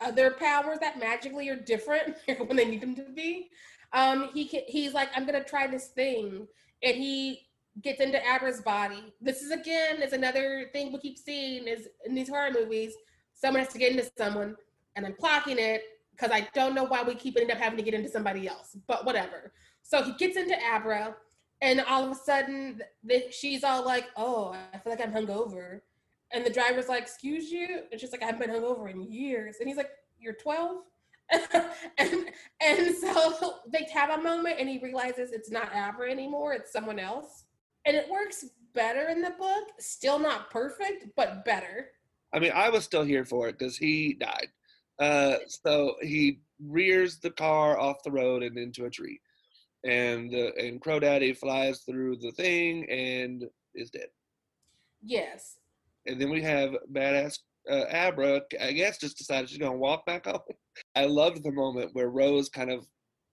other 0.00 0.32
powers 0.32 0.78
that 0.80 0.98
magically 0.98 1.48
are 1.48 1.56
different 1.56 2.16
when 2.46 2.56
they 2.56 2.64
need 2.64 2.80
them 2.80 2.94
to 2.96 3.04
be, 3.14 3.48
um, 3.92 4.30
he 4.32 4.44
he's 4.68 4.94
like, 4.94 5.10
I'm 5.14 5.26
gonna 5.26 5.44
try 5.44 5.66
this 5.66 5.88
thing, 5.88 6.46
and 6.82 6.96
he 6.96 7.46
gets 7.80 8.00
into 8.00 8.20
Abra's 8.34 8.60
body. 8.60 9.12
This 9.20 9.42
is 9.42 9.50
again 9.50 10.02
is 10.02 10.12
another 10.12 10.68
thing 10.72 10.92
we 10.92 10.98
keep 10.98 11.18
seeing 11.18 11.66
is 11.66 11.88
in 12.04 12.14
these 12.14 12.28
horror 12.28 12.50
movies, 12.52 12.94
someone 13.34 13.62
has 13.62 13.72
to 13.72 13.78
get 13.78 13.92
into 13.92 14.10
someone, 14.16 14.56
and 14.96 15.06
I'm 15.06 15.14
clocking 15.14 15.58
it 15.58 15.82
because 16.12 16.30
I 16.30 16.48
don't 16.54 16.74
know 16.74 16.84
why 16.84 17.02
we 17.02 17.14
keep 17.14 17.36
ending 17.36 17.54
up 17.54 17.62
having 17.62 17.78
to 17.78 17.82
get 17.82 17.94
into 17.94 18.08
somebody 18.08 18.48
else, 18.48 18.76
but 18.86 19.04
whatever. 19.04 19.52
So 19.82 20.02
he 20.02 20.12
gets 20.12 20.36
into 20.36 20.54
Abra, 20.72 21.16
and 21.60 21.80
all 21.88 22.04
of 22.04 22.10
a 22.10 22.14
sudden 22.14 22.80
she's 23.30 23.64
all 23.64 23.84
like, 23.84 24.06
"Oh, 24.16 24.54
I 24.74 24.78
feel 24.78 24.92
like 24.92 25.00
I'm 25.00 25.12
hungover," 25.12 25.80
and 26.32 26.44
the 26.44 26.50
driver's 26.50 26.88
like, 26.88 27.02
"Excuse 27.02 27.50
you," 27.50 27.82
and 27.90 28.00
she's 28.00 28.12
like, 28.12 28.22
"I 28.22 28.26
haven't 28.26 28.40
been 28.40 28.50
hungover 28.50 28.90
in 28.90 29.02
years," 29.10 29.56
and 29.60 29.68
he's 29.68 29.76
like, 29.76 29.90
"You're 30.18 30.34
12." 30.34 30.82
and 31.98 32.26
and 32.60 32.94
so 32.94 33.54
they 33.72 33.86
have 33.92 34.10
a 34.10 34.22
moment, 34.22 34.56
and 34.58 34.68
he 34.68 34.78
realizes 34.78 35.32
it's 35.32 35.50
not 35.50 35.74
Abra 35.74 36.10
anymore; 36.10 36.52
it's 36.52 36.72
someone 36.72 36.98
else, 36.98 37.44
and 37.86 37.96
it 37.96 38.08
works 38.10 38.44
better 38.74 39.08
in 39.08 39.20
the 39.20 39.30
book. 39.30 39.64
Still 39.78 40.18
not 40.18 40.50
perfect, 40.50 41.06
but 41.16 41.44
better. 41.44 41.90
I 42.34 42.38
mean, 42.38 42.52
I 42.54 42.70
was 42.70 42.84
still 42.84 43.04
here 43.04 43.24
for 43.24 43.48
it 43.48 43.58
because 43.58 43.76
he 43.76 44.14
died. 44.14 44.48
Uh, 44.98 45.36
so 45.48 45.96
he 46.00 46.40
rears 46.60 47.18
the 47.18 47.30
car 47.30 47.78
off 47.78 48.02
the 48.04 48.10
road 48.10 48.42
and 48.42 48.56
into 48.58 48.84
a 48.84 48.90
tree, 48.90 49.20
and 49.84 50.34
uh, 50.34 50.52
and 50.58 50.80
Crow 50.80 51.00
Daddy 51.00 51.32
flies 51.32 51.80
through 51.80 52.16
the 52.16 52.32
thing 52.32 52.88
and 52.90 53.44
is 53.74 53.90
dead. 53.90 54.08
Yes, 55.02 55.58
And 56.06 56.20
then 56.20 56.30
we 56.30 56.42
have 56.42 56.76
badass 56.92 57.38
uh, 57.70 57.84
Abra. 57.90 58.42
I 58.60 58.72
guess 58.72 58.98
just 58.98 59.18
decided 59.18 59.48
she's 59.48 59.58
gonna 59.58 59.76
walk 59.76 60.06
back 60.06 60.26
home. 60.26 60.40
I 60.96 61.04
loved 61.04 61.42
the 61.42 61.52
moment 61.52 61.90
where 61.92 62.10
Rose 62.10 62.48
kind 62.48 62.70
of 62.70 62.86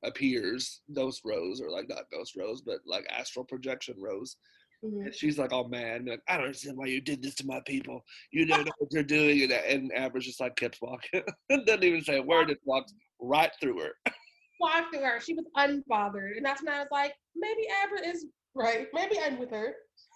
appears, 0.04 0.82
Ghost 0.94 1.22
Rose, 1.26 1.62
or 1.62 1.70
like 1.70 1.90
not 1.90 2.10
Ghost 2.12 2.36
Rose, 2.38 2.62
but 2.62 2.80
like 2.86 3.06
astral 3.10 3.46
projection 3.46 3.96
Rose. 4.00 4.38
Mhm. 4.84 5.06
And 5.06 5.16
she's 5.16 5.38
like, 5.38 5.52
"Oh 5.52 5.68
man, 5.68 6.06
like, 6.06 6.22
I 6.28 6.38
don't 6.38 6.46
understand 6.46 6.78
why 6.78 6.86
you 6.86 7.02
did 7.02 7.22
this 7.22 7.36
to 7.36 7.46
my 7.46 7.60
people. 7.66 8.06
You 8.32 8.46
don't 8.46 8.66
know 8.66 8.72
what 8.78 8.92
you're 8.92 9.04
doing." 9.04 9.44
And, 9.44 9.52
and 9.52 9.92
Abra's 9.94 10.26
just 10.26 10.40
like 10.40 10.56
keeps 10.56 10.82
walking, 10.82 11.22
doesn't 11.50 11.84
even 11.84 12.02
say 12.02 12.18
a 12.18 12.24
word. 12.24 12.48
Just 12.48 12.62
walks 12.64 12.94
right 13.20 13.52
through 13.62 13.80
her. 13.80 13.92
walked 14.62 14.94
through 14.94 15.04
her. 15.04 15.20
She 15.20 15.34
was 15.34 15.46
unbothered, 15.58 16.38
and 16.38 16.46
that's 16.46 16.64
when 16.64 16.74
I 16.74 16.80
was 16.80 16.88
like, 16.92 17.14
maybe 17.36 17.68
Abra 17.84 18.08
is 18.08 18.26
right. 18.56 18.88
Maybe 18.94 19.20
I'm 19.20 19.38
with 19.38 19.52
her. 19.52 19.74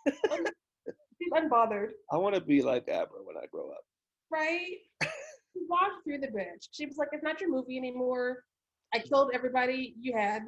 She's 0.07 1.31
unbothered, 1.31 1.89
I 2.11 2.17
want 2.17 2.35
to 2.35 2.41
be 2.41 2.61
like 2.61 2.83
Abra 2.83 3.23
when 3.23 3.37
I 3.37 3.45
grow 3.51 3.69
up. 3.69 3.83
Right? 4.33 4.77
She 5.03 5.61
walked 5.69 6.03
through 6.03 6.17
the 6.19 6.27
bitch. 6.27 6.67
She 6.71 6.85
was 6.87 6.97
like, 6.97 7.09
"It's 7.11 7.23
not 7.23 7.39
your 7.39 7.51
movie 7.51 7.77
anymore. 7.77 8.43
I 8.93 8.99
killed 8.99 9.31
everybody 9.33 9.93
you 9.99 10.13
had. 10.17 10.41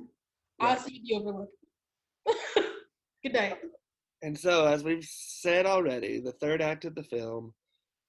I'll 0.59 0.75
Right. 0.75 0.85
see 0.85 0.99
you 1.03 1.19
overlook." 1.19 1.49
Good 3.23 3.33
night. 3.33 3.57
And 4.23 4.37
so, 4.37 4.65
as 4.65 4.83
we've 4.83 5.05
said 5.05 5.65
already, 5.67 6.19
the 6.19 6.31
third 6.31 6.61
act 6.61 6.85
of 6.85 6.95
the 6.95 7.03
film, 7.03 7.53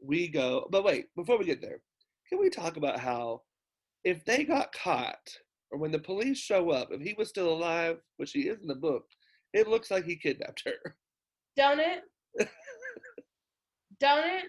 we 0.00 0.28
go. 0.28 0.66
But 0.70 0.84
wait, 0.84 1.06
before 1.14 1.38
we 1.38 1.44
get 1.44 1.60
there, 1.60 1.82
can 2.28 2.38
we 2.38 2.48
talk 2.48 2.76
about 2.78 2.98
how, 2.98 3.42
if 4.04 4.24
they 4.24 4.44
got 4.44 4.72
caught, 4.72 5.28
or 5.70 5.78
when 5.78 5.90
the 5.92 5.98
police 5.98 6.38
show 6.38 6.70
up, 6.70 6.88
if 6.92 7.02
he 7.02 7.14
was 7.18 7.28
still 7.28 7.52
alive, 7.52 7.98
which 8.16 8.32
he 8.32 8.48
is 8.48 8.60
in 8.62 8.68
the 8.68 8.74
book, 8.74 9.04
it 9.52 9.68
looks 9.68 9.90
like 9.90 10.04
he 10.04 10.16
kidnapped 10.16 10.62
her. 10.64 10.96
Don't 11.56 11.80
it? 11.80 12.02
Don't 14.00 14.24
it? 14.26 14.44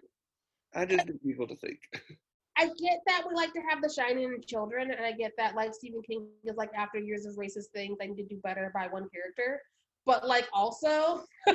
I 0.77 0.85
just 0.85 1.07
need 1.07 1.21
people 1.23 1.47
to 1.47 1.55
think. 1.55 1.79
I 2.57 2.65
get 2.65 3.01
that 3.07 3.23
we 3.27 3.35
like 3.35 3.53
to 3.53 3.61
have 3.69 3.81
the 3.81 3.89
shining 3.89 4.41
children, 4.47 4.91
and 4.91 5.05
I 5.05 5.11
get 5.11 5.31
that 5.37 5.55
like 5.55 5.73
Stephen 5.73 6.01
King 6.07 6.27
is 6.43 6.55
like 6.55 6.71
after 6.75 6.99
years 6.99 7.25
of 7.25 7.35
racist 7.35 7.69
things, 7.73 7.97
I 8.01 8.07
need 8.07 8.17
to 8.17 8.23
do 8.23 8.39
better 8.43 8.71
by 8.73 8.87
one 8.87 9.07
character. 9.09 9.61
But 10.05 10.27
like 10.27 10.47
also 10.53 11.23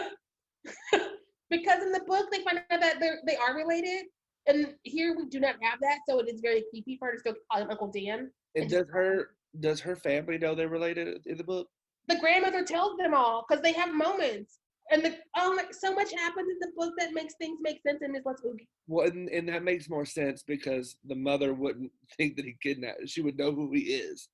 because 1.51 1.83
in 1.83 1.93
the 1.93 2.05
book 2.07 2.27
they 2.31 2.43
find 2.43 2.59
out 2.71 2.81
that 2.81 3.01
they're 3.01 3.21
they 3.27 3.37
are 3.37 3.57
related, 3.57 4.07
and 4.47 4.75
here 4.83 5.17
we 5.17 5.27
do 5.27 5.41
not 5.41 5.57
have 5.63 5.81
that, 5.81 6.01
so 6.09 6.19
it 6.21 6.29
is 6.29 6.41
very 6.41 6.65
creepy 6.71 6.97
for 6.99 7.09
her 7.09 7.15
to 7.15 7.19
still 7.19 7.35
call 7.51 7.63
him 7.63 7.71
Uncle 7.71 7.93
Dan. 7.93 8.31
And 8.55 8.69
does 8.69 8.89
her 8.93 9.31
does 9.61 9.81
her 9.81 9.97
family 9.97 10.39
know 10.39 10.55
they're 10.55 10.69
related 10.69 11.27
in 11.27 11.37
the 11.37 11.45
book? 11.45 11.69
The 12.09 12.19
grandmother 12.19 12.65
tells 12.65 12.97
them 12.97 13.15
all 13.15 13.45
because 13.49 13.63
they 13.63 13.73
have 13.73 13.95
moments. 13.95 14.59
And 14.91 15.03
the 15.03 15.17
oh 15.37 15.55
like 15.57 15.73
so 15.73 15.95
much 15.95 16.13
happens 16.13 16.49
in 16.51 16.59
the 16.61 16.73
book 16.77 16.95
that 16.99 17.15
makes 17.15 17.35
things 17.35 17.59
make 17.63 17.81
sense 17.87 18.01
in 18.03 18.13
this 18.13 18.23
less 18.25 18.41
movie. 18.45 18.69
Well, 18.89 19.07
and, 19.07 19.29
and 19.29 19.49
that 19.49 19.63
makes 19.63 19.89
more 19.89 20.05
sense 20.05 20.43
because 20.43 20.97
the 21.05 21.15
mother 21.15 21.55
wouldn't 21.55 21.93
think 22.17 22.37
that 22.37 22.45
he 22.45 22.57
kidnapped. 22.63 23.09
She 23.09 23.23
would 23.23 23.39
know 23.39 23.53
who 23.53 23.73
he 23.73 23.81
is. 23.81 24.29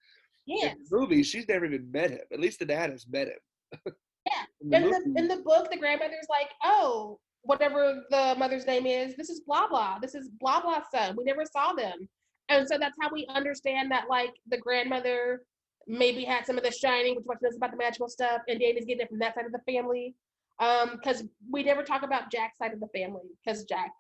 Yeah. 0.47 0.71
In 0.71 0.79
the 0.79 0.99
movie, 0.99 1.23
she's 1.23 1.47
never 1.47 1.67
even 1.67 1.91
met 1.93 2.11
him. 2.11 2.21
At 2.33 2.41
least 2.41 2.59
the 2.59 2.65
dad 2.65 2.91
has 2.91 3.07
met 3.07 3.29
him. 3.29 3.95
Yeah. 4.27 4.45
In 4.61 4.71
the 4.71 4.77
in 4.77 4.91
the 4.91 5.21
in 5.21 5.29
the 5.29 5.43
book, 5.45 5.71
the 5.71 5.79
grandmother's 5.79 6.27
like, 6.29 6.51
oh, 6.65 7.19
whatever 7.43 8.03
the 8.11 8.35
mother's 8.37 8.67
name 8.67 8.87
is, 8.87 9.15
this 9.17 9.31
is 9.31 9.41
blah 9.41 9.69
blah. 9.69 9.99
This 10.01 10.15
is 10.15 10.29
blah 10.41 10.61
blah 10.61 10.83
son. 10.93 11.15
We 11.17 11.25
never 11.25 11.45
saw 11.45 11.73
them, 11.73 12.09
and 12.49 12.67
so 12.67 12.77
that's 12.79 12.97
how 13.01 13.11
we 13.13 13.27
understand 13.33 13.91
that 13.93 14.05
like 14.11 14.35
the 14.49 14.59
grandmother 14.59 15.43
maybe 15.87 16.25
had 16.25 16.45
some 16.45 16.59
of 16.59 16.65
the 16.65 16.71
shining, 16.71 17.17
which 17.17 17.25
much 17.27 17.39
knows 17.41 17.57
about 17.57 17.71
the 17.71 17.77
magical 17.77 18.09
stuff, 18.09 18.43
and 18.49 18.61
Dana's 18.61 18.85
getting 18.85 19.03
it 19.03 19.09
from 19.09 19.19
that 19.21 19.35
side 19.35 19.47
of 19.47 19.53
the 19.53 19.73
family. 19.73 20.15
Um, 20.61 20.93
because 20.97 21.23
we 21.51 21.63
never 21.63 21.83
talk 21.83 22.03
about 22.03 22.33
Jack's 22.33 22.59
side 22.59 22.73
of 22.73 22.81
the 22.81 22.89
family 22.89 23.23
because 23.45 23.65
Jack 23.65 23.93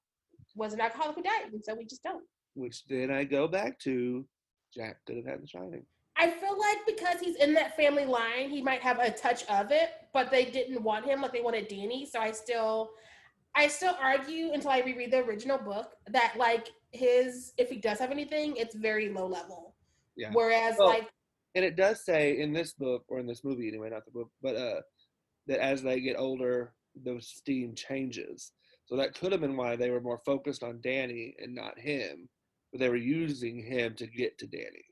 was 0.56 0.72
an 0.72 0.80
alcoholic 0.80 1.14
who 1.16 1.22
died, 1.22 1.52
and 1.52 1.62
so 1.64 1.74
we 1.74 1.84
just 1.84 2.02
don't. 2.02 2.24
which 2.54 2.84
then 2.86 3.10
I 3.12 3.24
go 3.24 3.46
back 3.46 3.78
to 3.80 4.26
Jack 4.74 4.96
could 5.06 5.16
have 5.16 5.26
had 5.26 5.42
the 5.42 5.46
shining. 5.46 5.84
I 6.16 6.30
feel 6.30 6.58
like 6.58 6.78
because 6.84 7.20
he's 7.20 7.36
in 7.36 7.54
that 7.54 7.76
family 7.76 8.04
line, 8.04 8.50
he 8.50 8.60
might 8.60 8.80
have 8.80 8.98
a 8.98 9.10
touch 9.10 9.44
of 9.44 9.70
it, 9.70 9.90
but 10.12 10.32
they 10.32 10.46
didn't 10.46 10.82
want 10.82 11.04
him 11.06 11.22
like 11.22 11.32
they 11.32 11.40
wanted 11.40 11.68
Danny. 11.68 12.04
So 12.06 12.18
I 12.18 12.32
still, 12.32 12.90
I 13.54 13.68
still 13.68 13.94
argue 14.02 14.52
until 14.52 14.72
I 14.72 14.80
reread 14.80 15.12
the 15.12 15.18
original 15.18 15.58
book 15.58 15.92
that 16.10 16.34
like 16.36 16.70
his, 16.90 17.52
if 17.56 17.68
he 17.70 17.76
does 17.76 18.00
have 18.00 18.10
anything, 18.10 18.56
it's 18.56 18.74
very 18.74 19.10
low 19.10 19.28
level. 19.28 19.76
Yeah. 20.16 20.30
Whereas 20.32 20.74
Well, 20.76 20.88
like, 20.88 21.08
And 21.54 21.64
it 21.64 21.76
does 21.76 22.04
say 22.04 22.40
in 22.40 22.52
this 22.52 22.72
book, 22.72 23.04
or 23.06 23.20
in 23.20 23.26
this 23.28 23.44
movie 23.44 23.68
anyway, 23.68 23.90
not 23.90 24.04
the 24.04 24.10
book, 24.10 24.30
but 24.42 24.56
uh, 24.56 24.80
that 25.48 25.60
as 25.60 25.82
they 25.82 26.00
get 26.00 26.18
older, 26.18 26.72
the 27.04 27.20
steam 27.20 27.74
changes. 27.74 28.52
So 28.86 28.96
that 28.96 29.14
could 29.14 29.32
have 29.32 29.40
been 29.40 29.56
why 29.56 29.76
they 29.76 29.90
were 29.90 30.00
more 30.00 30.20
focused 30.24 30.62
on 30.62 30.80
Danny 30.80 31.34
and 31.42 31.54
not 31.54 31.78
him, 31.78 32.28
but 32.70 32.80
they 32.80 32.88
were 32.88 32.96
using 32.96 33.62
him 33.62 33.94
to 33.96 34.06
get 34.06 34.38
to 34.38 34.46
Danny. 34.46 34.84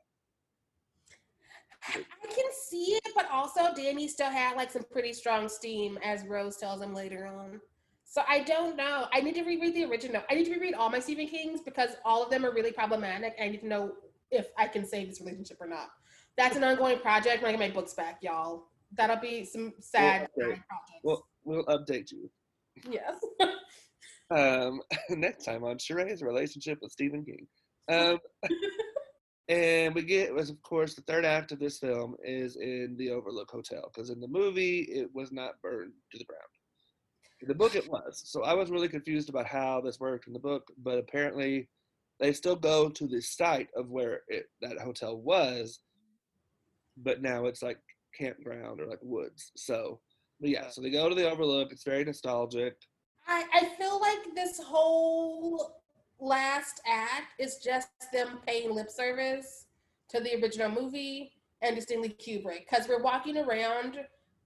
I 1.88 2.04
can 2.22 2.50
see 2.68 2.94
it, 2.94 3.08
but 3.14 3.30
also 3.30 3.72
Danny 3.74 4.08
still 4.08 4.30
had 4.30 4.56
like 4.56 4.70
some 4.72 4.82
pretty 4.90 5.12
strong 5.12 5.48
steam, 5.48 5.98
as 6.02 6.24
Rose 6.26 6.56
tells 6.56 6.82
him 6.82 6.94
later 6.94 7.26
on. 7.26 7.60
So 8.04 8.22
I 8.28 8.40
don't 8.40 8.76
know. 8.76 9.06
I 9.12 9.20
need 9.20 9.34
to 9.34 9.44
reread 9.44 9.74
the 9.74 9.84
original. 9.84 10.22
I 10.30 10.34
need 10.34 10.46
to 10.46 10.52
reread 10.52 10.74
all 10.74 10.90
my 10.90 10.98
Stephen 10.98 11.28
Kings 11.28 11.60
because 11.60 11.90
all 12.04 12.24
of 12.24 12.30
them 12.30 12.44
are 12.44 12.52
really 12.52 12.72
problematic. 12.72 13.36
I 13.40 13.48
need 13.48 13.60
to 13.60 13.68
know 13.68 13.92
if 14.30 14.48
I 14.56 14.66
can 14.68 14.84
save 14.84 15.08
this 15.08 15.20
relationship 15.20 15.58
or 15.60 15.68
not. 15.68 15.90
That's 16.36 16.56
an 16.56 16.64
ongoing 16.64 16.98
project 16.98 17.42
when 17.42 17.48
I 17.48 17.56
get 17.56 17.68
my 17.68 17.74
books 17.74 17.94
back, 17.94 18.18
y'all. 18.22 18.64
That'll 18.96 19.16
be 19.20 19.44
some 19.44 19.72
sad 19.80 20.28
Well, 20.36 20.46
projects. 20.48 20.64
Well, 21.02 21.26
we'll 21.44 21.64
update 21.66 22.10
you. 22.12 22.30
yes. 22.90 23.16
Um, 24.28 24.80
next 25.10 25.44
time 25.44 25.62
on 25.62 25.78
Sharai's 25.78 26.20
relationship 26.20 26.78
with 26.82 26.90
Stephen 26.90 27.24
King. 27.24 27.46
Um, 27.88 28.18
and 29.48 29.94
we 29.94 30.02
get 30.02 30.34
was 30.34 30.50
of 30.50 30.60
course 30.62 30.94
the 30.94 31.02
third 31.02 31.24
act 31.24 31.52
of 31.52 31.60
this 31.60 31.78
film 31.78 32.16
is 32.24 32.56
in 32.56 32.96
the 32.98 33.10
Overlook 33.10 33.48
Hotel 33.50 33.88
because 33.92 34.10
in 34.10 34.18
the 34.18 34.26
movie 34.26 34.80
it 34.80 35.08
was 35.14 35.30
not 35.30 35.60
burned 35.62 35.92
to 36.10 36.18
the 36.18 36.24
ground. 36.24 36.42
In 37.40 37.46
the 37.46 37.54
book 37.54 37.76
it 37.76 37.88
was. 37.88 38.20
So 38.24 38.42
I 38.42 38.54
was 38.54 38.70
really 38.70 38.88
confused 38.88 39.28
about 39.28 39.46
how 39.46 39.80
this 39.80 40.00
worked 40.00 40.26
in 40.26 40.32
the 40.32 40.40
book, 40.40 40.66
but 40.82 40.98
apparently 40.98 41.68
they 42.18 42.32
still 42.32 42.56
go 42.56 42.88
to 42.88 43.06
the 43.06 43.20
site 43.20 43.68
of 43.76 43.90
where 43.90 44.22
it, 44.26 44.46
that 44.60 44.78
hotel 44.80 45.16
was, 45.18 45.80
but 46.96 47.22
now 47.22 47.44
it's 47.44 47.62
like 47.62 47.78
campground 48.16 48.80
or 48.80 48.86
like 48.86 48.98
woods. 49.02 49.52
So, 49.56 50.00
but 50.40 50.50
yeah, 50.50 50.68
so 50.68 50.80
they 50.80 50.90
go 50.90 51.08
to 51.08 51.14
the 51.14 51.30
Overlook. 51.30 51.72
It's 51.72 51.84
very 51.84 52.04
nostalgic. 52.04 52.76
I, 53.26 53.44
I 53.52 53.64
feel 53.76 54.00
like 54.00 54.34
this 54.34 54.60
whole 54.60 55.80
last 56.18 56.80
act 56.86 57.34
is 57.38 57.56
just 57.56 57.88
them 58.12 58.38
paying 58.46 58.74
lip 58.74 58.90
service 58.90 59.66
to 60.08 60.20
the 60.20 60.40
original 60.40 60.70
movie 60.70 61.32
and 61.62 61.76
to 61.76 61.82
Stanley 61.82 62.10
Kubrick 62.10 62.64
because 62.70 62.88
we're 62.88 63.02
walking 63.02 63.36
around 63.36 63.98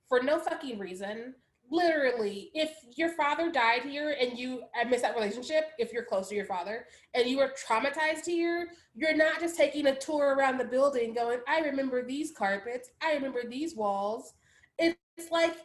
for 0.09 0.23
no 0.23 0.39
fucking 0.39 0.79
reason. 0.79 1.35
Literally, 1.71 2.51
if 2.55 2.73
your 2.97 3.11
father 3.11 3.51
died 3.51 3.83
here 3.83 4.17
and 4.21 4.37
you 4.37 4.63
miss 4.89 5.03
that 5.03 5.15
relationship, 5.15 5.71
if 5.79 5.93
you're 5.93 6.05
close 6.05 6.29
to 6.29 6.35
your 6.35 6.45
father 6.45 6.87
and 7.15 7.29
you 7.29 7.39
were 7.39 7.55
traumatized 7.67 8.27
here, 8.27 8.69
you're 8.95 9.17
not 9.17 9.39
just 9.39 9.57
taking 9.57 9.87
a 9.87 9.95
tour 9.95 10.35
around 10.35 10.59
the 10.59 10.65
building 10.65 11.15
going, 11.15 11.39
I 11.47 11.61
remember 11.61 12.05
these 12.05 12.33
carpets, 12.33 12.91
I 13.01 13.15
remember 13.15 13.41
these 13.49 13.77
walls. 13.77 14.35
It's 14.79 14.97
like 15.31 15.57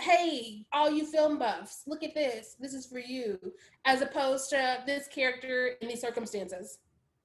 hey, 0.00 0.64
all 0.72 0.90
you 0.90 1.06
film 1.06 1.38
buffs, 1.38 1.82
look 1.86 2.02
at 2.02 2.14
this. 2.14 2.56
This 2.58 2.74
is 2.74 2.86
for 2.86 2.98
you, 2.98 3.38
as 3.84 4.00
opposed 4.00 4.50
to 4.50 4.82
this 4.84 5.06
character 5.06 5.76
in 5.80 5.86
these 5.86 6.00
circumstances. 6.00 6.78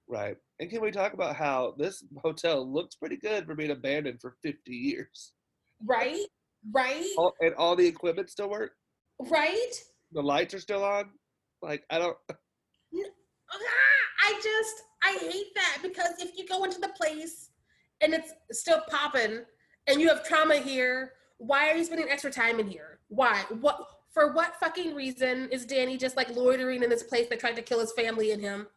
Right. 0.08 0.38
And 0.60 0.70
can 0.70 0.82
we 0.82 0.92
talk 0.92 1.14
about 1.14 1.36
how 1.36 1.74
this 1.78 2.04
hotel 2.22 2.72
looks 2.72 2.94
pretty 2.94 3.18
good 3.18 3.48
for 3.48 3.56
being 3.56 3.72
abandoned 3.72 4.22
for 4.22 4.36
50 4.44 4.72
years? 4.72 5.34
Right? 5.84 6.26
Right? 6.72 7.06
All, 7.18 7.34
and 7.40 7.54
all 7.56 7.76
the 7.76 7.86
equipment 7.86 8.30
still 8.30 8.50
work? 8.50 8.72
Right? 9.20 9.74
The 10.12 10.22
lights 10.22 10.54
are 10.54 10.60
still 10.60 10.84
on? 10.84 11.10
Like, 11.62 11.84
I 11.90 12.00
don't. 12.00 12.18
Ah, 13.50 14.28
I 14.28 14.34
just, 14.44 14.76
I 15.04 15.18
hate 15.32 15.56
that 15.56 15.78
because 15.82 16.20
if 16.20 16.38
you 16.38 16.46
go 16.46 16.66
into 16.66 16.82
the 16.82 16.90
place 16.90 17.52
and 18.02 18.14
it's 18.14 18.34
still 18.52 18.82
popping 18.90 19.46
and 19.88 20.02
you 20.02 20.10
have 20.10 20.28
trauma 20.28 20.58
here, 20.58 21.14
why 21.38 21.70
are 21.70 21.78
you 21.78 21.86
spending 21.86 22.10
extra 22.10 22.30
time 22.30 22.60
in 22.60 22.68
here? 22.68 23.00
Why? 23.08 23.44
What? 23.62 23.88
For 24.14 24.34
what 24.34 24.56
fucking 24.60 24.96
reason 24.96 25.48
is 25.52 25.66
Danny 25.66 25.96
just 25.96 26.18
like 26.18 26.36
loitering 26.36 26.84
in 26.84 26.90
this 26.90 27.04
place 27.04 27.28
that 27.30 27.40
tried 27.40 27.56
to 27.56 27.62
kill 27.62 27.80
his 27.80 27.94
family 27.94 28.32
and 28.32 28.42
him, 28.42 28.68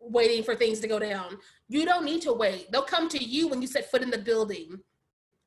waiting 0.00 0.44
for 0.44 0.54
things 0.54 0.80
to 0.80 0.88
go 0.88 0.98
down? 0.98 1.38
You 1.68 1.84
don't 1.84 2.04
need 2.04 2.22
to 2.22 2.32
wait. 2.32 2.70
They'll 2.70 2.82
come 2.82 3.08
to 3.08 3.22
you 3.22 3.48
when 3.48 3.60
you 3.60 3.66
set 3.66 3.90
foot 3.90 4.02
in 4.02 4.10
the 4.10 4.18
building, 4.18 4.78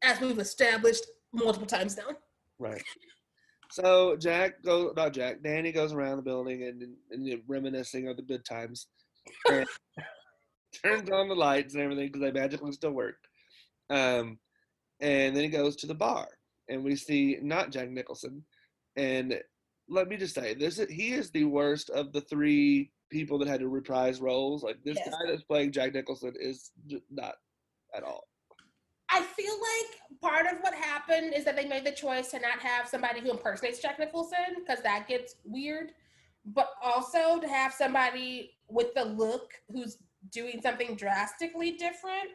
as 0.03 0.19
we've 0.19 0.39
established 0.39 1.05
multiple 1.37 1.67
times 1.67 1.97
now. 1.97 2.15
Right. 2.59 2.83
So 3.71 4.15
Jack 4.15 4.63
goes, 4.63 4.93
not 4.95 5.13
Jack, 5.13 5.43
Danny 5.43 5.71
goes 5.71 5.93
around 5.93 6.17
the 6.17 6.23
building 6.23 6.63
and, 6.63 6.95
and 7.11 7.41
reminiscing 7.47 8.07
of 8.07 8.15
the 8.17 8.23
good 8.23 8.45
times. 8.45 8.87
Turns 10.83 11.09
on 11.09 11.27
the 11.27 11.35
lights 11.35 11.73
and 11.73 11.83
everything 11.83 12.07
because 12.07 12.21
they 12.21 12.31
magically 12.31 12.71
still 12.71 12.91
work. 12.91 13.17
Um, 13.89 14.39
and 14.99 15.35
then 15.35 15.43
he 15.43 15.49
goes 15.49 15.75
to 15.77 15.87
the 15.87 15.93
bar 15.93 16.27
and 16.69 16.83
we 16.83 16.95
see 16.95 17.37
not 17.41 17.71
Jack 17.71 17.89
Nicholson. 17.89 18.43
And 18.95 19.39
let 19.89 20.07
me 20.07 20.17
just 20.17 20.35
say, 20.35 20.53
this 20.53 20.79
is, 20.79 20.89
he 20.89 21.13
is 21.13 21.29
the 21.31 21.45
worst 21.45 21.89
of 21.89 22.11
the 22.13 22.21
three 22.21 22.91
people 23.09 23.37
that 23.39 23.47
had 23.47 23.61
to 23.61 23.69
reprise 23.69 24.19
roles. 24.19 24.63
Like 24.63 24.77
this 24.83 24.97
Yes. 24.97 25.09
guy 25.09 25.29
that's 25.29 25.43
playing 25.43 25.71
Jack 25.71 25.93
Nicholson 25.93 26.33
is 26.39 26.71
not 27.09 27.35
at 27.95 28.03
all. 28.03 28.27
I 29.09 29.21
feel 29.21 29.53
like 29.53 30.21
part 30.21 30.45
of 30.47 30.59
what 30.61 30.73
happened 30.73 31.33
is 31.33 31.45
that 31.45 31.55
they 31.55 31.65
made 31.65 31.85
the 31.85 31.91
choice 31.91 32.31
to 32.31 32.39
not 32.39 32.59
have 32.59 32.87
somebody 32.87 33.21
who 33.21 33.31
impersonates 33.31 33.79
Jack 33.79 33.99
Nicholson 33.99 34.55
because 34.57 34.81
that 34.83 35.07
gets 35.07 35.35
weird, 35.43 35.91
but 36.45 36.71
also 36.81 37.39
to 37.39 37.47
have 37.47 37.73
somebody 37.73 38.57
with 38.69 38.93
the 38.95 39.05
look 39.05 39.51
who's 39.71 39.97
doing 40.31 40.59
something 40.61 40.95
drastically 40.95 41.71
different. 41.71 42.29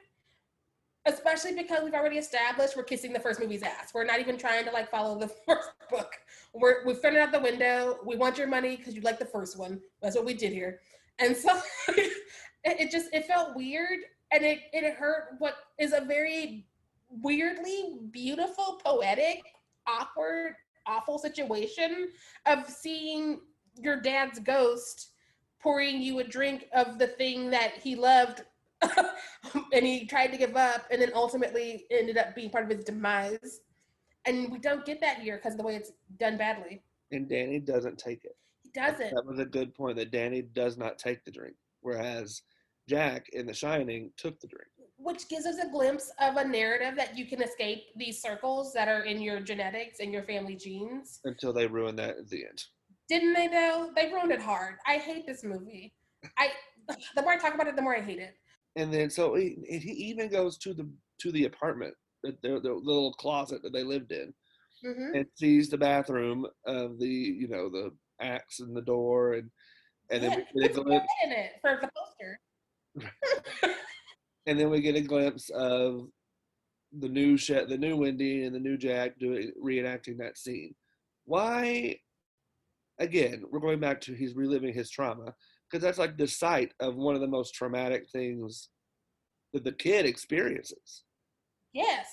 Especially 1.04 1.52
because 1.52 1.82
we've 1.82 1.94
already 1.94 2.18
established 2.18 2.76
we're 2.76 2.84
kissing 2.84 3.12
the 3.12 3.18
first 3.18 3.40
movie's 3.40 3.64
ass. 3.64 3.92
We're 3.92 4.04
not 4.04 4.20
even 4.20 4.38
trying 4.38 4.64
to 4.66 4.70
like 4.70 4.88
follow 4.88 5.18
the 5.18 5.26
first 5.46 5.70
book. 5.90 6.12
We're 6.54 6.86
we've 6.86 7.00
thrown 7.00 7.16
it 7.16 7.18
out 7.18 7.32
the 7.32 7.40
window. 7.40 7.98
We 8.06 8.16
want 8.16 8.38
your 8.38 8.46
money 8.46 8.76
because 8.76 8.94
you 8.94 9.00
like 9.00 9.18
the 9.18 9.24
first 9.24 9.58
one. 9.58 9.80
That's 10.00 10.14
what 10.14 10.24
we 10.24 10.34
did 10.34 10.52
here. 10.52 10.78
And 11.18 11.36
so 11.36 11.60
it, 11.88 12.12
it 12.64 12.90
just 12.92 13.12
it 13.12 13.26
felt 13.26 13.56
weird 13.56 13.98
and 14.32 14.44
it 14.44 14.60
it 14.72 14.94
hurt 14.94 15.34
what 15.38 15.54
is 15.78 15.92
a 15.92 16.04
very 16.04 16.66
weirdly 17.20 17.98
beautiful, 18.10 18.80
poetic, 18.84 19.42
awkward, 19.86 20.54
awful 20.86 21.18
situation 21.18 22.08
of 22.46 22.66
seeing 22.68 23.40
your 23.76 24.00
dad's 24.00 24.38
ghost 24.40 25.10
pouring 25.60 26.00
you 26.00 26.18
a 26.18 26.24
drink 26.24 26.68
of 26.72 26.98
the 26.98 27.06
thing 27.06 27.50
that 27.50 27.74
he 27.82 27.94
loved 27.94 28.42
and 29.72 29.86
he 29.86 30.06
tried 30.06 30.28
to 30.28 30.36
give 30.36 30.56
up 30.56 30.86
and 30.90 31.00
then 31.00 31.12
ultimately 31.14 31.86
ended 31.90 32.16
up 32.16 32.34
being 32.34 32.50
part 32.50 32.64
of 32.64 32.70
his 32.70 32.84
demise. 32.84 33.60
And 34.24 34.50
we 34.50 34.58
don't 34.58 34.84
get 34.84 35.00
that 35.00 35.20
here 35.20 35.36
because 35.36 35.52
of 35.52 35.58
the 35.58 35.64
way 35.64 35.76
it's 35.76 35.92
done 36.18 36.36
badly. 36.36 36.82
And 37.12 37.28
Danny 37.28 37.60
doesn't 37.60 37.98
take 37.98 38.24
it. 38.24 38.36
He 38.62 38.70
doesn't. 38.70 39.14
That 39.14 39.26
was 39.26 39.38
a 39.38 39.44
good 39.44 39.74
point 39.74 39.96
that 39.96 40.10
Danny 40.10 40.42
does 40.42 40.76
not 40.76 40.98
take 40.98 41.24
the 41.24 41.30
drink, 41.30 41.54
whereas 41.80 42.42
Jack 42.92 43.28
in 43.32 43.46
The 43.46 43.54
Shining 43.54 44.10
took 44.18 44.38
the 44.40 44.46
drink. 44.48 44.68
which 44.98 45.28
gives 45.28 45.46
us 45.46 45.56
a 45.58 45.68
glimpse 45.70 46.12
of 46.20 46.36
a 46.36 46.44
narrative 46.44 46.94
that 46.96 47.16
you 47.16 47.24
can 47.26 47.42
escape 47.42 47.84
these 47.96 48.20
circles 48.20 48.72
that 48.74 48.86
are 48.86 49.02
in 49.04 49.20
your 49.20 49.40
genetics 49.40 49.98
and 50.00 50.12
your 50.12 50.22
family 50.24 50.54
genes. 50.56 51.18
until 51.24 51.52
they 51.54 51.66
ruin 51.66 51.96
that 51.96 52.18
at 52.18 52.28
the 52.28 52.44
end. 52.44 52.62
Didn't 53.08 53.32
they 53.32 53.48
though? 53.48 53.90
They 53.96 54.12
ruined 54.12 54.30
it 54.32 54.40
hard. 54.42 54.74
I 54.86 54.98
hate 54.98 55.26
this 55.26 55.42
movie. 55.42 55.94
I 56.38 56.48
the 57.16 57.22
more 57.22 57.32
I 57.32 57.38
talk 57.38 57.54
about 57.54 57.66
it, 57.66 57.76
the 57.76 57.82
more 57.82 57.96
I 57.96 58.02
hate 58.02 58.18
it. 58.18 58.34
And 58.76 58.92
then 58.92 59.08
so 59.10 59.34
he, 59.34 59.56
he 59.66 59.90
even 60.10 60.28
goes 60.28 60.56
to 60.58 60.74
the 60.74 60.88
to 61.22 61.32
the 61.32 61.44
apartment, 61.46 61.94
the, 62.22 62.36
the, 62.42 62.60
the 62.60 62.72
little 62.72 63.12
closet 63.14 63.62
that 63.62 63.72
they 63.72 63.84
lived 63.84 64.12
in, 64.12 64.32
hmm 64.84 65.14
and 65.14 65.26
sees 65.36 65.68
the 65.68 65.78
bathroom 65.78 66.46
of 66.66 66.98
the 66.98 67.08
you 67.08 67.48
know 67.48 67.68
the 67.70 67.90
axe 68.20 68.60
in 68.60 68.72
the 68.74 68.82
door, 68.82 69.34
and 69.34 69.50
and 70.10 70.22
then 70.22 70.30
yeah, 70.30 70.36
we 70.54 70.62
get 70.62 70.68
puts 70.68 70.78
a 70.78 70.80
a 70.80 70.84
glimpse, 70.84 71.06
bed 71.22 71.30
in 71.30 71.38
it 71.44 71.52
for 71.60 71.78
the 71.80 71.90
poster. 71.96 72.38
and 74.46 74.58
then 74.58 74.70
we 74.70 74.80
get 74.80 74.96
a 74.96 75.00
glimpse 75.00 75.50
of 75.50 76.08
the 76.98 77.08
new 77.08 77.36
Shet, 77.36 77.68
the 77.68 77.78
new 77.78 77.96
Wendy, 77.96 78.44
and 78.44 78.54
the 78.54 78.60
new 78.60 78.76
Jack 78.76 79.18
doing 79.18 79.52
reenacting 79.62 80.18
that 80.18 80.36
scene. 80.36 80.74
Why? 81.24 81.96
Again, 82.98 83.44
we're 83.50 83.60
going 83.60 83.80
back 83.80 84.00
to 84.02 84.14
he's 84.14 84.36
reliving 84.36 84.74
his 84.74 84.90
trauma 84.90 85.34
because 85.70 85.82
that's 85.82 85.98
like 85.98 86.18
the 86.18 86.26
site 86.26 86.72
of 86.80 86.96
one 86.96 87.14
of 87.14 87.20
the 87.20 87.26
most 87.26 87.54
traumatic 87.54 88.08
things 88.10 88.68
that 89.52 89.64
the 89.64 89.72
kid 89.72 90.04
experiences. 90.04 91.04
Yes. 91.72 92.06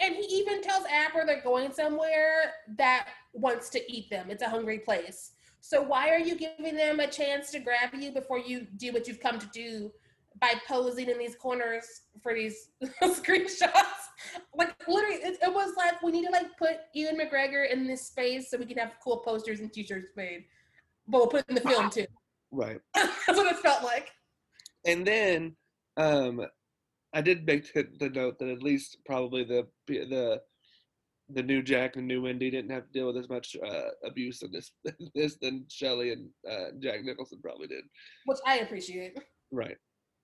And 0.00 0.14
he 0.14 0.22
even 0.22 0.62
tells 0.62 0.84
Abra 0.84 1.26
they're 1.26 1.42
going 1.42 1.72
somewhere 1.72 2.52
that 2.78 3.08
wants 3.34 3.68
to 3.70 3.92
eat 3.92 4.08
them. 4.10 4.30
It's 4.30 4.42
a 4.42 4.48
hungry 4.48 4.78
place. 4.78 5.32
So 5.60 5.82
why 5.82 6.08
are 6.08 6.18
you 6.18 6.36
giving 6.36 6.76
them 6.76 7.00
a 7.00 7.06
chance 7.06 7.50
to 7.50 7.58
grab 7.58 7.90
you 7.94 8.12
before 8.12 8.38
you 8.38 8.66
do 8.76 8.92
what 8.92 9.06
you've 9.06 9.20
come 9.20 9.38
to 9.38 9.46
do 9.52 9.92
by 10.40 10.54
posing 10.66 11.08
in 11.08 11.18
these 11.18 11.36
corners 11.36 11.84
for 12.22 12.34
these 12.34 12.70
screenshots? 13.02 14.00
Like 14.54 14.74
literally, 14.86 15.16
it, 15.16 15.38
it 15.42 15.52
was 15.52 15.74
like 15.76 16.02
we 16.02 16.12
need 16.12 16.26
to 16.26 16.32
like 16.32 16.56
put 16.58 16.76
Ewan 16.94 17.18
McGregor 17.18 17.70
in 17.70 17.86
this 17.86 18.08
space 18.08 18.50
so 18.50 18.58
we 18.58 18.66
can 18.66 18.78
have 18.78 18.92
cool 19.02 19.18
posters 19.18 19.60
and 19.60 19.72
T-shirts 19.72 20.12
made. 20.16 20.44
But 21.06 21.18
we'll 21.18 21.26
put 21.28 21.40
it 21.40 21.48
in 21.48 21.54
the 21.56 21.60
film 21.62 21.90
too. 21.90 22.06
Right. 22.52 22.80
That's 22.94 23.28
what 23.28 23.46
it 23.46 23.60
felt 23.60 23.84
like. 23.84 24.08
And 24.84 25.06
then 25.06 25.54
um, 25.96 26.44
I 27.12 27.20
did 27.20 27.46
make 27.46 27.72
the, 27.72 27.86
the 28.00 28.08
note 28.08 28.40
that 28.40 28.48
at 28.48 28.60
least 28.60 28.96
probably 29.06 29.44
the 29.44 29.68
the 29.86 30.40
the 31.32 31.42
new 31.42 31.62
Jack 31.62 31.96
and 31.96 32.08
new 32.08 32.22
Wendy 32.22 32.50
didn't 32.50 32.72
have 32.72 32.86
to 32.86 32.92
deal 32.92 33.06
with 33.06 33.16
as 33.16 33.28
much 33.28 33.56
uh, 33.64 33.90
abuse 34.04 34.42
in 34.42 34.50
this 34.50 34.72
this 35.14 35.36
than 35.40 35.64
Shelley 35.68 36.12
and 36.12 36.28
uh, 36.50 36.72
Jack 36.80 37.04
Nicholson 37.04 37.38
probably 37.42 37.68
did. 37.68 37.84
Which 38.26 38.38
I 38.46 38.58
appreciate. 38.58 39.16
Right. 39.52 39.76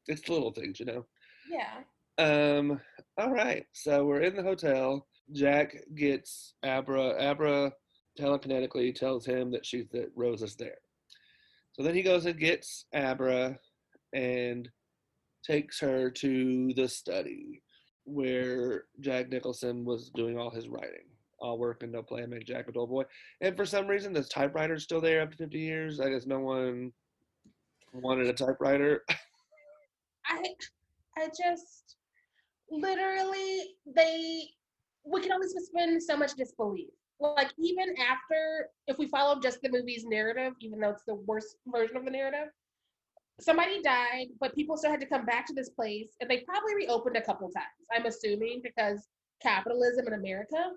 It's 0.08 0.28
little 0.28 0.52
things, 0.52 0.80
you 0.80 0.86
know. 0.86 1.06
Yeah. 1.50 1.78
Um. 2.18 2.80
All 3.18 3.32
right. 3.32 3.64
So 3.72 4.04
we're 4.04 4.20
in 4.20 4.36
the 4.36 4.42
hotel. 4.42 5.06
Jack 5.32 5.76
gets 5.94 6.54
Abra. 6.62 7.30
Abra 7.30 7.72
telekinetically 8.18 8.94
tells 8.94 9.26
him 9.26 9.50
that 9.50 9.66
she's 9.66 9.86
that 9.92 10.10
Rose 10.14 10.42
is 10.42 10.56
there. 10.56 10.78
So 11.72 11.82
then 11.82 11.94
he 11.94 12.02
goes 12.02 12.24
and 12.26 12.38
gets 12.38 12.86
Abra 12.94 13.58
and 14.14 14.68
takes 15.44 15.78
her 15.80 16.10
to 16.10 16.72
the 16.74 16.88
study 16.88 17.62
where 18.04 18.84
Jack 19.00 19.28
Nicholson 19.28 19.84
was 19.84 20.10
doing 20.14 20.38
all 20.38 20.50
his 20.50 20.68
writing. 20.68 21.04
All 21.38 21.58
work 21.58 21.82
and 21.82 21.92
no 21.92 22.02
play 22.02 22.24
make 22.24 22.46
Jack 22.46 22.68
a 22.68 22.72
dull 22.72 22.86
boy. 22.86 23.04
And 23.42 23.56
for 23.56 23.66
some 23.66 23.86
reason, 23.86 24.12
the 24.14 24.24
typewriter's 24.24 24.84
still 24.84 25.02
there 25.02 25.20
after 25.20 25.36
50 25.36 25.58
years. 25.58 26.00
I 26.00 26.08
guess 26.08 26.24
no 26.24 26.40
one 26.40 26.92
wanted 27.92 28.28
a 28.28 28.32
typewriter. 28.32 29.04
I 30.28 30.44
I 31.16 31.28
just 31.28 31.96
literally 32.70 33.76
they 33.94 34.48
we 35.04 35.20
can 35.20 35.32
only 35.32 35.48
suspend 35.48 36.02
so 36.02 36.16
much 36.16 36.34
disbelief. 36.34 36.90
Like 37.20 37.52
even 37.58 37.94
after 37.98 38.68
if 38.86 38.98
we 38.98 39.06
follow 39.06 39.40
just 39.40 39.62
the 39.62 39.70
movie's 39.70 40.04
narrative, 40.04 40.52
even 40.60 40.80
though 40.80 40.90
it's 40.90 41.04
the 41.06 41.14
worst 41.14 41.56
version 41.66 41.96
of 41.96 42.04
the 42.04 42.10
narrative, 42.10 42.48
somebody 43.40 43.80
died, 43.82 44.26
but 44.40 44.54
people 44.54 44.76
still 44.76 44.90
had 44.90 45.00
to 45.00 45.06
come 45.06 45.24
back 45.24 45.46
to 45.46 45.54
this 45.54 45.70
place 45.70 46.08
and 46.20 46.28
they 46.28 46.40
probably 46.40 46.74
reopened 46.74 47.16
a 47.16 47.22
couple 47.22 47.48
times, 47.48 47.86
I'm 47.94 48.06
assuming, 48.06 48.60
because 48.62 49.06
capitalism 49.42 50.06
in 50.08 50.14
America. 50.14 50.72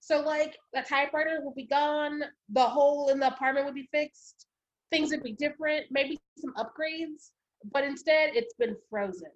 So 0.00 0.20
like 0.20 0.56
the 0.72 0.82
typewriter 0.82 1.40
would 1.42 1.54
be 1.54 1.66
gone, 1.66 2.22
the 2.50 2.66
hole 2.66 3.08
in 3.08 3.20
the 3.20 3.28
apartment 3.28 3.66
would 3.66 3.74
be 3.74 3.88
fixed, 3.92 4.46
things 4.90 5.10
would 5.10 5.22
be 5.22 5.32
different, 5.32 5.86
maybe 5.90 6.18
some 6.38 6.54
upgrades, 6.54 7.30
but 7.72 7.84
instead 7.84 8.30
it's 8.34 8.54
been 8.54 8.76
frozen 8.90 9.30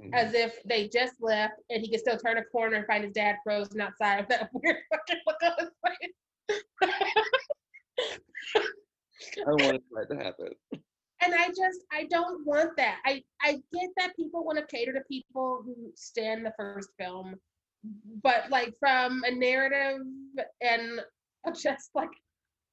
Mm-hmm. 0.00 0.14
as 0.14 0.32
if 0.32 0.62
they 0.64 0.88
just 0.88 1.16
left 1.20 1.60
and 1.68 1.82
he 1.82 1.90
could 1.90 2.00
still 2.00 2.16
turn 2.16 2.38
a 2.38 2.44
corner 2.44 2.76
and 2.76 2.86
find 2.86 3.04
his 3.04 3.12
dad 3.12 3.36
frozen 3.44 3.78
outside 3.78 4.20
of 4.20 4.28
that 4.28 4.48
weird 4.54 4.76
fucking 4.90 5.20
look 5.26 5.36
on 5.42 5.52
his 5.58 5.68
face. 6.80 6.92
I 9.46 9.50
wanted 9.50 9.82
that 9.92 10.08
to 10.10 10.16
happen. 10.16 10.48
and 11.20 11.34
I 11.34 11.48
just 11.48 11.84
I 11.92 12.06
don't 12.10 12.44
want 12.46 12.76
that. 12.78 13.00
I 13.04 13.22
I 13.42 13.52
get 13.72 13.90
that 13.98 14.16
people 14.16 14.44
want 14.44 14.58
to 14.58 14.66
cater 14.66 14.94
to 14.94 15.02
people 15.08 15.62
who 15.64 15.92
stand 15.94 16.44
the 16.46 16.54
first 16.56 16.88
film, 16.98 17.36
but 18.22 18.48
like 18.50 18.74
from 18.80 19.22
a 19.24 19.30
narrative 19.30 20.00
and 20.62 21.00
a 21.46 21.52
just 21.62 21.90
like 21.94 22.10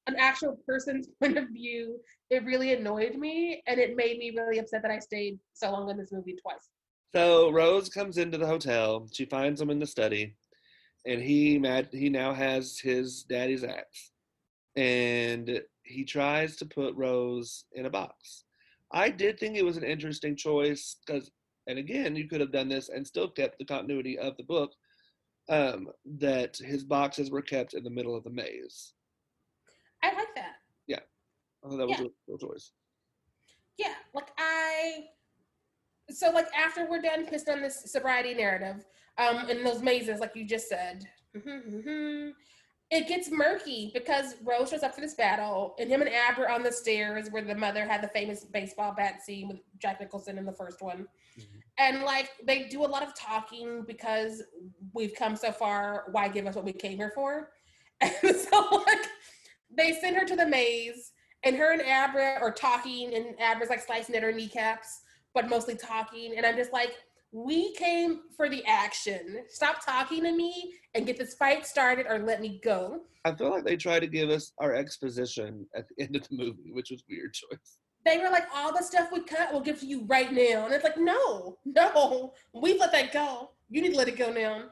an 0.06 0.16
actual 0.18 0.58
person's 0.66 1.08
point 1.20 1.38
of 1.38 1.48
view, 1.48 1.98
it 2.30 2.44
really 2.44 2.72
annoyed 2.72 3.16
me 3.16 3.62
and 3.66 3.78
it 3.78 3.96
made 3.96 4.18
me 4.18 4.32
really 4.36 4.58
upset 4.58 4.82
that 4.82 4.90
I 4.90 4.98
stayed 4.98 5.38
so 5.52 5.70
long 5.70 5.90
in 5.90 5.96
this 5.96 6.12
movie 6.12 6.36
twice. 6.40 6.68
So 7.14 7.50
Rose 7.50 7.88
comes 7.88 8.18
into 8.18 8.38
the 8.38 8.46
hotel. 8.46 9.08
She 9.12 9.24
finds 9.24 9.60
him 9.60 9.70
in 9.70 9.80
the 9.80 9.86
study, 9.86 10.36
and 11.06 11.20
he 11.20 11.58
mad. 11.58 11.88
He 11.90 12.08
now 12.08 12.32
has 12.32 12.78
his 12.78 13.24
daddy's 13.24 13.64
axe, 13.64 14.12
and 14.76 15.60
he 15.82 16.04
tries 16.04 16.56
to 16.56 16.66
put 16.66 16.94
Rose 16.94 17.64
in 17.72 17.86
a 17.86 17.90
box. 17.90 18.44
I 18.92 19.10
did 19.10 19.40
think 19.40 19.56
it 19.56 19.64
was 19.64 19.76
an 19.76 19.82
interesting 19.82 20.36
choice 20.36 20.96
because, 21.04 21.30
and 21.66 21.80
again, 21.80 22.14
you 22.14 22.28
could 22.28 22.40
have 22.40 22.52
done 22.52 22.68
this 22.68 22.90
and 22.90 23.04
still 23.04 23.28
kept 23.28 23.58
the 23.58 23.64
continuity 23.64 24.16
of 24.18 24.36
the 24.36 24.44
book. 24.44 24.72
Um, 25.48 25.88
that 26.18 26.56
his 26.58 26.84
boxes 26.84 27.28
were 27.32 27.42
kept 27.42 27.74
in 27.74 27.82
the 27.82 27.90
middle 27.90 28.14
of 28.14 28.22
the 28.22 28.30
maze. 28.30 28.92
I 30.02 30.12
like 30.14 30.34
that. 30.34 30.56
I 31.62 31.68
thought 31.68 31.76
that 31.76 31.88
was 31.88 31.98
Yeah. 32.00 32.06
a 32.06 32.10
cool 32.26 32.38
choice. 32.38 32.72
yeah 33.76 33.92
like 34.14 34.28
i 34.38 35.04
so 36.10 36.30
like 36.30 36.46
after 36.56 36.88
we're 36.88 37.02
done 37.02 37.26
pissed 37.26 37.50
on 37.50 37.60
this 37.60 37.82
sobriety 37.92 38.32
narrative 38.32 38.86
um 39.18 39.46
in 39.50 39.62
those 39.62 39.82
mazes 39.82 40.20
like 40.20 40.32
you 40.34 40.46
just 40.46 40.70
said 40.70 41.04
it 42.90 43.06
gets 43.08 43.30
murky 43.30 43.90
because 43.94 44.36
rose 44.42 44.70
shows 44.70 44.82
up 44.82 44.94
for 44.94 45.00
this 45.02 45.14
battle 45.14 45.74
and 45.78 45.88
him 45.90 46.00
and 46.00 46.10
abra 46.10 46.44
are 46.46 46.50
on 46.50 46.62
the 46.62 46.72
stairs 46.72 47.28
where 47.30 47.42
the 47.42 47.54
mother 47.54 47.86
had 47.86 48.02
the 48.02 48.08
famous 48.08 48.44
baseball 48.44 48.94
bat 48.96 49.22
scene 49.22 49.46
with 49.46 49.58
jack 49.78 50.00
nicholson 50.00 50.38
in 50.38 50.46
the 50.46 50.52
first 50.54 50.80
one 50.82 51.06
Mhm. 51.38 51.44
and 51.78 52.02
like 52.04 52.30
they 52.46 52.64
do 52.68 52.84
a 52.84 52.88
lot 52.88 53.02
of 53.02 53.14
talking 53.14 53.84
because 53.86 54.42
we've 54.94 55.14
come 55.14 55.36
so 55.36 55.52
far 55.52 56.06
why 56.10 56.26
give 56.28 56.46
us 56.46 56.56
what 56.56 56.64
we 56.64 56.72
came 56.72 56.96
here 56.96 57.12
for 57.14 57.50
and 58.00 58.12
so 58.36 58.82
like 58.86 59.06
they 59.76 59.92
send 59.94 60.16
her 60.16 60.24
to 60.26 60.36
the 60.36 60.46
maze 60.46 61.12
and 61.42 61.56
her 61.56 61.72
and 61.72 61.82
Abra 61.82 62.38
are 62.40 62.52
talking, 62.52 63.14
and 63.14 63.34
Abra's 63.40 63.70
like 63.70 63.80
slicing 63.80 64.14
at 64.14 64.22
her 64.22 64.32
kneecaps, 64.32 65.00
but 65.34 65.48
mostly 65.48 65.74
talking. 65.74 66.34
And 66.36 66.44
I'm 66.44 66.56
just 66.56 66.72
like, 66.72 66.92
we 67.32 67.72
came 67.74 68.20
for 68.36 68.48
the 68.48 68.64
action. 68.66 69.44
Stop 69.48 69.84
talking 69.84 70.22
to 70.24 70.32
me 70.32 70.74
and 70.94 71.06
get 71.06 71.16
this 71.16 71.34
fight 71.34 71.66
started, 71.66 72.06
or 72.08 72.18
let 72.18 72.40
me 72.40 72.60
go. 72.62 73.00
I 73.24 73.32
feel 73.32 73.50
like 73.50 73.64
they 73.64 73.76
tried 73.76 74.00
to 74.00 74.06
give 74.06 74.28
us 74.28 74.52
our 74.58 74.74
exposition 74.74 75.66
at 75.74 75.86
the 75.88 76.04
end 76.04 76.16
of 76.16 76.28
the 76.28 76.36
movie, 76.36 76.72
which 76.72 76.90
was 76.90 77.00
a 77.00 77.04
weird 77.08 77.32
choice. 77.32 77.78
They 78.04 78.18
were 78.18 78.30
like, 78.30 78.46
all 78.54 78.72
the 78.72 78.82
stuff 78.82 79.08
we 79.12 79.22
cut, 79.22 79.52
we'll 79.52 79.60
give 79.60 79.80
to 79.80 79.86
you 79.86 80.04
right 80.06 80.32
now. 80.32 80.64
And 80.64 80.74
it's 80.74 80.84
like, 80.84 80.98
no, 80.98 81.58
no, 81.64 82.32
we've 82.54 82.80
let 82.80 82.92
that 82.92 83.12
go. 83.12 83.50
You 83.68 83.82
need 83.82 83.92
to 83.92 83.98
let 83.98 84.08
it 84.08 84.16
go 84.16 84.32
now. 84.32 84.64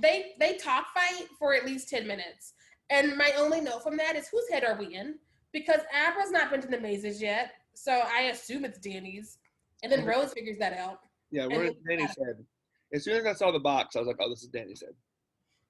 They 0.00 0.32
they 0.38 0.56
talk 0.56 0.86
fight 0.94 1.26
for 1.38 1.54
at 1.54 1.64
least 1.64 1.88
10 1.88 2.06
minutes. 2.06 2.54
And 2.92 3.16
my 3.16 3.32
only 3.38 3.60
note 3.60 3.82
from 3.82 3.96
that 3.96 4.16
is 4.16 4.28
whose 4.28 4.48
head 4.50 4.64
are 4.64 4.76
we 4.78 4.94
in? 4.94 5.18
Because 5.52 5.80
Abra's 6.06 6.30
not 6.30 6.50
been 6.50 6.60
to 6.60 6.68
the 6.68 6.78
mazes 6.80 7.20
yet. 7.22 7.52
So 7.74 7.90
I 7.92 8.22
assume 8.24 8.64
it's 8.66 8.78
Danny's. 8.78 9.38
And 9.82 9.90
then 9.90 10.02
Mhm. 10.02 10.08
Rose 10.14 10.32
figures 10.32 10.58
that 10.58 10.74
out. 10.74 11.00
Yeah, 11.30 11.46
we're 11.46 11.64
in 11.64 11.82
Danny's 11.88 12.14
head. 12.18 12.46
As 12.92 13.04
soon 13.04 13.14
as 13.14 13.24
I 13.26 13.32
saw 13.32 13.50
the 13.50 13.58
box, 13.58 13.96
I 13.96 14.00
was 14.00 14.08
like, 14.08 14.18
"Oh, 14.20 14.28
this 14.28 14.42
is 14.42 14.48
Danny's 14.48 14.82
head." 14.82 14.94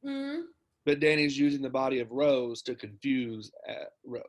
Mm, 0.05 0.49
But 0.85 0.99
Danny's 0.99 1.39
using 1.39 1.63
the 1.63 1.71
body 1.71 2.01
of 2.01 2.11
Rose 2.11 2.61
to 2.63 2.75
confuse, 2.75 3.53
uh, 3.69 3.85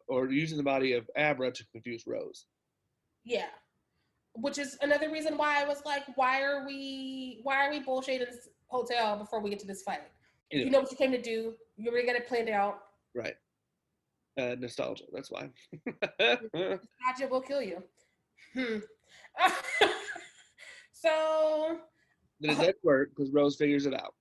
or 0.08 0.30
using 0.30 0.58
the 0.58 0.64
body 0.64 0.94
of 0.94 1.10
Abra 1.16 1.52
to 1.52 1.66
confuse 1.72 2.06
Rose. 2.06 2.46
yeah. 3.26 3.50
Which 4.36 4.58
is 4.58 4.78
another 4.82 5.10
reason 5.12 5.38
why 5.38 5.62
I 5.62 5.68
was 5.68 5.84
like, 5.86 6.06
why 6.18 6.42
are 6.44 6.66
we 6.66 7.40
why 7.44 7.66
are 7.66 7.70
we 7.72 7.84
bullshitting 7.84 8.20
this 8.32 8.50
hotel 8.68 9.16
before 9.18 9.40
we 9.42 9.50
get 9.52 9.60
to 9.60 9.68
this 9.68 9.84
fight? 9.84 10.02
Yeah. 10.52 10.66
You 10.66 10.70
know 10.70 10.80
what 10.82 10.92
you 10.92 10.98
came 10.98 11.12
to 11.12 11.22
do. 11.22 11.54
You 11.78 11.92
already 11.92 12.06
got 12.08 12.16
it 12.16 12.28
planned 12.28 12.50
out. 12.50 12.80
Right. 13.16 13.36
Uh, 14.40 14.56
nostalgia. 14.60 15.04
That's 15.12 15.30
why. 15.32 15.50
nostalgia 16.20 17.28
will 17.30 17.42
kill 17.42 17.62
you. 17.62 17.84
Hmm. 18.56 18.78
so 20.92 21.78
But 22.42 22.50
it 22.52 22.58
does 22.58 22.74
work 22.84 23.10
because 23.16 23.32
Rose 23.32 23.56
figures 23.56 23.86
it 23.86 23.94
out. 23.94 24.14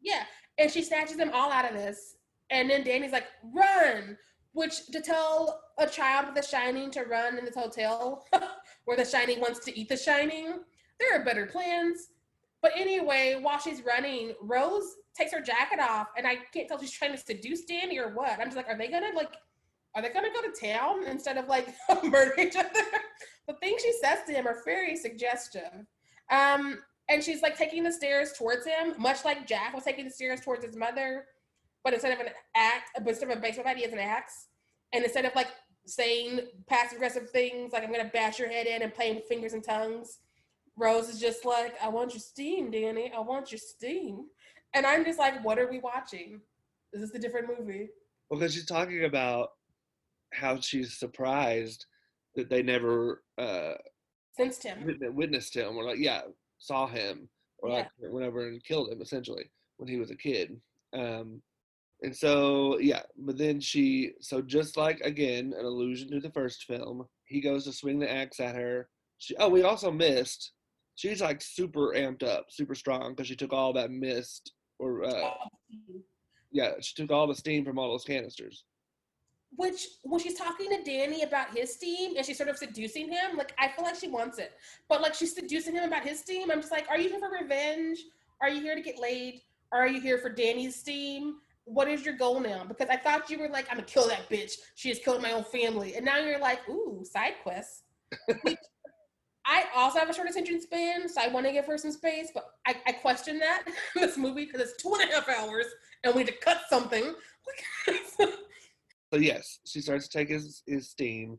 yeah, 0.00 0.24
and 0.58 0.70
she 0.70 0.82
snatches 0.82 1.16
them 1.16 1.30
all 1.32 1.50
out 1.50 1.64
of 1.68 1.74
this, 1.76 2.16
and 2.50 2.68
then 2.70 2.84
Danny's 2.84 3.12
like, 3.12 3.26
"Run!" 3.54 4.16
Which 4.52 4.86
to 4.86 5.00
tell 5.00 5.60
a 5.78 5.86
child 5.86 6.26
with 6.26 6.34
The 6.34 6.42
Shining 6.48 6.90
to 6.92 7.02
run 7.04 7.38
in 7.38 7.44
this 7.44 7.54
hotel 7.54 8.24
where 8.84 8.96
The 8.96 9.04
Shining 9.04 9.40
wants 9.40 9.60
to 9.60 9.78
eat 9.78 9.88
The 9.88 9.96
Shining, 9.96 10.60
there 10.98 11.20
are 11.20 11.24
better 11.24 11.46
plans. 11.46 12.08
But 12.62 12.72
anyway, 12.76 13.38
while 13.40 13.58
she's 13.58 13.82
running, 13.84 14.34
Rose 14.40 14.84
takes 15.16 15.32
her 15.32 15.40
jacket 15.40 15.80
off, 15.80 16.08
and 16.16 16.26
I 16.26 16.38
can't 16.52 16.68
tell 16.68 16.76
if 16.76 16.82
she's 16.82 16.92
trying 16.92 17.12
to 17.12 17.18
seduce 17.18 17.64
Danny 17.64 17.98
or 17.98 18.14
what. 18.14 18.38
I'm 18.38 18.46
just 18.46 18.56
like, 18.56 18.68
are 18.68 18.76
they 18.76 18.88
gonna 18.88 19.10
like, 19.14 19.34
are 19.94 20.02
they 20.02 20.10
gonna 20.10 20.28
go 20.32 20.42
to 20.42 20.72
town 20.72 21.06
instead 21.06 21.38
of 21.38 21.48
like 21.48 21.68
murder 22.04 22.34
each 22.38 22.56
other? 22.56 22.68
the 23.48 23.54
things 23.54 23.82
she 23.82 23.92
says 24.02 24.18
to 24.26 24.32
him 24.32 24.46
are 24.46 24.58
very 24.64 24.96
suggestive. 24.96 25.86
Um, 26.30 26.78
and 27.08 27.24
she's 27.24 27.42
like 27.42 27.56
taking 27.56 27.82
the 27.82 27.92
stairs 27.92 28.32
towards 28.38 28.64
him, 28.66 28.94
much 28.98 29.24
like 29.24 29.46
Jack 29.46 29.74
was 29.74 29.84
taking 29.84 30.04
the 30.04 30.10
stairs 30.10 30.40
towards 30.42 30.64
his 30.64 30.76
mother, 30.76 31.24
but 31.82 31.92
instead 31.92 32.12
of 32.12 32.20
an 32.20 32.32
axe, 32.54 32.90
but 32.98 33.08
instead 33.08 33.30
of 33.30 33.38
a 33.38 33.40
baseball 33.40 33.64
bat, 33.64 33.76
he 33.76 33.82
has 33.82 33.92
an 33.92 33.98
axe. 33.98 34.48
And 34.92 35.02
instead 35.02 35.24
of 35.24 35.34
like 35.34 35.48
saying 35.86 36.40
passive 36.68 36.96
aggressive 36.96 37.30
things 37.30 37.72
like 37.72 37.82
I'm 37.82 37.90
gonna 37.90 38.10
bash 38.12 38.38
your 38.38 38.48
head 38.48 38.66
in 38.66 38.82
and 38.82 38.94
playing 38.94 39.16
with 39.16 39.24
fingers 39.24 39.54
and 39.54 39.64
tongues, 39.64 40.18
Rose 40.80 41.08
is 41.08 41.20
just 41.20 41.44
like, 41.44 41.74
I 41.82 41.88
want 41.88 42.14
your 42.14 42.20
steam, 42.20 42.70
Danny. 42.70 43.12
I 43.14 43.20
want 43.20 43.52
your 43.52 43.58
steam. 43.58 44.24
And 44.74 44.86
I'm 44.86 45.04
just 45.04 45.18
like, 45.18 45.44
what 45.44 45.58
are 45.58 45.70
we 45.70 45.78
watching? 45.78 46.40
Is 46.92 47.02
this 47.02 47.14
a 47.14 47.18
different 47.18 47.48
movie? 47.48 47.88
Well, 48.28 48.40
because 48.40 48.54
she's 48.54 48.66
talking 48.66 49.04
about 49.04 49.50
how 50.32 50.58
she's 50.60 50.98
surprised 50.98 51.84
that 52.36 52.48
they 52.48 52.62
never 52.62 53.22
uh, 53.38 53.74
Sensed 54.36 54.62
him. 54.62 54.98
witnessed 55.14 55.54
him, 55.54 55.76
or 55.76 55.84
like, 55.84 55.98
yeah, 55.98 56.22
saw 56.58 56.86
him, 56.86 57.28
or 57.58 57.70
like 57.70 57.88
whenever 57.98 58.48
and 58.48 58.64
killed 58.64 58.90
him 58.90 59.02
essentially 59.02 59.50
when 59.76 59.88
he 59.88 59.98
was 59.98 60.10
a 60.10 60.16
kid. 60.16 60.56
Um, 60.96 61.42
and 62.02 62.16
so, 62.16 62.78
yeah, 62.78 63.02
but 63.18 63.36
then 63.36 63.60
she, 63.60 64.12
so 64.20 64.40
just 64.40 64.76
like 64.76 65.00
again, 65.00 65.52
an 65.58 65.64
allusion 65.66 66.10
to 66.12 66.20
the 66.20 66.30
first 66.30 66.64
film, 66.64 67.04
he 67.24 67.40
goes 67.40 67.64
to 67.64 67.72
swing 67.72 67.98
the 67.98 68.10
axe 68.10 68.40
at 68.40 68.54
her. 68.54 68.88
She, 69.18 69.36
oh, 69.36 69.48
we 69.48 69.62
also 69.62 69.90
missed. 69.90 70.52
She's 71.00 71.22
like 71.22 71.40
super 71.40 71.94
amped 71.96 72.22
up, 72.22 72.48
super 72.50 72.74
strong 72.74 73.12
because 73.12 73.26
she 73.26 73.34
took 73.34 73.54
all 73.54 73.72
that 73.72 73.90
mist, 73.90 74.52
or 74.78 75.02
uh, 75.02 75.30
yeah, 76.52 76.72
she 76.82 76.94
took 76.94 77.10
all 77.10 77.26
the 77.26 77.34
steam 77.34 77.64
from 77.64 77.78
all 77.78 77.90
those 77.90 78.04
canisters. 78.04 78.64
which 79.56 79.86
when 80.02 80.20
she's 80.20 80.34
talking 80.34 80.68
to 80.68 80.82
Danny 80.82 81.22
about 81.22 81.56
his 81.56 81.72
steam 81.72 82.18
and 82.18 82.26
she's 82.26 82.36
sort 82.36 82.50
of 82.50 82.58
seducing 82.58 83.08
him, 83.10 83.38
like 83.38 83.54
I 83.58 83.68
feel 83.68 83.86
like 83.86 83.94
she 83.96 84.08
wants 84.08 84.36
it. 84.36 84.52
But 84.90 85.00
like 85.00 85.14
she's 85.14 85.34
seducing 85.34 85.74
him 85.74 85.84
about 85.84 86.04
his 86.04 86.20
steam. 86.20 86.50
I'm 86.50 86.60
just 86.60 86.70
like, 86.70 86.86
are 86.90 86.98
you 86.98 87.08
here 87.08 87.18
for 87.18 87.30
revenge? 87.30 87.98
Are 88.42 88.50
you 88.50 88.60
here 88.60 88.74
to 88.74 88.82
get 88.82 88.98
laid? 88.98 89.40
Are 89.72 89.88
you 89.88 90.02
here 90.02 90.18
for 90.18 90.28
Danny's 90.28 90.76
steam? 90.76 91.36
What 91.64 91.88
is 91.88 92.04
your 92.04 92.14
goal 92.14 92.40
now? 92.40 92.62
Because 92.68 92.90
I 92.90 92.98
thought 92.98 93.30
you 93.30 93.38
were 93.38 93.48
like, 93.48 93.68
I'm 93.70 93.78
gonna 93.78 93.86
kill 93.86 94.06
that 94.08 94.28
bitch. 94.28 94.52
She 94.74 94.90
has 94.90 94.98
killed 94.98 95.22
my 95.22 95.32
own 95.32 95.44
family. 95.44 95.94
And 95.94 96.04
now 96.04 96.18
you're 96.18 96.38
like, 96.38 96.68
ooh, 96.68 97.02
side 97.10 97.36
quests. 97.42 97.84
I 99.50 99.64
also 99.74 99.98
have 99.98 100.08
a 100.08 100.14
short 100.14 100.30
attention 100.30 100.60
span, 100.62 101.08
so 101.08 101.20
I 101.20 101.26
want 101.26 101.44
to 101.44 101.52
give 101.52 101.66
her 101.66 101.76
some 101.76 101.90
space, 101.90 102.28
but 102.32 102.54
I, 102.68 102.76
I 102.86 102.92
question 102.92 103.40
that 103.40 103.64
in 103.96 104.02
this 104.02 104.16
movie 104.16 104.46
because 104.46 104.60
it's 104.60 104.80
two 104.80 104.94
and 104.94 105.10
a 105.10 105.12
half 105.12 105.28
hours 105.28 105.66
and 106.04 106.14
we 106.14 106.22
need 106.22 106.28
to 106.28 106.38
cut 106.38 106.62
something. 106.70 107.14
So 109.12 109.18
yes, 109.18 109.58
she 109.66 109.80
starts 109.80 110.06
to 110.06 110.18
take 110.18 110.28
his, 110.28 110.62
his 110.68 110.88
steam 110.88 111.36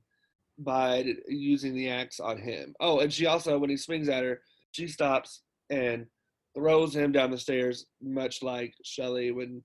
by 0.59 1.05
using 1.29 1.73
the 1.73 1.89
axe 1.89 2.19
on 2.19 2.37
him. 2.37 2.75
Oh, 2.81 2.99
and 2.99 3.13
she 3.13 3.27
also, 3.27 3.57
when 3.57 3.69
he 3.69 3.77
swings 3.77 4.09
at 4.09 4.25
her, 4.25 4.41
she 4.71 4.87
stops 4.87 5.43
and 5.69 6.05
throws 6.53 6.93
him 6.93 7.13
down 7.13 7.31
the 7.31 7.37
stairs, 7.37 7.85
much 8.01 8.43
like 8.43 8.73
Shelley 8.83 9.31
when 9.31 9.63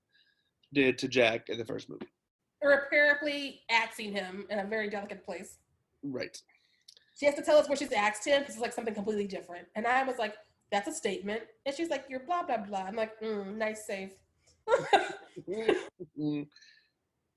did 0.73 0.97
to 0.99 1.09
Jack 1.09 1.49
in 1.49 1.57
the 1.57 1.65
first 1.65 1.89
movie. 1.89 2.07
Irreparably 2.61 3.59
axing 3.69 4.13
him 4.13 4.45
in 4.49 4.59
a 4.59 4.65
very 4.65 4.89
delicate 4.89 5.25
place. 5.25 5.57
Right. 6.01 6.41
She 7.17 7.25
has 7.25 7.35
to 7.35 7.41
tell 7.41 7.57
us 7.57 7.67
where 7.67 7.75
she's 7.75 7.91
axed 7.91 8.25
him 8.25 8.41
because 8.41 8.55
it's 8.55 8.61
like 8.61 8.73
something 8.73 8.93
completely 8.93 9.25
different. 9.25 9.67
And 9.75 9.87
I 9.87 10.03
was 10.03 10.17
like, 10.17 10.35
that's 10.71 10.87
a 10.87 10.93
statement. 10.93 11.41
And 11.65 11.75
she's 11.75 11.89
like, 11.89 12.05
you're 12.09 12.19
blah, 12.19 12.43
blah, 12.43 12.57
blah. 12.57 12.83
I'm 12.83 12.95
like, 12.95 13.19
mm, 13.21 13.55
nice 13.57 13.87
save. 13.87 14.13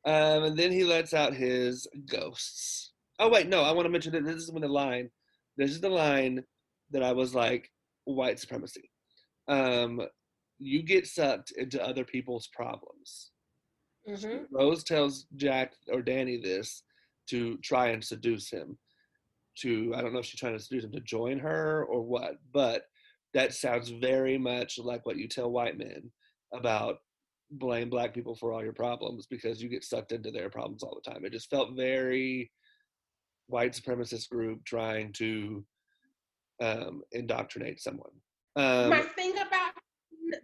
um, 0.04 0.44
and 0.44 0.56
then 0.56 0.70
he 0.70 0.84
lets 0.84 1.14
out 1.14 1.32
his 1.32 1.86
ghosts. 2.06 2.92
Oh 3.18 3.30
wait, 3.30 3.48
no, 3.48 3.62
I 3.62 3.72
want 3.72 3.86
to 3.86 3.90
mention 3.90 4.12
that 4.12 4.24
this 4.24 4.36
is 4.36 4.52
when 4.52 4.62
the 4.62 4.68
line. 4.68 5.10
This 5.56 5.70
is 5.70 5.80
the 5.80 5.88
line 5.88 6.42
that 6.90 7.02
I 7.02 7.12
was 7.12 7.34
like, 7.34 7.70
white 8.04 8.38
supremacy. 8.38 8.90
Um, 9.48 10.02
you 10.58 10.82
get 10.82 11.06
sucked 11.06 11.52
into 11.52 11.82
other 11.82 12.04
people's 12.04 12.48
problems. 12.48 13.30
Mhm. 14.08 14.46
Rose 14.50 14.84
tells 14.84 15.26
Jack 15.36 15.74
or 15.88 16.02
Danny 16.02 16.38
this 16.38 16.82
to 17.28 17.56
try 17.58 17.88
and 17.88 18.04
seduce 18.04 18.50
him. 18.50 18.78
To 19.58 19.92
I 19.94 20.00
don't 20.00 20.12
know 20.12 20.20
if 20.20 20.26
she's 20.26 20.40
trying 20.40 20.56
to 20.56 20.62
seduce 20.62 20.84
him 20.84 20.92
to 20.92 21.00
join 21.00 21.38
her 21.40 21.84
or 21.84 22.02
what, 22.02 22.36
but 22.52 22.84
that 23.34 23.52
sounds 23.52 23.90
very 23.90 24.38
much 24.38 24.78
like 24.78 25.04
what 25.04 25.16
you 25.16 25.28
tell 25.28 25.50
white 25.50 25.76
men 25.76 26.10
about 26.54 26.98
blame 27.52 27.90
black 27.90 28.14
people 28.14 28.34
for 28.34 28.52
all 28.52 28.62
your 28.62 28.72
problems 28.72 29.26
because 29.26 29.62
you 29.62 29.68
get 29.68 29.84
sucked 29.84 30.12
into 30.12 30.30
their 30.30 30.48
problems 30.48 30.82
all 30.82 31.00
the 31.02 31.10
time. 31.10 31.24
It 31.24 31.32
just 31.32 31.50
felt 31.50 31.76
very 31.76 32.50
white 33.48 33.72
supremacist 33.72 34.28
group 34.30 34.64
trying 34.64 35.12
to 35.14 35.64
um, 36.62 37.02
indoctrinate 37.12 37.80
someone. 37.80 38.10
Um, 38.56 38.90
My 38.90 39.00
thing 39.00 39.32
about 39.32 39.72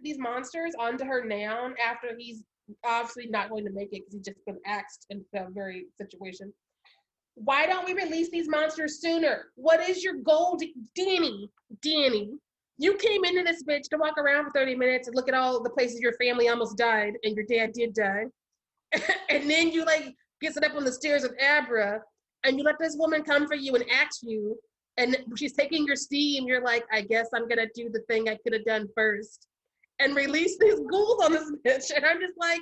these 0.01 0.17
monsters 0.19 0.73
onto 0.77 1.05
her 1.05 1.23
now 1.23 1.71
after 1.83 2.09
he's 2.17 2.43
obviously 2.85 3.27
not 3.27 3.49
going 3.49 3.65
to 3.65 3.71
make 3.71 3.89
it 3.93 4.03
because 4.03 4.13
he's 4.13 4.25
just 4.25 4.45
been 4.45 4.59
axed 4.65 5.05
in 5.09 5.23
the 5.33 5.47
very 5.51 5.85
situation. 5.97 6.53
Why 7.43 7.67
don't 7.67 7.85
we 7.85 7.93
release 7.93 8.29
these 8.31 8.49
monsters 8.49 8.99
sooner? 8.99 9.51
What 9.55 9.87
is 9.87 10.03
your 10.03 10.15
goal, 10.15 10.59
Danny? 10.95 11.51
Danny, 11.81 12.31
you 12.79 12.95
came 12.95 13.25
into 13.25 13.43
this 13.43 13.63
bitch 13.63 13.89
to 13.89 13.97
walk 13.97 14.17
around 14.17 14.45
for 14.45 14.51
30 14.51 14.75
minutes 14.75 15.07
and 15.07 15.15
look 15.15 15.27
at 15.27 15.35
all 15.35 15.61
the 15.61 15.69
places 15.69 15.99
your 15.99 16.13
family 16.13 16.49
almost 16.49 16.77
died 16.77 17.13
and 17.23 17.35
your 17.35 17.45
dad 17.45 17.73
did 17.73 17.93
die. 17.93 18.25
and 19.29 19.49
then 19.49 19.71
you 19.71 19.85
like 19.85 20.15
get 20.41 20.55
set 20.55 20.63
up 20.63 20.75
on 20.75 20.83
the 20.83 20.91
stairs 20.91 21.21
with 21.21 21.33
Abra 21.41 22.01
and 22.43 22.57
you 22.57 22.63
let 22.63 22.79
this 22.79 22.95
woman 22.97 23.23
come 23.23 23.47
for 23.47 23.55
you 23.55 23.75
and 23.75 23.85
ask 23.91 24.21
you. 24.23 24.57
And 24.97 25.15
she's 25.35 25.53
taking 25.53 25.85
your 25.85 25.95
steam. 25.95 26.47
You're 26.47 26.63
like, 26.63 26.85
I 26.91 27.01
guess 27.01 27.27
I'm 27.35 27.47
gonna 27.47 27.67
do 27.75 27.89
the 27.89 28.01
thing 28.07 28.29
I 28.29 28.37
could 28.43 28.53
have 28.53 28.65
done 28.65 28.87
first 28.95 29.47
and 29.99 30.15
release 30.15 30.57
these 30.59 30.79
ghouls 30.89 31.23
on 31.23 31.33
this 31.33 31.51
bitch. 31.65 31.95
And 31.95 32.03
I'm 32.03 32.19
just 32.19 32.37
like, 32.37 32.61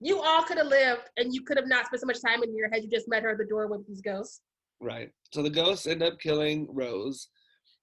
you 0.00 0.20
all 0.20 0.42
could 0.42 0.58
have 0.58 0.66
lived 0.66 1.02
and 1.16 1.32
you 1.34 1.42
could 1.42 1.56
have 1.56 1.68
not 1.68 1.86
spent 1.86 2.00
so 2.00 2.06
much 2.06 2.22
time 2.22 2.42
in 2.42 2.52
here 2.52 2.68
had 2.72 2.82
you 2.82 2.88
just 2.90 3.08
met 3.08 3.22
her 3.22 3.30
at 3.30 3.38
the 3.38 3.44
door 3.44 3.66
with 3.66 3.86
these 3.86 4.00
ghosts. 4.00 4.40
Right. 4.80 5.10
So 5.32 5.42
the 5.42 5.50
ghosts 5.50 5.86
end 5.86 6.02
up 6.02 6.18
killing 6.18 6.66
Rose. 6.70 7.28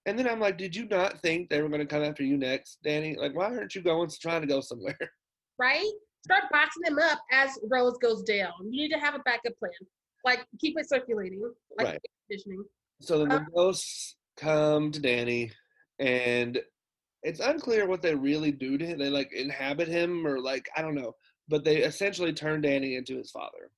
And 0.07 0.17
then 0.17 0.27
I'm 0.27 0.39
like, 0.39 0.57
did 0.57 0.75
you 0.75 0.85
not 0.87 1.21
think 1.21 1.49
they 1.49 1.61
were 1.61 1.69
going 1.69 1.81
to 1.81 1.85
come 1.85 2.03
after 2.03 2.23
you 2.23 2.37
next, 2.37 2.79
Danny? 2.83 3.15
Like, 3.15 3.35
why 3.35 3.45
aren't 3.45 3.75
you 3.75 3.81
going 3.81 4.09
to 4.09 4.17
trying 4.19 4.41
to 4.41 4.47
go 4.47 4.61
somewhere? 4.61 4.97
right? 5.59 5.91
Start 6.23 6.45
boxing 6.51 6.83
them 6.83 6.97
up 6.99 7.19
as 7.31 7.51
Rose 7.69 7.97
goes 8.01 8.23
down. 8.23 8.51
You 8.63 8.83
need 8.83 8.91
to 8.91 8.99
have 8.99 9.15
a 9.15 9.19
backup 9.19 9.57
plan. 9.59 9.71
Like 10.25 10.45
keep 10.59 10.77
it 10.77 10.89
circulating, 10.89 11.41
like 11.77 11.87
Right. 11.87 12.01
conditioning. 12.27 12.63
So 13.01 13.19
then 13.19 13.29
the 13.29 13.35
Uh, 13.35 13.45
ghosts 13.55 14.15
come 14.35 14.91
to 14.91 14.99
Danny, 14.99 15.51
and 15.99 16.59
it's 17.23 17.39
unclear 17.39 17.87
what 17.87 18.01
they 18.01 18.15
really 18.15 18.51
do 18.51 18.77
to 18.77 18.85
him. 18.85 18.97
They 18.97 19.09
like 19.09 19.31
inhabit 19.31 19.87
him, 19.87 20.25
or 20.25 20.39
like 20.41 20.67
I 20.75 20.81
don't 20.81 20.95
know. 20.95 21.13
But 21.47 21.63
they 21.63 21.77
essentially 21.77 22.33
turn 22.33 22.61
Danny 22.61 22.95
into 22.95 23.17
his 23.17 23.31
father. 23.31 23.71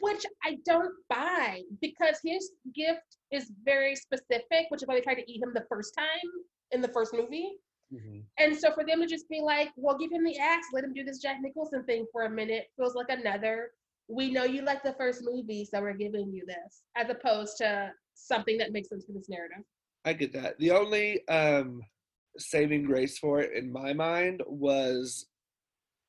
Which 0.00 0.24
I 0.44 0.58
don't 0.64 0.94
buy 1.08 1.62
because 1.80 2.18
his 2.24 2.52
gift 2.74 3.16
is 3.32 3.50
very 3.64 3.96
specific, 3.96 4.66
which 4.68 4.82
is 4.82 4.88
why 4.88 4.94
they 4.94 5.00
tried 5.00 5.16
to 5.16 5.30
eat 5.30 5.42
him 5.42 5.52
the 5.54 5.66
first 5.68 5.94
time 5.96 6.06
in 6.70 6.80
the 6.80 6.88
first 6.88 7.12
movie. 7.12 7.52
And 8.38 8.56
so 8.56 8.72
for 8.72 8.84
them 8.84 9.00
to 9.00 9.06
just 9.06 9.28
be 9.28 9.40
like, 9.40 9.70
well, 9.76 9.98
give 9.98 10.12
him 10.12 10.22
the 10.24 10.38
axe, 10.38 10.68
let 10.72 10.84
him 10.84 10.94
do 10.94 11.02
this 11.02 11.18
Jack 11.18 11.38
Nicholson 11.42 11.82
thing 11.84 12.06
for 12.12 12.22
a 12.22 12.30
minute 12.30 12.66
feels 12.76 12.94
like 12.94 13.08
another. 13.08 13.70
We 14.08 14.30
know 14.30 14.44
you 14.44 14.62
like 14.62 14.84
the 14.84 14.94
first 14.94 15.22
movie, 15.24 15.64
so 15.64 15.80
we're 15.80 15.94
giving 15.94 16.32
you 16.32 16.44
this, 16.46 16.82
as 16.96 17.10
opposed 17.10 17.56
to 17.58 17.90
something 18.14 18.58
that 18.58 18.72
makes 18.72 18.90
sense 18.90 19.06
for 19.06 19.12
this 19.12 19.28
narrative. 19.28 19.64
I 20.04 20.12
get 20.12 20.32
that. 20.34 20.56
The 20.58 20.70
only 20.70 21.26
um, 21.28 21.80
saving 22.38 22.84
grace 22.84 23.18
for 23.18 23.40
it 23.40 23.56
in 23.56 23.72
my 23.72 23.92
mind 23.92 24.42
was 24.46 25.26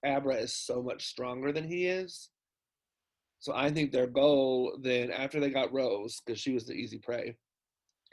Abra 0.06 0.36
is 0.36 0.53
so 0.56 0.82
much 0.82 1.06
stronger 1.06 1.52
than 1.52 1.64
he 1.68 1.86
is. 1.88 2.30
So 3.40 3.53
I 3.56 3.72
think 3.72 3.91
their 3.91 4.07
goal 4.07 4.78
then, 4.82 5.11
after 5.11 5.40
they 5.40 5.49
got 5.49 5.73
Rose, 5.73 6.22
because 6.26 6.40
she 6.40 6.53
was 6.53 6.65
the 6.65 6.73
easy 6.73 6.99
prey, 6.99 7.36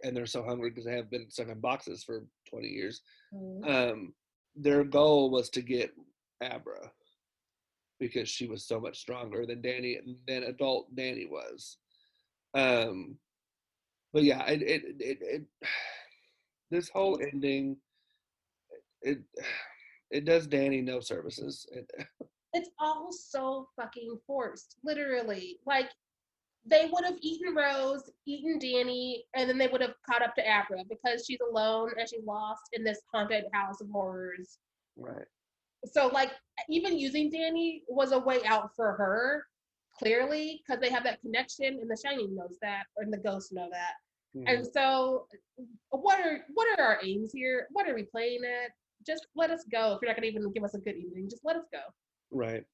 and 0.03 0.17
they're 0.17 0.27
so 0.27 0.43
hungry 0.43 0.71
because 0.71 0.85
they 0.85 0.97
have 0.97 1.11
been 1.11 1.31
stuck 1.31 1.49
in 1.49 1.61
boxes 1.61 2.03
for 2.05 2.25
20 2.49 2.67
years, 2.69 3.03
um, 3.67 4.15
their 4.57 4.85
goal 4.85 5.31
was 5.31 5.51
to 5.51 5.63
get 5.63 5.93
Abra 6.43 6.91
because 8.01 8.29
she 8.29 8.47
was 8.47 8.65
so 8.67 8.81
much 8.81 8.99
stronger 8.99 9.45
than 9.45 9.61
Danny 9.61 9.99
than 10.27 10.45
adult 10.45 10.95
Danny 10.95 11.27
was. 11.27 11.77
Um, 12.55 13.17
but 14.13 14.23
yeah, 14.23 14.45
it 14.47 14.63
it 14.63 14.83
it, 15.01 15.19
it 15.21 15.43
this 16.71 16.89
whole 16.89 17.19
ending 17.21 17.77
it 19.03 19.19
it 20.11 20.25
does 20.25 20.47
Danny 20.47 20.81
no 20.81 21.01
services. 21.01 21.67
It's 22.55 22.71
all 22.79 23.13
so 23.13 23.69
fucking 23.77 24.19
forced, 24.27 24.77
literally. 24.83 25.59
Like 25.67 25.91
they 26.65 26.89
would 26.93 27.05
have 27.05 27.19
eaten 27.21 27.55
Rose, 27.55 28.11
eaten 28.27 28.59
Danny, 28.59 29.25
and 29.35 29.49
then 29.49 29.59
they 29.59 29.69
would 29.69 29.81
have 29.83 29.95
caught 30.09 30.23
up 30.23 30.35
to 30.37 30.43
Abra 30.43 30.85
because 30.89 31.25
she's 31.27 31.39
alone 31.51 31.91
and 31.99 32.09
she's 32.09 32.25
lost 32.25 32.63
in 32.73 32.85
this 32.85 33.01
haunted 33.13 33.45
house 33.53 33.81
of 33.81 33.89
horrors. 33.91 34.59
right. 34.97 35.27
So 35.85 36.09
like 36.09 36.33
even 36.69 36.99
using 36.99 37.31
Danny 37.31 37.85
was 37.89 38.13
a 38.13 38.19
way 38.19 38.39
out 38.45 38.75
for 38.75 38.95
her, 38.95 39.45
clearly, 39.97 40.63
because 40.67 40.81
they 40.81 40.91
have 40.91 41.05
that 41.05 41.21
connection 41.21 41.79
and 41.81 41.89
the 41.89 41.97
Shining 42.05 42.35
knows 42.35 42.59
that, 42.63 42.85
and 42.97 43.13
the 43.13 43.19
ghosts 43.19 43.53
know 43.53 43.69
that. 43.71 43.95
And 44.47 44.65
Mhm. 44.67 44.73
so 44.73 45.29
what 45.91 46.21
are 46.21 46.45
what 46.55 46.79
are 46.79 46.85
our 46.85 46.99
aims 47.03 47.33
here? 47.33 47.67
What 47.71 47.89
are 47.89 47.95
we 47.95 48.05
playing 48.05 48.45
at? 48.45 48.73
Just 49.07 49.27
let 49.37 49.51
us 49.51 49.65
go. 49.71 49.95
If 49.95 49.99
you're 50.03 50.11
not 50.11 50.17
gonna 50.17 50.27
even 50.27 50.53
give 50.53 50.65
us 50.65 50.75
a 50.75 50.79
good 50.79 50.97
evening, 50.97 51.29
just 51.31 51.45
let 51.45 51.57
us 51.57 51.65
go. 51.73 51.81
Right. 52.31 52.65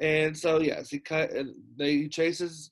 And 0.00 0.36
so 0.36 0.60
yes, 0.60 0.90
he 0.90 0.98
cut. 0.98 1.30
and 1.30 1.54
They 1.78 1.96
he 1.96 2.08
chases 2.08 2.70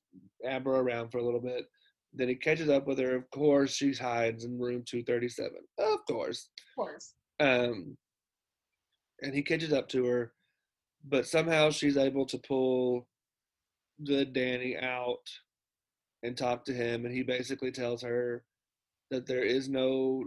Abra 0.48 0.80
around 0.80 1.10
for 1.10 1.18
a 1.18 1.24
little 1.24 1.40
bit. 1.40 1.64
Then 2.12 2.28
he 2.28 2.34
catches 2.34 2.68
up 2.68 2.86
with 2.86 2.98
her. 2.98 3.16
Of 3.16 3.30
course, 3.30 3.74
she 3.74 3.92
hides 3.92 4.44
in 4.44 4.59
room 4.59 4.84
two 4.86 5.02
thirty 5.05 5.28
seven. 5.28 5.59
Of 5.78 6.05
course. 6.06 6.48
Of 6.59 6.84
course. 6.84 7.14
Um, 7.40 7.96
and 9.22 9.34
he 9.34 9.42
catches 9.42 9.72
up 9.72 9.88
to 9.88 10.05
her, 10.06 10.32
but 11.09 11.26
somehow 11.26 11.70
she's 11.70 11.96
able 11.96 12.26
to 12.26 12.38
pull 12.38 13.09
good 14.05 14.32
Danny 14.32 14.76
out 14.76 15.26
and 16.22 16.36
talk 16.36 16.64
to 16.64 16.72
him, 16.72 17.05
and 17.05 17.14
he 17.14 17.22
basically 17.22 17.70
tells 17.70 18.02
her 18.02 18.44
that 19.10 19.26
there 19.26 19.42
is 19.42 19.68
no 19.68 20.24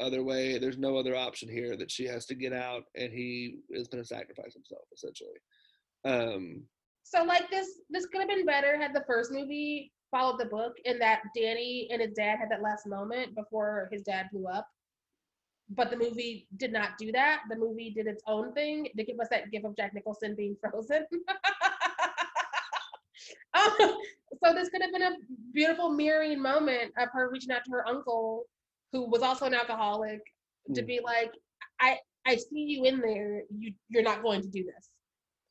other 0.00 0.22
way, 0.22 0.58
there's 0.58 0.78
no 0.78 0.96
other 0.96 1.14
option 1.14 1.48
here, 1.48 1.76
that 1.76 1.90
she 1.90 2.04
has 2.06 2.26
to 2.26 2.34
get 2.34 2.52
out, 2.52 2.84
and 2.96 3.12
he 3.12 3.58
is 3.70 3.88
going 3.88 4.02
to 4.02 4.06
sacrifice 4.06 4.54
himself 4.54 4.84
essentially. 4.92 5.38
Um, 6.04 6.64
So 7.02 7.22
like 7.24 7.50
this 7.50 7.68
this 7.90 8.06
could 8.06 8.20
have 8.20 8.28
been 8.28 8.46
better 8.46 8.78
had 8.78 8.94
the 8.94 9.04
first 9.06 9.30
movie 9.32 9.92
followed 10.10 10.38
the 10.38 10.46
book 10.46 10.74
in 10.84 10.98
that 11.00 11.22
Danny 11.36 11.88
and 11.90 12.00
his 12.00 12.12
dad 12.12 12.38
had 12.38 12.50
that 12.50 12.62
last 12.62 12.86
moment 12.86 13.34
before 13.34 13.88
his 13.92 14.02
dad 14.02 14.28
blew 14.32 14.46
up. 14.46 14.66
But 15.70 15.90
the 15.90 15.96
movie 15.96 16.46
did 16.56 16.72
not 16.72 16.90
do 16.98 17.10
that. 17.12 17.40
The 17.50 17.56
movie 17.56 17.90
did 17.90 18.06
its 18.06 18.22
own 18.26 18.52
thing 18.52 18.88
to 18.96 19.04
give 19.04 19.18
us 19.18 19.28
that 19.30 19.50
gift 19.50 19.64
of 19.64 19.74
Jack 19.76 19.92
Nicholson 19.94 20.34
being 20.36 20.56
frozen. 20.60 21.06
Um, 23.54 23.70
so 24.44 24.52
this 24.52 24.68
could 24.68 24.82
have 24.82 24.92
been 24.92 25.02
a 25.02 25.16
beautiful 25.52 25.90
mirroring 25.90 26.40
moment 26.40 26.92
of 26.98 27.08
her 27.12 27.30
reaching 27.30 27.50
out 27.52 27.64
to 27.64 27.70
her 27.72 27.88
uncle, 27.88 28.44
who 28.94 29.10
was 29.10 29.22
also 29.22 29.44
an 29.44 29.54
alcoholic, 29.54 30.20
to 30.72 30.82
Mm. 30.82 30.86
be 30.86 31.00
like, 31.04 31.32
I 31.80 31.98
I 32.26 32.36
see 32.36 32.60
you 32.72 32.84
in 32.84 33.00
there. 33.00 33.42
You 33.58 33.74
you're 33.90 34.02
not 34.10 34.22
going 34.22 34.40
to 34.40 34.48
do 34.48 34.62
this. 34.64 34.88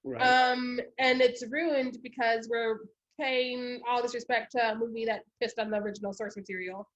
Right. 0.06 0.22
Um, 0.22 0.80
and 0.98 1.22
it's 1.22 1.44
ruined 1.52 1.98
because 2.02 2.48
we're 2.50 2.80
paying 3.20 3.82
all 3.88 4.02
this 4.02 4.16
respect 4.16 4.54
to 4.54 4.72
a 4.72 4.76
movie 4.76 5.06
that 5.06 5.22
pissed 5.42 5.60
on 5.60 5.70
the 5.70 5.78
original 5.78 6.14
source 6.14 6.36
material. 6.38 6.90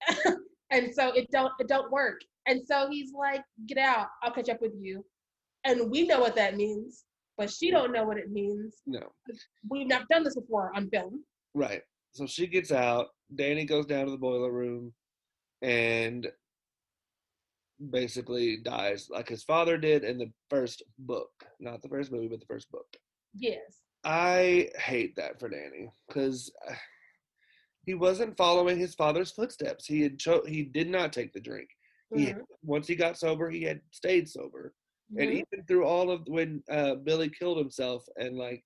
and 0.70 0.92
so 0.92 1.12
it 1.12 1.30
don't 1.30 1.52
it 1.60 1.68
don't 1.68 1.90
work. 1.92 2.20
And 2.46 2.60
so 2.66 2.88
he's 2.90 3.12
like, 3.14 3.42
get 3.68 3.78
out, 3.78 4.08
I'll 4.22 4.32
catch 4.32 4.48
up 4.48 4.60
with 4.60 4.72
you. 4.78 5.04
And 5.64 5.88
we 5.92 6.04
know 6.06 6.18
what 6.20 6.34
that 6.34 6.56
means, 6.56 7.04
but 7.38 7.48
she 7.48 7.70
don't 7.70 7.92
know 7.92 8.04
what 8.04 8.18
it 8.18 8.30
means. 8.32 8.82
no. 8.86 9.12
We've 9.70 9.86
not 9.86 10.08
done 10.08 10.24
this 10.24 10.34
before 10.34 10.72
on 10.74 10.90
film. 10.90 11.24
Right. 11.54 11.82
So 12.12 12.26
she 12.26 12.48
gets 12.48 12.72
out. 12.72 13.06
Danny 13.34 13.64
goes 13.64 13.86
down 13.86 14.04
to 14.06 14.10
the 14.10 14.18
boiler 14.18 14.50
room 14.52 14.92
and 15.62 16.26
basically 17.90 18.58
dies 18.58 19.08
like 19.10 19.28
his 19.28 19.42
father 19.42 19.76
did 19.76 20.04
in 20.04 20.18
the 20.18 20.30
first 20.50 20.82
book. 20.98 21.30
Not 21.60 21.82
the 21.82 21.88
first 21.88 22.12
movie, 22.12 22.28
but 22.28 22.40
the 22.40 22.46
first 22.46 22.70
book. 22.70 22.86
Yes. 23.34 23.82
I 24.04 24.70
hate 24.76 25.16
that 25.16 25.38
for 25.40 25.48
Danny 25.48 25.90
because 26.08 26.52
he 27.86 27.94
wasn't 27.94 28.36
following 28.36 28.78
his 28.78 28.94
father's 28.94 29.30
footsteps. 29.32 29.86
He 29.86 30.02
had 30.02 30.18
cho- 30.18 30.44
he 30.46 30.64
did 30.64 30.88
not 30.88 31.12
take 31.12 31.32
the 31.32 31.40
drink. 31.40 31.68
He 32.14 32.26
Mhm. 32.26 32.44
once 32.62 32.86
he 32.86 32.94
got 32.94 33.18
sober, 33.18 33.48
he 33.50 33.62
had 33.62 33.80
stayed 33.90 34.28
sober. 34.28 34.74
And 35.18 35.30
Mhm. 35.30 35.44
even 35.52 35.66
through 35.66 35.84
all 35.84 36.10
of 36.10 36.26
when 36.28 36.62
uh, 36.68 36.96
Billy 36.96 37.30
killed 37.30 37.58
himself 37.58 38.06
and 38.16 38.36
like 38.36 38.64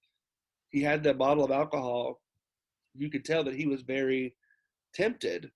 he 0.71 0.81
had 0.83 1.03
that 1.05 1.19
bottle 1.19 1.45
of 1.45 1.51
alcohol, 1.51 2.23
you 2.95 3.09
could 3.11 3.25
tell 3.25 3.45
that 3.45 3.55
he 3.55 3.67
was 3.67 3.83
very 3.83 4.37
tempted 4.95 5.53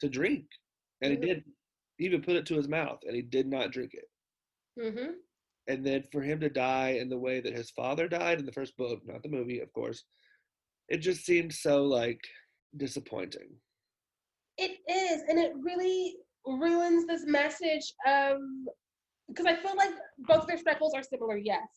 to 0.00 0.08
drink, 0.08 0.48
and 1.02 1.12
he 1.12 1.18
did 1.18 1.44
even 1.98 2.22
put 2.22 2.36
it 2.36 2.46
to 2.46 2.56
his 2.56 2.68
mouth, 2.68 3.00
and 3.06 3.14
he 3.14 3.22
did 3.22 3.46
not 3.46 3.72
drink 3.72 3.94
it. 3.94 4.10
Mhm. 4.78 5.14
And 5.66 5.84
then 5.84 6.04
for 6.10 6.22
him 6.22 6.40
to 6.40 6.48
die 6.48 6.90
in 6.90 7.08
the 7.08 7.18
way 7.18 7.40
that 7.40 7.52
his 7.52 7.70
father 7.70 8.08
died 8.08 8.38
in 8.38 8.46
the 8.46 8.52
first 8.52 8.76
book, 8.76 9.04
not 9.04 9.22
the 9.22 9.28
movie, 9.28 9.60
of 9.60 9.72
course, 9.72 10.04
it 10.88 10.98
just 10.98 11.24
seemed 11.24 11.52
so 11.52 11.84
like 11.84 12.20
disappointing. 12.76 13.60
It 14.56 14.78
is, 14.88 15.22
and 15.28 15.38
it 15.38 15.52
really 15.56 16.16
ruins 16.46 17.06
this 17.06 17.26
message 17.26 17.92
of 18.06 18.38
because 19.28 19.44
I 19.44 19.56
feel 19.56 19.76
like 19.76 19.90
both 20.20 20.46
their 20.46 20.56
struggles 20.56 20.94
are 20.94 21.02
similar, 21.02 21.36
yes. 21.36 21.68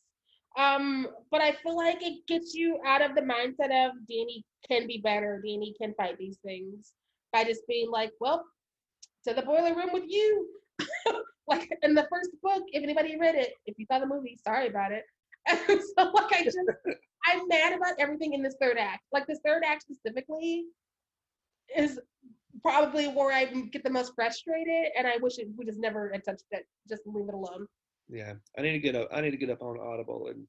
Um, 0.58 1.08
but 1.30 1.42
I 1.42 1.54
feel 1.64 1.76
like 1.76 2.02
it 2.02 2.26
gets 2.28 2.54
you 2.54 2.80
out 2.86 3.02
of 3.02 3.16
the 3.16 3.22
mindset 3.22 3.72
of 3.88 3.94
Danny 4.08 4.46
can 4.68 4.88
be 4.88 5.00
better, 5.04 5.42
Danny 5.46 5.74
can 5.80 5.94
fight 5.96 6.18
these 6.18 6.38
things 6.46 6.94
by 7.34 7.44
just 7.44 7.68
being 7.68 7.90
like, 7.90 8.12
well, 8.20 8.46
to 9.28 9.34
the 9.34 9.42
boiler 9.42 9.76
room 9.76 9.90
with 9.94 10.06
you. 10.08 10.48
like 11.48 11.70
in 11.84 11.94
the 11.94 12.08
first 12.10 12.32
book, 12.42 12.64
if 12.72 12.84
anybody 12.84 13.18
read 13.20 13.36
it, 13.36 13.54
if 13.66 13.78
you 13.78 13.86
saw 13.86 14.00
the 14.00 14.08
movie, 14.08 14.38
sorry 14.44 14.68
about 14.68 14.92
it. 14.92 15.04
so 15.48 16.12
like 16.12 16.34
I 16.34 16.44
just 16.44 16.58
I'm 17.26 17.48
mad 17.48 17.74
about 17.74 17.94
everything 18.00 18.34
in 18.34 18.42
this 18.42 18.56
third 18.62 18.78
act. 18.78 19.04
Like 19.12 19.28
this 19.28 19.40
third 19.46 19.64
act 19.66 19.84
specifically 19.84 20.66
is 21.76 22.00
probably 22.62 23.08
where 23.08 23.34
I 23.34 23.46
get 23.46 23.84
the 23.84 23.90
most 23.90 24.14
frustrated, 24.16 24.92
and 24.98 25.08
I 25.08 25.18
wish 25.18 25.38
it 25.38 25.48
we 25.58 25.66
just 25.66 25.80
never 25.80 26.12
had 26.12 26.24
touched 26.24 26.46
it. 26.52 26.66
Just 26.90 27.04
leave 27.06 27.28
it 27.28 27.34
alone. 27.34 27.68
Yeah, 28.10 28.34
I 28.58 28.62
need 28.62 28.74
to 28.74 28.80
get 28.80 28.96
up. 28.96 29.08
I 29.12 29.22
need 29.22 29.32
to 29.32 29.38
get 29.38 29.50
up 29.50 29.62
on 29.62 29.80
Audible 29.80 30.28
and 30.28 30.46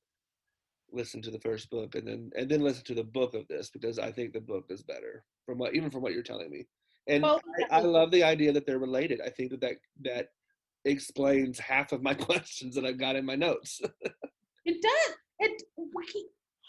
listen 0.90 1.22
to 1.22 1.30
the 1.30 1.40
first 1.40 1.70
book, 1.70 1.94
and 1.94 2.06
then 2.06 2.30
and 2.36 2.48
then 2.50 2.62
listen 2.62 2.84
to 2.84 2.94
the 2.94 3.04
book 3.04 3.34
of 3.34 3.46
this 3.48 3.70
because 3.70 3.98
I 3.98 4.10
think 4.10 4.32
the 4.32 4.40
book 4.40 4.66
is 4.68 4.82
better 4.82 5.24
from 5.46 5.58
what 5.58 5.74
even 5.74 5.90
from 5.90 6.02
what 6.02 6.12
you're 6.12 6.22
telling 6.22 6.50
me. 6.50 6.66
And 7.08 7.22
Well, 7.22 7.40
I, 7.70 7.78
I 7.78 7.80
love 7.80 8.10
the 8.10 8.22
idea 8.22 8.52
that 8.52 8.66
they're 8.66 8.78
related. 8.78 9.20
I 9.24 9.30
think 9.30 9.50
that 9.50 9.60
that 9.60 9.76
that 10.02 10.28
explains 10.84 11.58
half 11.58 11.92
of 11.92 12.02
my 12.02 12.14
questions 12.28 12.74
that 12.74 12.84
I've 12.84 12.98
got 12.98 13.16
in 13.16 13.24
my 13.24 13.36
notes. 13.36 13.80
It 14.64 14.80
does. 14.80 15.16
It 15.40 15.60
we 15.76 16.06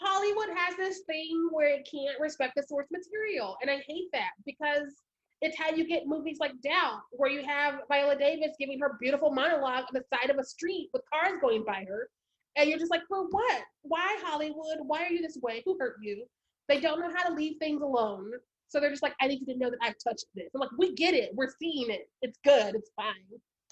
Hollywood 0.02 0.48
has 0.56 0.76
this 0.76 1.02
thing 1.06 1.48
where 1.52 1.68
it 1.68 1.88
can't 1.88 2.18
respect 2.18 2.54
the 2.56 2.64
source 2.64 2.88
material, 2.90 3.56
and 3.62 3.70
I 3.70 3.84
hate 3.86 4.08
that 4.12 4.30
because 4.44 5.02
it's 5.40 5.56
how 5.56 5.70
you 5.70 5.86
get 5.86 6.06
movies 6.06 6.38
like 6.40 6.60
Doubt, 6.60 7.02
where 7.12 7.30
you 7.30 7.44
have 7.44 7.82
Viola 7.88 8.16
Davis 8.16 8.56
giving 8.58 8.80
her 8.80 8.96
beautiful 9.00 9.30
monologue 9.30 9.84
on 9.84 9.92
the 9.92 10.02
side 10.12 10.30
of 10.30 10.38
a 10.38 10.44
street 10.44 10.90
with 10.92 11.02
cars 11.12 11.34
going 11.40 11.64
by 11.64 11.84
her, 11.88 12.08
and 12.56 12.68
you're 12.68 12.78
just 12.78 12.90
like, 12.90 13.02
for 13.08 13.26
what? 13.30 13.62
Why 13.82 14.18
Hollywood? 14.24 14.78
Why 14.86 15.04
are 15.04 15.10
you 15.10 15.22
this 15.22 15.38
way? 15.42 15.62
Who 15.64 15.76
hurt 15.78 15.96
you? 16.02 16.24
They 16.68 16.80
don't 16.80 17.00
know 17.00 17.12
how 17.14 17.28
to 17.28 17.34
leave 17.34 17.58
things 17.58 17.82
alone. 17.82 18.32
So 18.68 18.80
they're 18.80 18.90
just 18.90 19.02
like, 19.02 19.14
I 19.20 19.28
need 19.28 19.40
you 19.46 19.54
to 19.54 19.58
know 19.58 19.70
that 19.70 19.78
I've 19.82 19.96
touched 20.02 20.24
this. 20.34 20.50
I'm 20.54 20.60
like, 20.60 20.70
we 20.78 20.94
get 20.94 21.14
it. 21.14 21.30
We're 21.34 21.52
seeing 21.60 21.90
it. 21.90 22.08
It's 22.22 22.38
good. 22.44 22.74
It's 22.74 22.90
fine. 22.96 23.14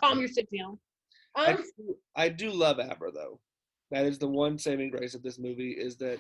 Calm 0.01 0.19
your 0.21 0.29
shit 0.29 0.49
down. 0.57 0.79
I 1.35 1.53
Um, 1.55 1.65
do, 1.77 1.97
I 2.15 2.29
do 2.29 2.51
love 2.51 2.79
Abra 2.79 3.11
though. 3.11 3.41
That 3.91 4.05
is 4.07 4.19
the 4.19 4.29
one 4.29 4.59
saving 4.59 4.91
grace 4.91 5.15
of 5.15 5.23
this 5.23 5.39
movie 5.39 5.73
is 5.73 5.97
that 5.99 6.19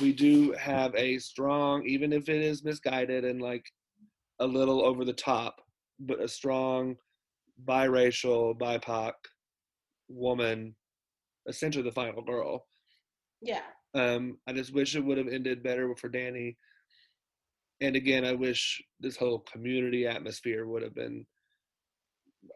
we 0.00 0.12
do 0.12 0.52
have 0.52 0.94
a 0.94 1.18
strong, 1.18 1.84
even 1.86 2.12
if 2.12 2.28
it 2.28 2.42
is 2.42 2.64
misguided 2.64 3.24
and 3.24 3.40
like 3.42 3.64
a 4.40 4.46
little 4.46 4.84
over 4.84 5.04
the 5.04 5.12
top, 5.12 5.60
but 5.98 6.20
a 6.20 6.28
strong 6.28 6.96
biracial, 7.66 8.56
BIPOC 8.58 9.12
woman, 10.08 10.74
essentially 11.48 11.82
the 11.84 11.92
final 11.92 12.22
girl. 12.22 12.66
yeah. 13.40 13.62
Um, 13.94 14.36
I 14.46 14.52
just 14.52 14.72
wish 14.74 14.94
it 14.94 15.04
would 15.04 15.16
have 15.18 15.28
ended 15.28 15.62
better 15.62 15.96
for 15.96 16.08
Danny. 16.08 16.56
And 17.80 17.96
again, 17.96 18.24
I 18.24 18.32
wish 18.32 18.82
this 19.00 19.16
whole 19.16 19.40
community 19.40 20.06
atmosphere 20.06 20.66
would 20.66 20.82
have 20.82 20.94
been 20.94 21.24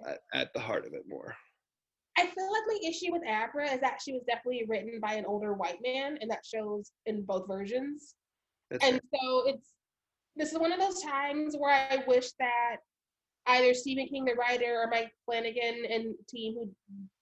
at, 0.06 0.18
at 0.32 0.52
the 0.52 0.60
heart 0.60 0.86
of 0.86 0.94
it 0.94 1.04
more. 1.08 1.34
I 2.18 2.26
feel 2.26 2.52
like 2.52 2.62
my 2.66 2.78
issue 2.88 3.12
with 3.12 3.22
Abra 3.26 3.70
is 3.70 3.80
that 3.80 4.00
she 4.04 4.12
was 4.12 4.22
definitely 4.26 4.64
written 4.68 5.00
by 5.00 5.14
an 5.14 5.24
older 5.24 5.54
white 5.54 5.78
man, 5.82 6.18
and 6.20 6.30
that 6.30 6.44
shows 6.44 6.92
in 7.06 7.22
both 7.22 7.46
versions. 7.48 8.14
That's 8.70 8.84
And 8.84 9.00
so 9.14 9.44
it's 9.46 9.68
this 10.36 10.52
is 10.52 10.58
one 10.58 10.72
of 10.72 10.80
those 10.80 11.02
times 11.02 11.54
where 11.58 11.72
I 11.90 12.02
wish 12.06 12.32
that 12.38 12.76
either 13.46 13.74
Stephen 13.74 14.06
King, 14.06 14.24
the 14.24 14.34
writer, 14.34 14.80
or 14.80 14.88
Mike 14.88 15.12
Flanagan 15.24 15.84
and 15.90 16.14
team 16.28 16.54
who 16.54 16.70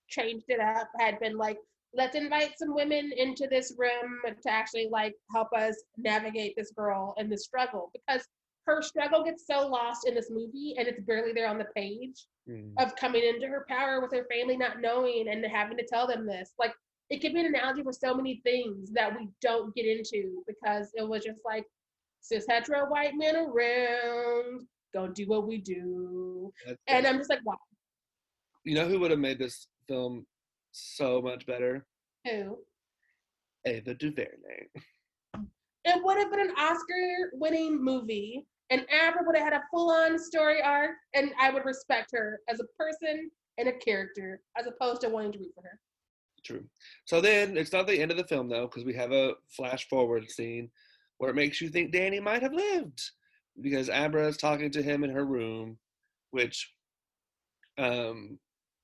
changed 0.07 0.45
it 0.47 0.59
up 0.59 0.89
had 0.97 1.19
been 1.19 1.37
like, 1.37 1.57
let's 1.93 2.15
invite 2.15 2.57
some 2.57 2.73
women 2.73 3.11
into 3.17 3.47
this 3.49 3.73
room 3.77 4.19
to 4.41 4.49
actually 4.49 4.87
like 4.91 5.13
help 5.33 5.49
us 5.53 5.75
navigate 5.97 6.55
this 6.55 6.71
girl 6.71 7.13
and 7.17 7.31
this 7.31 7.43
struggle 7.43 7.91
because 7.93 8.25
her 8.67 8.81
struggle 8.81 9.23
gets 9.23 9.45
so 9.47 9.67
lost 9.67 10.07
in 10.07 10.13
this 10.15 10.29
movie 10.29 10.75
and 10.77 10.87
it's 10.87 11.01
barely 11.01 11.33
there 11.33 11.47
on 11.49 11.57
the 11.57 11.67
page 11.75 12.25
Mm. 12.49 12.73
of 12.79 12.95
coming 12.95 13.21
into 13.23 13.45
her 13.45 13.67
power 13.69 14.01
with 14.01 14.11
her 14.11 14.25
family 14.25 14.57
not 14.57 14.81
knowing 14.81 15.27
and 15.29 15.45
having 15.45 15.77
to 15.77 15.85
tell 15.85 16.07
them 16.07 16.25
this. 16.25 16.53
Like 16.57 16.73
it 17.11 17.21
could 17.21 17.35
be 17.35 17.39
an 17.41 17.45
analogy 17.45 17.83
for 17.83 17.93
so 17.93 18.15
many 18.15 18.41
things 18.43 18.91
that 18.93 19.15
we 19.15 19.27
don't 19.41 19.75
get 19.75 19.85
into 19.85 20.41
because 20.47 20.89
it 20.95 21.07
was 21.07 21.23
just 21.23 21.37
like 21.45 21.65
cis 22.21 22.45
hetero 22.49 22.89
white 22.89 23.13
men 23.15 23.35
around, 23.35 24.65
go 24.91 25.07
do 25.07 25.25
what 25.27 25.47
we 25.47 25.59
do. 25.59 26.51
That's 26.65 26.79
And 26.87 27.05
it. 27.05 27.09
I'm 27.09 27.19
just 27.19 27.29
like, 27.29 27.45
wow, 27.45 27.59
you 28.63 28.73
know 28.73 28.87
who 28.87 28.99
would 28.99 29.11
have 29.11 29.19
made 29.19 29.37
this 29.37 29.67
film 29.87 30.25
so 30.71 31.21
much 31.21 31.45
better? 31.45 31.85
who? 32.25 32.57
Ava 33.65 33.93
DuVernay. 33.93 34.67
It 35.83 36.03
would 36.03 36.17
have 36.17 36.31
been 36.31 36.41
an 36.41 36.55
Oscar 36.57 37.31
winning 37.33 37.83
movie. 37.83 38.45
And 38.71 38.85
Abra 38.89 39.23
would 39.25 39.35
have 39.35 39.43
had 39.43 39.53
a 39.53 39.63
full 39.69 39.91
on 39.91 40.17
story 40.17 40.61
arc, 40.61 40.91
and 41.13 41.31
I 41.39 41.51
would 41.51 41.65
respect 41.65 42.11
her 42.13 42.39
as 42.47 42.61
a 42.61 42.81
person 42.81 43.29
and 43.57 43.67
a 43.67 43.73
character 43.73 44.41
as 44.57 44.65
opposed 44.65 45.01
to 45.01 45.09
wanting 45.09 45.33
to 45.33 45.39
root 45.39 45.51
for 45.53 45.63
her. 45.63 45.77
True. 46.45 46.63
So 47.05 47.19
then 47.19 47.57
it's 47.57 47.73
not 47.73 47.85
the 47.85 47.99
end 47.99 48.11
of 48.11 48.17
the 48.17 48.23
film 48.23 48.47
though, 48.47 48.67
because 48.67 48.85
we 48.85 48.93
have 48.93 49.11
a 49.11 49.33
flash 49.49 49.89
forward 49.89 50.31
scene 50.31 50.69
where 51.17 51.29
it 51.29 51.35
makes 51.35 51.59
you 51.59 51.67
think 51.69 51.91
Danny 51.91 52.21
might 52.21 52.41
have 52.41 52.53
lived 52.53 53.01
because 53.61 53.89
Abra 53.89 54.27
is 54.27 54.37
talking 54.37 54.71
to 54.71 54.81
him 54.81 55.03
in 55.03 55.11
her 55.11 55.25
room, 55.25 55.77
which, 56.31 56.73
um, 57.77 58.39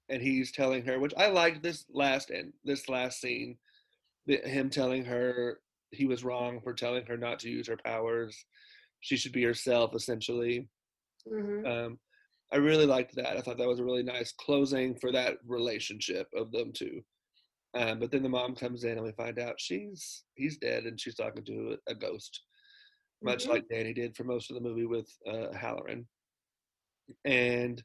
and 0.10 0.22
he's 0.22 0.52
telling 0.52 0.84
her, 0.86 1.00
which 1.00 1.14
I 1.18 1.28
liked 1.28 1.62
this 1.64 1.86
last 1.90 2.32
end, 2.32 2.54
this 2.64 2.88
last 2.90 3.20
scene, 3.20 3.58
him 4.26 4.70
telling 4.70 5.06
her 5.06 5.62
he 5.92 6.06
was 6.06 6.24
wrong 6.24 6.62
for 6.62 6.74
telling 6.74 7.06
her 7.06 7.18
not 7.18 7.40
to 7.40 7.50
use 7.50 7.68
her 7.68 7.78
powers. 7.78 8.46
She 9.00 9.18
should 9.18 9.32
be 9.32 9.44
herself, 9.44 9.94
essentially. 9.96 10.70
Mhm. 11.28 11.66
Um, 11.66 12.00
I 12.52 12.58
really 12.58 12.86
liked 12.86 13.16
that. 13.16 13.38
I 13.38 13.42
thought 13.42 13.58
that 13.58 13.68
was 13.68 13.80
a 13.80 13.84
really 13.84 14.04
nice 14.04 14.32
closing 14.34 14.96
for 14.96 15.12
that 15.12 15.38
relationship 15.46 16.28
of 16.34 16.52
them 16.52 16.72
two. 16.72 17.04
Um, 17.74 18.00
but 18.00 18.12
then 18.12 18.24
the 18.24 18.30
mom 18.30 18.56
comes 18.56 18.86
in 18.86 18.92
and 18.98 19.04
we 19.04 19.12
find 19.12 19.38
out 19.40 19.60
she's 19.60 20.24
he's 20.36 20.58
dead 20.58 20.86
and 20.86 21.00
she's 21.00 21.16
talking 21.16 21.44
to 21.46 21.78
a, 21.88 21.92
a 21.92 21.96
ghost, 21.96 22.42
much 23.22 23.46
Mhm. 23.46 23.50
like 23.50 23.68
Danny 23.70 23.94
did 23.94 24.16
for 24.16 24.24
most 24.24 24.50
of 24.50 24.56
the 24.56 24.62
movie 24.62 24.86
with 24.86 25.10
uh, 25.28 25.52
Hallorann. 25.54 26.08
And 27.26 27.84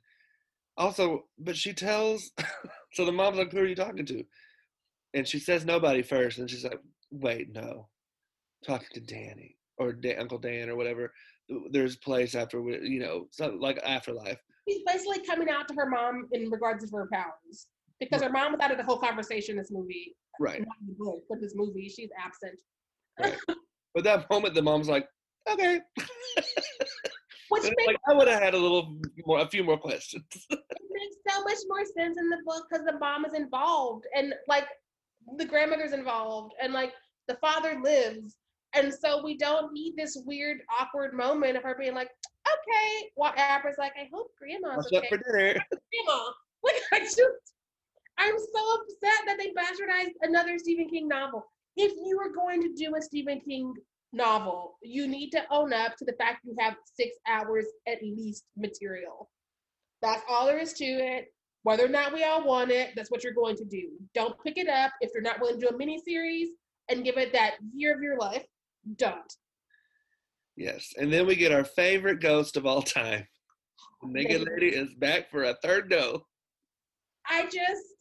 also, 0.76 1.24
but 1.38 1.56
she 1.56 1.72
tells, 1.72 2.30
so 2.92 3.04
the 3.04 3.12
mom's 3.12 3.38
like, 3.38 3.52
"Who 3.52 3.58
are 3.58 3.66
you 3.66 3.74
talking 3.74 4.06
to?" 4.06 4.24
And 5.14 5.26
she 5.26 5.38
says 5.38 5.64
nobody 5.64 6.02
first, 6.02 6.38
and 6.38 6.50
she's 6.50 6.64
like, 6.64 6.80
"Wait, 7.10 7.52
no, 7.52 7.88
talking 8.64 8.88
to 8.94 9.00
Danny." 9.00 9.56
or 9.78 9.92
Dan, 9.92 10.18
Uncle 10.20 10.38
Dan 10.38 10.68
or 10.68 10.76
whatever. 10.76 11.12
There's 11.70 11.96
a 11.96 11.98
place 11.98 12.34
after 12.34 12.60
you 12.60 13.00
know, 13.00 13.26
something 13.30 13.60
like 13.60 13.78
afterlife. 13.84 14.38
She's 14.68 14.82
basically 14.86 15.24
coming 15.26 15.50
out 15.50 15.68
to 15.68 15.74
her 15.74 15.88
mom 15.88 16.28
in 16.32 16.50
regards 16.50 16.88
to 16.88 16.96
her 16.96 17.08
powers 17.12 17.66
because 18.00 18.22
her 18.22 18.30
mom 18.30 18.52
was 18.52 18.60
out 18.60 18.70
of 18.70 18.78
the 18.78 18.84
whole 18.84 18.98
conversation 18.98 19.52
in 19.52 19.58
this 19.58 19.70
movie. 19.70 20.14
Right. 20.40 20.60
Not 20.60 20.76
the 20.86 20.94
book, 20.98 21.22
but 21.28 21.40
this 21.40 21.52
movie, 21.54 21.88
she's 21.88 22.10
absent. 22.18 22.58
Right. 23.20 23.36
but 23.94 24.04
that 24.04 24.30
moment, 24.30 24.54
the 24.54 24.62
mom's 24.62 24.88
like, 24.88 25.06
"Okay." 25.50 25.80
Which 27.52 27.64
makes, 27.64 27.86
like 27.86 27.96
I 28.08 28.14
would 28.14 28.28
have 28.28 28.42
had 28.42 28.54
a 28.54 28.58
little 28.58 28.96
more, 29.26 29.40
a 29.40 29.46
few 29.46 29.62
more 29.62 29.76
questions. 29.76 30.24
it 30.50 30.58
makes 30.90 31.16
so 31.28 31.42
much 31.44 31.58
more 31.68 31.84
sense 31.84 32.16
in 32.18 32.30
the 32.30 32.38
book 32.46 32.64
because 32.70 32.86
the 32.86 32.98
mom 32.98 33.26
is 33.26 33.34
involved 33.34 34.06
and 34.16 34.32
like 34.48 34.66
the 35.36 35.44
grandmother's 35.44 35.92
involved 35.92 36.54
and 36.62 36.72
like 36.72 36.92
the 37.28 37.34
father 37.42 37.78
lives. 37.82 38.36
And 38.74 38.92
so 38.92 39.22
we 39.22 39.36
don't 39.36 39.70
need 39.74 39.96
this 39.98 40.16
weird, 40.24 40.60
awkward 40.80 41.12
moment 41.12 41.58
of 41.58 41.62
her 41.62 41.76
being 41.78 41.94
like, 41.94 42.08
okay. 42.48 43.10
While 43.16 43.34
Abra's 43.34 43.76
like, 43.78 43.92
I 44.00 44.08
hope 44.10 44.28
grandma's 44.38 44.76
What's 44.76 44.86
okay. 44.88 44.96
up 44.98 45.04
for 45.10 45.18
dinner? 45.18 45.52
grandma. 46.06 46.22
Like 46.64 46.76
I 46.92 47.00
just 47.00 47.18
I'm 48.18 48.38
so 48.38 48.74
upset 48.76 49.26
that 49.26 49.36
they 49.36 49.48
bastardized 49.48 50.14
another 50.22 50.58
Stephen 50.58 50.88
King 50.88 51.08
novel. 51.08 51.44
If 51.76 51.92
you 52.06 52.16
were 52.16 52.32
going 52.32 52.62
to 52.62 52.72
do 52.72 52.94
a 52.94 53.02
Stephen 53.02 53.40
King 53.40 53.74
novel, 54.12 54.78
you 54.82 55.08
need 55.08 55.30
to 55.30 55.42
own 55.50 55.72
up 55.72 55.96
to 55.96 56.04
the 56.04 56.14
fact 56.18 56.44
you 56.44 56.54
have 56.58 56.74
six 56.84 57.16
hours 57.26 57.66
at 57.86 58.02
least 58.02 58.44
material. 58.56 59.30
That's 60.00 60.22
all 60.28 60.46
there 60.46 60.58
is 60.58 60.72
to 60.74 60.84
it. 60.84 61.26
Whether 61.64 61.86
or 61.86 61.88
not 61.88 62.12
we 62.12 62.24
all 62.24 62.44
want 62.44 62.70
it, 62.72 62.90
that's 62.96 63.10
what 63.10 63.22
you're 63.22 63.32
going 63.32 63.56
to 63.56 63.64
do. 63.64 63.90
Don't 64.14 64.34
pick 64.44 64.58
it 64.58 64.68
up 64.68 64.90
if 65.00 65.10
you're 65.14 65.22
not 65.22 65.40
willing 65.40 65.60
to 65.60 65.68
do 65.68 65.74
a 65.74 65.78
mini 65.78 66.00
series 66.04 66.48
and 66.88 67.04
give 67.04 67.16
it 67.16 67.32
that 67.32 67.54
year 67.72 67.94
of 67.94 68.02
your 68.02 68.18
life. 68.18 68.44
Don't. 68.96 69.32
Yes, 70.56 70.92
and 70.98 71.12
then 71.12 71.26
we 71.26 71.36
get 71.36 71.52
our 71.52 71.64
favorite 71.64 72.20
ghost 72.20 72.56
of 72.56 72.66
all 72.66 72.82
time. 72.82 73.26
The 74.02 74.08
naked 74.08 74.46
lady 74.48 74.74
is 74.74 74.92
back 74.94 75.30
for 75.30 75.44
a 75.44 75.54
third 75.62 75.88
no. 75.88 76.24
I 77.28 77.44
just 77.44 77.91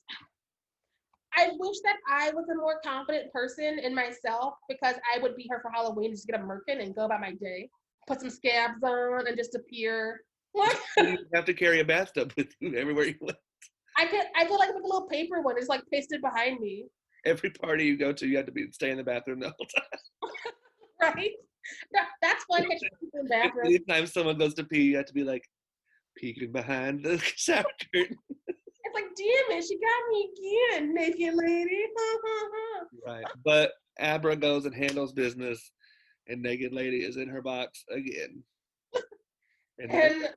I 1.38 1.50
wish 1.58 1.78
that 1.84 1.98
I 2.10 2.32
was 2.32 2.46
a 2.52 2.56
more 2.56 2.80
confident 2.84 3.32
person 3.32 3.80
in 3.80 3.96
myself 3.96 4.56
because 4.68 4.96
I 5.14 5.20
would 5.20 5.36
be 5.36 5.48
her 5.50 5.62
for 5.62 5.72
Halloween, 5.72 6.12
just 6.12 6.28
get 6.28 6.40
a 6.40 6.44
merkin 6.44 6.82
and 6.82 6.96
go 6.96 7.06
about 7.06 7.22
my 7.22 7.34
day, 7.34 7.70
put 8.08 8.20
some 8.22 8.30
scabs 8.30 8.84
on 8.84 9.28
and 9.28 9.38
just 9.38 9.56
appear. 9.56 10.22
What? 10.52 10.78
You 10.98 11.18
have 11.34 11.46
to 11.46 11.54
carry 11.54 11.80
a 11.80 11.86
bathtub 11.86 12.34
with 12.38 12.54
you 12.60 12.76
everywhere 12.76 13.06
you 13.06 13.16
went. 13.22 13.38
I 13.98 14.06
could 14.06 14.26
I 14.36 14.46
could 14.46 14.58
like 14.58 14.70
make 14.74 14.84
a 14.84 14.88
little 14.88 15.08
paper 15.08 15.42
one, 15.42 15.58
it's 15.58 15.68
like 15.68 15.84
pasted 15.92 16.22
behind 16.22 16.60
me, 16.60 16.86
Every 17.26 17.52
party 17.52 17.86
you 17.86 17.98
go 17.98 18.12
to, 18.12 18.28
you 18.28 18.38
have 18.38 18.48
to 18.48 18.52
be 18.52 18.72
stay 18.72 18.90
in 18.90 18.98
the 18.98 19.04
bathroom 19.04 19.40
the 19.40 19.54
whole 19.56 19.68
time. 19.76 20.00
right? 21.16 21.32
That, 21.94 22.08
that's 22.22 22.44
why 22.48 22.60
I 22.60 22.62
catch 22.62 22.82
people 23.00 23.20
in 23.20 23.28
bathrooms. 23.28 23.68
Anytime 23.68 24.08
someone 24.08 24.38
goes 24.38 24.56
to 24.56 24.64
pee, 24.64 24.82
you 24.84 24.98
have 24.98 25.06
to 25.06 25.14
be 25.14 25.24
like 25.24 25.48
peeking 26.18 26.52
behind 26.52 27.04
the 27.04 27.20
shower 27.20 27.64
curtain. 27.94 28.18
It's 28.94 28.96
like, 28.96 29.16
damn 29.16 29.58
it, 29.58 29.64
she 29.64 29.80
got 29.80 30.10
me 30.12 30.30
again, 30.78 30.94
naked 30.94 31.36
lady. 31.36 31.86
Right. 33.06 33.26
But 33.44 33.72
Abra 34.00 34.36
goes 34.36 34.66
and 34.66 34.76
handles 34.76 35.14
business, 35.14 35.72
and 36.28 36.42
Naked 36.42 36.74
Lady 36.74 36.98
is 36.98 37.18
in 37.18 37.28
her 37.30 37.42
box 37.42 37.84
again. 37.90 38.44
And, 39.80 39.92
and 39.92 40.30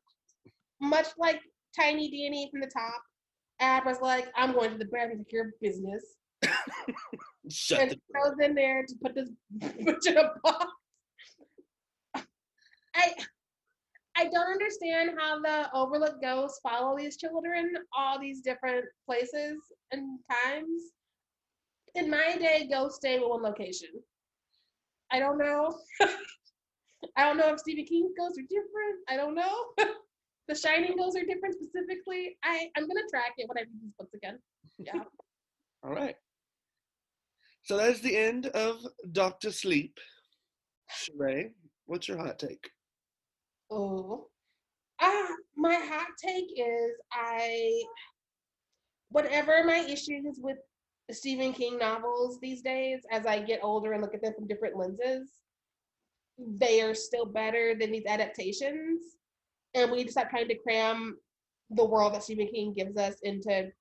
much 0.81 1.09
like 1.19 1.39
Tiny 1.79 2.11
Danny 2.11 2.49
from 2.51 2.63
the 2.63 2.67
top, 2.69 3.03
Abra's 3.61 4.01
like, 4.01 4.29
I'm 4.35 4.55
going 4.55 4.71
to 4.71 4.79
the 4.79 4.87
bathroom 4.87 5.19
to 5.19 5.25
care 5.31 5.53
business. 5.61 6.03
shut 7.51 7.81
and 7.81 7.91
the 7.91 7.97
goes 8.15 8.37
in 8.43 8.55
there 8.55 8.85
to 8.87 8.95
put 9.03 9.15
this 9.15 9.29
bitch 9.59 10.07
in 10.07 10.17
a 10.17 10.31
box. 10.43 10.67
I 12.95 13.13
I 14.17 14.25
don't 14.25 14.53
understand 14.53 15.11
how 15.19 15.41
the 15.41 15.69
Overlook 15.75 16.21
ghosts 16.23 16.61
follow 16.63 16.97
these 16.97 17.17
children 17.17 17.75
all 17.97 18.21
these 18.21 18.41
different 18.41 18.85
places 19.07 19.59
and 19.91 20.19
times. 20.31 20.93
In 21.97 22.11
my 22.11 22.37
day, 22.39 22.69
ghosts 22.71 22.99
stay 22.99 23.17
in 23.17 23.23
one 23.23 23.43
location. 23.43 23.91
I 25.11 25.19
don't 25.19 25.39
know. 25.39 25.77
I 27.17 27.25
don't 27.25 27.37
know 27.37 27.53
if 27.53 27.61
Stephen 27.61 27.85
King 27.85 28.13
ghosts 28.19 28.39
are 28.39 28.43
different. 28.43 29.01
I 29.09 29.17
don't 29.17 29.35
know. 29.35 29.67
the 30.49 30.55
Shining 30.55 30.97
ghosts 30.97 31.19
are 31.19 31.25
different 31.25 31.55
specifically. 31.55 32.37
I 32.43 32.69
I'm 32.77 32.87
gonna 32.89 33.01
track 33.11 33.35
it 33.37 33.49
when 33.49 33.59
I 33.59 33.63
read 33.63 33.81
these 33.83 33.93
books 33.99 34.15
again. 34.15 34.39
Yeah. 34.79 35.03
All 35.85 35.93
right. 35.93 36.17
So 37.63 37.77
that's 37.77 38.01
the 38.01 38.17
end 38.17 38.47
of 38.47 38.87
Doctor 39.13 39.51
Sleep. 39.51 39.99
Sharai, 40.91 41.51
what's 41.87 42.09
your 42.09 42.19
hot 42.19 42.39
take? 42.39 42.71
Oh, 43.77 44.29
ah, 45.01 45.29
my 45.57 45.75
hot 45.75 46.07
take 46.23 46.47
is 46.57 46.93
I, 47.13 47.83
whatever 49.09 49.65
my 49.65 49.79
issues 49.79 50.39
with 50.39 50.59
Stephen 51.11 51.53
King 51.53 51.79
novels 51.79 52.39
these 52.41 52.63
days, 52.63 53.01
as 53.11 53.27
I 53.27 53.41
get 53.41 53.65
older 53.65 53.93
and 53.93 54.01
look 54.01 54.15
at 54.15 54.23
them 54.23 54.33
from 54.35 54.47
different 54.47 54.77
lenses, 54.77 55.29
they 56.39 56.83
are 56.83 56.95
still 56.95 57.27
better 57.27 57.75
than 57.75 57.91
these 57.91 58.07
adaptations. 58.07 59.17
And 59.75 59.91
we 59.91 60.05
to 60.05 60.13
stop 60.13 60.31
trying 60.31 60.49
to 60.49 60.59
cram 60.59 61.19
the 61.71 61.85
world 61.85 62.15
that 62.15 62.23
Stephen 62.23 62.47
King 62.47 62.73
gives 62.75 62.97
us 62.97 63.17
into 63.25 63.73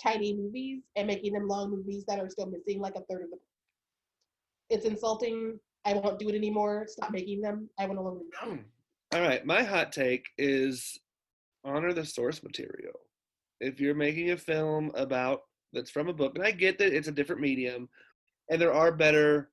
tiny 0.00 0.32
movies 0.32 0.82
and 0.94 1.08
making 1.08 1.32
them 1.32 1.48
long 1.48 1.72
movies 1.72 2.04
that 2.06 2.20
are 2.20 2.30
still 2.30 2.46
missing 2.46 2.80
like 2.80 2.94
a 2.94 3.02
third 3.10 3.24
of 3.24 3.30
the. 3.30 3.38
It's 4.70 4.86
insulting. 4.86 5.58
I 5.84 5.94
won't 5.94 6.20
do 6.20 6.28
it 6.28 6.36
anymore. 6.36 6.86
Stop 6.88 7.10
making 7.10 7.40
them. 7.40 7.68
I 7.80 7.86
will 7.86 7.96
no 7.96 8.02
longer. 8.02 8.64
All 9.12 9.20
right, 9.20 9.44
my 9.44 9.62
hot 9.62 9.92
take 9.92 10.26
is 10.38 10.98
honor 11.64 11.92
the 11.92 12.04
source 12.04 12.42
material. 12.42 12.94
If 13.60 13.80
you're 13.80 13.94
making 13.94 14.30
a 14.30 14.36
film 14.36 14.90
about 14.94 15.40
that's 15.72 15.90
from 15.90 16.08
a 16.08 16.12
book, 16.12 16.36
and 16.36 16.44
I 16.44 16.50
get 16.52 16.78
that 16.78 16.92
it's 16.92 17.08
a 17.08 17.12
different 17.12 17.40
medium, 17.40 17.88
and 18.50 18.60
there 18.60 18.72
are 18.72 18.92
better 18.92 19.50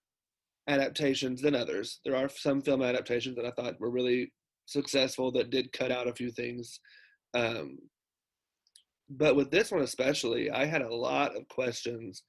adaptations 0.67 1.41
than 1.41 1.55
others. 1.55 1.99
There 2.05 2.15
are 2.15 2.29
some 2.29 2.61
film 2.61 2.81
adaptations 2.81 3.35
that 3.35 3.45
I 3.45 3.51
thought 3.51 3.79
were 3.79 3.91
really 3.91 4.31
successful 4.65 5.31
that 5.33 5.49
did 5.49 5.73
cut 5.73 5.91
out 5.91 6.07
a 6.07 6.13
few 6.13 6.31
things. 6.31 6.79
Um, 7.33 7.77
but 9.09 9.35
with 9.35 9.51
this 9.51 9.71
one 9.71 9.81
especially, 9.81 10.49
I 10.51 10.65
had 10.65 10.81
a 10.81 10.93
lot 10.93 11.35
of 11.35 11.47
questions 11.49 12.23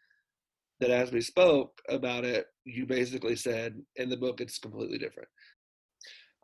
that 0.80 0.90
as 0.90 1.12
we 1.12 1.20
spoke 1.20 1.80
about 1.88 2.24
it, 2.24 2.46
you 2.64 2.86
basically 2.86 3.36
said 3.36 3.80
in 3.96 4.08
the 4.08 4.16
book 4.16 4.40
it's 4.40 4.58
completely 4.58 4.98
different. 4.98 5.28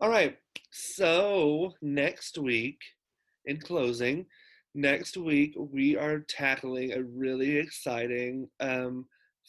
All 0.00 0.10
right. 0.10 0.36
So 0.70 1.72
next 1.82 2.38
week, 2.38 2.78
in 3.46 3.58
closing, 3.58 4.26
next 4.74 5.16
week 5.16 5.54
we 5.56 5.96
are 5.96 6.20
tackling 6.20 6.92
a 6.92 7.02
really 7.02 7.56
exciting 7.56 8.48
um, 8.60 9.06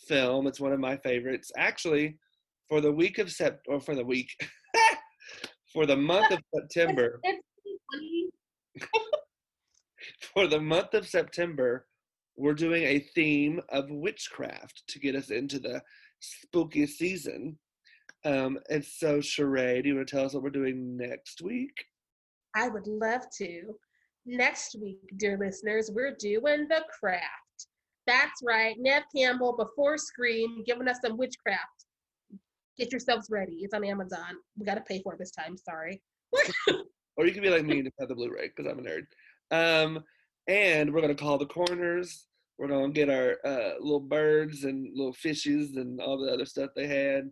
film. 0.07 0.47
It's 0.47 0.59
one 0.59 0.73
of 0.73 0.79
my 0.79 0.97
favorites. 0.97 1.51
Actually, 1.55 2.17
for 2.67 2.81
the 2.81 2.91
week 2.91 3.19
of 3.19 3.27
Sept 3.27 3.59
or 3.67 3.79
for 3.79 3.93
the 3.95 4.03
week, 4.05 4.29
for 5.73 5.85
the 5.85 5.97
month 6.11 6.31
of 6.31 6.39
September, 6.55 7.19
It's, 7.23 7.43
it's 7.65 7.83
funny. 7.93 8.29
for 10.33 10.47
the 10.47 10.59
month 10.59 10.95
of 10.95 11.07
September, 11.07 11.85
we're 12.37 12.53
doing 12.53 12.83
a 12.83 12.99
theme 13.13 13.61
of 13.69 13.85
witchcraft 13.91 14.81
to 14.87 14.99
get 14.99 15.15
us 15.15 15.29
into 15.29 15.59
the 15.59 15.81
spooky 16.19 16.87
season. 16.87 17.59
Um, 18.25 18.59
and 18.69 18.83
so, 18.83 19.19
Sharai, 19.19 19.81
do 19.81 19.89
you 19.89 19.95
want 19.95 20.07
to 20.07 20.15
tell 20.15 20.25
us 20.25 20.33
what 20.33 20.43
we're 20.43 20.49
doing 20.49 20.97
next 20.97 21.41
week? 21.41 21.73
I 22.55 22.67
would 22.67 22.87
love 22.87 23.21
to. 23.37 23.75
Next 24.25 24.75
week, 24.79 25.13
dear 25.17 25.37
listeners, 25.37 25.89
we're 25.93 26.15
doing 26.19 26.67
The 26.67 26.83
Craft. 26.99 27.23
That's 28.05 28.41
right, 28.43 28.75
Neve 28.79 29.03
Campbell 29.15 29.55
before 29.55 29.97
Scream 29.97 30.63
giving 30.65 30.87
us 30.87 30.97
some 31.03 31.17
witchcraft. 31.17 31.85
Get 32.77 32.91
yourselves 32.91 33.27
ready. 33.29 33.57
It's 33.61 33.73
on 33.73 33.85
Amazon. 33.85 34.35
We 34.57 34.65
got 34.65 34.75
to 34.75 34.81
pay 34.81 35.01
for 35.01 35.13
it 35.13 35.19
this 35.19 35.31
time. 35.31 35.55
Sorry. 35.57 36.01
Or 37.19 37.25
you 37.25 37.33
can 37.33 37.43
be 37.43 37.49
like 37.49 37.65
me 37.65 37.79
and 37.79 37.83
just 37.83 37.97
have 37.99 38.07
the 38.07 38.15
Blu-ray 38.15 38.47
because 38.55 38.65
I'm 38.65 38.79
a 38.79 38.81
nerd. 38.81 39.03
Um, 39.51 40.05
and 40.47 40.93
we're 40.93 41.01
gonna 41.01 41.13
call 41.13 41.37
the 41.37 41.45
corners. 41.45 42.27
We're 42.57 42.69
gonna 42.69 42.93
get 42.93 43.09
our 43.09 43.35
uh, 43.43 43.73
little 43.81 43.99
birds 43.99 44.63
and 44.63 44.95
little 44.95 45.11
fishes 45.11 45.75
and 45.75 45.99
all 45.99 46.17
the 46.17 46.31
other 46.31 46.45
stuff 46.45 46.69
they 46.77 46.87
had. 46.87 47.29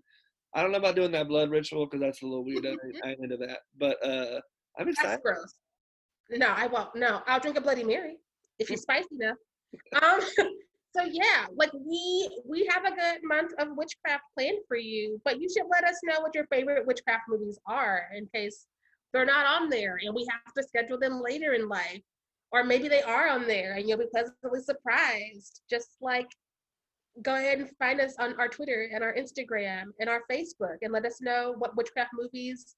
I 0.55 0.61
don't 0.61 0.71
know 0.71 0.77
about 0.77 0.95
doing 0.95 1.11
that 1.11 1.27
blood 1.27 1.49
ritual 1.49 1.85
because 1.85 2.01
that's 2.01 2.21
a 2.21 2.25
little 2.25 2.43
weird. 2.43 2.65
I, 2.65 3.07
I 3.07 3.11
ain't 3.11 3.23
into 3.23 3.37
that, 3.37 3.59
but 3.77 4.03
uh, 4.05 4.39
I'm 4.79 4.89
excited. 4.89 5.11
That's 5.11 5.21
gross. 5.21 5.53
No, 6.31 6.47
I 6.47 6.67
won't. 6.67 6.95
No, 6.95 7.21
I'll 7.27 7.39
drink 7.39 7.57
a 7.57 7.61
Bloody 7.61 7.83
Mary 7.83 8.17
if 8.59 8.69
you're 8.69 8.77
spicy 8.77 9.07
enough. 9.11 9.37
Um, 10.01 10.19
so 10.95 11.03
yeah, 11.03 11.45
like 11.55 11.71
we 11.73 12.29
we 12.47 12.67
have 12.71 12.85
a 12.85 12.95
good 12.95 13.19
month 13.23 13.53
of 13.59 13.75
witchcraft 13.75 14.23
planned 14.37 14.59
for 14.67 14.77
you, 14.77 15.21
but 15.23 15.39
you 15.39 15.47
should 15.49 15.67
let 15.69 15.83
us 15.83 15.99
know 16.03 16.21
what 16.21 16.33
your 16.33 16.47
favorite 16.47 16.85
witchcraft 16.85 17.23
movies 17.27 17.59
are 17.67 18.07
in 18.15 18.27
case 18.33 18.65
they're 19.13 19.25
not 19.25 19.45
on 19.45 19.69
there 19.69 19.99
and 20.03 20.13
we 20.13 20.27
have 20.29 20.53
to 20.53 20.63
schedule 20.63 20.99
them 20.99 21.21
later 21.21 21.53
in 21.53 21.67
life. 21.67 22.01
Or 22.51 22.63
maybe 22.63 22.87
they 22.87 23.01
are 23.01 23.27
on 23.27 23.45
there 23.45 23.73
and 23.73 23.87
you'll 23.87 23.97
be 23.97 24.05
pleasantly 24.11 24.61
surprised, 24.61 25.61
just 25.69 25.89
like 26.01 26.27
go 27.21 27.35
ahead 27.35 27.59
and 27.59 27.69
find 27.77 27.99
us 27.99 28.15
on 28.19 28.39
our 28.39 28.47
Twitter 28.47 28.89
and 28.93 29.03
our 29.03 29.13
Instagram 29.13 29.85
and 29.99 30.09
our 30.09 30.21
Facebook 30.31 30.77
and 30.81 30.91
let 30.93 31.05
us 31.05 31.21
know 31.21 31.55
what 31.57 31.75
witchcraft 31.75 32.11
movies 32.13 32.75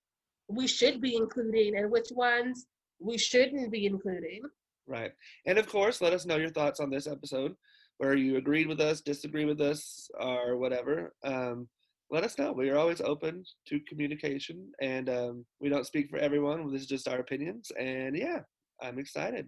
we 0.47 0.67
should 0.67 1.01
be 1.01 1.15
including 1.15 1.77
and 1.77 1.91
which 1.91 2.09
ones 2.11 2.65
we 2.99 3.17
shouldn't 3.17 3.71
be 3.71 3.85
including. 3.85 4.41
Right. 4.87 5.11
And 5.45 5.57
of 5.57 5.67
course, 5.67 6.01
let 6.01 6.13
us 6.13 6.25
know 6.25 6.37
your 6.37 6.49
thoughts 6.49 6.79
on 6.79 6.89
this 6.89 7.07
episode, 7.07 7.53
where 7.97 8.15
you 8.15 8.37
agreed 8.37 8.67
with 8.67 8.81
us, 8.81 9.01
disagree 9.01 9.45
with 9.45 9.61
us, 9.61 10.09
or 10.19 10.57
whatever. 10.57 11.13
Um, 11.23 11.67
let 12.09 12.23
us 12.23 12.39
know. 12.39 12.51
We 12.51 12.71
are 12.71 12.77
always 12.77 13.01
open 13.01 13.43
to 13.67 13.79
communication, 13.87 14.71
and 14.81 15.09
um, 15.09 15.45
we 15.59 15.69
don't 15.69 15.85
speak 15.85 16.09
for 16.09 16.17
everyone. 16.17 16.71
This 16.71 16.81
is 16.81 16.87
just 16.87 17.07
our 17.07 17.19
opinions. 17.19 17.71
And 17.79 18.17
yeah, 18.17 18.39
I'm 18.81 18.97
excited. 18.97 19.47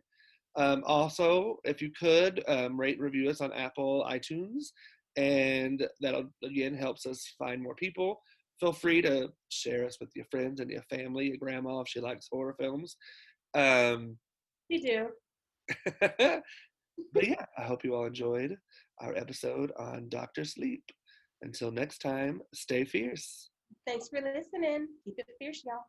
Um, 0.56 0.84
also, 0.86 1.58
if 1.64 1.82
you 1.82 1.92
could 1.98 2.44
um, 2.48 2.80
rate 2.80 2.96
and 2.96 3.04
review 3.04 3.30
us 3.30 3.42
on 3.42 3.54
Apple 3.54 4.06
iTunes, 4.10 4.72
and 5.18 5.88
that 6.02 6.16
again 6.44 6.76
helps 6.76 7.06
us 7.06 7.34
find 7.38 7.62
more 7.62 7.76
people. 7.76 8.22
Feel 8.60 8.74
free 8.74 9.02
to 9.02 9.30
share 9.50 9.86
us 9.86 9.98
with 10.00 10.10
your 10.16 10.26
friends 10.30 10.60
and 10.60 10.70
your 10.70 10.84
family, 10.84 11.28
your 11.28 11.38
grandma 11.38 11.82
if 11.82 11.88
she 11.88 12.00
likes 12.00 12.28
horror 12.32 12.56
films. 12.60 12.96
Um, 13.54 14.18
we 14.70 14.80
do. 14.80 15.08
but 16.00 16.44
yeah, 17.28 17.46
I 17.58 17.64
hope 17.64 17.84
you 17.84 17.96
all 17.96 18.06
enjoyed 18.06 18.56
our 19.00 19.16
episode 19.16 19.72
on 19.78 20.10
Doctor 20.10 20.44
Sleep. 20.44 20.84
Until 21.42 21.72
next 21.72 22.00
time, 22.00 22.42
stay 22.54 22.86
fierce. 22.86 23.50
Thanks 23.88 24.10
for 24.10 24.22
listening. 24.22 24.88
Keep 25.04 25.20
it 25.20 25.28
fierce, 25.40 25.64
y'all. 25.66 25.86